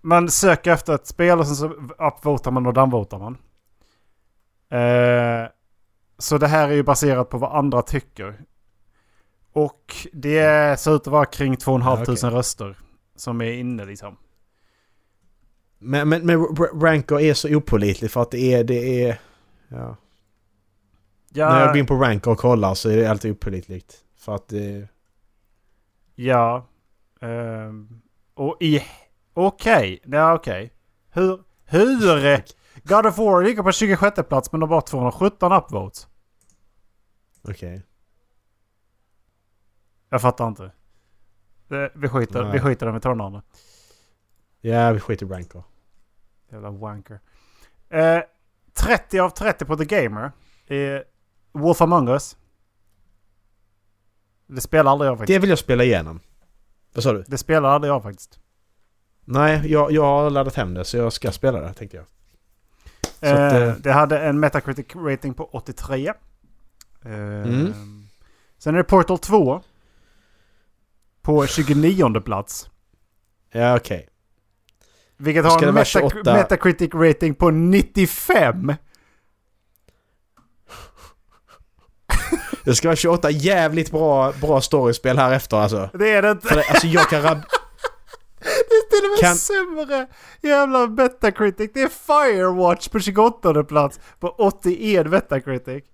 man 0.00 0.30
söker 0.30 0.72
efter 0.72 0.94
ett 0.94 1.06
spel 1.06 1.38
och 1.38 1.46
sen 1.46 1.56
så 1.56 1.66
upvotar 1.98 2.50
man 2.50 2.66
och 2.66 2.74
downvotar 2.74 3.18
man. 3.18 3.38
Eh, 4.70 5.48
så 6.18 6.38
det 6.38 6.46
här 6.46 6.68
är 6.68 6.72
ju 6.72 6.82
baserat 6.82 7.30
på 7.30 7.38
vad 7.38 7.56
andra 7.56 7.82
tycker. 7.82 8.40
Och 9.56 9.96
det 10.12 10.80
ser 10.80 10.96
ut 10.96 11.00
att 11.00 11.06
vara 11.06 11.24
kring 11.24 11.56
2 11.56 11.72
500 11.78 12.04
Ja, 12.06 12.12
okej. 12.12 12.30
röster 12.30 12.78
som 13.16 13.40
är 13.40 13.52
inne 13.52 13.84
liksom. 13.84 14.16
Men, 15.78 16.08
men, 16.08 16.26
men 16.26 16.56
Ranker 16.56 17.20
är 17.20 17.34
så 17.34 17.56
opålitlig 17.56 18.10
för 18.10 18.22
att 18.22 18.30
det 18.30 18.54
är... 18.54 18.64
Det 18.64 19.04
är 19.04 19.20
ja. 19.68 19.96
Ja, 21.32 21.48
När 21.48 21.60
jag 21.60 21.68
går 21.68 21.76
in 21.76 21.86
på 21.86 21.94
Ranker 21.94 22.30
och 22.30 22.38
kollar 22.38 22.74
så 22.74 22.90
är 22.90 22.96
det 22.96 23.10
alltid 23.10 23.30
opålitligt. 23.30 24.04
För 24.16 24.34
att 24.34 24.48
det... 24.48 24.88
Ja. 26.14 26.66
ehm, 27.20 28.00
och 28.34 28.56
i... 28.60 28.82
Okej. 29.34 30.00
Ja, 30.04 30.34
okej. 30.34 30.72
Hur... 31.10 31.42
Hur... 31.64 32.44
God 32.82 33.06
of 33.06 33.18
War 33.18 33.42
ligger 33.42 33.62
på 33.62 33.72
26 33.72 34.28
plats 34.28 34.52
men 34.52 34.60
har 34.60 34.68
bara 34.68 34.80
217 34.80 35.52
upvotes. 35.52 36.06
Okej. 37.42 37.82
Jag 40.08 40.20
fattar 40.22 40.48
inte. 40.48 40.70
Det, 41.68 41.90
vi 41.94 42.08
skiter, 42.08 42.42
Nej. 42.42 42.52
vi 42.52 42.60
skiter 42.60 42.98
tar 43.00 43.10
den 43.10 43.20
andra. 43.20 43.42
Ja, 44.60 44.92
vi 44.92 45.00
skiter 45.00 45.26
i 45.26 45.28
Ranker. 45.28 45.62
Jävla 46.50 46.70
wanker. 46.70 47.20
Eh, 47.88 48.20
30 48.74 49.18
av 49.18 49.30
30 49.30 49.64
på 49.64 49.76
The 49.76 49.84
Gamer. 49.84 50.32
är 50.66 51.04
Wolf 51.52 51.80
Among 51.80 52.08
Us. 52.08 52.36
Det 54.46 54.60
spelar 54.60 54.90
aldrig 54.92 55.10
jag 55.10 55.18
faktiskt. 55.18 55.34
Det 55.34 55.38
vill 55.38 55.50
jag 55.50 55.58
spela 55.58 55.84
igenom. 55.84 56.20
Vad 56.94 57.02
sa 57.04 57.12
du? 57.12 57.24
Det 57.26 57.38
spelar 57.38 57.68
aldrig 57.68 57.92
jag 57.92 58.02
faktiskt. 58.02 58.40
Nej, 59.24 59.72
jag, 59.72 59.92
jag 59.92 60.02
har 60.02 60.30
laddat 60.30 60.54
hem 60.54 60.74
det 60.74 60.84
så 60.84 60.96
jag 60.96 61.12
ska 61.12 61.32
spela 61.32 61.60
det 61.60 61.74
tänkte 61.74 61.96
jag. 61.96 62.06
Så 63.20 63.26
att, 63.26 63.52
Eh, 63.52 63.62
eh, 63.62 63.74
det 63.76 63.92
hade 63.92 64.20
en 64.20 64.40
Metacritic 64.40 64.86
rating 64.96 65.34
på 65.34 65.44
83. 65.44 66.08
Eh, 66.08 66.12
Mm. 67.04 67.72
Sen 68.58 68.74
är 68.74 68.78
det 68.78 68.84
Portal 68.84 69.18
2. 69.18 69.62
På 71.26 71.46
29 71.46 72.20
plats. 72.20 72.70
Ja 73.52 73.76
okej. 73.76 74.08
Vilket 75.16 75.44
Ska 75.44 75.52
har 75.54 75.62
en 75.62 75.74
Metac- 75.78 75.84
28? 75.84 76.34
Metacritic 76.34 76.94
rating 76.94 77.34
på 77.34 77.50
95. 77.50 78.74
Det 82.64 82.74
ska 82.74 82.88
vara 82.88 82.96
28 82.96 83.30
jävligt 83.30 83.90
bra, 83.90 84.32
bra 84.40 84.60
storiespel 84.60 85.18
här 85.18 85.32
efter 85.32 85.56
alltså. 85.56 85.90
Det 85.94 86.10
är 86.10 86.22
det 86.22 86.30
inte. 86.30 86.48
För 86.48 86.56
det, 86.56 86.64
alltså 86.68 86.86
jag 86.86 87.08
kan 87.10 87.22
rab- 87.22 87.42
Det 88.38 88.74
är 88.74 88.90
till 88.90 89.04
och 89.06 89.10
med 89.10 89.20
Kan- 89.20 89.36
sämre 89.36 90.06
jävla 90.42 90.86
Metacritic. 90.86 91.70
Det 91.74 91.82
är 91.82 91.88
Firewatch 91.88 92.88
på 92.88 93.00
28 93.00 93.64
plats 93.64 94.00
på 94.20 94.28
81 94.28 95.06
Metacritic. 95.06 95.84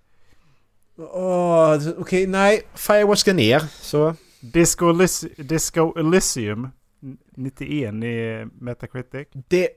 Åh, 0.98 1.78
okej 1.98 2.26
nej. 2.26 2.62
Firewatch 2.74 3.20
ska 3.20 3.32
ner. 3.32 3.62
Så. 3.80 4.14
Disco, 4.42 4.92
Elys- 4.92 5.42
Disco 5.42 5.98
Elysium 5.98 6.68
91 7.36 8.04
i 8.04 8.46
Metacritic. 8.60 9.28
Det... 9.48 9.68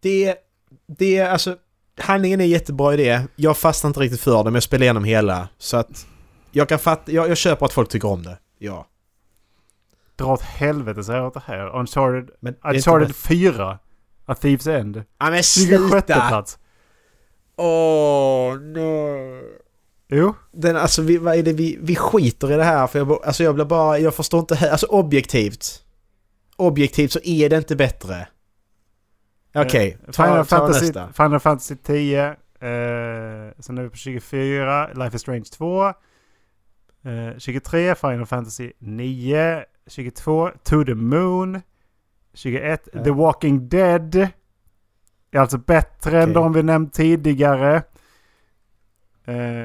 Det... 0.00 0.36
Det 0.86 1.16
är 1.16 1.30
alltså... 1.30 1.56
Handlingen 1.98 2.40
är 2.40 2.44
jättebra 2.44 2.94
i 2.94 2.96
det. 2.96 3.26
Jag 3.36 3.56
fastnar 3.56 3.88
inte 3.88 4.00
riktigt 4.00 4.20
för 4.20 4.38
det 4.38 4.44
men 4.44 4.54
jag 4.54 4.62
spelar 4.62 4.82
igenom 4.82 5.04
hela. 5.04 5.48
Så 5.58 5.76
att... 5.76 6.06
Jag 6.50 6.68
kan 6.68 6.78
fatta... 6.78 7.12
Jag, 7.12 7.28
jag 7.28 7.36
köper 7.36 7.66
att 7.66 7.72
folk 7.72 7.88
tycker 7.88 8.08
om 8.08 8.22
det. 8.22 8.38
Ja. 8.58 8.86
Dra 10.16 10.32
åt 10.32 10.42
helvete 10.42 11.04
säger 11.04 11.18
jag 11.18 11.26
åt 11.28 11.34
det 11.34 11.42
här. 11.46 11.76
Uncharted, 11.76 12.30
Men 12.40 12.54
Uncharted 12.64 13.08
bra. 13.08 13.14
4. 13.14 13.78
A 14.26 14.34
Thief's 14.40 14.70
End. 14.78 14.96
Ja 15.18 15.30
men 15.30 15.42
26 15.42 15.78
sluta! 15.80 16.28
plats. 16.28 16.58
Åh, 17.56 18.56
no. 18.60 19.40
Jo. 20.12 20.34
Den, 20.52 20.76
alltså 20.76 21.02
vi, 21.02 21.18
vad 21.18 21.36
är 21.36 21.42
det 21.42 21.52
vi, 21.52 21.78
vi 21.82 21.96
skiter 21.96 22.52
i 22.52 22.56
det 22.56 22.64
här 22.64 22.86
för 22.86 22.98
jag, 22.98 23.24
alltså 23.24 23.44
jag 23.44 23.54
blir 23.54 23.64
bara, 23.64 23.98
jag 23.98 24.14
förstår 24.14 24.40
inte, 24.40 24.70
alltså 24.70 24.86
objektivt. 24.86 25.84
Objektivt 26.56 27.12
så 27.12 27.20
är 27.24 27.48
det 27.48 27.56
inte 27.56 27.76
bättre. 27.76 28.28
Okej, 29.54 29.98
Eh, 30.06 30.12
ta, 30.12 30.24
Final, 30.24 30.46
ta 30.46 30.56
Fantasy, 30.56 30.86
nästa. 30.86 31.12
Final 31.12 31.40
Fantasy 31.40 31.76
10. 31.76 32.26
Eh, 32.26 32.34
sen 33.58 33.78
är 33.78 33.82
vi 33.82 33.88
på 33.88 33.96
24. 33.96 34.92
Life 34.92 35.16
is 35.16 35.22
Strange 35.22 35.44
2. 35.44 35.86
Eh, 35.88 37.38
23. 37.38 37.94
Final 37.94 38.26
Fantasy 38.26 38.72
9. 38.78 39.64
22. 39.86 40.50
To 40.64 40.84
the 40.84 40.94
Moon. 40.94 41.60
21. 42.34 42.88
Ja. 42.92 43.04
The 43.04 43.10
Walking 43.10 43.68
Dead. 43.68 44.14
Är 45.30 45.40
alltså 45.40 45.58
bättre 45.58 46.22
än 46.22 46.30
Okej. 46.30 46.34
de 46.34 46.52
vi 46.52 46.62
nämnt 46.62 46.94
tidigare. 46.94 47.82
Eh, 49.24 49.64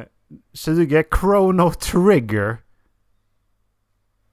20. 0.54 1.04
Chrono 1.20 1.72
Trigger. 1.74 2.58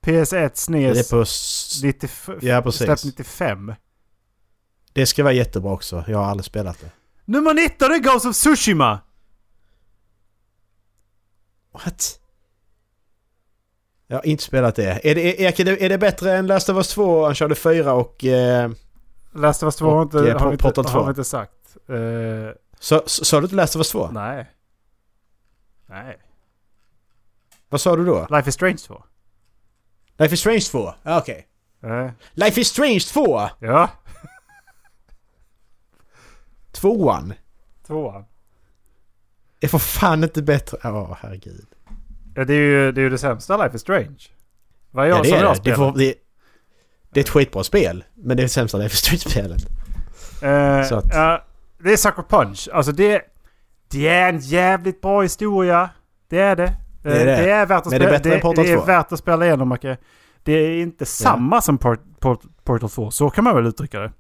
PS1 0.03 0.49
Det 0.49 0.57
SNES. 0.57 1.13
är 1.13 1.17
på... 1.17 1.23
s- 1.23 1.81
95, 1.83 2.39
Ja, 2.43 2.63
precis. 2.63 2.83
släppt 2.83 3.05
95. 3.05 3.75
Det 4.93 5.07
ska 5.07 5.23
vara 5.23 5.33
jättebra 5.33 5.73
också. 5.73 6.05
Jag 6.09 6.19
har 6.19 6.25
aldrig 6.25 6.45
spelat 6.45 6.81
det. 6.81 6.91
Nummer 7.25 7.55
19 7.55 7.91
är 7.93 7.99
Ghost 7.99 8.27
of 8.27 8.37
Tsushima! 8.37 9.01
What? 11.73 12.19
Jag 14.07 14.17
har 14.17 14.27
inte 14.27 14.43
spelat 14.45 14.77
det. 14.77 15.01
Är 15.11 15.15
det, 15.15 15.45
är, 15.47 15.65
det, 15.65 15.85
är 15.85 15.89
det 15.89 15.99
bättre 15.99 16.37
än 16.37 16.47
Last 16.47 16.69
of 16.69 16.77
Us 16.77 16.89
2, 16.89 17.27
Uncharted 17.29 17.59
4 17.59 17.93
och... 17.95 18.25
Eh, 18.25 18.71
Last 19.35 19.63
of 19.63 19.67
Us 19.67 19.77
2 19.77 19.85
har, 19.91 19.97
Och, 19.97 20.03
inte, 20.03 20.19
eh, 20.31 20.39
har, 20.39 20.47
vi 20.47 20.53
inte, 20.53 20.63
Portal 20.63 20.85
2. 20.85 20.91
har 20.91 21.05
vi 21.05 21.09
inte 21.09 21.25
sagt. 21.25 21.77
Eh, 21.89 21.97
så, 22.81 23.03
så, 23.07 23.25
sa 23.25 23.41
du 23.41 23.45
inte 23.45 23.55
Last 23.57 23.77
of 23.77 23.81
Us 23.81 23.91
2? 23.91 24.11
nej. 24.13 24.51
Nej. 25.93 26.19
Vad 27.69 27.81
sa 27.81 27.97
du 27.97 28.05
då? 28.05 28.27
Life 28.31 28.49
is 28.49 28.55
Strange 28.55 28.77
2. 28.79 29.05
Life 30.19 30.35
is 30.35 30.41
Strange 30.41 30.61
2? 30.61 30.95
Ja, 31.03 31.19
Okej. 31.21 31.47
Eh, 31.83 32.11
Life 32.33 32.61
is 32.61 32.69
Strange 32.69 33.01
2! 33.01 33.49
ja, 33.59 33.89
Tvåan? 36.73 37.35
tvåan. 37.87 38.25
är 39.61 39.69
för 39.69 39.79
fan 39.79 40.25
inte 40.25 40.43
bättre. 40.43 40.79
Ja, 40.83 41.19
herregud. 41.21 41.67
Ja, 42.35 42.45
det 42.45 42.55
är 42.55 42.59
ju 42.59 42.93
det, 42.93 43.01
är 43.01 43.03
ju 43.03 43.11
det 43.11 43.19
sämsta 43.19 43.57
Life 43.65 43.77
is 43.77 43.83
Strange. 43.83 44.19
Vad 44.91 45.09
jag 45.09 45.19
Ja, 45.19 45.23
det 45.23 45.29
som 45.29 45.39
är 45.39 45.43
jag 45.43 45.57
det. 45.57 45.71
Det, 45.71 45.77
får, 45.77 45.93
det. 45.99 46.15
det 47.11 47.21
är 47.21 47.25
ett 47.25 47.31
skitbra 47.31 47.65
spel. 47.65 48.05
Men 48.15 48.37
det 48.37 48.41
är 48.41 48.45
det 48.45 48.49
sämsta 48.49 48.79
Life 48.79 48.93
is 48.95 48.99
Strange-spelet. 49.01 49.63
Att- 50.93 51.15
ja, 51.15 51.45
det 51.79 51.93
är 51.93 51.97
Sucker 51.97 52.23
Punch. 52.23 52.69
Alltså 52.73 52.93
det, 52.93 53.23
det 53.93 54.09
är 54.09 54.29
en 54.29 54.39
jävligt 54.39 55.01
bra 55.01 55.23
historia. 55.23 55.91
Det 56.29 56.39
är 56.39 56.57
det. 56.57 56.73
Det 57.03 57.21
är 57.21 57.27
det. 57.27 57.37
det 57.37 57.51
är 57.51 57.67
värt 57.67 57.87
att 57.87 57.91
Men 57.91 58.01
det 58.01 58.07
är 58.07 58.19
spela. 58.19 58.35
än 58.35 58.41
Portal 58.41 58.65
det 58.65 58.73
är 58.73 58.77
2. 58.77 58.85
värt 58.85 59.13
att 59.13 59.19
spela 59.19 59.47
igenom 59.47 59.69
Macke. 59.69 59.97
Det 60.43 60.53
är 60.53 60.83
inte 60.83 61.07
samma 61.07 61.61
som 61.61 61.79
Port, 61.79 62.01
Port, 62.21 62.43
Portal 62.65 62.91
2. 62.91 63.11
Så 63.11 63.31
kan 63.31 63.45
man 63.45 63.55
väl 63.55 63.67
uttrycka 63.67 64.01
det. 64.01 64.13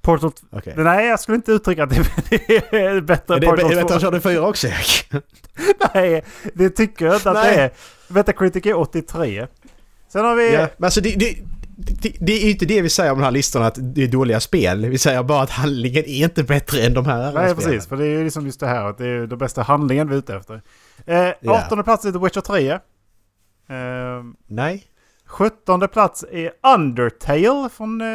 Portal... 0.00 0.32
Okej. 0.52 0.74
Nej, 0.76 1.06
jag 1.06 1.20
skulle 1.20 1.36
inte 1.36 1.52
uttrycka 1.52 1.84
att 1.84 1.90
det 1.90 1.96
är 2.70 3.00
bättre 3.00 3.34
Är 3.34 3.36
än 3.36 3.40
det, 3.40 3.46
är 3.46 3.50
Portal 3.50 3.56
det 3.56 3.74
2. 3.74 3.78
bättre 3.78 3.80
än 3.80 3.92
Uncharted 3.92 4.22
4 4.22 4.48
också 4.48 4.66
Erik? 4.66 5.12
Nej, 5.94 6.24
det 6.54 6.70
tycker 6.70 7.06
jag 7.06 7.14
inte 7.14 7.30
att 7.30 7.36
Nej. 7.36 7.56
det 7.56 7.62
är. 7.62 7.70
Metacritic 8.08 8.66
är 8.66 8.78
83. 8.78 9.46
Sen 10.12 10.24
har 10.24 10.36
vi... 10.36 10.52
Ja, 10.54 10.68
men 10.76 10.84
alltså 10.84 11.00
det, 11.00 11.14
det, 11.16 11.36
det, 11.86 12.12
det 12.20 12.32
är 12.32 12.44
ju 12.44 12.50
inte 12.50 12.64
det 12.66 12.82
vi 12.82 12.88
säger 12.90 13.12
om 13.12 13.18
de 13.18 13.24
här 13.24 13.30
listorna 13.30 13.66
att 13.66 13.78
det 13.80 14.02
är 14.04 14.08
dåliga 14.08 14.40
spel. 14.40 14.86
Vi 14.86 14.98
säger 14.98 15.22
bara 15.22 15.42
att 15.42 15.50
handlingen 15.50 16.04
är 16.04 16.24
inte 16.24 16.44
bättre 16.44 16.80
än 16.82 16.94
de 16.94 17.06
här 17.06 17.22
Nej, 17.22 17.32
spelen. 17.32 17.56
precis. 17.56 17.86
För 17.88 17.96
det 17.96 18.04
är 18.04 18.08
ju 18.18 18.24
liksom 18.24 18.46
just 18.46 18.60
det 18.60 18.66
här 18.66 18.84
att 18.84 18.98
det 18.98 19.06
är 19.06 19.26
den 19.26 19.38
bästa 19.38 19.62
handlingen 19.62 20.08
vi 20.08 20.14
är 20.14 20.18
ute 20.18 20.34
efter. 20.36 20.62
Eh, 21.06 21.16
Ja. 21.40 21.64
18 21.66 21.84
plats 21.84 22.04
är 22.04 22.12
The 22.12 22.18
Witcher 22.18 22.40
3. 22.40 22.70
Eh, 22.70 22.78
Nej. 24.46 24.84
17 25.26 25.88
plats 25.88 26.24
är 26.32 26.52
Undertale 26.74 27.68
från 27.68 28.00
eh, 28.00 28.06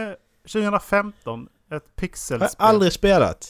2015. 0.54 1.44
Ett 1.44 1.50
Jag 1.70 1.76
har 1.76 1.80
pixelspel. 1.96 2.50
aldrig 2.58 2.92
spelat. 2.94 3.48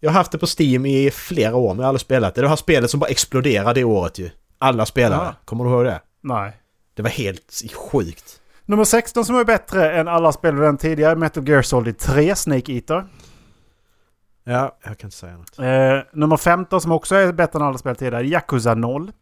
Jag 0.00 0.10
har 0.10 0.14
haft 0.14 0.32
det 0.32 0.38
på 0.38 0.46
Steam 0.58 0.86
i 0.86 1.10
flera 1.10 1.56
år 1.56 1.68
men 1.68 1.76
jag 1.78 1.84
har 1.84 1.88
aldrig 1.88 2.00
spelat 2.00 2.34
det. 2.34 2.40
Det 2.40 2.48
här 2.48 2.56
spelet 2.56 2.90
som 2.90 3.00
bara 3.00 3.10
exploderade 3.10 3.80
det 3.80 3.84
året 3.84 4.18
ju. 4.18 4.30
Alla 4.58 4.86
spelare. 4.86 5.24
Ja. 5.24 5.34
Kommer 5.44 5.64
du 5.64 5.70
ihåg 5.70 5.84
det? 5.84 6.00
Nej. 6.20 6.52
Det 6.94 7.02
var 7.02 7.10
helt 7.10 7.62
sjukt. 7.74 8.40
Nummer 8.66 8.84
16 8.84 9.24
som 9.24 9.36
är 9.36 9.44
bättre 9.44 9.92
än 9.92 10.08
alla 10.08 10.32
spel 10.32 10.54
vi 10.54 10.60
den 10.60 10.76
tidigare. 10.78 11.16
Metal 11.16 11.48
Gear 11.48 11.62
Solid 11.62 11.98
3, 11.98 12.34
Snake 12.36 12.72
Eater. 12.72 13.06
Ja, 14.44 14.78
jag 14.84 14.98
kan 14.98 15.08
inte 15.08 15.16
säga 15.16 15.36
något. 15.36 15.58
Eh, 15.58 15.98
nummer 16.12 16.36
15 16.36 16.80
som 16.80 16.92
också 16.92 17.14
är 17.14 17.32
bättre 17.32 17.58
än 17.58 17.62
alla 17.64 17.78
spel 17.78 17.96
tidigare. 17.96 18.26
Yakuza 18.26 18.74
0. 18.74 19.12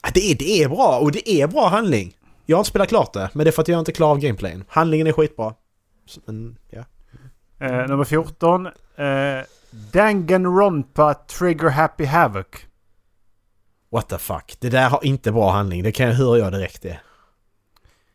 Ah, 0.00 0.10
Det 0.14 0.20
är, 0.32 0.34
det 0.38 0.62
är 0.62 0.68
bra 0.68 0.98
och 0.98 1.12
det 1.12 1.30
är 1.30 1.46
bra 1.46 1.68
handling. 1.68 2.16
Jag 2.46 2.56
har 2.56 2.60
inte 2.60 2.70
spelat 2.70 2.88
klart 2.88 3.12
det, 3.12 3.30
men 3.32 3.44
det 3.44 3.50
är 3.50 3.52
för 3.52 3.62
att 3.62 3.68
jag 3.68 3.78
inte 3.78 3.92
klarar 3.92 4.10
av 4.10 4.18
gameplayen. 4.18 4.64
Handlingen 4.68 5.06
är 5.06 5.12
skitbra. 5.12 5.54
Men, 6.24 6.58
ja. 6.70 6.84
Eh, 7.66 7.86
nummer 7.88 8.04
14. 8.04 8.66
Eh, 8.66 8.72
Danganronpa 9.92 11.14
Trigger 11.14 11.68
Happy 11.68 12.04
Havoc. 12.04 12.46
What 13.92 14.08
the 14.08 14.18
fuck. 14.18 14.56
Det 14.60 14.68
där 14.68 14.88
har 14.88 15.04
inte 15.04 15.32
bra 15.32 15.50
handling. 15.50 15.82
Det 15.82 15.92
kan 15.92 16.06
jag 16.06 16.14
höra 16.14 16.38
jag 16.38 16.52
direkt 16.52 16.82
det. 16.82 17.00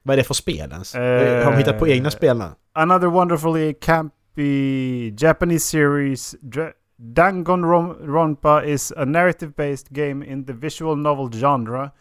Vad 0.04 0.14
är 0.14 0.18
det 0.18 0.24
för 0.24 0.34
spel 0.34 0.72
ens? 0.72 0.96
Eh, 0.96 1.44
har 1.44 1.52
de 1.52 1.58
hittat 1.58 1.80
på 1.80 1.88
egna 1.88 2.12
spel 2.12 2.38
nu? 2.38 2.46
Another 2.74 3.08
wonderfully 3.08 3.74
campy 3.74 5.14
Japanese 5.20 5.66
series. 5.66 6.36
Danganronpa 6.98 8.64
is 8.66 8.94
a 8.98 9.06
narrative-based 9.06 9.90
game 9.90 10.26
in 10.26 10.46
the 10.46 10.54
visual 10.54 10.96
novel 10.96 11.32
genre, 11.32 11.92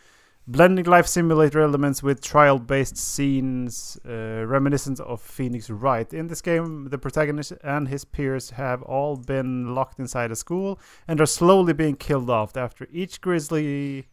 blending 0.49 0.85
life 0.85 1.07
simulator 1.09 1.61
elements 1.61 2.05
with 2.05 2.21
trial-based 2.21 2.97
scenes 2.97 3.99
uh, 4.09 4.45
reminiscent 4.47 5.01
of 5.01 5.21
Phoenix 5.21 5.69
Wright. 5.71 6.13
In 6.15 6.29
this 6.29 6.41
game, 6.41 6.89
the 6.89 6.99
protagonist 6.99 7.53
and 7.65 7.89
his 7.89 8.05
peers 8.05 8.51
have 8.51 8.81
all 8.83 9.17
been 9.17 9.75
locked 9.75 9.99
inside 9.99 10.31
a 10.31 10.37
school 10.37 10.79
and 11.09 11.21
are 11.21 11.27
slowly 11.27 11.73
being 11.73 11.97
killed 11.97 12.31
off. 12.31 12.57
After 12.57 12.87
each 12.93 13.21
grisly 13.21 14.09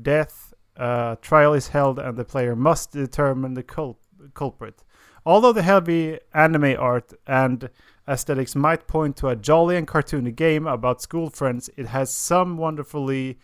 death, 0.00 0.52
a 0.74 1.18
trial 1.22 1.54
is 1.54 1.68
held 1.68 2.00
and 2.00 2.16
the 2.16 2.24
player 2.24 2.56
must 2.56 2.90
determine 2.90 3.54
the 3.54 3.62
cul- 3.62 4.00
culprit. 4.34 4.82
Although 5.24 5.52
the 5.52 5.62
heavy 5.62 6.18
anime 6.34 6.76
art 6.78 7.12
and 7.28 7.70
aesthetics 8.08 8.56
might 8.56 8.88
point 8.88 9.16
to 9.16 9.28
a 9.28 9.36
jolly 9.36 9.76
and 9.76 9.86
cartoony 9.86 10.34
game 10.34 10.66
about 10.66 11.00
school 11.00 11.30
friends, 11.30 11.70
it 11.76 11.86
has 11.86 12.10
some 12.10 12.56
wonderfully 12.56 13.38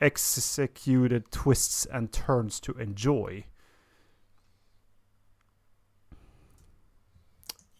executed 0.00 1.30
twists 1.30 1.86
and 1.92 2.12
turns 2.12 2.60
to 2.60 2.72
enjoy. 2.80 3.46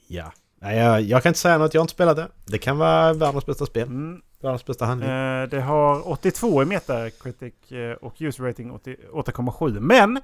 Ja. 0.06 0.32
Jag, 0.60 1.02
jag 1.02 1.22
kan 1.22 1.30
inte 1.30 1.40
säga 1.40 1.58
något. 1.58 1.74
Jag 1.74 1.80
har 1.80 1.84
inte 1.84 1.94
spelat 1.94 2.16
det. 2.16 2.28
Det 2.46 2.58
kan 2.58 2.78
vara 2.78 3.12
världens 3.12 3.46
bästa 3.46 3.66
spel. 3.66 3.88
Mm. 3.88 4.22
Världens 4.40 4.64
bästa 4.66 4.84
handling. 4.84 5.10
Eh, 5.10 5.48
det 5.48 5.60
har 5.60 6.08
82 6.08 6.62
i 6.62 6.64
Metacritic 6.64 7.72
eh, 7.72 7.92
och 7.92 8.14
user 8.18 8.44
rating 8.44 8.70
80 8.70 8.96
8,7. 9.12 9.80
Men 9.80 10.20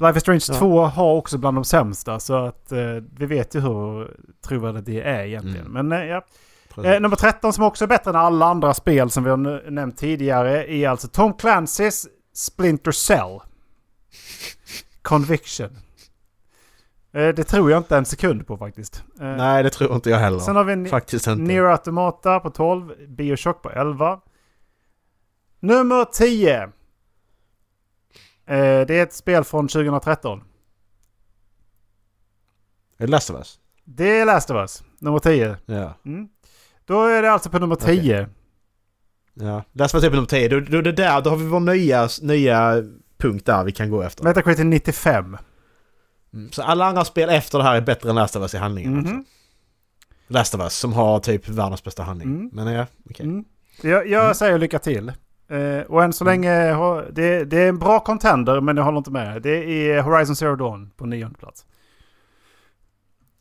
Life 0.00 0.16
is 0.16 0.22
Strange 0.22 0.44
Ja. 0.48 0.54
2 0.54 0.82
har 0.82 1.14
också 1.14 1.38
bland 1.38 1.56
de 1.56 1.64
sämsta 1.64 2.20
så 2.20 2.34
att 2.34 2.72
eh, 2.72 2.94
vi 3.16 3.26
vet 3.26 3.54
ju 3.54 3.60
hur 3.60 4.16
trovärdigt 4.40 4.86
det 4.86 5.00
är 5.00 5.24
egentligen. 5.24 5.66
Mm. 5.66 5.86
Men 5.86 6.00
eh, 6.00 6.06
ja. 6.06 6.24
Eh, 6.84 7.00
nummer 7.00 7.16
13 7.16 7.52
som 7.52 7.64
också 7.64 7.84
är 7.84 7.88
bättre 7.88 8.10
än 8.10 8.16
alla 8.16 8.46
andra 8.46 8.74
spel 8.74 9.10
som 9.10 9.24
vi 9.24 9.30
har 9.30 9.70
nämnt 9.70 9.96
tidigare 9.96 10.72
är 10.72 10.88
alltså 10.88 11.08
Tom 11.08 11.32
Clancy's 11.32 12.06
Splinter 12.34 12.92
Cell. 12.92 13.40
Conviction. 15.02 15.78
Eh, 17.12 17.28
det 17.28 17.44
tror 17.44 17.70
jag 17.70 17.78
inte 17.80 17.96
en 17.96 18.04
sekund 18.04 18.46
på 18.46 18.56
faktiskt. 18.56 19.04
Eh, 19.20 19.26
Nej, 19.26 19.62
det 19.62 19.70
tror 19.70 19.94
inte 19.94 20.10
jag 20.10 20.18
heller. 20.18 20.38
Sen 20.38 20.56
har 20.56 20.64
vi 20.64 20.88
Faktiskt 20.88 21.26
inte. 21.26 21.42
Nier 21.42 21.64
Automata 21.64 22.40
på 22.40 22.50
12, 22.50 22.94
Bioshock 23.08 23.62
på 23.62 23.70
11. 23.70 24.20
Nummer 25.60 26.04
10. 26.04 26.62
Eh, 26.62 26.68
det 28.86 28.90
är 28.90 29.02
ett 29.02 29.12
spel 29.12 29.44
från 29.44 29.68
2013. 29.68 30.40
Är 32.98 33.06
det 33.06 33.12
Last 33.12 33.30
of 33.30 33.36
Us? 33.36 33.58
Det 33.84 34.18
är 34.18 34.26
Last 34.26 34.50
of 34.50 34.56
Us, 34.56 34.82
nummer 34.98 35.18
10. 35.18 35.56
Ja. 35.66 35.94
Mm. 36.04 36.28
Då 36.88 37.04
är 37.04 37.22
det 37.22 37.30
alltså 37.32 37.50
på 37.50 37.58
nummer 37.58 37.74
10. 37.76 38.28
ja. 39.34 39.62
Last 39.72 39.94
of 39.94 39.98
Us 39.98 40.04
är 40.04 40.10
på 40.10 40.16
nummer 40.16 40.28
10. 40.28 40.48
Då, 40.48 40.60
då, 40.60 40.80
det 40.82 40.92
där, 40.92 41.20
då 41.20 41.30
har 41.30 41.36
vi 41.36 41.46
vår 41.46 41.60
nya, 41.60 42.08
nya 42.22 42.82
punkt 43.18 43.46
där 43.46 43.64
vi 43.64 43.72
kan 43.72 43.90
gå 43.90 44.02
efter. 44.02 44.24
Metacritic 44.24 44.64
95. 44.64 45.36
Mm. 46.32 46.50
Så 46.52 46.62
alla 46.62 46.84
andra 46.86 47.04
spel 47.04 47.28
efter 47.30 47.58
det 47.58 47.64
här 47.64 47.74
är 47.76 47.80
bättre 47.80 48.10
än 48.10 48.14
Last 48.16 48.36
of 48.36 48.42
Us 48.42 48.54
i 48.54 48.58
handlingen 48.58 48.92
Mhm. 48.92 49.00
också. 49.04 49.22
Last 50.28 50.54
of 50.54 50.60
Us 50.60 50.74
som 50.74 50.92
har 50.92 51.20
typ 51.20 51.48
världens 51.48 51.84
bästa 51.84 52.02
handling. 52.02 52.28
Mm. 52.28 52.50
Men 52.52 52.66
ja, 52.72 52.86
okej. 53.10 53.26
Mm. 53.26 53.44
Jag, 53.82 54.06
jag 54.08 54.22
Mm. 54.24 54.34
säger 54.34 54.58
lycka 54.58 54.78
till. 54.78 55.12
Eh, 55.48 55.80
och 55.88 56.04
än 56.04 56.12
så 56.12 56.24
länge, 56.24 56.50
har, 56.72 57.08
det, 57.12 57.44
det 57.44 57.58
är 57.62 57.68
en 57.68 57.78
bra 57.78 58.00
contender 58.00 58.60
men 58.60 58.76
jag 58.76 58.84
håller 58.84 58.98
inte 58.98 59.10
med. 59.10 59.42
Det 59.42 59.90
är 59.90 60.02
Horizon 60.02 60.36
Zero 60.36 60.56
Dawn 60.56 60.90
på 60.96 61.06
nionde 61.06 61.38
plats. 61.38 61.64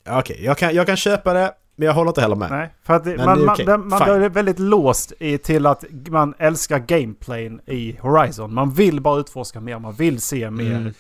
Ja, 0.04 0.20
Okej, 0.20 0.44
jag, 0.46 0.58
kan, 0.58 0.76
jag 0.76 0.86
kan 0.88 0.98
köpa 0.98 1.34
det, 1.34 1.54
men 1.80 1.86
jag 1.86 1.94
håller 1.94 2.10
inte 2.10 2.22
heller 2.22 2.36
med. 2.36 2.52
Nej, 2.52 2.74
för 2.84 2.94
att 2.94 3.04
det, 3.04 3.18
man, 3.26 3.38
det 3.38 3.64
är 3.64 3.78
man, 3.78 3.88
man 3.88 4.20
blir 4.20 4.30
väldigt 4.30 4.60
låst 4.60 5.14
i, 5.20 5.38
till 5.38 5.66
att 5.66 5.84
man 6.10 6.34
älskar 6.38 6.80
gameplayn 6.80 7.62
i 7.66 7.98
Horizon. 8.02 8.54
Man 8.54 8.72
vill 8.74 9.02
bara 9.02 9.20
utforska 9.20 9.60
mer, 9.60 9.80
man 9.80 9.94
vill 9.94 10.22
se 10.22 10.52
mer. 10.52 10.76
Mm. 10.76 10.94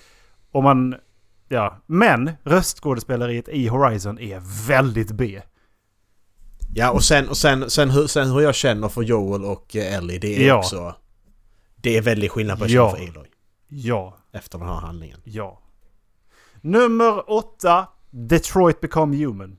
Och 0.51 0.63
man... 0.63 0.95
Ja, 1.49 1.77
men 1.85 2.31
röstskådespeleriet 2.43 3.47
i 3.49 3.67
Horizon 3.67 4.19
är 4.19 4.67
väldigt 4.67 5.11
B. 5.11 5.41
Ja, 6.75 6.91
och 6.91 7.03
sen, 7.03 7.29
och 7.29 7.37
sen, 7.37 7.69
sen, 7.69 7.89
hur, 7.89 8.07
sen 8.07 8.31
hur 8.31 8.41
jag 8.41 8.55
känner 8.55 8.87
för 8.89 9.01
Joel 9.01 9.45
och 9.45 9.75
eh, 9.75 9.95
Ellie, 9.97 10.19
det 10.19 10.43
är 10.43 10.47
Ja. 10.47 10.57
också... 10.57 10.95
Det 11.75 11.97
är 11.97 12.01
väldigt 12.01 12.31
skillnad 12.31 12.57
på 12.59 12.63
att 12.65 12.69
Ja. 12.71 12.95
känna 12.95 13.05
för 13.05 13.11
Aloy. 13.19 13.27
Ja, 13.67 14.17
Efter 14.31 14.57
den 14.59 14.67
här 14.67 14.75
handlingen. 14.75 15.19
ja. 15.23 15.59
Nummer 16.61 17.31
åtta. 17.31 17.87
Detroit 18.09 18.81
Become 18.81 19.17
Human. 19.25 19.57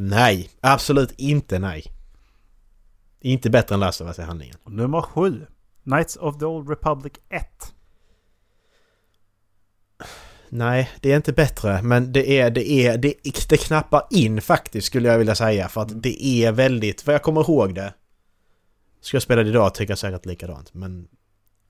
Nej, 0.00 0.50
absolut 0.60 1.14
inte 1.16 1.58
nej. 1.58 1.84
Inte 3.20 3.50
bättre 3.50 3.74
än 3.74 3.80
Last 3.80 4.00
of 4.00 4.06
Us 4.06 4.18
i 4.18 4.22
handlingen. 4.22 4.56
Nummer 4.64 5.02
sju. 5.02 5.46
Knights 5.84 6.16
of 6.16 6.38
the 6.38 6.44
Old 6.44 6.68
Republic 6.68 7.12
1. 7.28 7.74
Nej, 10.48 10.90
det 11.00 11.12
är 11.12 11.16
inte 11.16 11.32
bättre, 11.32 11.82
men 11.82 12.12
det 12.12 12.30
är, 12.40 12.50
det 12.50 12.70
är, 12.70 12.98
det, 12.98 13.14
det 13.48 13.56
knappar 13.56 14.02
in 14.10 14.40
faktiskt 14.40 14.86
skulle 14.86 15.08
jag 15.08 15.18
vilja 15.18 15.34
säga. 15.34 15.68
För 15.68 15.80
att 15.80 16.02
det 16.02 16.24
är 16.24 16.52
väldigt, 16.52 17.06
vad 17.06 17.14
jag 17.14 17.22
kommer 17.22 17.40
ihåg 17.40 17.74
det. 17.74 17.94
Ska 19.00 19.14
jag 19.14 19.22
spela 19.22 19.42
det 19.42 19.48
idag 19.48 19.74
tycker 19.74 19.90
jag 19.90 19.98
säkert 19.98 20.26
likadant, 20.26 20.74
men 20.74 21.08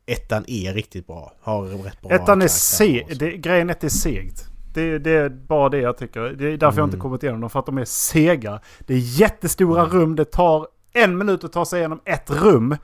ettan 0.06 0.44
är 0.48 0.74
riktigt 0.74 1.06
bra. 1.06 1.32
Har 1.40 1.64
rätt 1.64 2.02
bra 2.02 2.10
Ettan 2.10 2.42
är 2.42 2.48
seg. 2.48 3.18
grejen 3.42 3.68
är 3.68 3.74
att 3.74 3.80
det 3.80 3.86
är 3.86 3.88
segt. 3.88 4.47
Det, 4.74 4.98
det 4.98 5.10
är 5.10 5.28
bara 5.28 5.68
det 5.68 5.78
jag 5.78 5.96
tycker. 5.96 6.20
Det 6.20 6.44
är 6.52 6.56
därför 6.56 6.78
jag 6.78 6.86
inte 6.86 6.94
Mm. 6.96 7.02
kommit 7.02 7.22
igenom 7.22 7.40
dem. 7.40 7.50
För 7.50 7.58
att 7.58 7.66
de 7.66 7.78
är 7.78 7.84
sega. 7.84 8.60
Det 8.80 8.94
är 8.94 8.98
jättestora 9.20 9.80
Mm. 9.82 9.92
rum. 9.92 10.16
Det 10.16 10.24
tar 10.24 10.66
en 10.92 11.18
minut 11.18 11.44
att 11.44 11.52
ta 11.52 11.64
sig 11.64 11.78
igenom 11.78 12.00
ett 12.04 12.30
rum. 12.30 12.76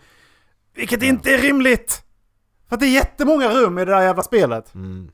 Vilket 0.74 1.02
Ja. 1.02 1.08
inte 1.08 1.34
är 1.34 1.38
rimligt! 1.38 2.02
För 2.68 2.76
att 2.76 2.80
det 2.80 2.86
är 2.86 2.90
jättemånga 2.94 3.48
rum 3.48 3.78
i 3.78 3.84
det 3.84 3.90
där 3.92 4.00
jävla 4.02 4.22
spelet. 4.22 4.74
Mm. 4.74 5.10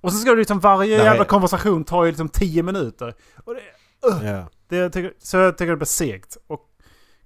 Och 0.00 0.12
så 0.12 0.18
ska 0.18 0.30
du 0.30 0.36
liksom 0.36 0.60
varje 0.60 0.96
Nej. 0.96 1.06
jävla 1.06 1.24
konversation 1.24 1.84
ta 1.84 2.04
ju 2.04 2.10
liksom 2.10 2.28
10 2.28 2.62
minuter. 2.62 3.14
Och 3.44 3.54
det, 3.54 3.60
Ja. 4.02 4.46
det 4.68 4.76
jag 4.76 4.92
tycker, 4.92 5.12
så 5.18 5.36
jag 5.36 5.58
tycker 5.58 5.70
det 5.70 5.76
blir 5.76 5.86
segt. 5.86 6.36
Och 6.46 6.60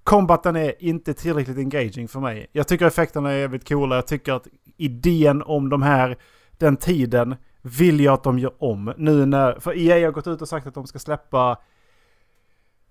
combaten 0.03 0.55
är 0.55 0.73
inte 0.83 1.13
tillräckligt 1.13 1.57
engaging 1.57 2.07
för 2.07 2.19
mig. 2.19 2.47
Jag 2.51 2.67
tycker 2.67 2.85
effekterna 2.85 3.31
är 3.31 3.37
jävligt 3.37 3.67
coola. 3.69 3.95
Jag 3.95 4.07
tycker 4.07 4.33
att 4.33 4.47
idén 4.77 5.41
om 5.41 5.69
de 5.69 5.81
här, 5.81 6.17
den 6.57 6.77
tiden, 6.77 7.35
vill 7.65 7.99
jag 7.99 8.13
att 8.13 8.23
de 8.23 8.39
gör 8.39 8.53
om. 8.63 8.93
Nu 8.97 9.25
när, 9.25 9.59
för 9.59 9.77
EA 9.77 10.07
har 10.07 10.11
gått 10.11 10.27
ut 10.27 10.41
och 10.41 10.47
sagt 10.47 10.67
att 10.67 10.73
de 10.73 10.87
ska 10.87 10.99
släppa 10.99 11.57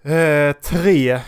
eh, 0.02 0.52
tre 0.52 1.20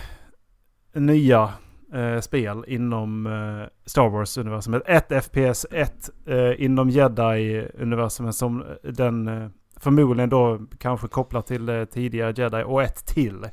nya 0.92 1.52
eh, 1.94 2.20
spel 2.20 2.64
inom 2.66 3.26
eh, 3.26 3.68
Star 3.86 4.08
Wars-universumet. 4.08 4.82
Ett 4.86 5.24
FPS, 5.24 5.66
ett 5.70 6.10
eh, 6.26 6.64
inom 6.64 6.90
Jedi-universumet 6.90 8.34
som 8.34 8.64
den 8.82 9.28
eh, 9.28 9.48
förmodligen 9.76 10.30
då 10.30 10.60
kanske 10.78 11.08
kopplat 11.08 11.46
till 11.46 11.68
eh, 11.68 11.84
tidigare 11.84 12.34
Jedi 12.36 12.64
och 12.66 12.82
ett 12.82 13.06
till. 13.06 13.46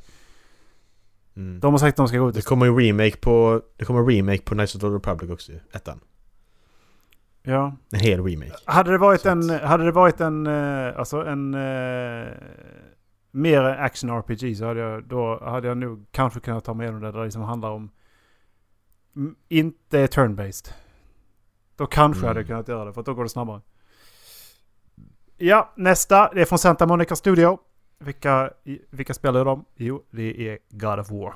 Mm. 1.36 1.60
De 1.60 1.72
har 1.72 1.78
sagt 1.78 1.92
att 1.92 1.96
de 1.96 2.08
ska 2.08 2.18
gå 2.18 2.28
ut 2.28 2.34
Det 2.34 2.44
kommer 2.44 2.66
en 2.66 2.76
remake 2.76 3.16
på... 3.16 3.62
Det 3.76 3.84
kommer 3.84 4.00
en 4.00 4.06
remake 4.06 4.42
på 4.42 4.54
Knights 4.54 4.74
of 4.74 4.80
the 4.80 4.86
Republic 4.86 5.30
också 5.30 5.52
ettan. 5.72 6.00
Ja. 7.46 7.76
En 7.92 8.00
hel 8.00 8.24
remake. 8.24 8.52
Hade 8.64 8.90
det 8.90 8.98
varit 8.98 9.20
Så 9.20 9.28
en... 9.28 9.50
att- 9.50 9.62
Hade 9.62 9.84
det 9.84 9.92
varit 9.92 10.20
en... 10.20 10.46
eh, 10.46 10.98
Alltså 10.98 11.16
en... 11.26 11.54
eh, 11.54 12.28
mer 13.30 13.62
action 13.64 14.10
RPG 14.10 14.56
så 14.56 14.66
hade 14.66 14.80
jag... 14.80 15.04
Då 15.04 15.44
hade 15.44 15.68
jag 15.68 15.76
nog 15.78 16.06
kanske 16.10 16.40
kunnat 16.40 16.64
ta 16.64 16.74
med 16.74 16.84
igenom 16.84 17.00
det 17.00 17.12
där 17.12 17.18
det 17.18 17.24
liksom 17.24 17.42
handlar 17.42 17.70
om... 17.70 17.90
Inte 19.48 20.06
turn-based. 20.06 20.72
Då 21.76 21.86
kanske 21.86 22.18
Mm. 22.20 22.28
hade 22.28 22.40
jag 22.40 22.46
kunnat 22.46 22.68
göra 22.68 22.84
det 22.84 22.92
för 22.92 23.02
då 23.02 23.14
går 23.14 23.22
det 23.22 23.28
snabbare. 23.28 23.60
Ja, 25.36 25.72
nästa. 25.76 26.30
Det 26.34 26.40
är 26.40 26.44
från 26.44 26.58
Santa 26.58 26.86
Monica 26.86 27.16
Studio. 27.16 27.58
Vilka, 27.98 28.50
vilka 28.90 29.14
spelar 29.14 29.44
de? 29.44 29.64
Jo, 29.76 30.02
det 30.10 30.48
är 30.48 30.58
God 30.70 30.98
of 31.00 31.10
War. 31.10 31.34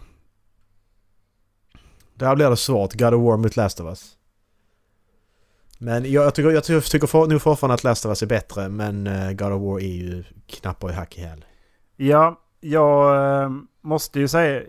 Där 2.15 2.35
blir 2.37 2.51
det 2.51 2.57
svårt. 2.57 2.93
God 2.95 3.15
of 3.15 3.23
War 3.23 3.37
mot 3.37 3.57
Last 3.57 3.81
of 3.81 3.87
Us. 3.87 4.18
Men 5.79 6.13
jag, 6.13 6.25
jag 6.25 6.35
tycker, 6.35 6.51
jag 6.51 6.65
tycker, 6.65 7.07
for, 7.07 7.27
nu 7.27 7.39
fortfarande 7.39 7.75
att 7.75 7.85
Last 7.85 8.05
of 8.07 8.09
Us 8.11 8.23
är 8.23 8.27
bättre, 8.27 8.69
men 8.69 9.07
eh, 9.07 9.33
God 9.33 9.53
of 9.53 9.63
War 9.63 9.79
är 9.79 9.95
ju 9.95 10.25
knappar 10.47 10.91
i 10.91 10.93
hack 10.93 11.19
i 11.19 11.21
häl. 11.21 11.45
Ja, 11.97 12.41
jag 12.61 13.17
eh, 13.43 13.51
måste 13.83 14.21
ju 14.21 14.29
säga, 14.29 14.63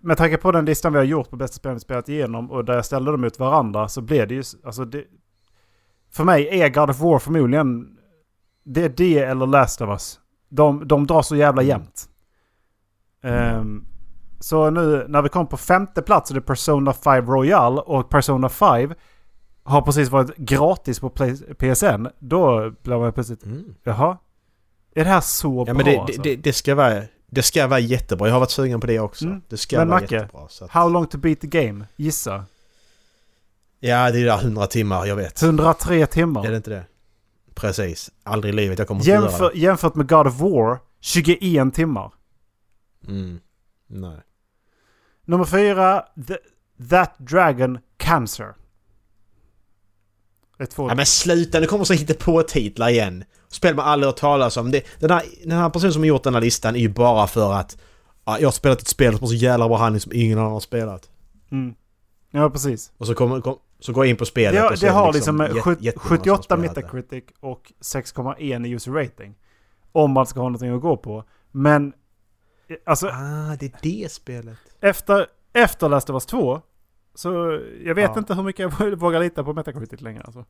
med 0.00 0.16
tanke 0.16 0.36
på 0.36 0.52
den 0.52 0.64
listan 0.64 0.92
vi 0.92 0.98
har 0.98 1.04
gjort 1.04 1.30
på 1.30 1.36
bästa 1.36 1.54
spelen 1.56 1.76
vi 1.76 1.80
spelat 1.80 2.08
igenom 2.08 2.50
och 2.50 2.64
där 2.64 2.74
jag 2.74 2.84
ställde 2.84 3.10
dem 3.10 3.20
mot 3.20 3.38
varandra 3.38 3.88
så 3.88 4.00
blev 4.00 4.28
det 4.28 4.34
ju, 4.34 4.42
alltså 4.64 4.84
det, 4.84 5.04
För 6.12 6.24
mig 6.24 6.60
är 6.60 6.68
God 6.68 6.90
of 6.90 7.00
War 7.00 7.18
förmodligen, 7.18 7.96
det 8.64 8.84
är 8.84 8.88
det 8.88 9.18
eller 9.18 9.46
Last 9.46 9.80
of 9.80 9.88
Us. 9.88 10.20
De, 10.48 10.88
de 10.88 11.06
drar 11.06 11.22
så 11.22 11.36
jävla 11.36 11.62
Mm. 11.62 11.68
jämnt. 11.68 12.08
Ehm, 13.22 13.84
så 14.40 14.70
nu 14.70 15.04
när 15.08 15.22
vi 15.22 15.28
kom 15.28 15.46
på 15.46 15.56
femte 15.56 16.02
plats 16.02 16.30
är 16.30 16.34
det 16.34 16.40
Persona 16.40 16.92
5 16.92 17.26
Royal 17.26 17.78
och 17.78 18.10
Persona 18.10 18.48
5 18.48 18.94
har 19.64 19.82
precis 19.82 20.08
varit 20.08 20.36
gratis 20.36 21.00
på 21.00 21.10
PSN. 21.58 22.06
Då 22.18 22.70
blir 22.82 22.98
man 22.98 23.12
plötsligt, 23.12 23.44
Mm. 23.44 23.74
jaha? 23.82 24.18
Är 24.94 25.04
det 25.04 25.10
här 25.10 25.20
så 25.20 25.64
Ja 25.68 25.74
bra 25.74 25.74
men 25.74 25.84
det, 25.84 25.96
alltså? 25.98 26.22
det, 26.22 26.30
det, 26.30 26.42
det 26.42 26.52
ska 26.52 26.74
vara... 26.74 27.02
Det 27.26 27.42
ska 27.42 27.66
vara 27.66 27.80
jättebra. 27.80 28.28
Jag 28.28 28.34
har 28.34 28.40
varit 28.40 28.50
sugen 28.50 28.80
på 28.80 28.86
det 28.86 29.00
också. 29.00 29.24
Mm. 29.24 29.42
Det 29.48 29.56
ska 29.56 29.78
Men 29.78 29.88
vara 29.88 30.00
Macke, 30.00 30.14
jättebra. 30.14 30.48
Så 30.48 30.64
att, 30.64 30.70
How 30.70 30.88
long 30.88 31.06
to 31.06 31.18
beat 31.18 31.40
the 31.40 31.46
game? 31.46 31.84
Gissa. 31.96 32.44
ja, 33.80 34.10
det 34.10 34.18
är 34.20 34.24
där 34.24 34.38
100 34.38 34.66
timmar, 34.66 35.06
jag 35.06 35.16
vet. 35.16 35.42
103 35.42 36.06
timmar. 36.06 36.46
Är 36.46 36.50
det 36.50 36.56
inte 36.56 36.70
det? 36.70 36.84
Precis. 37.54 38.10
Aldrig 38.22 38.54
i 38.54 38.56
livet 38.56 38.78
jag 38.78 38.88
kommer 38.88 39.00
att 39.00 39.06
göra 39.06 39.20
Jämför, 39.30 39.52
jämfört 39.54 39.94
med 39.94 40.08
God 40.08 40.26
of 40.26 40.40
War, 40.40 40.78
21 41.00 41.74
timmar. 41.74 42.12
det. 43.00 43.10
Mm. 43.12 43.40
Nej. 43.86 44.20
Nummer 45.24 45.44
fyra, 45.44 46.04
The, 46.28 46.36
That 46.90 47.14
Dragon 47.18 47.78
Cancer. 47.96 48.54
Två... 50.66 50.88
Ja, 50.88 50.94
men 50.94 51.06
sluta, 51.06 51.60
nu 51.60 51.66
kommer 51.66 51.84
så 51.84 51.92
hitta 51.94 52.14
på 52.14 52.42
titlar 52.42 52.88
igen. 52.88 53.24
Spel 53.48 53.74
man 53.74 53.86
aldrig 53.88 54.06
hört 54.08 54.16
talas 54.16 54.56
om. 54.56 54.70
Det, 54.70 54.82
den, 55.00 55.10
här, 55.10 55.22
den 55.44 55.58
här 55.58 55.70
personen 55.70 55.92
som 55.92 56.02
har 56.02 56.06
gjort 56.06 56.22
den 56.22 56.34
här 56.34 56.40
listan 56.40 56.76
är 56.76 56.80
ju 56.80 56.88
bara 56.88 57.26
för 57.26 57.52
att 57.52 57.78
ja, 58.24 58.38
jag 58.38 58.46
har 58.46 58.52
spelat 58.52 58.80
ett 58.80 58.88
spel 58.88 59.12
som 59.12 59.20
har 59.20 59.28
så 59.28 59.34
jävla 59.34 59.68
bra 59.68 59.76
handling 59.78 60.00
som 60.00 60.12
ingen 60.14 60.38
annan 60.38 60.52
har 60.52 60.60
spelat. 60.60 61.10
Mm. 61.52 61.74
Ja, 62.30 62.50
precis. 62.50 62.92
Och 62.98 63.06
så, 63.06 63.14
kommer, 63.14 63.40
kom, 63.40 63.56
så 63.80 63.92
går 63.92 64.04
jag 64.04 64.10
in 64.10 64.16
på 64.16 64.24
spelet 64.26 64.62
Det, 64.62 64.68
och 64.68 64.78
så 64.78 64.86
det 64.86 64.92
har 64.92 65.12
liksom 65.12 65.42
jät- 65.42 65.60
sju- 65.60 65.76
jättemånga 65.80 66.08
som 66.08 66.30
har 66.30 66.36
78 66.36 66.42
spelat 66.42 66.74
det. 66.74 66.80
Metacritic 66.82 67.24
och 67.40 67.72
6,1 67.80 68.66
i 68.66 68.70
user 68.70 68.92
rating. 68.92 69.34
Om 69.92 70.10
man 70.10 70.26
ska 70.26 70.40
ha 70.40 70.48
någonting 70.48 70.70
att 70.74 70.80
gå 70.82 70.96
på. 70.96 71.24
Men, 71.52 71.92
eh, 72.68 72.76
alltså 72.86 73.06
Ah, 73.06 73.56
det 73.60 73.66
är 73.66 73.72
det 73.82 74.12
spelet. 74.12 74.56
efter, 74.80 75.26
efter 75.52 75.88
Last 75.88 76.10
of 76.10 76.14
Us 76.14 76.26
2 76.26 76.60
så 77.14 77.60
jag 77.84 77.94
vet 77.94 78.10
Ja. 78.14 78.18
inte 78.18 78.34
hur 78.34 78.42
mycket 78.42 78.60
jag 78.80 78.96
vågar 78.96 79.20
lita 79.20 79.44
på 79.44 79.52
Metacritic 79.52 80.00
längre 80.00 80.22
alltså. 80.22 80.44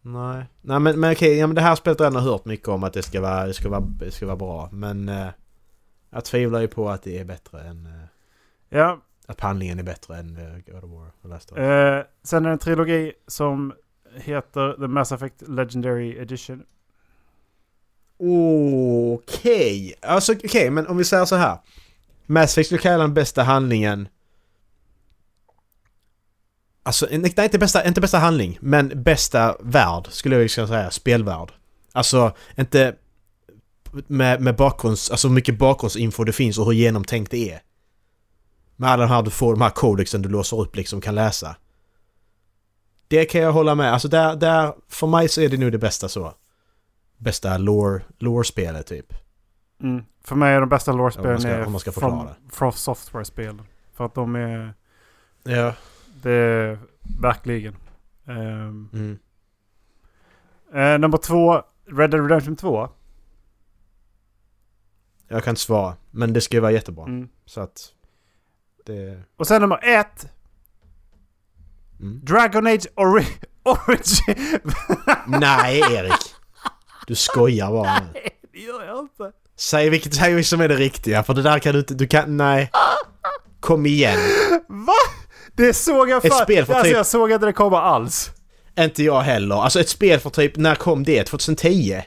Nej. 0.00 0.44
Nej 0.62 0.80
men, 0.80 1.00
men 1.00 1.12
okej, 1.12 1.38
ja, 1.38 1.46
men 1.46 1.56
det 1.56 1.62
här 1.62 1.74
spelet 1.74 1.98
har 1.98 2.06
jag 2.06 2.10
ändå 2.16 2.30
hört 2.30 2.44
mycket 2.44 2.68
om 2.68 2.84
att 2.84 2.92
det 2.92 3.02
ska 3.02 3.20
vara, 3.20 3.46
det 3.46 3.54
ska 3.54 3.68
vara, 3.68 3.80
det 3.80 4.10
ska 4.10 4.26
vara 4.26 4.36
bra. 4.36 4.68
Men 4.72 5.08
eh, 5.08 5.26
jag 6.10 6.24
tvivlar 6.24 6.60
ju 6.60 6.68
på 6.68 6.88
att 6.90 7.02
det 7.02 7.18
är 7.18 7.24
bättre 7.24 7.60
än... 7.60 7.86
Eh, 7.86 7.92
Ja, 8.68 9.00
att 9.26 9.40
handlingen 9.40 9.78
är 9.78 9.82
bättre 9.82 10.16
än 10.16 10.36
eh, 10.36 10.72
God 10.74 10.84
of 10.84 10.90
War 10.90 11.06
eh, 11.98 12.04
sen 12.22 12.44
är 12.44 12.48
det 12.48 12.52
en 12.52 12.58
trilogi 12.58 13.12
som 13.26 13.72
heter 14.14 14.72
The 14.72 14.88
Mass 14.88 15.12
Effect 15.12 15.42
Legendary 15.48 16.16
Edition. 16.18 16.62
Okej, 19.14 19.94
alltså 20.02 20.32
okej 20.32 20.70
men 20.70 20.86
om 20.86 20.96
vi 20.96 21.04
säger 21.04 21.24
så 21.24 21.36
här. 21.36 21.58
Mass 22.26 22.52
Effect 22.52 22.66
skulle 22.66 22.80
kalla 22.80 22.98
den 22.98 23.14
bästa 23.14 23.42
handlingen. 23.42 24.08
Alltså, 26.86 27.06
nej 27.10 27.34
inte 27.38 27.58
bästa, 27.58 27.86
inte 27.86 28.00
bästa 28.00 28.18
handling, 28.18 28.58
men 28.60 29.02
bästa 29.02 29.56
värld 29.60 30.06
skulle 30.10 30.36
jag 30.36 30.50
säga. 30.50 30.90
Spelvärld. 30.90 31.52
Alltså, 31.92 32.32
inte 32.56 32.94
med, 34.06 34.40
med 34.40 34.56
bakgrunds, 34.56 35.10
alltså 35.10 35.28
hur 35.28 35.34
mycket 35.34 35.58
bakgrundsinfo 35.58 36.24
det 36.24 36.32
finns 36.32 36.58
och 36.58 36.64
hur 36.66 36.72
genomtänkt 36.72 37.30
det 37.30 37.50
är. 37.50 37.60
Med 38.76 38.90
alla 38.90 39.02
de 39.02 39.12
här 39.12 39.22
du 39.22 39.30
får, 39.30 39.52
de 39.54 39.60
här 39.60 39.70
kodexen 39.70 40.22
du 40.22 40.28
låser 40.28 40.60
upp 40.60 40.76
liksom 40.76 41.00
kan 41.00 41.14
läsa. 41.14 41.56
Det 43.08 43.24
kan 43.24 43.40
jag 43.40 43.52
hålla 43.52 43.74
med. 43.74 43.92
Alltså 43.92 44.08
där, 44.08 44.36
där, 44.36 44.74
för 44.88 45.06
mig 45.06 45.28
så 45.28 45.40
är 45.40 45.48
det 45.48 45.56
nu 45.56 45.70
det 45.70 45.78
bästa 45.78 46.08
så. 46.08 46.34
Bästa 47.16 47.58
lore, 47.58 48.02
lore-spelet 48.18 48.86
typ. 48.86 49.14
Mm. 49.82 50.04
För 50.24 50.36
mig 50.36 50.54
är 50.54 50.60
de 50.60 50.68
bästa 50.68 50.90
Om 50.90 50.96
man 50.96 51.04
lore-spelen 51.04 51.40
ska- 51.40 51.48
är 51.48 51.66
om 51.66 51.72
man 51.72 51.80
ska 51.80 51.92
Software-spel. 52.72 53.62
För 53.96 54.06
att 54.06 54.14
de 54.14 54.36
är... 54.36 54.74
Ja. 55.42 55.74
Det 56.22 56.30
är 56.32 56.78
verkligen. 57.20 57.76
Ehm, 58.28 58.88
Mm. 58.92 59.18
eh, 60.74 60.98
nummer 60.98 61.18
två, 61.18 61.62
Red 61.86 62.10
Dead 62.10 62.22
Redemption 62.22 62.56
2. 62.56 62.88
Jag 65.28 65.44
kan 65.44 65.50
inte 65.52 65.60
svara, 65.60 65.96
men 66.10 66.32
det 66.32 66.40
ska 66.40 66.56
ju 66.56 66.60
vara 66.60 66.72
jättebra. 66.72 67.04
Mm. 67.04 67.28
Så 67.44 67.60
att... 67.60 67.92
Det... 68.86 69.22
Och 69.36 69.46
sen 69.46 69.60
nummer 69.62 69.78
ett, 69.82 70.32
Mm. 72.00 72.20
Dragon 72.24 72.66
Age 72.66 72.86
Ori- 72.96 73.46
Origin. 73.62 74.60
Nej, 75.26 75.80
Erik! 75.80 76.34
Du 77.06 77.14
skojar 77.14 77.70
bara 77.70 78.00
nu. 78.00 78.06
det 78.52 78.58
gör 78.58 78.84
jag 78.86 78.98
inte. 79.00 79.32
Säg 79.56 79.90
vilket, 79.90 80.14
säg 80.14 80.44
som 80.44 80.60
är 80.60 80.68
det 80.68 80.76
riktiga, 80.76 81.22
för 81.22 81.34
det 81.34 81.42
där 81.42 81.58
kan 81.58 81.72
du 81.72 81.78
inte... 81.78 81.94
Du 81.94 82.06
kan... 82.06 82.36
Nej. 82.36 82.70
Kom 83.60 83.86
igen. 83.86 84.18
Va? 84.68 84.92
Det 85.56 85.74
såg 85.74 86.08
jag 86.08 86.24
Ett 86.24 86.32
fan. 86.32 86.42
spel 86.42 86.66
för 86.66 86.72
alltså, 86.72 86.88
typ- 86.88 86.96
jag 86.96 87.06
såg 87.06 87.30
inte 87.30 87.46
det 87.46 87.52
komma 87.52 87.80
alls. 87.80 88.30
Inte 88.78 89.02
jag 89.02 89.20
heller. 89.20 89.54
Alltså 89.54 89.80
ett 89.80 89.88
spel 89.88 90.20
för 90.20 90.30
typ... 90.30 90.56
När 90.56 90.74
kom 90.74 91.04
det? 91.04 91.24
2010? 91.24 92.02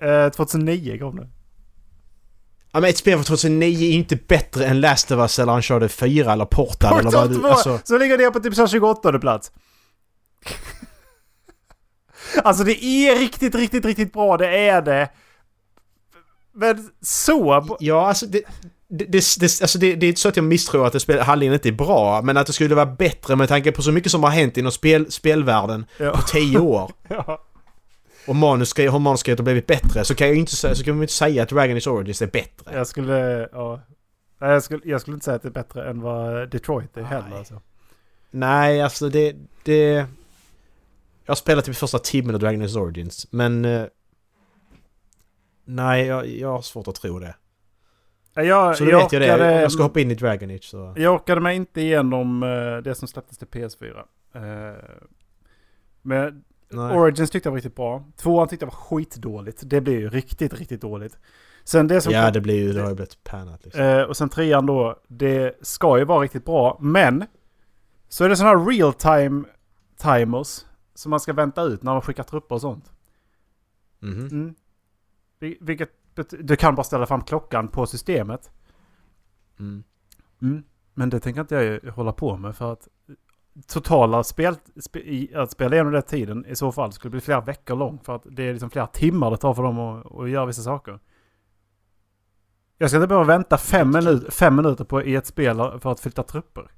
Eh, 0.00 0.28
2009 0.30 0.98
kom 0.98 1.16
det. 1.16 1.28
Ja 2.72 2.80
men 2.80 2.90
ett 2.90 2.98
spel 2.98 3.18
för 3.18 3.24
2009 3.24 3.86
är 3.86 3.90
ju 3.90 3.98
inte 3.98 4.16
bättre 4.16 4.66
än 4.66 4.80
Last 4.80 5.10
of 5.10 5.18
Us 5.18 5.38
eller 5.38 5.52
Uncharted 5.52 5.90
4 5.90 6.32
eller 6.32 6.44
Portal 6.44 6.98
eller 7.00 7.10
vad 7.10 7.12
Portal 7.12 7.28
du... 7.28 7.40
2, 7.40 7.48
Alltså... 7.48 7.80
så 7.84 7.98
ligger 7.98 8.18
det 8.18 8.30
på 8.30 8.40
typ 8.40 8.54
så 8.54 8.60
här 8.62 8.68
28 8.68 9.18
plats. 9.18 9.52
alltså 12.44 12.64
det 12.64 12.84
är 12.84 13.18
riktigt, 13.18 13.54
riktigt, 13.54 13.84
riktigt 13.84 14.12
bra. 14.12 14.36
Det 14.36 14.68
är 14.68 14.82
det. 14.82 15.10
Men 16.52 16.90
så... 17.00 17.76
Ja, 17.80 18.08
alltså 18.08 18.26
det... 18.26 18.42
Det, 18.98 19.04
det, 19.04 19.24
det, 19.40 19.62
alltså 19.62 19.78
det, 19.78 19.94
det 19.94 20.06
är 20.06 20.08
inte 20.08 20.20
så 20.20 20.28
att 20.28 20.36
jag 20.36 20.44
misstror 20.44 20.86
att 20.86 20.92
det 20.92 21.00
spel, 21.00 21.18
handlingen 21.20 21.54
inte 21.54 21.68
är 21.68 21.72
bra, 21.72 22.22
men 22.22 22.36
att 22.36 22.46
det 22.46 22.52
skulle 22.52 22.74
vara 22.74 22.86
bättre 22.86 23.36
med 23.36 23.48
tanke 23.48 23.72
på 23.72 23.82
så 23.82 23.92
mycket 23.92 24.10
som 24.12 24.22
har 24.22 24.30
hänt 24.30 24.56
inom 24.56 24.72
spel, 24.72 25.10
spelvärlden 25.12 25.86
Ja. 25.98 26.10
på 26.16 26.22
10 26.22 26.58
år. 26.58 26.92
Ja. 27.08 27.42
Och 28.26 28.36
manuskrivet 28.36 28.92
har 28.92 28.98
manuskrivet 28.98 29.38
har 29.38 29.44
blivit 29.44 29.66
bättre 29.66 30.04
så 30.04 30.14
kan 30.14 30.26
jag 30.28 30.36
inte, 30.36 30.56
säga- 30.56 30.74
så 30.74 30.84
kan 30.84 30.94
man 30.94 31.02
inte 31.02 31.12
säga 31.14 31.42
att 31.42 31.48
Dragon 31.48 31.76
Age 31.76 31.86
Origins 31.88 32.22
är 32.22 32.26
bättre. 32.26 32.74
Jag 32.76 32.86
skulle... 32.86 33.48
Ja. 33.52 33.80
Jag 34.38 34.62
skulle, 34.62 34.80
jag 34.84 35.00
skulle 35.00 35.14
inte 35.14 35.24
säga 35.24 35.34
att 35.36 35.42
det 35.42 35.48
är 35.48 35.52
bättre 35.52 35.90
än 35.90 36.00
vad 36.00 36.50
Detroit 36.50 36.96
är 36.96 37.02
heller. 37.02 37.28
Nej. 37.30 37.38
Alltså. 37.38 37.60
Nej, 38.30 38.82
alltså 38.82 39.08
det... 39.08 39.36
det 39.62 40.06
jag 41.26 41.30
har 41.30 41.34
spelat 41.34 41.64
typ 41.64 41.76
första 41.76 41.98
timmen 41.98 42.34
av 42.34 42.40
Dragon 42.40 42.62
Age 42.62 42.76
Origins, 42.76 43.26
men... 43.30 43.64
eh, 43.64 43.84
nej, 45.64 46.06
jag, 46.06 46.28
jag 46.28 46.48
har 46.52 46.62
svårt 46.62 46.88
att 46.88 46.94
tro 46.94 47.18
det. 47.18 47.34
Jag, 48.34 48.76
Så 48.76 48.84
jag 48.84 48.98
vet 48.98 49.12
jag 49.12 49.22
det. 49.22 49.34
Om 49.54 49.60
jag 49.60 49.72
ska 49.72 49.82
hoppa 49.82 50.00
in 50.00 50.10
i 50.10 50.14
Dragon 50.14 50.50
Age 50.50 50.64
så... 50.64 50.94
Jag 50.96 51.14
orkade 51.14 51.40
mig 51.40 51.56
inte 51.56 51.80
igenom 51.80 52.42
eh, 52.42 52.76
det 52.82 52.94
som 52.94 53.08
släpptes 53.08 53.38
till 53.38 53.48
PS4. 53.48 53.98
Eh, 54.34 54.78
men 56.02 56.44
Nej. 56.68 56.96
Origins 56.98 57.30
tyckte 57.30 57.46
jag 57.46 57.50
var 57.52 57.56
riktigt 57.56 57.76
bra. 57.76 58.04
Tvåan 58.16 58.48
tyckte 58.48 58.64
jag 58.66 58.70
var 58.70 58.76
skitdåligt. 58.78 59.62
Det 59.66 59.80
blev 59.80 60.00
ju 60.00 60.08
riktigt, 60.08 60.54
riktigt 60.54 60.80
dåligt. 60.80 61.18
Sen 61.64 61.88
det 61.88 62.00
som 62.00 62.12
Ja, 62.12 62.22
kom- 62.24 62.32
det 62.32 62.40
blir 62.40 62.54
ju... 62.54 62.72
Det 62.72 62.80
har 62.82 62.88
ju 62.88 62.94
blivit 62.94 63.24
pannat 63.24 63.64
liksom. 63.64 63.82
Eh, 63.82 64.02
och 64.02 64.16
sen 64.16 64.28
trean 64.28 64.66
då, 64.66 65.00
det 65.08 65.58
ska 65.62 65.98
ju 65.98 66.04
vara 66.04 66.20
riktigt 66.24 66.44
bra. 66.44 66.78
Men 66.80 67.24
så 68.08 68.24
är 68.24 68.28
det 68.28 68.36
sådana 68.36 68.58
här 68.58 68.66
real 68.66 68.92
time 68.94 69.44
timers 69.96 70.64
som 70.94 71.10
man 71.10 71.20
ska 71.20 71.32
vänta 71.32 71.62
ut 71.62 71.82
när 71.82 71.92
man 71.92 72.02
skickar 72.02 72.22
trupper 72.22 72.54
och 72.54 72.60
sånt. 72.60 72.92
Mhm. 74.00 74.26
Mm. 74.26 74.54
Vil- 75.40 75.56
Vilket 75.60 75.90
du 76.40 76.56
kan 76.56 76.74
bara 76.74 76.84
ställa 76.84 77.06
fram 77.06 77.20
klockan 77.20 77.68
på 77.68 77.86
systemet. 77.86 78.50
Mm. 79.58 79.84
Mm. 80.42 80.64
Men 80.94 81.10
det 81.10 81.20
tänker 81.20 81.40
inte 81.40 81.54
jag 81.54 81.92
hålla 81.92 82.12
på 82.12 82.36
med 82.36 82.56
för 82.56 82.72
att 82.72 82.88
totala 83.66 84.24
spel, 84.24 84.56
spe, 84.80 84.98
i, 84.98 85.34
att 85.34 85.50
spela 85.50 85.74
igenom 85.74 85.92
den 85.92 86.02
tiden 86.02 86.46
i 86.46 86.56
så 86.56 86.72
fall 86.72 86.92
skulle 86.92 87.10
bli 87.10 87.20
flera 87.20 87.40
veckor 87.40 87.76
lång. 87.76 87.98
För 88.02 88.16
att 88.16 88.26
det 88.30 88.42
är 88.42 88.52
liksom 88.52 88.70
flera 88.70 88.86
timmar 88.86 89.30
det 89.30 89.36
tar 89.36 89.54
för 89.54 89.62
dem 89.62 89.78
att, 89.78 90.20
att 90.20 90.30
göra 90.30 90.46
vissa 90.46 90.62
saker. 90.62 90.98
Jag 92.78 92.90
ska 92.90 92.96
inte 92.96 93.06
behöva 93.06 93.26
vänta 93.26 93.58
fem, 93.58 93.90
minut, 93.90 94.34
fem 94.34 94.56
minuter 94.56 94.84
på, 94.84 95.02
i 95.02 95.14
ett 95.14 95.26
spel 95.26 95.56
för 95.80 95.92
att 95.92 96.00
flytta 96.00 96.22
trupper. 96.22 96.70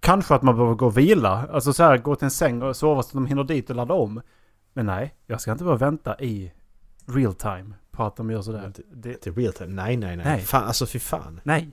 Kanske 0.00 0.34
att 0.34 0.42
man 0.42 0.56
behöver 0.56 0.74
gå 0.74 0.86
och 0.86 0.98
vila. 0.98 1.48
Alltså 1.52 1.72
så 1.72 1.82
här, 1.82 1.98
gå 1.98 2.16
till 2.16 2.24
en 2.24 2.30
säng 2.30 2.62
och 2.62 2.76
sova 2.76 3.02
så 3.02 3.08
att 3.08 3.12
de 3.12 3.26
hinner 3.26 3.44
dit 3.44 3.70
och 3.70 3.76
ladda 3.76 3.94
om. 3.94 4.22
Men 4.72 4.86
nej, 4.86 5.14
jag 5.26 5.40
ska 5.40 5.52
inte 5.52 5.64
behöva 5.64 5.86
vänta 5.86 6.20
i 6.20 6.52
real 7.14 7.34
time 7.34 7.74
på 7.90 8.04
att 8.04 8.16
de 8.16 8.30
gör 8.30 8.42
sådär. 8.42 8.72
Det, 8.94 9.14
Till 9.14 9.34
real 9.34 9.52
time? 9.52 9.74
Nej, 9.74 9.96
nej, 9.96 10.16
nej. 10.16 10.26
Nej. 10.26 10.40
Fan, 10.40 10.64
alltså 10.64 10.86
fy 10.86 10.98
fan. 10.98 11.40
nej. 11.44 11.70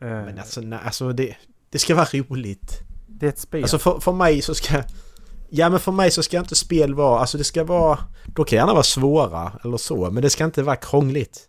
Eh, 0.00 0.08
Men 0.08 0.38
alltså, 0.38 0.60
nej, 0.60 0.78
alltså 0.84 1.12
det, 1.12 1.36
det 1.70 1.78
ska 1.78 1.94
vara 1.94 2.06
roligt. 2.12 2.80
det 3.06 3.26
är 3.26 3.30
ett 3.30 3.38
spel. 3.38 3.62
Alltså 3.62 3.78
för, 3.78 4.00
för 4.00 4.12
mig 4.12 4.42
så 4.42 4.54
ska... 4.54 4.82
Ja 5.48 5.70
men 5.70 5.80
för 5.80 5.92
mig 5.92 6.10
så 6.10 6.22
ska 6.22 6.38
inte 6.38 6.54
spel 6.54 6.94
vara... 6.94 7.20
Alltså 7.20 7.38
det 7.38 7.44
ska 7.44 7.64
vara... 7.64 7.98
Då 8.26 8.44
kan 8.44 8.56
det 8.56 8.60
gärna 8.60 8.72
vara 8.72 8.82
svåra 8.82 9.52
eller 9.64 9.76
så, 9.76 10.10
men 10.10 10.22
det 10.22 10.30
ska 10.30 10.44
inte 10.44 10.62
vara 10.62 10.76
krångligt. 10.76 11.48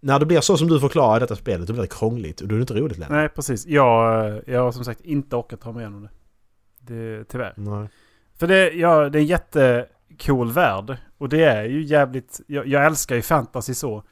När 0.00 0.18
det 0.18 0.26
blir 0.26 0.40
så 0.40 0.56
som 0.56 0.68
du 0.68 0.80
förklarar 0.80 1.20
detta 1.20 1.36
spelet, 1.36 1.66
då 1.66 1.72
blir 1.72 1.82
det 1.82 1.88
krångligt 1.88 2.40
och 2.40 2.48
då 2.48 2.54
är 2.54 2.58
det 2.58 2.62
inte 2.62 2.74
roligt 2.74 2.98
längre. 2.98 3.14
Nej, 3.14 3.28
precis. 3.28 3.66
Jag, 3.66 4.40
jag 4.46 4.62
har 4.62 4.72
som 4.72 4.84
sagt 4.84 5.00
inte 5.00 5.36
orkat 5.36 5.60
ta 5.60 5.72
mig 5.72 5.80
igenom 5.82 6.02
det. 6.02 6.94
det 6.94 7.24
tyvärr. 7.24 7.54
Nej. 7.56 7.88
För 8.34 8.46
det, 8.46 8.70
ja, 8.70 9.08
det 9.08 9.18
är 9.18 9.20
en 9.20 9.26
jättecool 10.10 10.50
värld. 10.52 10.96
Och 11.18 11.28
det 11.28 11.44
är 11.44 11.64
ju 11.64 11.82
jävligt... 11.82 12.40
Jag, 12.46 12.66
jag 12.66 12.86
älskar 12.86 13.16
ju 13.16 13.22
fantasy 13.22 13.74
så. 13.74 14.02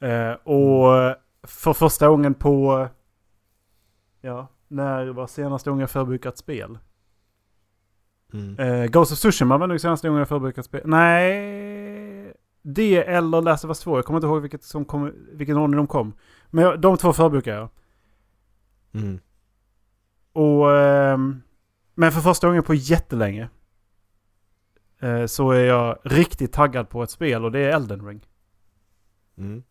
Eh, 0.00 0.32
och 0.32 1.16
för 1.42 1.72
första 1.72 2.08
gången 2.08 2.34
på... 2.34 2.88
Ja, 4.20 4.48
när 4.68 5.06
var 5.06 5.26
senaste 5.26 5.70
gången 5.70 5.80
jag 5.80 5.90
förbrukade 5.90 6.32
ett 6.32 6.38
spel? 6.38 6.78
Mm. 8.32 8.58
Eh, 8.58 8.86
Ghost 8.86 9.12
of 9.12 9.18
Tsushima 9.18 9.58
var 9.58 9.66
nog 9.66 9.80
senaste 9.80 10.08
gången 10.08 10.18
jag 10.18 10.28
förbrukade 10.28 10.60
ett 10.60 10.66
spel. 10.66 10.82
Nej... 10.84 12.34
Det 12.62 12.96
eller 12.96 13.42
Last 13.42 13.64
of 13.64 13.68
Us 13.68 13.80
2. 13.80 13.98
Jag 13.98 14.04
kommer 14.04 14.16
inte 14.16 14.26
ihåg 14.26 14.42
vilket 14.42 14.62
som 14.62 14.84
kom, 14.84 15.12
vilken 15.32 15.56
ordning 15.56 15.76
de 15.76 15.86
kom. 15.86 16.12
Men 16.50 16.64
jag, 16.64 16.80
de 16.80 16.96
två 16.96 17.12
förbrukar 17.12 17.54
jag. 17.54 17.68
Mm. 18.94 19.20
Och, 20.32 20.78
ehm, 20.78 21.42
men 21.94 22.12
för 22.12 22.20
första 22.20 22.46
gången 22.46 22.62
på 22.62 22.74
jättelänge 22.74 23.42
eh, 23.42 23.48
så 25.26 25.50
är 25.50 25.64
jag 25.64 25.98
riktigt 26.04 26.52
taggad 26.52 26.88
på 26.88 27.02
ett 27.02 27.10
spel 27.10 27.44
och 27.44 27.52
det 27.52 27.58
är 27.60 27.68
Elden 27.76 28.06
Ring. 28.06 28.26
Mm. 29.38 29.62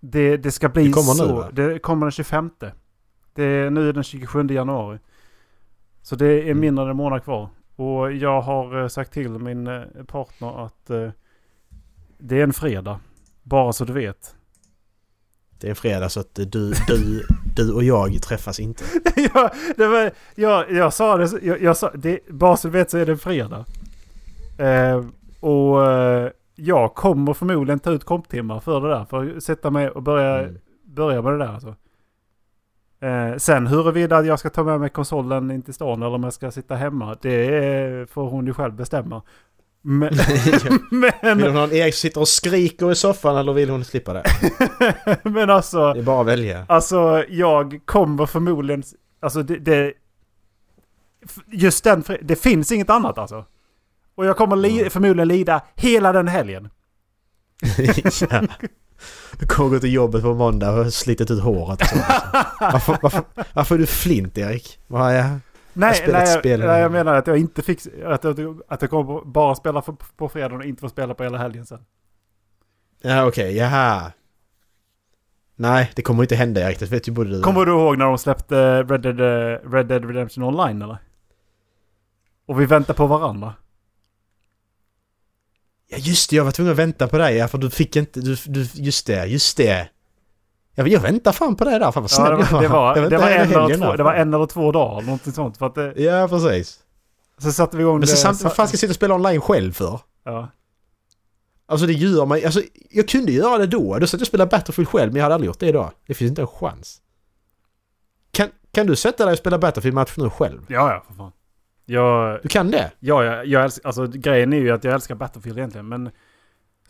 Det, 0.00 0.36
det 0.36 0.50
ska 0.52 0.68
bli 0.68 0.86
Det 0.86 0.92
kommer 0.92 1.12
nu, 1.12 1.28
så. 1.28 1.34
va? 1.36 1.50
det 1.52 1.78
kommer 1.78 2.06
den 2.06 2.10
25. 2.12 2.50
Det 3.34 3.44
är 3.44 3.70
nu 3.70 3.92
den 3.92 4.02
27 4.02 4.46
januari. 4.46 4.98
Så 6.02 6.16
det 6.16 6.26
är 6.26 6.42
Mm. 6.42 6.60
mindre 6.60 6.84
än 6.84 6.90
en 6.90 6.96
månad 6.96 7.22
kvar. 7.24 7.48
Och 7.76 8.12
jag 8.12 8.40
har 8.40 8.82
eh, 8.82 8.88
sagt 8.88 9.12
till 9.12 9.28
min 9.30 9.66
eh, 9.66 9.82
partner 10.06 10.64
att 10.66 10.90
eh, 10.90 11.10
det 12.18 12.38
är 12.38 12.42
en 12.42 12.52
fredag. 12.52 13.00
Bara 13.42 13.72
så 13.72 13.84
du 13.84 13.92
vet. 13.92 14.36
Det 15.58 15.66
är 15.66 15.70
en 15.70 15.76
fredag 15.76 16.08
så 16.08 16.20
att 16.20 16.34
du, 16.34 16.44
du, 16.44 17.22
du 17.56 17.72
och 17.72 17.84
jag 17.84 18.22
träffas 18.22 18.60
inte. 18.60 18.84
ja, 19.34 19.50
det 19.76 19.86
var, 19.86 20.10
jag, 20.34 20.72
jag 20.72 20.92
sa 20.92 21.16
det, 21.16 21.42
jag, 21.42 21.62
jag 21.62 21.76
sa, 21.76 21.90
det, 21.94 22.18
bara 22.28 22.56
så 22.56 22.68
du 22.68 22.72
vet 22.72 22.90
så 22.90 22.98
är 22.98 23.06
det 23.06 23.16
fredag. 23.16 23.64
Eh, 24.58 25.04
och 25.40 25.86
eh, 25.86 26.30
jag 26.54 26.94
kommer 26.94 27.32
förmodligen 27.34 27.78
ta 27.80 27.90
ut 27.90 28.04
komptimmar 28.04 28.60
för 28.60 28.80
det 28.80 28.88
där. 28.88 29.04
För 29.04 29.36
att 29.36 29.42
sätta 29.42 29.70
mig 29.70 29.90
och 29.90 30.02
börja, 30.02 30.38
Mm. 30.38 30.58
börja 30.84 31.22
med 31.22 31.32
det 31.32 31.38
där 31.38 31.52
alltså. 31.54 31.74
Eh, 33.00 33.36
sen 33.36 33.66
huruvida 33.66 34.22
jag 34.22 34.38
ska 34.38 34.50
ta 34.50 34.64
med 34.64 34.80
mig 34.80 34.90
konsolen 34.90 35.50
in 35.50 35.62
till 35.62 35.74
stan 35.74 36.02
eller 36.02 36.14
om 36.14 36.24
jag 36.24 36.32
ska 36.32 36.50
sitta 36.50 36.74
hemma. 36.74 37.16
Det 37.20 38.10
får 38.10 38.30
hon 38.30 38.46
ju 38.46 38.54
själv 38.54 38.72
bestämma. 38.74 39.22
Men, 39.82 40.14
men, 40.90 41.38
Vill 41.38 41.46
hon 41.46 41.56
ha 41.56 41.64
en 41.64 41.72
Erik 41.72 41.94
som 41.94 42.00
sitter 42.00 42.20
och 42.20 42.28
skriker 42.28 42.92
i 42.92 42.94
soffan 42.94 43.36
eller 43.36 43.52
vill 43.52 43.70
hon 43.70 43.84
slippa 43.84 44.12
det? 44.12 44.24
men 45.22 45.50
alltså. 45.50 45.92
Det 45.92 46.00
är 46.00 46.02
bara 46.02 46.20
att 46.20 46.26
välja. 46.26 46.66
Alltså 46.68 47.24
jag 47.28 47.80
kommer 47.84 48.26
förmodligen... 48.26 48.82
Alltså 49.20 49.42
det... 49.42 49.58
det 49.58 49.92
just 51.50 51.84
den... 51.84 52.04
Det 52.22 52.36
finns 52.36 52.72
inget 52.72 52.90
annat 52.90 53.18
alltså. 53.18 53.44
Och 54.14 54.26
jag 54.26 54.36
kommer 54.36 54.56
li, 54.56 54.90
förmodligen 54.90 55.28
lida 55.28 55.62
hela 55.74 56.12
den 56.12 56.28
helgen. 56.28 56.68
ja. 58.30 58.42
Du 59.38 59.46
kommer 59.46 59.70
gå 59.70 59.78
till 59.78 59.92
jobbet 59.92 60.22
på 60.22 60.34
måndag 60.34 60.70
och 60.70 60.76
har 60.76 60.90
slitit 60.90 61.30
ut 61.30 61.42
håret. 61.42 61.80
Varför, 62.60 62.98
varför, 63.02 63.22
varför 63.54 63.74
är 63.74 63.78
du 63.78 63.86
flint 63.86 64.38
Erik? 64.38 64.78
Vad 64.86 65.12
är... 65.12 65.40
Nej, 65.72 66.04
nej, 66.08 66.40
jag, 66.44 66.60
nej, 66.60 66.80
jag 66.80 66.92
menar 66.92 67.14
att 67.14 67.26
jag 67.26 67.38
inte 67.38 67.62
fick... 67.62 67.80
Att 68.04 68.24
jag, 68.24 68.60
att 68.68 68.82
jag 68.82 68.90
kommer 68.90 69.24
bara 69.24 69.54
spela 69.54 69.82
på, 69.82 69.96
på 70.16 70.28
fredagen 70.28 70.58
och 70.60 70.64
inte 70.64 70.80
få 70.80 70.88
spela 70.88 71.14
på 71.14 71.22
hela 71.22 71.38
helgen 71.38 71.66
sen. 71.66 71.84
Ja 73.02 73.26
okej, 73.26 73.56
jaha. 73.56 74.12
Nej, 75.56 75.90
det 75.96 76.02
kommer 76.02 76.22
inte 76.22 76.36
hända. 76.36 76.60
Det 76.60 76.82
vet 76.82 77.08
ju 77.08 77.12
både 77.12 77.30
du 77.30 77.42
Kommer 77.42 77.66
du 77.66 77.72
ihåg 77.72 77.98
när 77.98 78.04
de 78.04 78.18
släppte 78.18 78.82
Red 78.82 79.00
Dead, 79.00 79.20
eh, 79.20 79.70
Red 79.70 79.86
Dead 79.86 80.04
Redemption 80.04 80.44
Online 80.44 80.82
eller? 80.82 80.98
Och 82.46 82.60
vi 82.60 82.66
väntar 82.66 82.94
på 82.94 83.06
varandra. 83.06 83.54
Ja 85.88 85.98
just 85.98 86.30
det, 86.30 86.36
jag 86.36 86.44
var 86.44 86.52
tvungen 86.52 86.72
att 86.72 86.78
vänta 86.78 87.08
på 87.08 87.18
dig 87.18 87.36
ja, 87.36 87.48
för 87.48 87.58
du 87.58 87.70
fick 87.70 87.96
inte... 87.96 88.20
Du, 88.20 88.36
du, 88.46 88.68
just 88.74 89.06
det, 89.06 89.26
just 89.26 89.56
det. 89.56 89.88
Jag, 90.74 90.88
jag 90.88 91.00
väntar 91.00 91.32
fan 91.32 91.56
på 91.56 91.64
dig 91.64 91.78
där. 91.78 91.92
Fan 91.92 92.02
vad 92.02 92.10
Ja, 92.12 92.16
snäll 92.16 92.30
det, 92.38 92.52
var, 92.52 92.62
det, 92.62 92.68
var, 92.68 92.96
Jag 92.96 93.10
det, 93.10 93.18
var 93.18 93.30
en 93.30 93.40
eller 93.52 93.76
två, 93.76 93.86
där. 93.90 93.96
det 93.96 94.02
var 94.02 94.14
en 94.14 94.34
eller 94.34 94.46
två 94.46 94.72
dagar, 94.72 95.02
någonting 95.02 95.32
sånt. 95.32 95.56
För 95.58 95.66
att 95.66 95.74
det, 95.74 95.92
Ja, 95.96 96.28
precis. 96.28 96.78
så 97.38 97.52
satte 97.52 97.76
vi 97.76 97.82
igång 97.82 97.98
Men 97.98 98.06
så 98.08 98.12
det. 98.14 98.18
samtidigt, 98.18 98.44
vad 98.44 98.54
fan 98.56 98.68
ska 98.68 98.74
jag 98.74 98.80
sitta 98.80 98.90
och 98.90 98.94
spela 98.94 99.14
online 99.14 99.40
själv 99.40 99.72
för? 99.72 100.00
ja. 100.24 100.48
Alltså 101.66 101.86
det 101.86 101.92
gör 101.92 102.26
man 102.26 102.40
Alltså 102.44 102.62
jag 102.90 103.08
kunde 103.08 103.32
göra 103.32 103.58
det 103.58 103.66
då. 103.66 103.98
Då 103.98 104.06
satt 104.06 104.12
jag 104.12 104.20
och 104.20 104.26
spelade 104.26 104.50
Battlefield 104.50 104.88
själv 104.88 105.12
men 105.12 105.16
jag 105.16 105.22
hade 105.22 105.34
aldrig 105.34 105.46
gjort 105.46 105.58
det 105.60 105.66
idag. 105.66 105.90
Det 106.06 106.14
finns 106.14 106.28
inte 106.28 106.42
en 106.42 106.46
chans. 106.48 106.98
Kan, 108.30 108.48
kan 108.72 108.86
du 108.86 108.96
sätta 108.96 109.24
dig 109.24 109.32
och 109.32 109.38
spela 109.38 109.58
Battlefield-match 109.58 110.12
nu 110.16 110.30
själv? 110.30 110.60
ja, 110.68 110.92
ja, 110.92 111.04
för 111.08 111.14
fan. 111.14 111.32
Jag, 111.84 112.38
Du 112.42 112.48
kan 112.48 112.70
det? 112.70 112.90
ja, 113.00 113.24
jag, 113.24 113.46
jag 113.46 113.64
älskar, 113.64 113.88
alltså 113.88 114.06
grejen 114.06 114.52
är 114.52 114.56
ju 114.56 114.70
att 114.70 114.84
jag 114.84 114.94
älskar 114.94 115.14
Battlefield 115.14 115.58
egentligen. 115.58 115.88
Men 115.88 116.10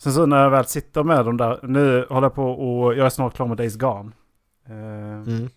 sen 0.03 0.13
så 0.13 0.25
när 0.25 0.43
jag 0.43 0.49
väl 0.49 0.65
sitter 0.65 1.03
med 1.03 1.25
dem 1.25 1.37
där. 1.37 1.59
Nu 1.63 2.05
håller 2.09 2.25
jag 2.25 2.33
på 2.35 2.51
och 2.51 2.93
jag 2.95 3.05
är 3.05 3.09
snart 3.09 3.33
klar 3.35 3.47
med 3.47 3.57
Days 3.57 3.75
Gone. 3.75 4.11
Eh, 4.67 4.73
Mm. 5.27 5.49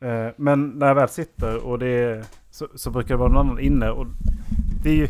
Eh, 0.00 0.32
Men 0.36 0.68
när 0.68 0.86
jag 0.86 0.94
väl 0.94 1.08
sitter 1.08 1.66
och 1.66 1.78
det 1.78 1.86
är, 1.88 2.24
så, 2.50 2.68
så 2.74 2.90
brukar 2.90 3.08
det 3.08 3.16
vara 3.18 3.28
någon 3.32 3.46
annan 3.46 3.58
inne. 3.60 3.90
Och 3.90 4.06
det 4.82 4.90
är 4.90 4.94
ju, 4.94 5.08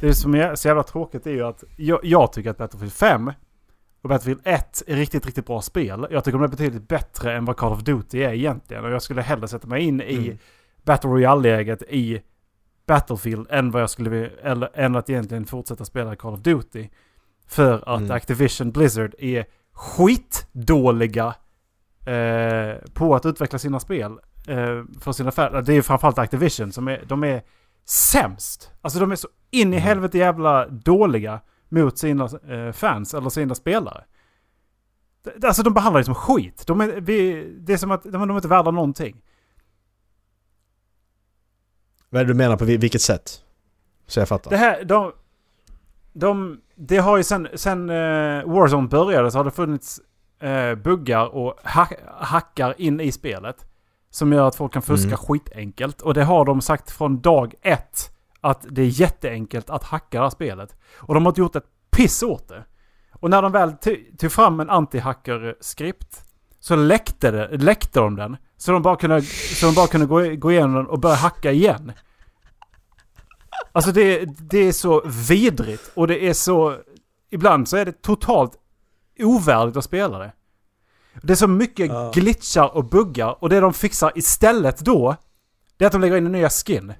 det 0.00 0.14
som 0.14 0.34
är 0.34 0.54
så 0.54 0.68
jävla 0.68 0.82
tråkigt 0.82 1.26
är 1.26 1.30
ju 1.30 1.42
att 1.46 1.64
jag, 1.76 2.00
jag 2.02 2.32
tycker 2.32 2.50
att 2.50 2.58
Battlefield 2.58 2.92
5 2.92 3.32
och 4.02 4.08
Battlefield 4.08 4.40
1 4.44 4.82
är 4.86 4.96
riktigt, 4.96 5.26
riktigt 5.26 5.46
bra 5.46 5.62
spel. 5.62 6.06
Jag 6.10 6.24
tycker 6.24 6.38
de 6.38 6.44
är 6.44 6.48
betydligt 6.48 6.88
bättre 6.88 7.36
än 7.36 7.44
vad 7.44 7.56
Call 7.56 7.72
of 7.72 7.82
Duty 7.82 8.22
är 8.22 8.32
egentligen. 8.32 8.84
Och 8.84 8.90
jag 8.90 9.02
skulle 9.02 9.22
hellre 9.22 9.48
sätta 9.48 9.66
mig 9.68 9.82
in 9.82 10.00
i 10.00 10.16
Mm. 10.26 10.38
Battle 10.84 11.10
Royale-läget 11.10 11.82
i 11.82 12.22
Battlefield 12.86 13.46
än 13.50 13.70
vad 13.70 13.82
jag 13.82 13.90
skulle 13.90 14.10
vilja, 14.10 14.30
eller 14.42 14.70
än 14.74 14.96
att 14.96 15.10
egentligen 15.10 15.46
fortsätta 15.46 15.84
spela 15.84 16.16
Call 16.16 16.34
of 16.34 16.40
Duty. 16.40 16.88
För 17.48 17.88
att 17.88 18.00
Mm. 18.00 18.10
Activision 18.10 18.70
Blizzard 18.72 19.14
är 19.18 19.46
skitdåliga 19.72 21.34
eh, 22.06 22.76
på 22.94 23.14
att 23.14 23.26
utveckla 23.26 23.58
sina 23.58 23.80
spel. 23.80 24.12
Eh, 24.48 24.84
för 25.00 25.12
sina 25.12 25.30
fans. 25.30 25.66
Det 25.66 25.72
är 25.72 25.74
ju 25.76 25.82
framförallt 25.82 26.18
Activision 26.18 26.72
som 26.72 26.88
är, 26.88 27.04
de 27.06 27.24
är 27.24 27.42
sämst. 27.84 28.72
Alltså 28.80 28.98
de 29.00 29.12
är 29.12 29.16
så 29.16 29.28
in 29.50 29.72
i 29.74 29.76
Mm. 29.76 29.82
helvete 29.82 30.18
jävla 30.18 30.68
dåliga 30.68 31.40
mot 31.68 31.98
sina 31.98 32.24
eh, 32.48 32.72
fans 32.72 33.14
eller 33.14 33.30
sina 33.30 33.54
spelare. 33.54 34.04
Alltså 35.44 35.62
de 35.62 35.74
behandlar 35.74 36.00
det 36.00 36.04
som 36.04 36.14
skit. 36.14 36.64
De 36.66 36.80
är, 36.80 36.86
vi, 37.00 37.44
det 37.60 37.72
är 37.72 37.76
som 37.76 37.90
att 37.90 38.02
de, 38.02 38.30
är 38.30 38.36
inte 38.36 38.48
värda 38.48 38.70
någonting. 38.70 39.22
Vad 42.10 42.20
är 42.20 42.24
det 42.24 42.30
du 42.32 42.36
menar 42.36 42.56
på 42.56 42.64
vi- 42.64 42.76
vilket 42.76 43.02
sätt? 43.02 43.44
Så 44.06 44.20
jag 44.20 44.28
fattar. 44.28 44.50
Det 44.50 44.56
här, 44.56 44.84
de... 44.84 45.12
De... 46.12 46.60
Det 46.76 46.98
har 46.98 47.16
ju 47.16 47.22
sen, 47.22 47.48
sen 47.54 47.90
eh, 47.90 48.44
Warzone 48.44 48.88
började 48.88 49.30
så 49.30 49.38
har 49.38 49.44
det 49.44 49.50
funnits 49.50 50.00
eh, 50.42 50.74
buggar 50.74 51.26
och 51.26 51.54
ha, 51.64 51.88
hackar 52.20 52.74
in 52.80 53.00
i 53.00 53.12
spelet. 53.12 53.64
Som 54.10 54.32
gör 54.32 54.48
att 54.48 54.56
folk 54.56 54.72
kan 54.72 54.82
fuska 54.82 55.06
Mm. 55.06 55.16
skitenkelt. 55.18 56.00
Och 56.02 56.14
det 56.14 56.24
har 56.24 56.44
de 56.44 56.60
sagt 56.60 56.90
från 56.90 57.20
dag 57.20 57.54
ett. 57.62 58.10
Att 58.40 58.66
det 58.70 58.82
är 58.82 59.00
jätteenkelt 59.00 59.70
att 59.70 59.84
hacka 59.84 60.18
det 60.18 60.24
här 60.24 60.30
spelet. 60.30 60.76
Och 60.96 61.14
de 61.14 61.24
har 61.24 61.30
inte 61.30 61.40
gjort 61.40 61.56
ett 61.56 61.66
piss 61.90 62.22
åt 62.22 62.48
det. 62.48 62.64
Och 63.12 63.30
när 63.30 63.42
de 63.42 63.52
väl 63.52 63.72
tog 64.18 64.32
fram 64.32 64.60
en 64.60 64.70
anti-hacker-skript. 64.70 66.24
Så 66.60 66.76
läckte, 66.76 67.30
det, 67.30 67.48
läckte 67.56 68.00
de 68.00 68.16
den. 68.16 68.36
Så 68.56 68.72
de 68.72 68.82
bara 68.82 68.96
kunde, 68.96 69.22
så 69.22 69.66
de 69.66 69.74
bara 69.74 69.86
kunde 69.86 70.06
gå, 70.06 70.36
gå 70.36 70.52
igenom 70.52 70.74
den 70.74 70.86
och 70.86 71.00
börja 71.00 71.14
hacka 71.16 71.52
igen. 71.52 71.92
Alltså 73.78 73.92
det, 73.92 74.24
det 74.24 74.58
är 74.58 74.72
så 74.72 75.02
vidrigt 75.28 75.90
och 75.94 76.06
det 76.06 76.24
är 76.28 76.32
så... 76.32 76.76
Ibland 77.30 77.68
så 77.68 77.76
är 77.76 77.84
det 77.84 78.02
totalt 78.02 78.52
ovärdigt 79.18 79.76
att 79.76 79.84
spela 79.84 80.18
det. 80.18 80.32
Det 81.22 81.32
är 81.32 81.36
så 81.36 81.46
mycket 81.46 81.86
Ja. 81.88 82.10
glitchar 82.14 82.76
och 82.76 82.84
buggar 82.84 83.42
och 83.42 83.48
det 83.48 83.60
de 83.60 83.74
fixar 83.74 84.12
istället 84.14 84.78
då, 84.78 85.16
det 85.76 85.84
är 85.84 85.86
att 85.86 85.92
de 85.92 86.00
lägger 86.00 86.16
in 86.16 86.26
en 86.26 86.32
nya 86.32 86.50
skin. 86.50 86.92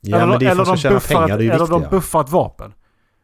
Ja 0.00 0.16
eller 0.16 0.26
men 0.26 0.38
det 0.38 0.46
är 0.46 0.50
eller 0.50 0.64
de 0.64 0.94
buffar 0.94 1.00
pengar, 1.00 1.38
det 1.38 1.44
är 1.44 1.46
ju 1.46 1.50
Eller 1.50 1.66
de 1.66 1.86
buffar 1.90 2.20
ett 2.20 2.30
vapen. 2.30 2.74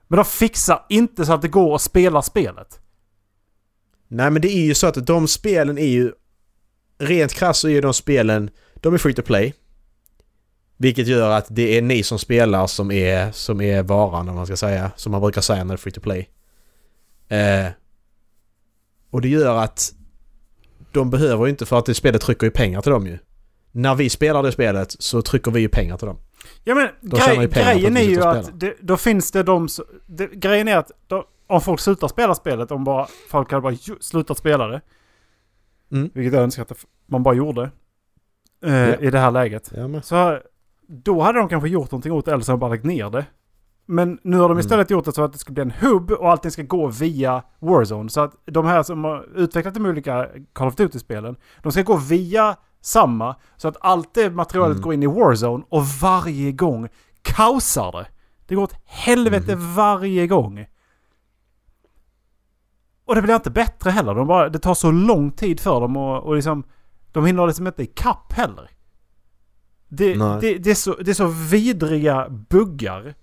Men 0.09 0.17
de 0.17 0.25
fixar 0.25 0.87
inte 0.89 1.27
så 1.27 1.33
att 1.33 1.43
det 1.43 1.49
går 1.49 1.75
att 1.75 1.83
spela 1.83 2.23
spelet. 2.23 2.81
Nej 4.09 4.31
men 4.31 4.43
det 4.43 4.49
är 4.49 4.65
ju 4.65 4.75
så 4.75 4.87
att 4.87 5.07
de 5.07 5.29
spelen 5.29 5.79
är 5.79 5.87
ju... 5.87 6.13
Rent 6.99 7.33
krasst 7.35 7.61
så 7.61 7.69
är 7.69 7.73
ju 7.73 7.81
de 7.81 7.95
spelen... 7.95 8.51
De 8.75 8.95
är 8.95 8.99
free 8.99 9.15
to 9.15 9.23
play. 9.23 9.55
Vilket 10.77 11.07
gör 11.07 11.31
att 11.31 11.47
det 11.49 11.79
är 11.79 11.83
ni 11.83 12.03
som 12.03 12.19
spelar 12.19 12.67
som 12.67 12.91
är, 12.91 13.33
som 13.33 13.61
är 13.61 13.83
varan 13.83 14.29
om 14.29 14.35
man 14.35 14.47
ska 14.47 14.57
säga. 14.57 14.91
Som 14.97 15.13
man 15.13 15.21
brukar 15.21 15.41
säga 15.41 15.65
när 15.65 15.75
det 15.75 15.77
är 15.77 15.77
free 15.77 15.93
to 15.93 16.01
play. 16.01 16.29
Eh, 17.29 17.67
och 19.11 19.21
det 19.21 19.29
gör 19.29 19.57
att 19.57 19.93
de 20.93 21.11
behöver 21.11 21.45
ju 21.45 21.51
inte 21.51 21.67
för 21.67 21.79
att 21.79 21.87
det 21.87 21.95
spelet 21.95 22.23
trycker 22.23 22.47
ju 22.47 22.51
pengar 22.51 22.83
till 22.83 22.93
dem 22.93 23.07
ju. 23.07 23.19
När 23.73 23.95
vi 23.95 24.11
spelar 24.11 24.43
det 24.43 24.53
spelet 24.53 24.97
så 24.99 25.23
trycker 25.23 25.51
vi 25.51 25.61
ju 25.61 25.69
pengar 25.69 25.97
till 25.97 26.07
dem. 26.07 26.19
Ja 26.65 26.75
men 26.75 26.89
De 27.01 27.17
grej, 27.17 27.49
grejen 27.49 27.97
är 27.97 28.01
ju 28.03 28.23
att 28.23 28.61
det, 28.61 28.75
då 28.81 28.97
finns 28.97 29.33
det 29.33 29.43
de 29.43 29.69
som... 29.69 29.85
Det, 30.07 30.27
grejen 30.27 30.69
är 30.69 30.77
att 30.77 30.91
då, 31.07 31.25
om 31.47 31.61
folk 31.61 31.81
slutar 31.81 32.09
spela 32.09 32.35
spelet, 32.35 32.71
om 32.71 32.85
bara 32.85 33.07
folk 33.31 33.51
hade 33.51 33.63
bara 33.63 33.77
slutat 34.01 34.39
spela 34.39 34.67
det. 34.67 34.81
Mm. 35.93 36.11
Vilket 36.15 36.33
jag 36.35 36.43
önskar 36.43 36.63
att 36.63 36.87
man 37.07 37.23
bara 37.23 37.35
gjorde. 37.35 37.71
Eh, 38.65 38.75
Ja. 38.75 38.97
I 38.97 39.11
det 39.11 39.19
här 39.19 39.31
läget. 39.31 39.73
Ja. 39.77 40.01
Så 40.03 40.39
då 40.89 41.21
hade 41.21 41.39
de 41.39 41.49
kanske 41.49 41.69
gjort 41.69 41.91
någonting 41.91 42.13
åt 42.13 42.25
det 42.25 42.33
eller 42.33 42.45
så 42.45 42.53
har 42.53 42.57
de 42.57 42.61
bara 42.61 42.71
lagt 42.71 42.85
ner 42.85 43.11
det. 43.11 43.27
Men 43.89 44.19
nu 44.23 44.37
har 44.37 44.43
de 44.49 44.53
Mm. 44.53 44.59
istället 44.61 44.91
gjort 44.91 45.05
det 45.05 45.13
så 45.13 45.23
att 45.25 45.33
det 45.33 45.39
ska 45.39 45.53
bli 45.53 45.63
en 45.63 45.71
hubb 45.71 46.11
och 46.11 46.31
allting 46.31 46.51
ska 46.51 46.63
gå 46.63 46.87
via 46.87 47.43
Warzone. 47.59 48.09
Så 48.11 48.21
att 48.21 48.33
de 48.45 48.67
här 48.67 48.83
som 48.83 49.05
har 49.05 49.27
utvecklat 49.37 49.75
de 49.75 49.87
olika 49.87 50.29
Call 50.53 50.69
of 50.69 50.75
Duty-spelen, 50.77 51.37
de 51.63 51.73
ska 51.73 51.83
gå 51.83 51.97
via 51.97 52.57
samma. 52.81 53.37
Så 53.57 53.69
att 53.69 53.77
allt 53.81 54.15
det 54.15 54.31
materialet 54.31 54.75
Mm. 54.77 54.83
går 54.83 54.95
in 54.95 55.03
i 55.03 55.07
Warzone 55.07 55.65
och 55.69 55.83
varje 56.03 56.53
gång 56.53 56.89
kaosar 57.23 57.93
det. 57.93 58.07
Det 58.47 58.55
går 58.55 58.63
åt 58.63 58.75
helvete 58.85 59.57
Mhm. 59.57 59.75
varje 59.75 60.27
gång. 60.27 60.67
Och 63.05 63.15
det 63.15 63.23
blir 63.23 63.35
inte 63.35 63.51
bättre 63.51 63.91
heller. 63.91 64.15
De 64.15 64.27
bara, 64.27 64.49
det 64.49 64.59
tar 64.59 64.75
så 64.75 64.91
lång 64.91 65.31
tid 65.31 65.61
för 65.61 65.81
dem 65.81 65.97
och, 65.97 66.23
och 66.23 66.35
liksom, 66.35 66.65
de 67.13 67.27
hinner 67.27 67.47
liksom 67.47 67.67
inte 67.67 67.83
ikapp 67.83 68.33
heller. 68.33 68.71
Det, 69.89 70.15
det, 70.15 70.59
det, 70.59 70.71
är 70.71 70.75
så, 70.75 70.95
det 70.95 71.11
är 71.11 71.15
så 71.15 71.27
vidriga 71.27 72.29
buggar 72.29 73.15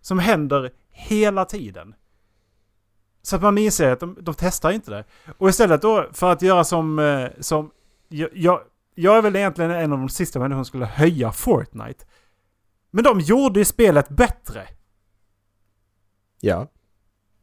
som 0.00 0.18
händer 0.18 0.72
hela 0.90 1.44
tiden. 1.44 1.94
Så 3.22 3.36
att 3.36 3.42
man 3.42 3.58
inser 3.58 3.92
att 3.92 4.00
de, 4.00 4.16
de 4.20 4.34
testar 4.38 4.70
inte 4.70 4.90
det. 4.90 5.04
Och 5.38 5.48
istället 5.48 5.82
då 5.82 6.08
för 6.12 6.32
att 6.32 6.42
göra 6.42 6.64
som... 6.64 6.98
eh, 6.98 7.28
som 7.40 7.70
jag, 8.08 8.60
jag, 8.94 9.16
är 9.16 9.22
väl 9.22 9.36
egentligen 9.36 9.70
en 9.70 9.92
av 9.92 9.98
de 9.98 10.08
sista 10.08 10.38
människorna 10.38 10.64
som 10.64 10.68
skulle 10.68 10.86
höja 10.86 11.32
Fortnite. 11.32 12.04
Men 12.90 13.04
de 13.04 13.20
gjorde 13.20 13.60
ju 13.60 13.64
spelet 13.64 14.08
bättre. 14.08 14.68
Ja. 16.40 16.66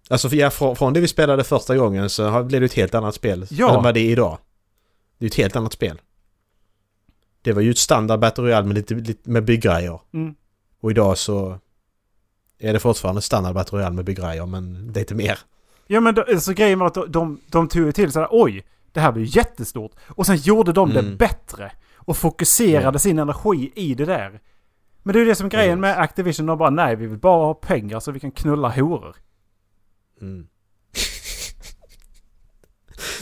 Alltså 0.09 0.27
ja, 0.27 0.49
från, 0.49 0.75
från 0.75 0.93
det 0.93 0.99
vi 0.99 1.07
spelade 1.07 1.43
första 1.43 1.77
gången 1.77 2.09
så 2.09 2.43
blev 2.43 2.61
det 2.61 2.65
ett 2.65 2.73
helt 2.73 2.95
annat 2.95 3.15
spel. 3.15 3.45
Ja. 3.49 3.77
Än 3.77 3.83
vad 3.83 3.93
det 3.93 3.99
är 3.99 4.11
idag. 4.11 4.37
Det 5.17 5.25
är 5.25 5.27
ett 5.27 5.35
helt 5.35 5.55
annat 5.55 5.73
spel. 5.73 6.01
Det 7.49 7.53
var 7.53 7.61
ju 7.61 7.71
ett 7.71 7.77
standard 7.77 8.19
Battle 8.19 8.43
Royale 8.43 8.67
med 8.67 8.75
lite, 8.75 8.93
lite 8.95 9.29
med 9.29 9.43
bygggrejer. 9.45 9.99
Mm. 10.13 10.35
Och 10.81 10.91
idag 10.91 11.17
så 11.17 11.59
är 12.59 12.73
det 12.73 12.79
fortfarande 12.79 13.21
standard 13.21 13.53
Battle 13.55 13.77
Royale 13.77 13.95
med 13.95 14.05
bygggrejer 14.05 14.45
men 14.45 14.93
det 14.93 14.99
är 14.99 15.01
inte 15.01 15.15
mer. 15.15 15.39
Ja 15.87 15.99
men 15.99 16.15
då, 16.15 16.21
alltså, 16.21 16.53
grejen 16.53 16.79
var 16.79 16.87
att 16.87 16.93
de, 16.93 17.11
de, 17.11 17.39
de 17.51 17.67
tog 17.67 17.85
ju 17.85 17.91
till 17.91 18.11
sådär 18.11 18.27
oj, 18.31 18.65
det 18.91 18.99
här 18.99 19.11
blir 19.11 19.37
jättestort. 19.37 19.91
Och 20.07 20.25
sen 20.25 20.35
gjorde 20.37 20.71
de 20.73 20.89
det 20.89 20.99
Mm. 20.99 21.17
bättre. 21.17 21.71
Och 21.95 22.17
fokuserade 22.17 22.87
Mm. 22.87 22.99
sin 22.99 23.19
energi 23.19 23.71
i 23.75 23.93
det 23.95 24.05
där. 24.05 24.39
Men 25.03 25.13
det 25.13 25.19
är 25.19 25.21
ju 25.21 25.25
det 25.29 25.35
som 25.35 25.45
är 25.45 25.49
grejen 25.51 25.79
med 25.79 25.97
Activision. 25.99 26.45
De 26.45 26.57
bara 26.57 26.69
nej, 26.69 26.95
vi 26.95 27.05
vill 27.07 27.19
bara 27.19 27.45
ha 27.45 27.53
pengar 27.53 27.99
så 27.99 28.11
vi 28.11 28.19
kan 28.19 28.31
knulla 28.31 28.69
horor. 28.69 29.15
Mm. 30.21 30.47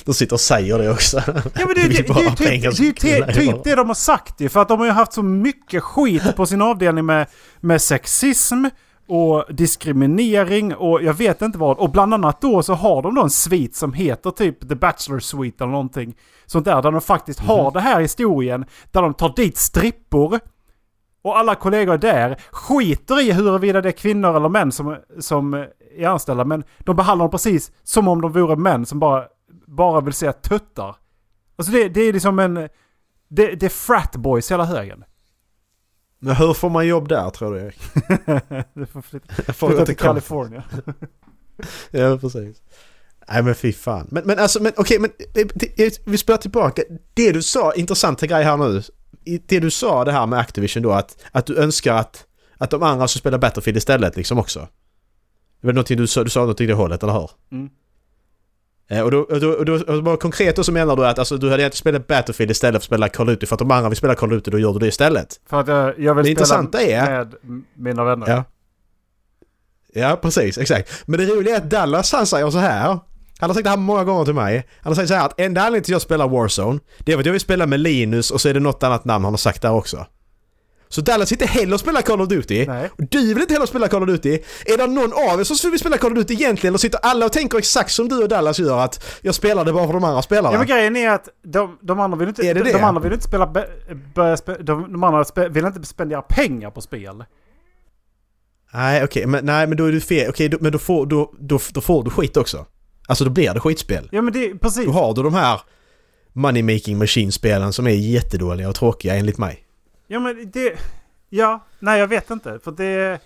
De 0.08 0.14
sitter 0.14 0.34
och 0.36 0.40
säger 0.40 0.78
det 0.80 0.90
också. 0.92 1.22
Ja 1.28 1.34
men 1.66 1.68
det, 1.68 1.82
det, 1.82 1.88
det, 1.88 2.14
det, 2.14 2.30
typ, 2.36 2.38
det 2.38 2.46
är 2.48 2.82
ju 2.82 2.94
knullar 2.94 3.28
ty, 3.28 3.34
typ 3.40 3.52
horor. 3.52 3.62
det 3.64 3.76
de 3.76 3.88
har 3.88 3.94
sagt 3.96 4.42
ju. 4.42 4.50
För 4.50 4.60
att 4.62 4.68
de 4.68 4.80
har 4.80 4.86
ju 4.86 4.92
haft 4.92 5.14
så 5.14 5.24
mycket 5.24 5.84
skit 5.84 6.36
på 6.36 6.46
sin 6.46 6.62
avdelning 6.62 7.06
med, 7.06 7.28
med 7.60 7.82
sexism 7.82 8.66
och 9.08 9.46
diskriminering 9.50 10.76
och 10.76 11.04
jag 11.04 11.14
vet 11.14 11.42
inte 11.42 11.58
vad. 11.58 11.78
Och 11.78 11.92
bland 11.92 12.14
annat 12.14 12.42
då 12.42 12.64
så 12.64 12.74
har 12.74 13.02
de 13.02 13.16
då 13.16 13.22
en 13.24 13.30
svit 13.30 13.76
som 13.76 13.94
heter 13.94 14.32
typ 14.32 14.70
The 14.70 14.76
Bachelor 14.76 15.20
Suite 15.20 15.64
eller 15.64 15.72
någonting. 15.72 16.16
Sånt 16.46 16.66
där, 16.66 16.82
där 16.82 16.92
de 16.92 17.02
faktiskt 17.02 17.40
Mhm. 17.40 17.48
har 17.50 17.72
det 17.72 17.80
här 17.80 18.02
historien. 18.02 18.66
Där 18.92 19.02
de 19.02 19.14
tar 19.14 19.34
dit 19.36 19.58
strippor. 19.58 20.40
Och 21.24 21.38
alla 21.38 21.56
kollegor 21.56 21.98
där 21.98 22.38
skiter 22.52 23.22
i 23.22 23.32
huruvida 23.32 23.82
det 23.82 23.90
är 23.90 23.92
kvinnor 23.92 24.36
eller 24.36 24.50
män 24.50 24.72
som, 24.72 24.98
som 25.20 25.54
är 25.98 26.08
anställda. 26.08 26.46
Men 26.46 26.64
de 26.80 26.96
behandlar 26.96 27.24
dem 27.24 27.32
precis 27.32 27.72
som 27.84 28.08
om 28.08 28.22
de 28.22 28.32
vore 28.32 28.56
män 28.56 28.86
som 28.86 29.00
bara, 29.00 29.24
bara 29.68 30.02
vill 30.02 30.14
se 30.14 30.32
tuttar. 30.32 30.96
Alltså 31.56 31.72
det, 31.72 31.90
det 31.90 32.02
är 32.02 32.14
liksom 32.14 32.40
en... 32.40 32.54
Det, 33.28 33.56
det 33.56 33.64
är 33.64 33.70
frat 33.70 34.16
boys 34.16 34.52
hela 34.52 34.66
högen. 34.66 35.04
Men 36.20 36.36
hur 36.36 36.54
får 36.54 36.70
man 36.70 36.88
jobb 36.88 37.08
där 37.08 37.30
tror 37.30 37.54
du 37.54 37.60
Erik? 37.60 37.80
Det 38.74 38.86
får 38.86 39.02
flytta, 39.02 39.54
flytta 39.54 39.86
till. 39.86 39.98
Kalifornien. 39.98 40.64
Ja, 41.92 42.18
precis. 42.18 42.62
Nej 43.28 43.44
men 43.44 43.56
fy 43.56 43.74
fan. 43.74 44.08
Men, 44.12 44.24
men 44.26 44.40
alltså, 44.40 44.64
men 44.64 44.72
okej, 44.78 45.00
men 45.00 45.12
det, 45.54 46.00
vi 46.06 46.18
spelar 46.18 46.38
tillbaka. 46.38 46.82
Det 47.14 47.32
du 47.32 47.42
sa, 47.42 47.74
intressanta 47.74 48.28
grej 48.28 48.44
här 48.44 48.58
nu. 48.58 48.84
Det 49.46 49.60
du 49.60 49.72
sa 49.72 50.06
det 50.06 50.12
här 50.12 50.26
med 50.26 50.40
Activision 50.40 50.84
då, 50.84 50.92
att, 50.92 51.18
att 51.32 51.46
du 51.46 51.58
önskar 51.58 51.94
att, 51.94 52.26
att 52.58 52.70
de 52.70 52.84
andra 52.84 53.08
skulle 53.08 53.20
spela 53.20 53.38
Battlefield 53.38 53.78
istället 53.78 54.16
liksom 54.16 54.40
också. 54.40 54.68
Det 55.62 55.68
var 55.68 55.74
någonting 55.74 55.98
du 55.98 56.08
sa, 56.08 56.24
du 56.24 56.30
sa 56.30 56.46
något 56.46 56.62
i 56.62 56.66
det 56.66 56.74
hållet, 56.74 57.04
eller 57.04 57.14
hur? 57.14 57.30
Mm. 57.52 57.70
Eh, 58.90 59.02
Och 59.02 59.12
då, 59.12 59.20
och 59.20 59.40
då, 59.40 59.50
och 59.50 59.66
då, 59.66 59.74
och 59.74 60.04
bara 60.04 60.18
konkret 60.18 60.56
då 60.56 60.64
så 60.64 60.72
menar 60.72 60.96
du 60.96 61.06
att 61.06 61.20
alltså, 61.20 61.38
du 61.38 61.50
hade 61.52 61.66
inte 61.66 61.78
spelat 61.78 62.08
Battlefield 62.08 62.52
istället 62.52 62.74
för 62.74 62.78
att 62.78 62.84
spela 62.84 63.10
Call 63.10 63.28
of 63.30 63.34
Duty 63.34 63.46
för 63.46 63.56
att 63.56 63.60
de 63.60 63.72
andra 63.72 63.90
vill 63.90 63.98
spela 63.98 64.16
Call 64.16 64.30
of 64.30 64.34
Duty, 64.36 64.52
då 64.52 64.60
gör 64.60 64.74
du 64.74 64.80
det 64.80 64.88
istället. 64.88 65.40
För 65.50 65.60
att 65.60 65.68
jag, 65.68 65.78
jag 65.78 65.94
vill 65.94 66.06
Det 66.06 66.06
spela 66.06 66.30
intressanta 66.30 66.82
är- 66.82 67.26
med 67.26 67.34
mina 67.76 68.04
vänner. 68.04 68.28
Ja. 68.30 68.44
Ja, 69.94 70.20
precis. 70.22 70.58
Exakt. 70.58 71.04
Men 71.06 71.20
det 71.20 71.26
roliga 71.26 71.54
är 71.56 71.58
att 71.58 71.70
Dallas 71.70 72.12
han 72.12 72.28
säger 72.28 72.50
så 72.50 72.58
här. 72.58 73.00
Han 73.40 73.50
har 73.50 73.54
sagt 73.54 73.64
det 73.64 73.70
här 73.70 73.78
många 73.78 74.04
gånger 74.04 74.26
till 74.26 74.34
mig. 74.34 74.68
Han 74.82 74.90
har 74.92 74.96
sagt 74.96 75.08
så 75.08 75.14
här 75.14 75.26
att 75.26 75.40
enda 75.40 75.62
anledningen 75.62 75.84
till 75.84 75.92
att 75.94 75.96
jag 75.96 76.02
spelar 76.02 76.28
Warzone, 76.28 76.80
det 77.00 77.12
är 77.12 77.16
för 77.16 77.20
att 77.20 77.26
jag 77.26 77.34
vill 77.34 77.42
spela 77.42 77.66
med 77.66 77.80
Linus 77.80 78.32
och 78.32 78.42
så 78.42 78.50
är 78.50 78.54
det 78.54 78.60
något 78.60 78.84
annat 78.84 79.06
namn 79.06 79.24
han 79.26 79.34
har 79.34 79.38
sagt 79.38 79.62
där 79.62 79.72
också. 79.72 80.06
Så 80.90 81.02
Dallas 81.02 81.32
inte 81.32 81.46
heller 81.46 81.74
och 81.74 81.80
spelar 81.80 82.02
Call 82.02 82.22
of 82.22 82.28
Duty. 82.28 82.66
Nej. 82.66 82.90
Och 82.98 83.04
du 83.10 83.34
vill 83.34 83.42
inte 83.42 83.54
heller 83.54 83.66
spela 83.66 83.88
Call 83.88 84.04
of 84.04 84.10
Duty. 84.10 84.40
Är 84.66 84.78
det 84.78 84.88
någon 84.88 85.14
av 85.14 85.40
er 85.40 85.44
som 85.44 85.72
vill 85.72 85.80
spela 85.80 85.98
Call 85.98 86.12
of 86.12 86.18
Duty 86.18 86.34
egentligen? 86.34 86.72
Eller 86.72 86.78
sitter 86.78 87.00
alla 87.04 87.26
och 87.26 87.34
tänker 87.34 87.58
exakt 87.58 87.92
som 87.92 88.10
du 88.10 88.24
och 88.24 88.30
Dallas 88.30 88.60
gör 88.60 88.80
att 88.80 89.20
jag 89.22 89.36
spelar 89.36 89.66
det 89.66 89.74
bara 89.74 89.86
för 89.86 89.94
de 89.94 90.04
andra 90.04 90.22
spelarna? 90.22 90.54
Ja 90.54 90.58
men 90.58 90.68
grejen 90.68 90.96
är 90.96 91.10
att 91.10 91.30
de, 91.44 91.78
de 91.82 92.00
andra 92.00 92.18
vill 92.18 92.28
inte, 92.28 92.42
Är 92.42 92.54
det 92.54 92.60
de, 92.60 92.72
det? 92.72 92.78
de 92.78 92.84
andra 92.84 93.02
vill 93.02 93.14
inte 93.14 93.26
spela, 93.26 93.48
be, 93.48 94.38
spe, 94.38 94.58
de, 94.60 94.92
de 94.92 95.04
andra 95.04 95.26
spe, 95.26 95.50
vill 95.50 95.66
inte 95.66 95.84
spendera 95.84 96.22
pengar 96.22 96.72
på 96.72 96.82
spel. 96.82 97.24
Nej 98.74 99.04
okej, 99.04 99.26
men, 99.26 99.46
nej, 99.46 99.68
men 99.68 99.78
då 99.78 99.86
är 99.86 99.92
du 99.92 100.02
fel. 100.02 100.30
Okej, 100.30 100.50
då, 100.50 100.58
men 100.62 100.72
då 100.72 100.80
får, 100.80 101.06
då, 101.06 101.34
då, 101.40 101.60
då 101.74 101.82
får 101.82 102.04
du 102.04 102.10
skit 102.10 102.38
också. 102.38 102.66
Alltså 103.08 103.24
då 103.24 103.30
blir 103.30 103.54
det 103.54 103.60
skitspel. 103.60 104.10
Ja 104.12 104.22
men 104.22 104.34
det, 104.34 104.56
precis. 104.56 104.86
Då 104.86 104.92
har 104.92 105.14
du 105.14 105.24
de 105.24 105.34
här 105.34 105.62
Money 106.34 106.64
Making 106.64 106.98
Machine-spelen 106.98 107.74
som 107.74 107.88
är 107.88 107.92
jättedåliga 107.92 108.70
och 108.70 108.76
tråkiga 108.76 109.16
enligt 109.16 109.38
mig. 109.38 109.64
Ja 110.08 110.20
men 110.20 110.52
det... 110.52 110.80
Ja, 111.30 111.66
nej 111.80 112.00
jag 112.00 112.08
vet 112.08 112.30
inte. 112.30 112.60
För 112.60 112.72
det... 112.72 113.20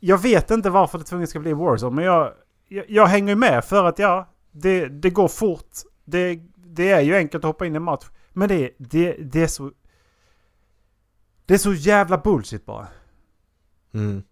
Jag 0.00 0.18
vet 0.18 0.50
inte 0.50 0.70
varför 0.70 0.98
det 0.98 1.04
tvunget 1.04 1.30
ska 1.30 1.40
bli 1.40 1.52
Warzone. 1.52 1.96
Men 1.96 2.04
jag, 2.04 2.32
jag, 2.68 2.84
jag 2.88 3.06
hänger 3.06 3.28
ju 3.28 3.36
med 3.36 3.64
för 3.64 3.84
att 3.84 3.98
ja, 3.98 4.28
det, 4.50 4.88
det 4.88 5.10
går 5.10 5.28
fort. 5.28 5.70
Det, 6.04 6.40
det 6.56 6.90
är 6.90 7.00
ju 7.00 7.16
enkelt 7.16 7.44
att 7.44 7.48
hoppa 7.48 7.66
in 7.66 7.72
i 7.72 7.76
en 7.76 7.82
match. 7.82 8.04
Men 8.32 8.48
det, 8.48 8.70
det, 8.78 9.12
det 9.12 9.42
är 9.42 9.46
så... 9.46 9.72
Det 11.46 11.54
är 11.54 11.58
så 11.58 11.74
jävla 11.74 12.18
bullshit 12.18 12.66
bara. 12.66 12.88
Mm. 13.94 14.22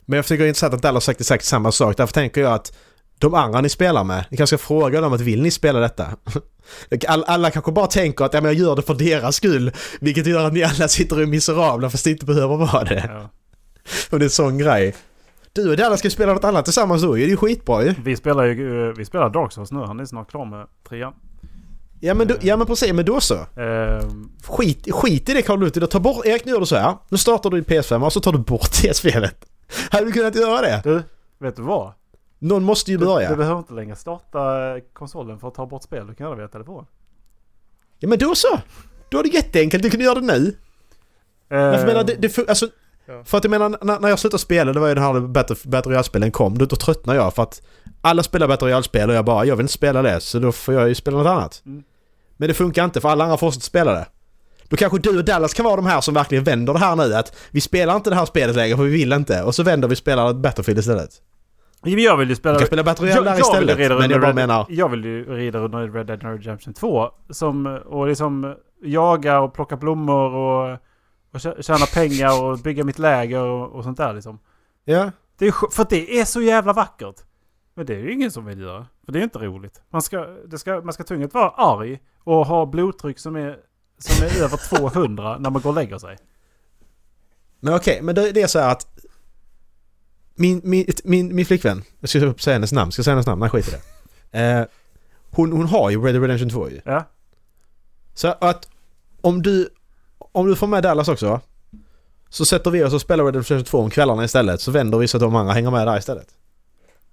Men 0.00 0.16
jag 0.16 0.26
tycker 0.26 0.38
det 0.38 0.46
är 0.46 0.48
intressant 0.48 0.74
att 0.74 0.82
Dallas 0.82 1.06
har 1.06 1.12
sagt 1.12 1.20
exakt 1.20 1.44
samma 1.44 1.72
sak. 1.72 1.96
Därför 1.96 2.14
tänker 2.14 2.40
jag 2.40 2.52
att 2.52 2.78
de 3.18 3.34
andra 3.34 3.60
ni 3.60 3.68
spelar 3.68 4.04
med, 4.04 4.24
ni 4.30 4.36
kanske 4.36 4.58
ska 4.58 4.66
fråga 4.66 5.00
dem 5.00 5.12
att 5.12 5.20
vill 5.20 5.42
ni 5.42 5.50
spela 5.50 5.80
detta? 5.80 6.06
All, 7.08 7.24
alla 7.24 7.50
kanske 7.50 7.72
bara 7.72 7.86
tänker 7.86 8.24
att 8.24 8.34
ja, 8.34 8.40
men 8.40 8.52
jag 8.52 8.60
gör 8.60 8.76
det 8.76 8.82
för 8.82 8.94
deras 8.94 9.36
skull. 9.36 9.72
Vilket 10.00 10.26
gör 10.26 10.46
att 10.46 10.52
ni 10.52 10.62
alla 10.62 10.88
sitter 10.88 11.16
och 11.16 11.22
är 11.22 11.26
miserabla 11.26 11.90
fast 11.90 12.04
det 12.04 12.10
inte 12.10 12.26
behöver 12.26 12.56
vara 12.56 12.84
det. 12.84 13.04
Ja. 13.08 13.30
Och 14.10 14.18
det 14.18 14.22
är 14.22 14.26
en 14.26 14.30
sån 14.30 14.58
grej. 14.58 14.94
Du 15.52 15.70
och 15.70 15.76
Dallas 15.76 15.98
ska 15.98 16.10
spela 16.10 16.32
något 16.32 16.44
annat 16.44 16.64
tillsammans 16.64 17.02
då. 17.02 17.14
Det 17.14 17.24
är 17.24 17.28
ju 17.28 17.36
skitbra 17.36 17.84
ju. 17.84 17.94
Vi 18.04 18.16
spelar 18.16 18.44
ju 18.44 18.88
eh, 18.88 18.94
vi 18.96 19.04
spelar 19.04 19.30
Dark 19.30 19.52
Souls 19.52 19.72
nu. 19.72 19.80
Han 19.80 20.00
är 20.00 20.04
snart 20.04 20.30
klar 20.30 20.44
med 20.44 20.66
trean. 20.88 21.12
Ja 22.00 22.14
men, 22.14 22.28
då, 22.28 22.34
ja 22.40 22.56
men 22.56 22.66
precis, 22.66 22.92
men 22.92 23.04
då 23.04 23.20
så. 23.20 23.34
Ehm, 23.34 24.30
Skit, 24.44 24.92
skit 24.92 25.28
i 25.28 25.34
det 25.34 25.56
Duty. 25.56 25.80
Då 25.80 25.86
ta 25.86 26.00
bort, 26.00 26.26
Erik 26.26 26.44
nu 26.44 26.52
gör 26.52 26.60
du 26.60 26.66
så 26.66 26.76
här. 26.76 26.94
Nu 27.08 27.18
startar 27.18 27.50
du 27.50 27.58
i 27.58 27.62
PS5 27.62 28.04
och 28.04 28.12
så 28.12 28.20
tar 28.20 28.32
du 28.32 28.38
bort 28.38 28.82
det 28.82 28.96
spelet. 28.96 29.44
Hade 29.90 30.04
du 30.04 30.12
kunnat 30.12 30.34
göra 30.34 30.60
det? 30.60 30.80
du, 30.84 31.02
vet 31.38 31.56
du 31.56 31.62
vad? 31.62 31.92
Någon 32.38 32.62
måste 32.64 32.90
ju 32.90 32.96
Du, 32.96 33.04
börja. 33.06 33.30
du 33.30 33.36
behöver 33.36 33.58
inte 33.58 33.74
längre 33.74 33.96
starta 33.96 34.74
konsolen 34.92 35.38
för 35.38 35.48
att 35.48 35.54
ta 35.54 35.66
bort 35.66 35.82
spel. 35.82 36.06
Du 36.06 36.14
kan 36.14 36.24
göra 36.24 36.34
det 36.36 36.40
via 36.42 36.48
telefon. 36.48 36.86
Ja 37.98 38.08
men 38.08 38.18
då 38.18 38.34
så! 38.34 38.58
Då 39.10 39.18
är 39.18 39.22
det 39.22 39.28
jätteenkelt, 39.28 39.82
du 39.82 39.90
kan 39.90 40.00
göra 40.00 40.14
det 40.20 40.26
nu. 40.26 40.56
För, 41.48 41.56
jag 41.78 41.86
menar, 41.86 42.04
det, 42.04 42.14
det, 42.14 42.28
för, 42.28 42.44
alltså, 42.48 42.68
Ja. 43.08 43.24
för 43.24 43.38
att 43.38 43.44
jag 43.44 43.50
menar, 43.50 43.78
när, 43.82 44.00
när 44.00 44.08
jag 44.08 44.18
slutade 44.18 44.38
spela, 44.40 44.72
det 44.72 44.80
var 44.80 44.88
ju 44.88 44.94
den 44.94 45.04
här 45.04 45.20
Battle, 45.20 45.56
Battle 45.64 45.90
Royale-spelen 45.92 46.30
kom, 46.30 46.58
då, 46.58 46.64
då 46.66 46.76
tröttnade 46.76 47.18
jag 47.18 47.34
för 47.34 47.42
att 47.42 47.62
alla 48.00 48.22
spelar 48.22 48.48
Battle 48.48 48.66
Royale-spel 48.68 49.10
och 49.10 49.16
jag 49.16 49.24
bara, 49.24 49.44
jag 49.44 49.56
vill 49.56 49.64
inte 49.64 49.72
spela 49.72 50.02
det, 50.02 50.20
så 50.20 50.38
då 50.38 50.52
får 50.52 50.74
jag 50.74 50.88
ju 50.88 50.94
spela 50.94 51.16
något 51.18 51.26
annat. 51.26 51.62
Mm. 51.66 51.82
Men 52.36 52.48
det 52.48 52.54
funkar 52.54 52.84
inte, 52.84 53.00
för 53.00 53.08
alla 53.08 53.24
andra 53.24 53.36
fortsätter 53.36 53.64
spela 53.64 53.92
det. 53.92 54.06
Då 54.68 54.76
kanske 54.76 54.98
du 54.98 55.18
och 55.18 55.24
Dallas 55.24 55.54
kan 55.54 55.64
vara 55.64 55.76
de 55.76 55.86
här 55.86 56.00
som 56.00 56.14
verkligen 56.14 56.44
vänder 56.44 56.72
det 56.72 56.78
här 56.78 56.96
nu, 56.96 57.14
att 57.14 57.36
vi 57.50 57.60
spelar 57.60 57.96
inte 57.96 58.10
det 58.10 58.16
här 58.16 58.24
spelet 58.26 58.56
längre 58.56 58.76
för 58.76 58.84
vi 58.84 58.90
vill 58.90 59.12
inte, 59.12 59.42
och 59.42 59.54
så 59.54 59.62
vänder 59.62 59.88
vi 59.88 59.94
och 59.94 59.98
spelar 59.98 60.34
Battlefield 60.34 60.78
istället. 60.78 61.10
Men 61.94 62.02
Jag 62.04 62.16
vill 62.16 62.28
ju 62.28 62.32
Vi 62.32 62.36
spela... 62.36 62.58
kan 62.58 62.66
spela 62.66 62.84
Battle 62.84 63.06
Royale 63.06 63.30
vill 63.32 63.40
istället, 63.40 63.78
rida 63.78 63.98
men 63.98 64.10
jag 64.10 64.20
bara 64.20 64.30
Red- 64.30 64.34
menar... 64.34 64.66
Jag 64.68 64.88
vill 64.88 65.04
ju 65.04 65.24
rida 65.36 65.58
under 65.58 65.88
Red 65.88 66.06
Dead 66.06 66.22
Redemption 66.22 66.74
2. 66.74 67.10
Som, 67.30 67.66
och 67.66 68.06
liksom 68.06 68.54
jaga 68.82 69.40
och 69.40 69.54
plocka 69.54 69.76
blommor 69.76 70.34
och, 70.34 70.72
och 71.32 71.38
tjä- 71.40 71.62
tjäna 71.62 71.86
pengar 71.94 72.42
och 72.42 72.58
bygga 72.58 72.84
mitt 72.84 72.98
läger 72.98 73.40
och, 73.42 73.70
och 73.72 73.84
sånt 73.84 73.96
där 73.98 74.14
liksom. 74.14 74.38
Ja. 74.84 75.10
Det 75.38 75.46
är, 75.46 75.70
för 75.72 75.86
det 75.90 76.20
är 76.20 76.24
så 76.24 76.42
jävla 76.42 76.72
vackert. 76.72 77.16
Men 77.74 77.86
det 77.86 77.94
är 77.94 77.98
ju 77.98 78.12
ingen 78.12 78.30
som 78.30 78.44
vill 78.44 78.60
göra. 78.60 78.86
För 79.04 79.12
det 79.12 79.18
är 79.18 79.22
inte 79.22 79.38
roligt. 79.38 79.82
Man 79.90 80.02
ska, 80.02 80.26
det 80.46 80.58
ska, 80.58 80.80
man 80.80 80.92
ska 80.92 81.04
tvunget 81.04 81.34
vara 81.34 81.48
arg 81.50 81.98
och 82.24 82.46
ha 82.46 82.66
blodtryck 82.66 83.18
som 83.18 83.36
är, 83.36 83.56
som 83.98 84.26
är 84.26 84.42
över 84.44 84.56
200 84.90 85.38
när 85.38 85.50
man 85.50 85.62
går 85.62 85.70
och 85.70 85.76
lägger 85.76 85.98
sig. 85.98 86.16
Men 87.60 87.74
okej, 87.74 88.00
men 88.02 88.14
det, 88.14 88.32
det 88.32 88.42
är 88.42 88.46
så 88.46 88.58
här 88.58 88.72
att... 88.72 88.95
Min, 90.36 90.60
min, 90.64 90.86
min, 91.04 91.34
min 91.34 91.46
flickvän, 91.46 91.82
jag 92.00 92.08
ska 92.08 92.34
säga 92.38 92.54
hennes 92.54 92.72
namn, 92.72 92.92
ska 92.92 93.00
jag 93.00 93.04
säga 93.04 93.14
hennes 93.14 93.26
namn? 93.26 93.40
Nej 93.40 93.50
skit 93.50 93.68
i 93.68 93.70
det. 93.70 93.80
Eh, 94.32 94.64
hon, 95.30 95.52
hon 95.52 95.66
har 95.66 95.90
ju 95.90 96.02
Red 96.04 96.14
Dead 96.14 96.22
Redemption 96.22 96.50
2 96.50 96.70
ju. 96.70 96.80
Ja. 96.84 97.04
Så 98.14 98.34
att 98.40 98.68
om 99.20 99.42
du, 99.42 99.68
om 100.18 100.46
du 100.46 100.56
får 100.56 100.66
med 100.66 100.82
Dallas 100.82 101.08
också. 101.08 101.40
Så 102.28 102.44
sätter 102.44 102.70
vi 102.70 102.84
oss 102.84 102.94
och 102.94 103.00
spelar 103.00 103.24
Red 103.24 103.34
Dead 103.34 103.44
Redemption 103.44 103.64
2 103.64 103.78
om 103.78 103.90
kvällarna 103.90 104.24
istället. 104.24 104.60
Så 104.60 104.70
vänder 104.70 104.98
vi 104.98 105.08
så 105.08 105.16
att 105.16 105.20
de 105.20 105.36
andra 105.36 105.52
hänger 105.52 105.70
med 105.70 105.86
där 105.86 105.98
istället. 105.98 106.28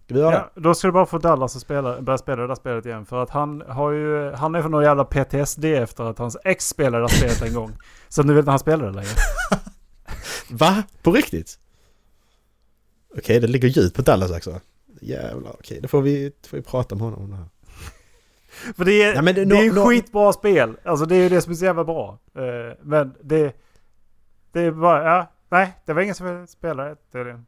Ska 0.06 0.14
vi 0.14 0.20
göra 0.20 0.34
Ja, 0.34 0.52
då 0.56 0.74
ska 0.74 0.88
du 0.88 0.92
bara 0.92 1.06
få 1.06 1.18
Dallas 1.18 1.56
att 1.56 1.62
spela, 1.62 2.02
börja 2.02 2.18
spela 2.18 2.42
det 2.42 2.48
där 2.48 2.56
spelet 2.56 2.86
igen. 2.86 3.06
För 3.06 3.24
att 3.24 3.30
han 3.30 3.64
har 3.68 3.92
ju... 3.92 4.32
Han 4.32 4.56
är 4.56 4.62
för 4.62 4.70
någon 4.70 4.84
jävla 4.84 5.06
PTSD 5.06 5.66
efter 5.66 6.04
att 6.04 6.18
hans 6.18 6.38
ex 6.44 6.68
spelade 6.68 6.98
det 6.98 7.08
där 7.08 7.16
spelet 7.16 7.42
en 7.42 7.54
gång. 7.54 7.72
Så 8.10 8.24
nu 8.24 8.34
vill 8.34 8.40
inte 8.40 8.52
han 8.52 8.60
spela 8.60 8.86
det 8.86 8.92
längre. 8.92 9.10
Va? 10.50 10.84
På 11.02 11.12
riktigt? 11.12 11.60
Okej, 13.18 13.40
det 13.40 13.48
ligger 13.48 13.68
djupt 13.68 13.96
på 13.96 14.02
Dallas 14.02 14.32
också. 14.32 14.60
Jävlar, 15.02 15.52
okej. 15.60 15.80
Då 15.82 15.88
får 15.88 16.02
vi, 16.02 16.30
då 16.42 16.48
får 16.50 16.58
vi 16.58 16.64
prata 16.64 16.96
med 16.96 17.04
honom 17.04 17.24
om 17.24 17.30
det 17.30 17.36
här. 17.36 17.46
För 18.78 18.86
det 18.86 19.02
är, 19.04 19.14
Ja, 19.16 19.22
men 19.22 19.36
det- 19.36 19.46
det 19.46 19.58
är 19.58 19.64
ju 19.64 19.74
nå- 19.74 19.86
skitbra 19.86 20.34
spel. 20.34 20.76
Alltså 20.84 21.06
det 21.06 21.16
är 21.16 21.24
ju 21.24 21.30
det 21.30 21.42
som 21.42 21.52
är 21.52 21.56
så 21.56 21.66
jävla 21.66 21.84
bra. 21.84 22.20
Eh, 22.36 22.78
men 22.84 23.14
det... 23.24 23.56
Det 24.52 24.62
är 24.62 24.72
bara... 24.72 25.04
Ja, 25.04 25.32
nej, 25.52 25.74
det 25.86 25.94
var 25.94 26.02
ingen 26.02 26.16
som 26.16 26.28
ville 26.36 26.48
spela 26.48 26.84
det. 26.84 26.96
det, 27.12 27.18
är 27.20 27.26
det. 27.26 27.44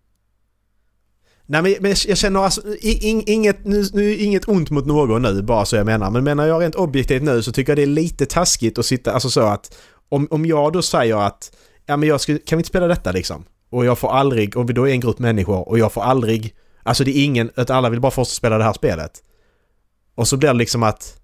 Nej 1.48 1.62
men, 1.62 1.76
men 1.80 1.96
jag 2.08 2.18
känner 2.18 2.40
alltså, 2.40 2.62
in, 2.82 3.24
inget, 3.28 3.66
nu, 3.66 3.84
nu 3.94 4.16
inget 4.16 4.48
ont 4.48 4.70
mot 4.70 4.86
någon 4.86 5.22
nu 5.22 5.42
bara 5.42 5.66
så 5.66 5.76
jag 5.76 5.86
menar. 5.86 6.12
Men 6.12 6.24
menar 6.24 6.46
jag 6.48 6.62
rent 6.62 6.76
objektivt 6.76 7.24
nu 7.24 7.42
så 7.42 7.52
tycker 7.52 7.72
jag 7.72 7.78
det 7.78 7.82
är 7.84 7.88
lite 7.88 8.26
taskigt 8.26 8.78
att 8.78 8.86
sitta, 8.86 9.12
alltså 9.12 9.30
så 9.30 9.42
att 9.42 9.78
om, 10.10 10.28
om 10.32 10.46
jag 10.46 10.74
då 10.74 10.82
säger 10.82 11.16
att 11.28 11.56
ja 11.86 11.98
men 11.98 12.10
jag 12.10 12.22
skulle, 12.22 12.40
kan 12.40 12.58
vi 12.58 12.60
inte 12.60 12.68
spela 12.70 12.88
detta 12.88 13.12
liksom? 13.12 13.44
Och 13.76 13.86
jag 13.86 14.00
får 14.00 14.12
aldrig, 14.12 14.58
om 14.58 14.66
vi 14.66 14.74
då 14.74 14.88
är 14.88 14.92
en 14.92 15.00
grupp 15.00 15.20
människor 15.20 15.70
och 15.70 15.80
jag 15.80 15.92
får 15.92 16.02
aldrig, 16.04 16.56
alltså 16.84 17.04
det 17.04 17.18
är 17.18 17.24
ingen, 17.26 17.52
att 17.56 17.70
alla 17.70 17.90
vill 17.90 18.02
bara 18.02 18.12
fortsätta 18.12 18.36
spela 18.36 18.58
det 18.58 18.64
här 18.64 18.74
spelet. 18.74 19.12
Och 20.16 20.28
så 20.28 20.38
blir 20.38 20.50
det 20.50 20.56
liksom 20.56 20.84
att 20.84 21.20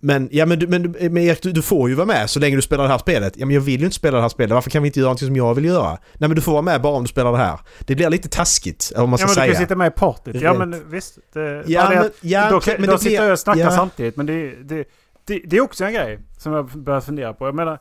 Men, 0.00 0.28
ja 0.32 0.46
men, 0.46 0.58
men, 0.68 0.82
men 0.92 1.18
Erik, 1.18 1.42
du, 1.42 1.52
du 1.52 1.62
får 1.62 1.88
ju 1.88 1.94
vara 1.94 2.06
med 2.06 2.30
så 2.30 2.40
länge 2.40 2.56
du 2.56 2.62
spelar 2.62 2.84
det 2.84 2.90
här 2.90 2.98
spelet. 2.98 3.32
Ja 3.36 3.46
men 3.46 3.54
jag 3.54 3.60
vill 3.60 3.80
ju 3.80 3.84
inte 3.84 3.96
spela 3.96 4.16
det 4.16 4.22
här 4.22 4.28
spelet. 4.28 4.54
Varför 4.54 4.70
kan 4.70 4.82
vi 4.82 4.88
inte 4.88 4.98
göra 5.00 5.06
någonting 5.06 5.26
som 5.28 5.36
jag 5.36 5.54
vill 5.54 5.64
göra? 5.64 5.90
Nej 5.90 6.28
men 6.28 6.34
du 6.34 6.40
får 6.40 6.52
vara 6.52 6.62
med 6.62 6.82
bara 6.82 6.96
om 6.96 7.02
du 7.02 7.08
spelar 7.08 7.32
det 7.32 7.38
här. 7.38 7.60
Det 7.80 7.94
blir 7.94 8.10
lite 8.10 8.28
taskigt, 8.28 8.92
om 8.96 9.10
man 9.10 9.18
ska 9.18 9.24
Ja 9.24 9.28
men 9.28 9.34
du 9.34 9.40
kan 9.40 9.54
säga. 9.56 9.66
sitta 9.66 9.76
med 9.76 9.86
i 9.86 9.90
partyt. 9.90 10.42
Ja 10.42 10.54
men 10.54 10.90
visst. 10.90 11.18
Det, 11.32 11.64
Ja, 11.66 11.88
men- 11.88 11.98
att 11.98 12.12
ja, 12.20 12.50
då, 12.50 12.60
men 12.78 12.86
då 12.86 12.92
det 12.92 12.98
sitter 12.98 13.22
jag 13.24 13.32
och 13.32 13.38
snackar 13.38 13.60
ja. 13.60 13.70
samtidigt. 13.70 14.16
Men 14.16 14.26
det, 14.26 14.54
det, 14.62 14.84
det, 15.26 15.40
det 15.46 15.56
är 15.56 15.60
också 15.60 15.84
en 15.84 15.92
grej 15.92 16.18
som 16.38 16.52
jag 16.52 16.66
börjar 16.66 17.00
fundera 17.00 17.32
på. 17.34 17.46
Jag 17.46 17.54
menar... 17.54 17.78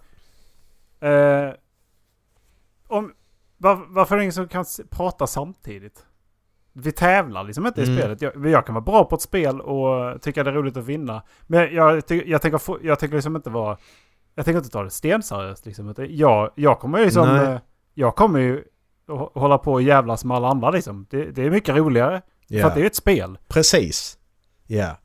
Eh, 1.01 1.53
om, 2.87 3.11
var, 3.61 3.85
varför 3.89 4.15
är 4.15 4.17
det 4.19 4.23
ingen 4.23 4.33
som 4.33 4.47
kan 4.47 4.65
prata 4.89 5.27
samtidigt? 5.27 6.05
Vi 6.73 6.91
tävlar 6.91 7.43
liksom 7.43 7.67
inte 7.67 7.81
Mm. 7.83 7.93
i 7.93 7.97
spelet. 7.99 8.21
Jag, 8.21 8.45
jag 8.47 8.65
kan 8.65 8.75
vara 8.75 8.85
bra 8.85 9.05
på 9.05 9.15
ett 9.15 9.21
spel 9.21 9.61
och 9.61 10.21
tycka 10.21 10.43
det 10.43 10.49
är 10.49 10.53
roligt 10.53 10.77
att 10.77 10.85
vinna. 10.85 11.23
Men 11.47 11.73
jag, 11.75 12.07
ty, 12.07 12.23
jag, 12.25 12.41
tänker, 12.41 12.77
jag 12.81 12.99
tänker 12.99 13.15
liksom 13.15 13.35
inte 13.35 13.49
vara... 13.49 13.77
Jag 14.35 14.45
tänker 14.45 14.57
inte 14.57 14.69
ta 14.69 14.83
det 14.83 14.89
stenseriöst 14.89 15.65
liksom. 15.65 15.93
Jag, 16.09 16.51
jag 16.55 16.79
kommer 16.79 16.99
ju 16.99 17.11
som... 17.11 17.27
Nej. 17.27 17.45
eh, 17.53 17.59
Jag 17.93 18.15
kommer 18.15 18.39
ju 18.39 18.63
att 19.07 19.41
hålla 19.41 19.57
på 19.57 19.73
och 19.73 19.81
jävlas 19.81 20.25
med 20.25 20.37
alla 20.37 20.47
andra 20.47 20.71
liksom. 20.71 21.05
Det, 21.09 21.25
det 21.25 21.43
är 21.45 21.49
mycket 21.51 21.75
roligare. 21.75 22.21
Ja. 22.47 22.61
För 22.61 22.67
att 22.67 22.75
det 22.75 22.81
är 22.81 22.85
ett 22.85 22.95
spel. 22.95 23.37
Precis. 23.47 24.17
Ja. 24.67 24.97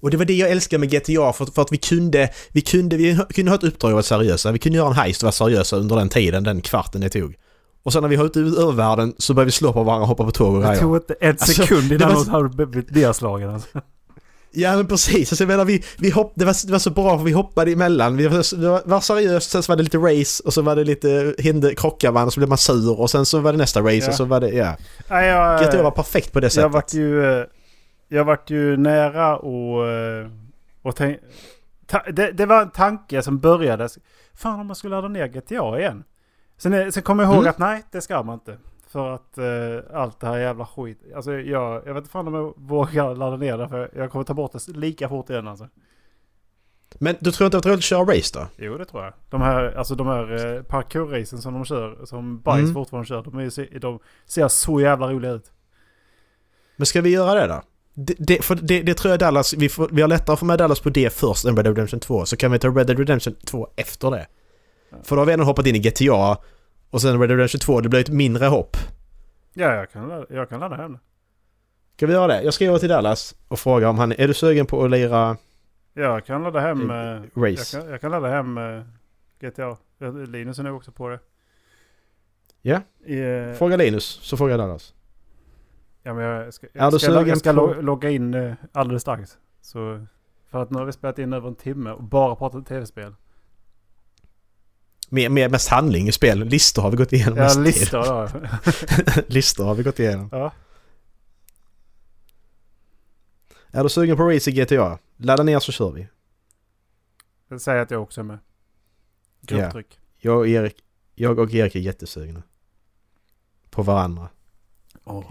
Och 0.00 0.10
det 0.10 0.16
var 0.16 0.24
det 0.24 0.34
jag 0.34 0.50
älskade 0.50 0.80
med 0.80 0.90
GTA 0.90 1.32
för, 1.32 1.46
för 1.54 1.62
att 1.62 1.72
vi 1.72 1.76
kunde, 1.78 2.30
vi 2.52 2.60
kunde, 2.60 2.96
vi 2.96 3.16
kunde 3.34 3.50
ha 3.50 3.56
ett 3.56 3.64
uppdrag 3.64 3.88
och 3.90 3.92
vara 3.94 4.02
seriösa. 4.02 4.52
Vi 4.52 4.58
kunde 4.58 4.78
göra 4.78 4.88
en 4.88 4.94
heist 4.94 5.22
och 5.22 5.26
vara 5.26 5.32
seriösa 5.32 5.76
under 5.76 5.96
den 5.96 6.08
tiden, 6.08 6.44
den 6.44 6.60
kvarten 6.60 7.00
det 7.00 7.08
tog. 7.08 7.34
Och 7.82 7.92
sen 7.92 8.02
när 8.02 8.08
vi 8.08 8.16
var 8.16 8.24
ute 8.24 8.40
i 8.40 8.42
övervärlden 8.42 9.14
så 9.18 9.34
började 9.34 9.46
vi 9.46 9.52
slå 9.52 9.72
på 9.72 9.82
varandra 9.82 10.02
och 10.02 10.08
hoppa 10.08 10.24
på 10.24 10.30
tåg 10.30 10.54
och 10.54 10.60
Det 10.62 10.66
grejer. 10.68 10.80
tog 10.80 10.96
inte 10.96 11.14
en 11.20 11.30
Alltså, 11.30 11.62
sekund 11.62 11.88
det 11.88 11.94
innan 11.94 12.08
var 12.08 12.14
någon 12.14 12.24
så- 12.24 12.30
hade 12.30 12.48
blivit 12.66 12.90
nedslagen 12.94 13.50
alltså. 13.54 13.68
Ja 14.54 14.76
men 14.76 14.86
precis, 14.86 15.32
alltså, 15.32 15.44
jag 15.44 15.48
menar, 15.48 15.64
vi, 15.64 15.84
vi 15.98 16.10
hopp, 16.10 16.32
det, 16.34 16.44
var, 16.44 16.66
det 16.66 16.72
var 16.72 16.78
så 16.78 16.90
bra 16.90 17.18
för 17.18 17.24
vi 17.24 17.32
hoppade 17.32 17.70
emellan. 17.72 18.16
Vi 18.16 18.26
var, 18.28 18.56
det 18.60 18.68
var, 18.68 18.82
var 18.84 19.00
seriöst, 19.00 19.50
sen 19.50 19.62
så 19.62 19.72
var 19.72 19.76
det 19.76 19.82
lite 19.82 19.98
race 19.98 20.42
och 20.46 20.52
så 20.54 20.62
var 20.62 20.76
det 20.76 20.84
lite 20.84 21.34
hinder, 21.38 21.74
krockar 21.74 22.12
man 22.12 22.26
och 22.26 22.32
så 22.32 22.40
blev 22.40 22.48
man 22.48 22.58
sur 22.58 23.00
och 23.00 23.10
sen 23.10 23.26
så 23.26 23.38
var 23.40 23.52
det 23.52 23.58
nästa 23.58 23.80
race 23.80 23.96
Ja. 23.96 24.08
och 24.08 24.14
så 24.14 24.24
var 24.24 24.40
det, 24.40 24.48
ja. 24.50 24.76
Nej, 25.10 25.28
jag, 25.28 25.60
GTA 25.62 25.82
var 25.82 25.90
perfekt 25.90 26.32
på 26.32 26.40
det 26.40 26.44
jag 26.44 26.52
sättet. 26.52 26.72
vart 26.72 26.94
ju... 26.94 27.24
eh, 27.40 27.44
Jag 28.08 28.24
vart 28.24 28.50
ju 28.50 28.76
nära 28.76 29.36
och... 29.36 29.88
eh, 29.88 30.26
och 30.82 30.96
tänk, 30.96 31.18
ta, 31.86 32.02
det, 32.12 32.32
det 32.32 32.46
var 32.46 32.62
en 32.62 32.70
tanke 32.70 33.22
som 33.22 33.38
började. 33.38 33.88
Fan 34.34 34.60
om 34.60 34.66
man 34.66 34.76
skulle 34.76 34.94
ladda 34.96 35.08
ner 35.08 35.26
GTA 35.26 35.78
igen. 35.78 36.02
Sen, 36.62 36.92
sen 36.92 37.02
kom 37.02 37.18
jag 37.18 37.26
ihåg 37.28 37.38
Mm. 37.38 37.50
att 37.50 37.58
nej, 37.58 37.82
det 37.90 38.00
ska 38.00 38.22
man 38.22 38.34
inte. 38.34 38.56
För 38.88 39.10
att 39.14 39.38
eh, 39.38 39.96
allt 40.00 40.20
det 40.20 40.26
här 40.26 40.38
jävla 40.38 40.66
skit. 40.66 41.00
Alltså 41.16 41.32
jag, 41.32 41.82
jag 41.86 41.94
vet 41.94 42.00
inte 42.00 42.10
fan 42.10 42.26
om 42.28 42.34
jag 42.34 42.54
vågar 42.56 43.14
ladda 43.14 43.36
ner 43.36 43.58
det. 43.58 43.68
För 43.68 43.90
jag 43.96 44.10
kommer 44.10 44.24
ta 44.24 44.34
bort 44.34 44.52
det 44.52 44.68
lika 44.68 45.08
fort 45.08 45.30
igen 45.30 45.48
alltså. 45.48 45.68
Men 46.98 47.16
du 47.20 47.32
tror 47.32 47.44
inte 47.46 47.56
att 47.56 47.62
det 47.62 47.68
är 47.68 47.70
roligt 47.70 47.78
att 47.78 47.84
köra 47.84 48.04
race 48.04 48.38
då? 48.38 48.46
Jo 48.56 48.78
det 48.78 48.84
tror 48.84 49.04
jag. 49.04 49.12
De 49.30 49.40
här, 49.42 49.74
alltså 49.78 49.94
de 49.94 50.06
här 50.06 50.56
eh, 50.56 50.62
parkour-racen 50.62 51.38
som 51.40 51.54
de 51.54 51.64
kör. 51.64 52.04
Som 52.04 52.40
bajs 52.40 52.60
Mm. 52.62 52.74
fortfarande 52.74 53.08
kör. 53.08 53.22
De, 53.22 53.38
är, 53.38 53.78
de 53.78 53.98
ser 54.26 54.48
så 54.48 54.80
jävla 54.80 55.08
roliga 55.12 55.30
ut. 55.32 55.50
Men 56.76 56.86
ska 56.86 57.00
vi 57.00 57.10
göra 57.10 57.34
det 57.40 57.46
då? 57.46 57.62
Det, 57.94 58.14
det, 58.18 58.44
för 58.44 58.54
det, 58.54 58.82
det 58.82 58.94
tror 58.94 59.10
jag 59.10 59.20
Dallas, 59.20 59.54
vi, 59.54 59.68
får, 59.68 59.88
vi 59.92 60.00
har 60.00 60.08
lättare 60.08 60.32
att 60.34 60.38
få 60.40 60.44
med 60.46 60.58
Dallas 60.58 60.80
på 60.80 60.90
det 60.90 61.12
först 61.12 61.44
än 61.44 61.56
Red 61.56 61.64
Dead 61.64 61.76
Redemption 61.76 62.00
2. 62.00 62.24
Så 62.24 62.36
kan 62.36 62.52
vi 62.52 62.58
ta 62.58 62.68
Red 62.68 62.86
Dead 62.86 62.98
Redemption 62.98 63.34
2 63.46 63.68
efter 63.76 64.10
det. 64.10 64.26
För 65.02 65.16
då 65.16 65.20
har 65.20 65.26
vi 65.26 65.32
ändå 65.32 65.44
hoppat 65.44 65.66
in 65.66 65.76
i 65.76 65.78
GTA 65.78 66.36
och 66.92 67.00
sen 67.02 67.20
Red 67.20 67.28
Dead 67.28 67.30
Redemption 67.38 67.58
2, 67.60 67.80
det 67.80 67.88
blir 67.88 68.00
ett 68.00 68.08
mindre 68.10 68.46
hopp. 68.46 68.76
Ja, 69.54 69.74
jag 69.74 69.90
kan, 69.90 70.26
jag 70.30 70.48
kan 70.48 70.60
ladda 70.60 70.76
hem 70.76 70.92
det. 70.92 70.98
Ska 71.96 72.06
vi 72.06 72.12
göra 72.12 72.26
det? 72.26 72.42
Jag 72.42 72.54
skriver 72.54 72.78
till 72.78 72.88
Dallas 72.88 73.34
och 73.48 73.58
frågar 73.58 73.88
om 73.88 73.98
han 73.98 74.12
är 74.12 74.28
du 74.28 74.34
sugen 74.34 74.66
på 74.66 74.84
att 74.84 74.90
lira 74.90 75.36
Jag 75.94 76.26
kan 76.26 76.42
ladda 76.42 76.60
hem... 76.60 76.90
Eh, 76.90 76.96
eh, 76.96 77.22
Jag 77.34 77.52
race? 77.52 77.80
kan, 77.80 77.90
jag 77.90 78.00
kan 78.00 78.10
ladda 78.10 78.28
hem 78.28 78.58
eh, 78.58 78.82
GTA. 79.40 79.76
Linus 80.28 80.58
är 80.58 80.62
nog 80.62 80.76
också 80.76 80.92
på 80.92 81.08
det. 81.08 81.18
Ja. 82.62 82.80
I, 83.04 83.18
eh, 83.20 83.52
Fråga 83.52 83.76
Linus, 83.76 84.04
så 84.04 84.36
frågar 84.36 84.50
jag 84.58 84.60
Dallas. 84.60 84.94
ja, 86.02 86.14
men 86.14 86.24
jag 86.24 86.54
ska, 86.54 86.66
Är 86.66 86.70
jag 86.72 86.92
du 86.92 86.98
ska, 86.98 87.12
sugen 87.12 87.28
jag 87.28 87.38
ska 87.38 87.52
på- 87.52 87.56
lo- 87.74 87.80
logga 87.80 88.10
in 88.10 88.34
eh, 88.34 88.54
alldeles 88.72 89.02
strax. 89.02 89.38
Så, 89.60 90.06
för 90.50 90.62
att 90.62 90.70
nu 90.70 90.78
har 90.78 90.84
vi 90.84 90.92
spelat 90.92 91.18
in 91.18 91.32
över 91.32 91.48
en 91.48 91.54
timme 91.54 91.90
och 91.90 92.02
bara 92.02 92.36
pratat 92.36 92.66
tv-spel. 92.66 93.14
Mer, 95.12 95.28
mer, 95.28 95.48
mest 95.48 95.68
handling 95.68 96.08
i 96.08 96.12
spel. 96.12 96.44
Listor 96.44 96.82
har 96.82 96.90
vi 96.90 96.96
gått 96.96 97.12
igenom 97.12 97.38
Ja, 97.38 97.54
listor 97.54 97.98
då. 97.98 98.28
Listor 99.34 99.64
har 99.64 99.74
vi 99.74 99.82
gått 99.82 99.98
igenom. 99.98 100.28
ja. 100.32 100.52
Är 103.70 103.82
du 103.82 103.88
sugen 103.88 104.16
på 104.16 104.30
race 104.30 104.50
i 104.50 104.52
GTA? 104.52 104.98
Ladda 105.16 105.42
ner 105.42 105.60
så 105.60 105.72
kör 105.72 105.90
vi. 105.92 106.08
Jag 107.48 107.60
säger 107.60 107.82
att 107.82 107.90
jag 107.90 108.02
också 108.02 108.20
är 108.20 108.24
med. 108.24 108.38
Grupptryck. 109.40 109.98
Jag 110.18 110.38
och 110.38 110.48
Erik, 110.48 110.76
jag 111.14 111.38
och 111.38 111.54
Erik 111.54 111.74
är 111.74 111.80
jättesugna. 111.80 112.42
På 113.70 113.82
varandra. 113.82 114.28
Åh. 115.04 115.24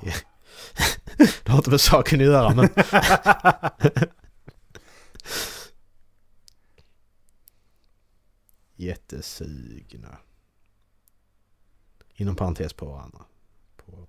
Det 1.43 1.49
har 1.51 1.57
inte 1.57 1.69
med 1.69 1.81
saken 1.81 2.19
att 2.19 2.25
göra 2.25 2.55
men... 2.55 2.69
Jättesugna. 8.81 10.17
Inom 12.13 12.35
parentes 12.35 12.73
på 12.73 12.85
varandra. 12.85 13.19
På... 13.77 14.07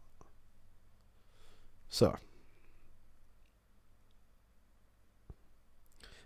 Så. 1.89 2.17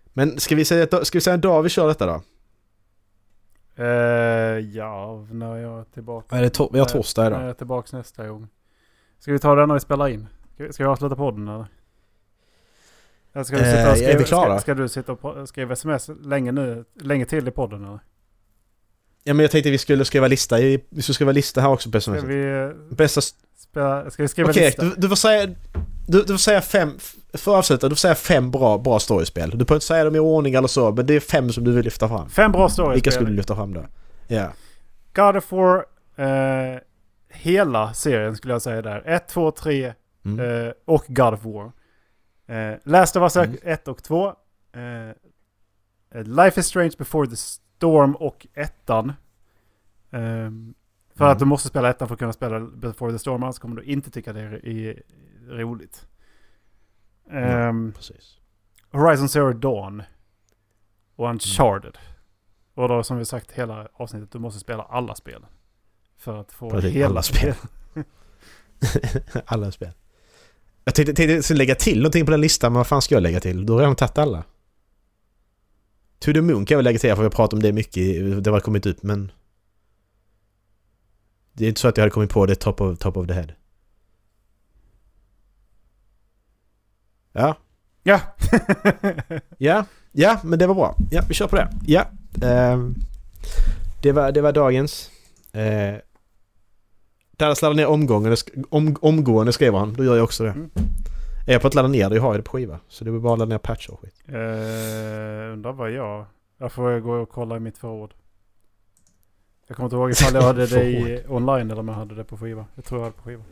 Men 0.06 0.40
ska 0.40 0.54
vi 0.54 0.64
säga, 0.64 1.04
ska 1.04 1.16
vi 1.18 1.20
säga 1.22 1.34
en 1.34 1.40
dag 1.40 1.62
vi 1.62 1.68
kör 1.68 1.88
detta 1.88 2.06
då? 2.06 2.22
Eh, 3.82 3.86
ja, 4.58 5.26
när 5.30 5.56
jag 5.56 5.80
är 5.80 5.84
tillbaka. 5.84 6.36
Är 6.36 6.42
det 6.42 6.58
to- 6.58 6.68
vi 6.72 6.78
har 6.78 6.86
Nej, 6.86 6.92
torsdag 6.92 7.22
När 7.22 7.30
idag. 7.30 7.42
jag 7.42 7.48
är 7.50 7.54
tillbaka 7.54 7.96
nästa 7.96 8.28
gång. 8.28 8.48
Ska 9.18 9.32
vi 9.32 9.38
ta 9.38 9.54
det 9.54 9.66
när 9.66 9.74
vi 9.74 9.80
spelar 9.80 10.08
in? 10.08 10.26
Ska 10.54 10.72
ska 10.72 10.82
vi 10.84 10.88
avsluta 10.88 11.16
podden 11.16 11.48
eller? 11.48 11.66
Eller 13.32 13.44
ska, 13.44 13.56
du 13.56 13.62
Eh, 13.62 13.70
sitta 13.70 13.90
och 13.90 13.96
är 13.96 14.18
vi 14.18 14.24
skriva, 14.24 14.24
klara? 14.24 14.58
ska, 14.58 14.60
ska 14.60 14.74
du 14.74 14.88
sitta 14.88 15.12
och 15.12 15.48
skriva 15.48 15.72
sms 15.72 16.08
länge, 16.20 16.52
nu, 16.52 16.84
länge 16.94 17.24
till 17.26 17.48
i 17.48 17.50
podden 17.50 17.84
eller? 17.84 18.00
Ja 19.28 19.34
men 19.34 19.44
jag 19.44 19.50
tänkte 19.50 19.70
vi 19.70 19.78
skulle 19.78 20.04
skriva 20.04 20.28
lista 20.28 20.60
i, 20.60 20.84
vi 20.90 21.02
skulle 21.02 21.14
skriva 21.14 21.32
lista 21.32 21.60
här 21.60 21.68
också 21.68 21.90
på 21.90 22.00
Ska 22.00 22.12
vi, 22.12 22.62
eh, 22.62 22.94
Bästa... 22.96 23.20
spela, 23.56 24.10
ska 24.10 24.22
vi 24.22 24.28
skriva 24.28 24.50
Okej, 24.50 24.64
lista? 24.66 24.82
du, 24.84 24.94
du 24.96 25.08
får 25.08 25.16
säga... 25.16 25.46
Du, 26.08 26.22
du 26.22 26.26
får 26.26 26.36
säga 26.38 26.60
fem... 26.60 26.98
För 27.34 27.50
att 27.52 27.58
avsluta, 27.58 27.88
du 27.88 27.94
får 27.94 28.00
säga 28.00 28.14
fem 28.14 28.50
bra, 28.50 28.78
bra 28.78 28.98
storiespel. 28.98 29.50
Du 29.50 29.56
behöver 29.56 29.74
inte 29.74 29.86
säga 29.86 30.04
dem 30.04 30.16
i 30.16 30.18
ordning 30.18 30.54
eller 30.54 30.68
så, 30.68 30.92
men 30.92 31.06
det 31.06 31.14
är 31.14 31.20
fem 31.20 31.52
som 31.52 31.64
du 31.64 31.72
vill 31.72 31.84
lyfta 31.84 32.08
fram. 32.08 32.28
Fem 32.28 32.52
bra 32.52 32.68
stories. 32.68 32.96
Vilka 32.96 33.10
skulle 33.10 33.30
du 33.30 33.36
lyfta 33.36 33.56
fram 33.56 33.74
då? 33.74 33.86
Ja. 34.28 34.52
God 35.14 35.36
of 35.36 35.52
War, 35.52 35.84
eh, 36.16 36.78
hela 37.28 37.94
serien 37.94 38.36
skulle 38.36 38.54
jag 38.54 38.62
säga 38.62 38.82
där. 38.82 39.02
1, 39.06 39.28
2, 39.28 39.50
3 39.50 39.94
Mm. 40.24 40.66
eh, 40.66 40.72
och 40.84 41.04
God 41.08 41.34
of 41.34 41.40
War. 41.44 41.72
Eh, 42.56 42.76
Last 42.84 43.16
of 43.16 43.22
Us 43.22 43.36
Mm. 43.36 43.56
1 43.62 43.88
och 43.88 44.02
2. 44.02 44.26
Eh, 44.26 46.22
Life 46.24 46.60
is 46.60 46.66
Strange 46.66 46.92
Before 46.98 47.30
the 47.30 47.36
Storm 47.36 48.16
och 48.16 48.46
ettan. 48.54 49.12
Ehm, 50.10 50.74
för 51.14 51.24
Mm. 51.24 51.32
att 51.32 51.38
du 51.38 51.44
måste 51.44 51.68
spela 51.68 51.90
ettan 51.90 52.08
för 52.08 52.14
att 52.14 52.18
kunna 52.18 52.32
spela 52.32 52.60
Before 52.60 53.12
the 53.12 53.18
Storm, 53.18 53.42
annars 53.42 53.58
kommer 53.58 53.76
du 53.76 53.82
inte 53.82 54.10
tycka 54.10 54.32
det 54.32 54.40
är, 54.40 55.02
roligt. 55.48 56.06
Ehm, 57.30 57.92
Precis. 57.92 58.36
Horizon 58.90 59.28
Zero 59.28 59.52
Dawn. 59.52 60.02
Och 61.16 61.28
Uncharted. 61.30 61.98
Och 62.74 62.88
då 62.88 63.02
som 63.02 63.18
vi 63.18 63.24
sagt 63.24 63.52
hela 63.52 63.88
avsnittet, 63.92 64.30
du 64.32 64.38
måste 64.38 64.60
spela 64.60 64.82
alla 64.82 65.14
spel. 65.14 65.46
För 66.16 66.40
att 66.40 66.52
få 66.52 66.70
Precis, 66.70 66.92
hela 66.94 67.06
alla 67.06 67.22
spel. 67.22 67.54
alla 69.46 69.70
spel. 69.72 69.90
Jag 70.84 70.94
tänkte, 70.94 71.14
tänkte 71.14 71.54
lägga 71.54 71.74
till 71.74 71.98
någonting 71.98 72.24
på 72.24 72.30
den 72.30 72.40
listan, 72.40 72.72
men 72.72 72.76
vad 72.78 72.86
fan 72.86 73.02
ska 73.02 73.14
jag 73.14 73.22
lägga 73.22 73.40
till? 73.40 73.66
Du 73.66 73.72
har 73.72 73.80
redan 73.80 73.96
tagit 73.96 74.18
alla. 74.18 74.44
To 76.18 76.32
the 76.32 76.40
Moon 76.40 76.64
kan 76.66 76.74
jag 76.74 76.78
väl 76.78 76.84
lägga 76.84 76.98
till, 76.98 77.14
för 77.14 77.22
jag 77.22 77.32
pratar 77.32 77.56
om 77.56 77.62
det 77.62 77.72
mycket, 77.72 78.44
det 78.44 78.50
har 78.50 78.60
kommit 78.60 78.86
upp, 78.86 79.02
men... 79.02 79.32
Det 81.56 81.64
är 81.64 81.68
inte 81.68 81.80
så 81.80 81.88
att 81.88 81.96
jag 81.96 82.02
hade 82.02 82.10
kommit 82.10 82.30
på 82.30 82.46
det 82.46 82.54
top 82.54 82.80
of, 82.80 82.98
top 82.98 83.16
of 83.16 83.26
the 83.26 83.32
head. 83.32 83.46
Ja, 87.32 87.56
Ja. 88.06 88.20
ja, 89.58 89.84
ja, 90.12 90.40
men 90.44 90.58
det 90.58 90.66
var 90.66 90.74
bra. 90.74 90.96
Ja, 91.10 91.22
vi 91.28 91.34
kör 91.34 91.46
på 91.46 91.56
det. 91.56 91.68
Ja. 91.86 92.04
ehm, 92.42 92.94
det, 94.02 94.12
var, 94.12 94.32
det 94.32 94.40
var 94.40 94.52
dagens. 94.52 95.10
Uh, 95.56 95.98
Dallas 97.36 97.62
laddar 97.62 97.74
ner 97.74 97.86
omgången, 97.86 98.36
om, 98.70 98.96
omgående 99.00 99.52
skriver 99.52 99.78
han. 99.78 99.94
Då 99.94 100.04
gör 100.04 100.16
jag 100.16 100.24
också 100.24 100.44
det. 100.44 100.50
Mm. 100.50 100.70
Är 101.46 101.52
jag 101.52 101.62
på 101.62 101.68
att 101.68 101.74
ladda 101.74 101.88
ner 101.88 102.10
det, 102.10 102.14
jag 102.14 102.22
har 102.22 102.32
ju 102.32 102.38
det 102.38 102.42
på 102.42 102.56
skiva. 102.56 102.80
Så 102.88 103.04
det 103.04 103.10
är 103.10 103.18
bara 103.18 103.32
att 103.32 103.38
ladda 103.38 103.54
ner 103.54 103.58
patcher 103.58 103.90
och 103.92 104.00
skit. 104.00 104.14
Uh, 104.28 105.52
undrar 105.52 105.72
vad 105.72 105.90
jag... 105.90 106.26
Jag 106.58 106.72
får 106.72 107.00
gå 107.00 107.12
och 107.12 107.28
kolla 107.28 107.56
i 107.56 107.60
mitt 107.60 107.78
förråd. 107.78 108.14
Jag 109.66 109.76
kommer 109.76 109.86
inte 109.86 109.96
ihåg 109.96 110.10
ifall 110.10 110.34
jag 110.34 110.42
hade 110.42 110.66
det 110.76 110.84
i 110.84 111.22
online 111.28 111.70
eller 111.70 111.78
om 111.80 111.88
jag 111.88 111.94
hade 111.94 112.14
det 112.14 112.24
på 112.24 112.36
skiva. 112.36 112.66
Jag 112.74 112.84
tror 112.84 113.00
jag 113.00 113.04
hade 113.04 113.16
på 113.16 113.22
skiva. 113.22 113.42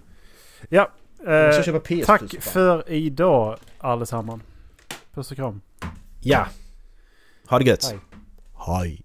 Ja. 0.69 0.91
Eh, 1.27 1.63
köpa 1.63 1.81
PS 1.81 2.07
tack 2.07 2.21
Plus, 2.21 2.33
fan. 2.33 2.53
för 2.53 2.91
idag 2.91 3.59
allesammans. 3.79 4.43
Puss 5.15 5.31
och 5.31 5.37
kram. 5.37 5.61
Ja. 6.21 6.47
Ha 7.49 7.59
det 7.59 7.65
gött. 7.65 7.85
Hej. 7.91 7.99
Hej. 8.67 9.03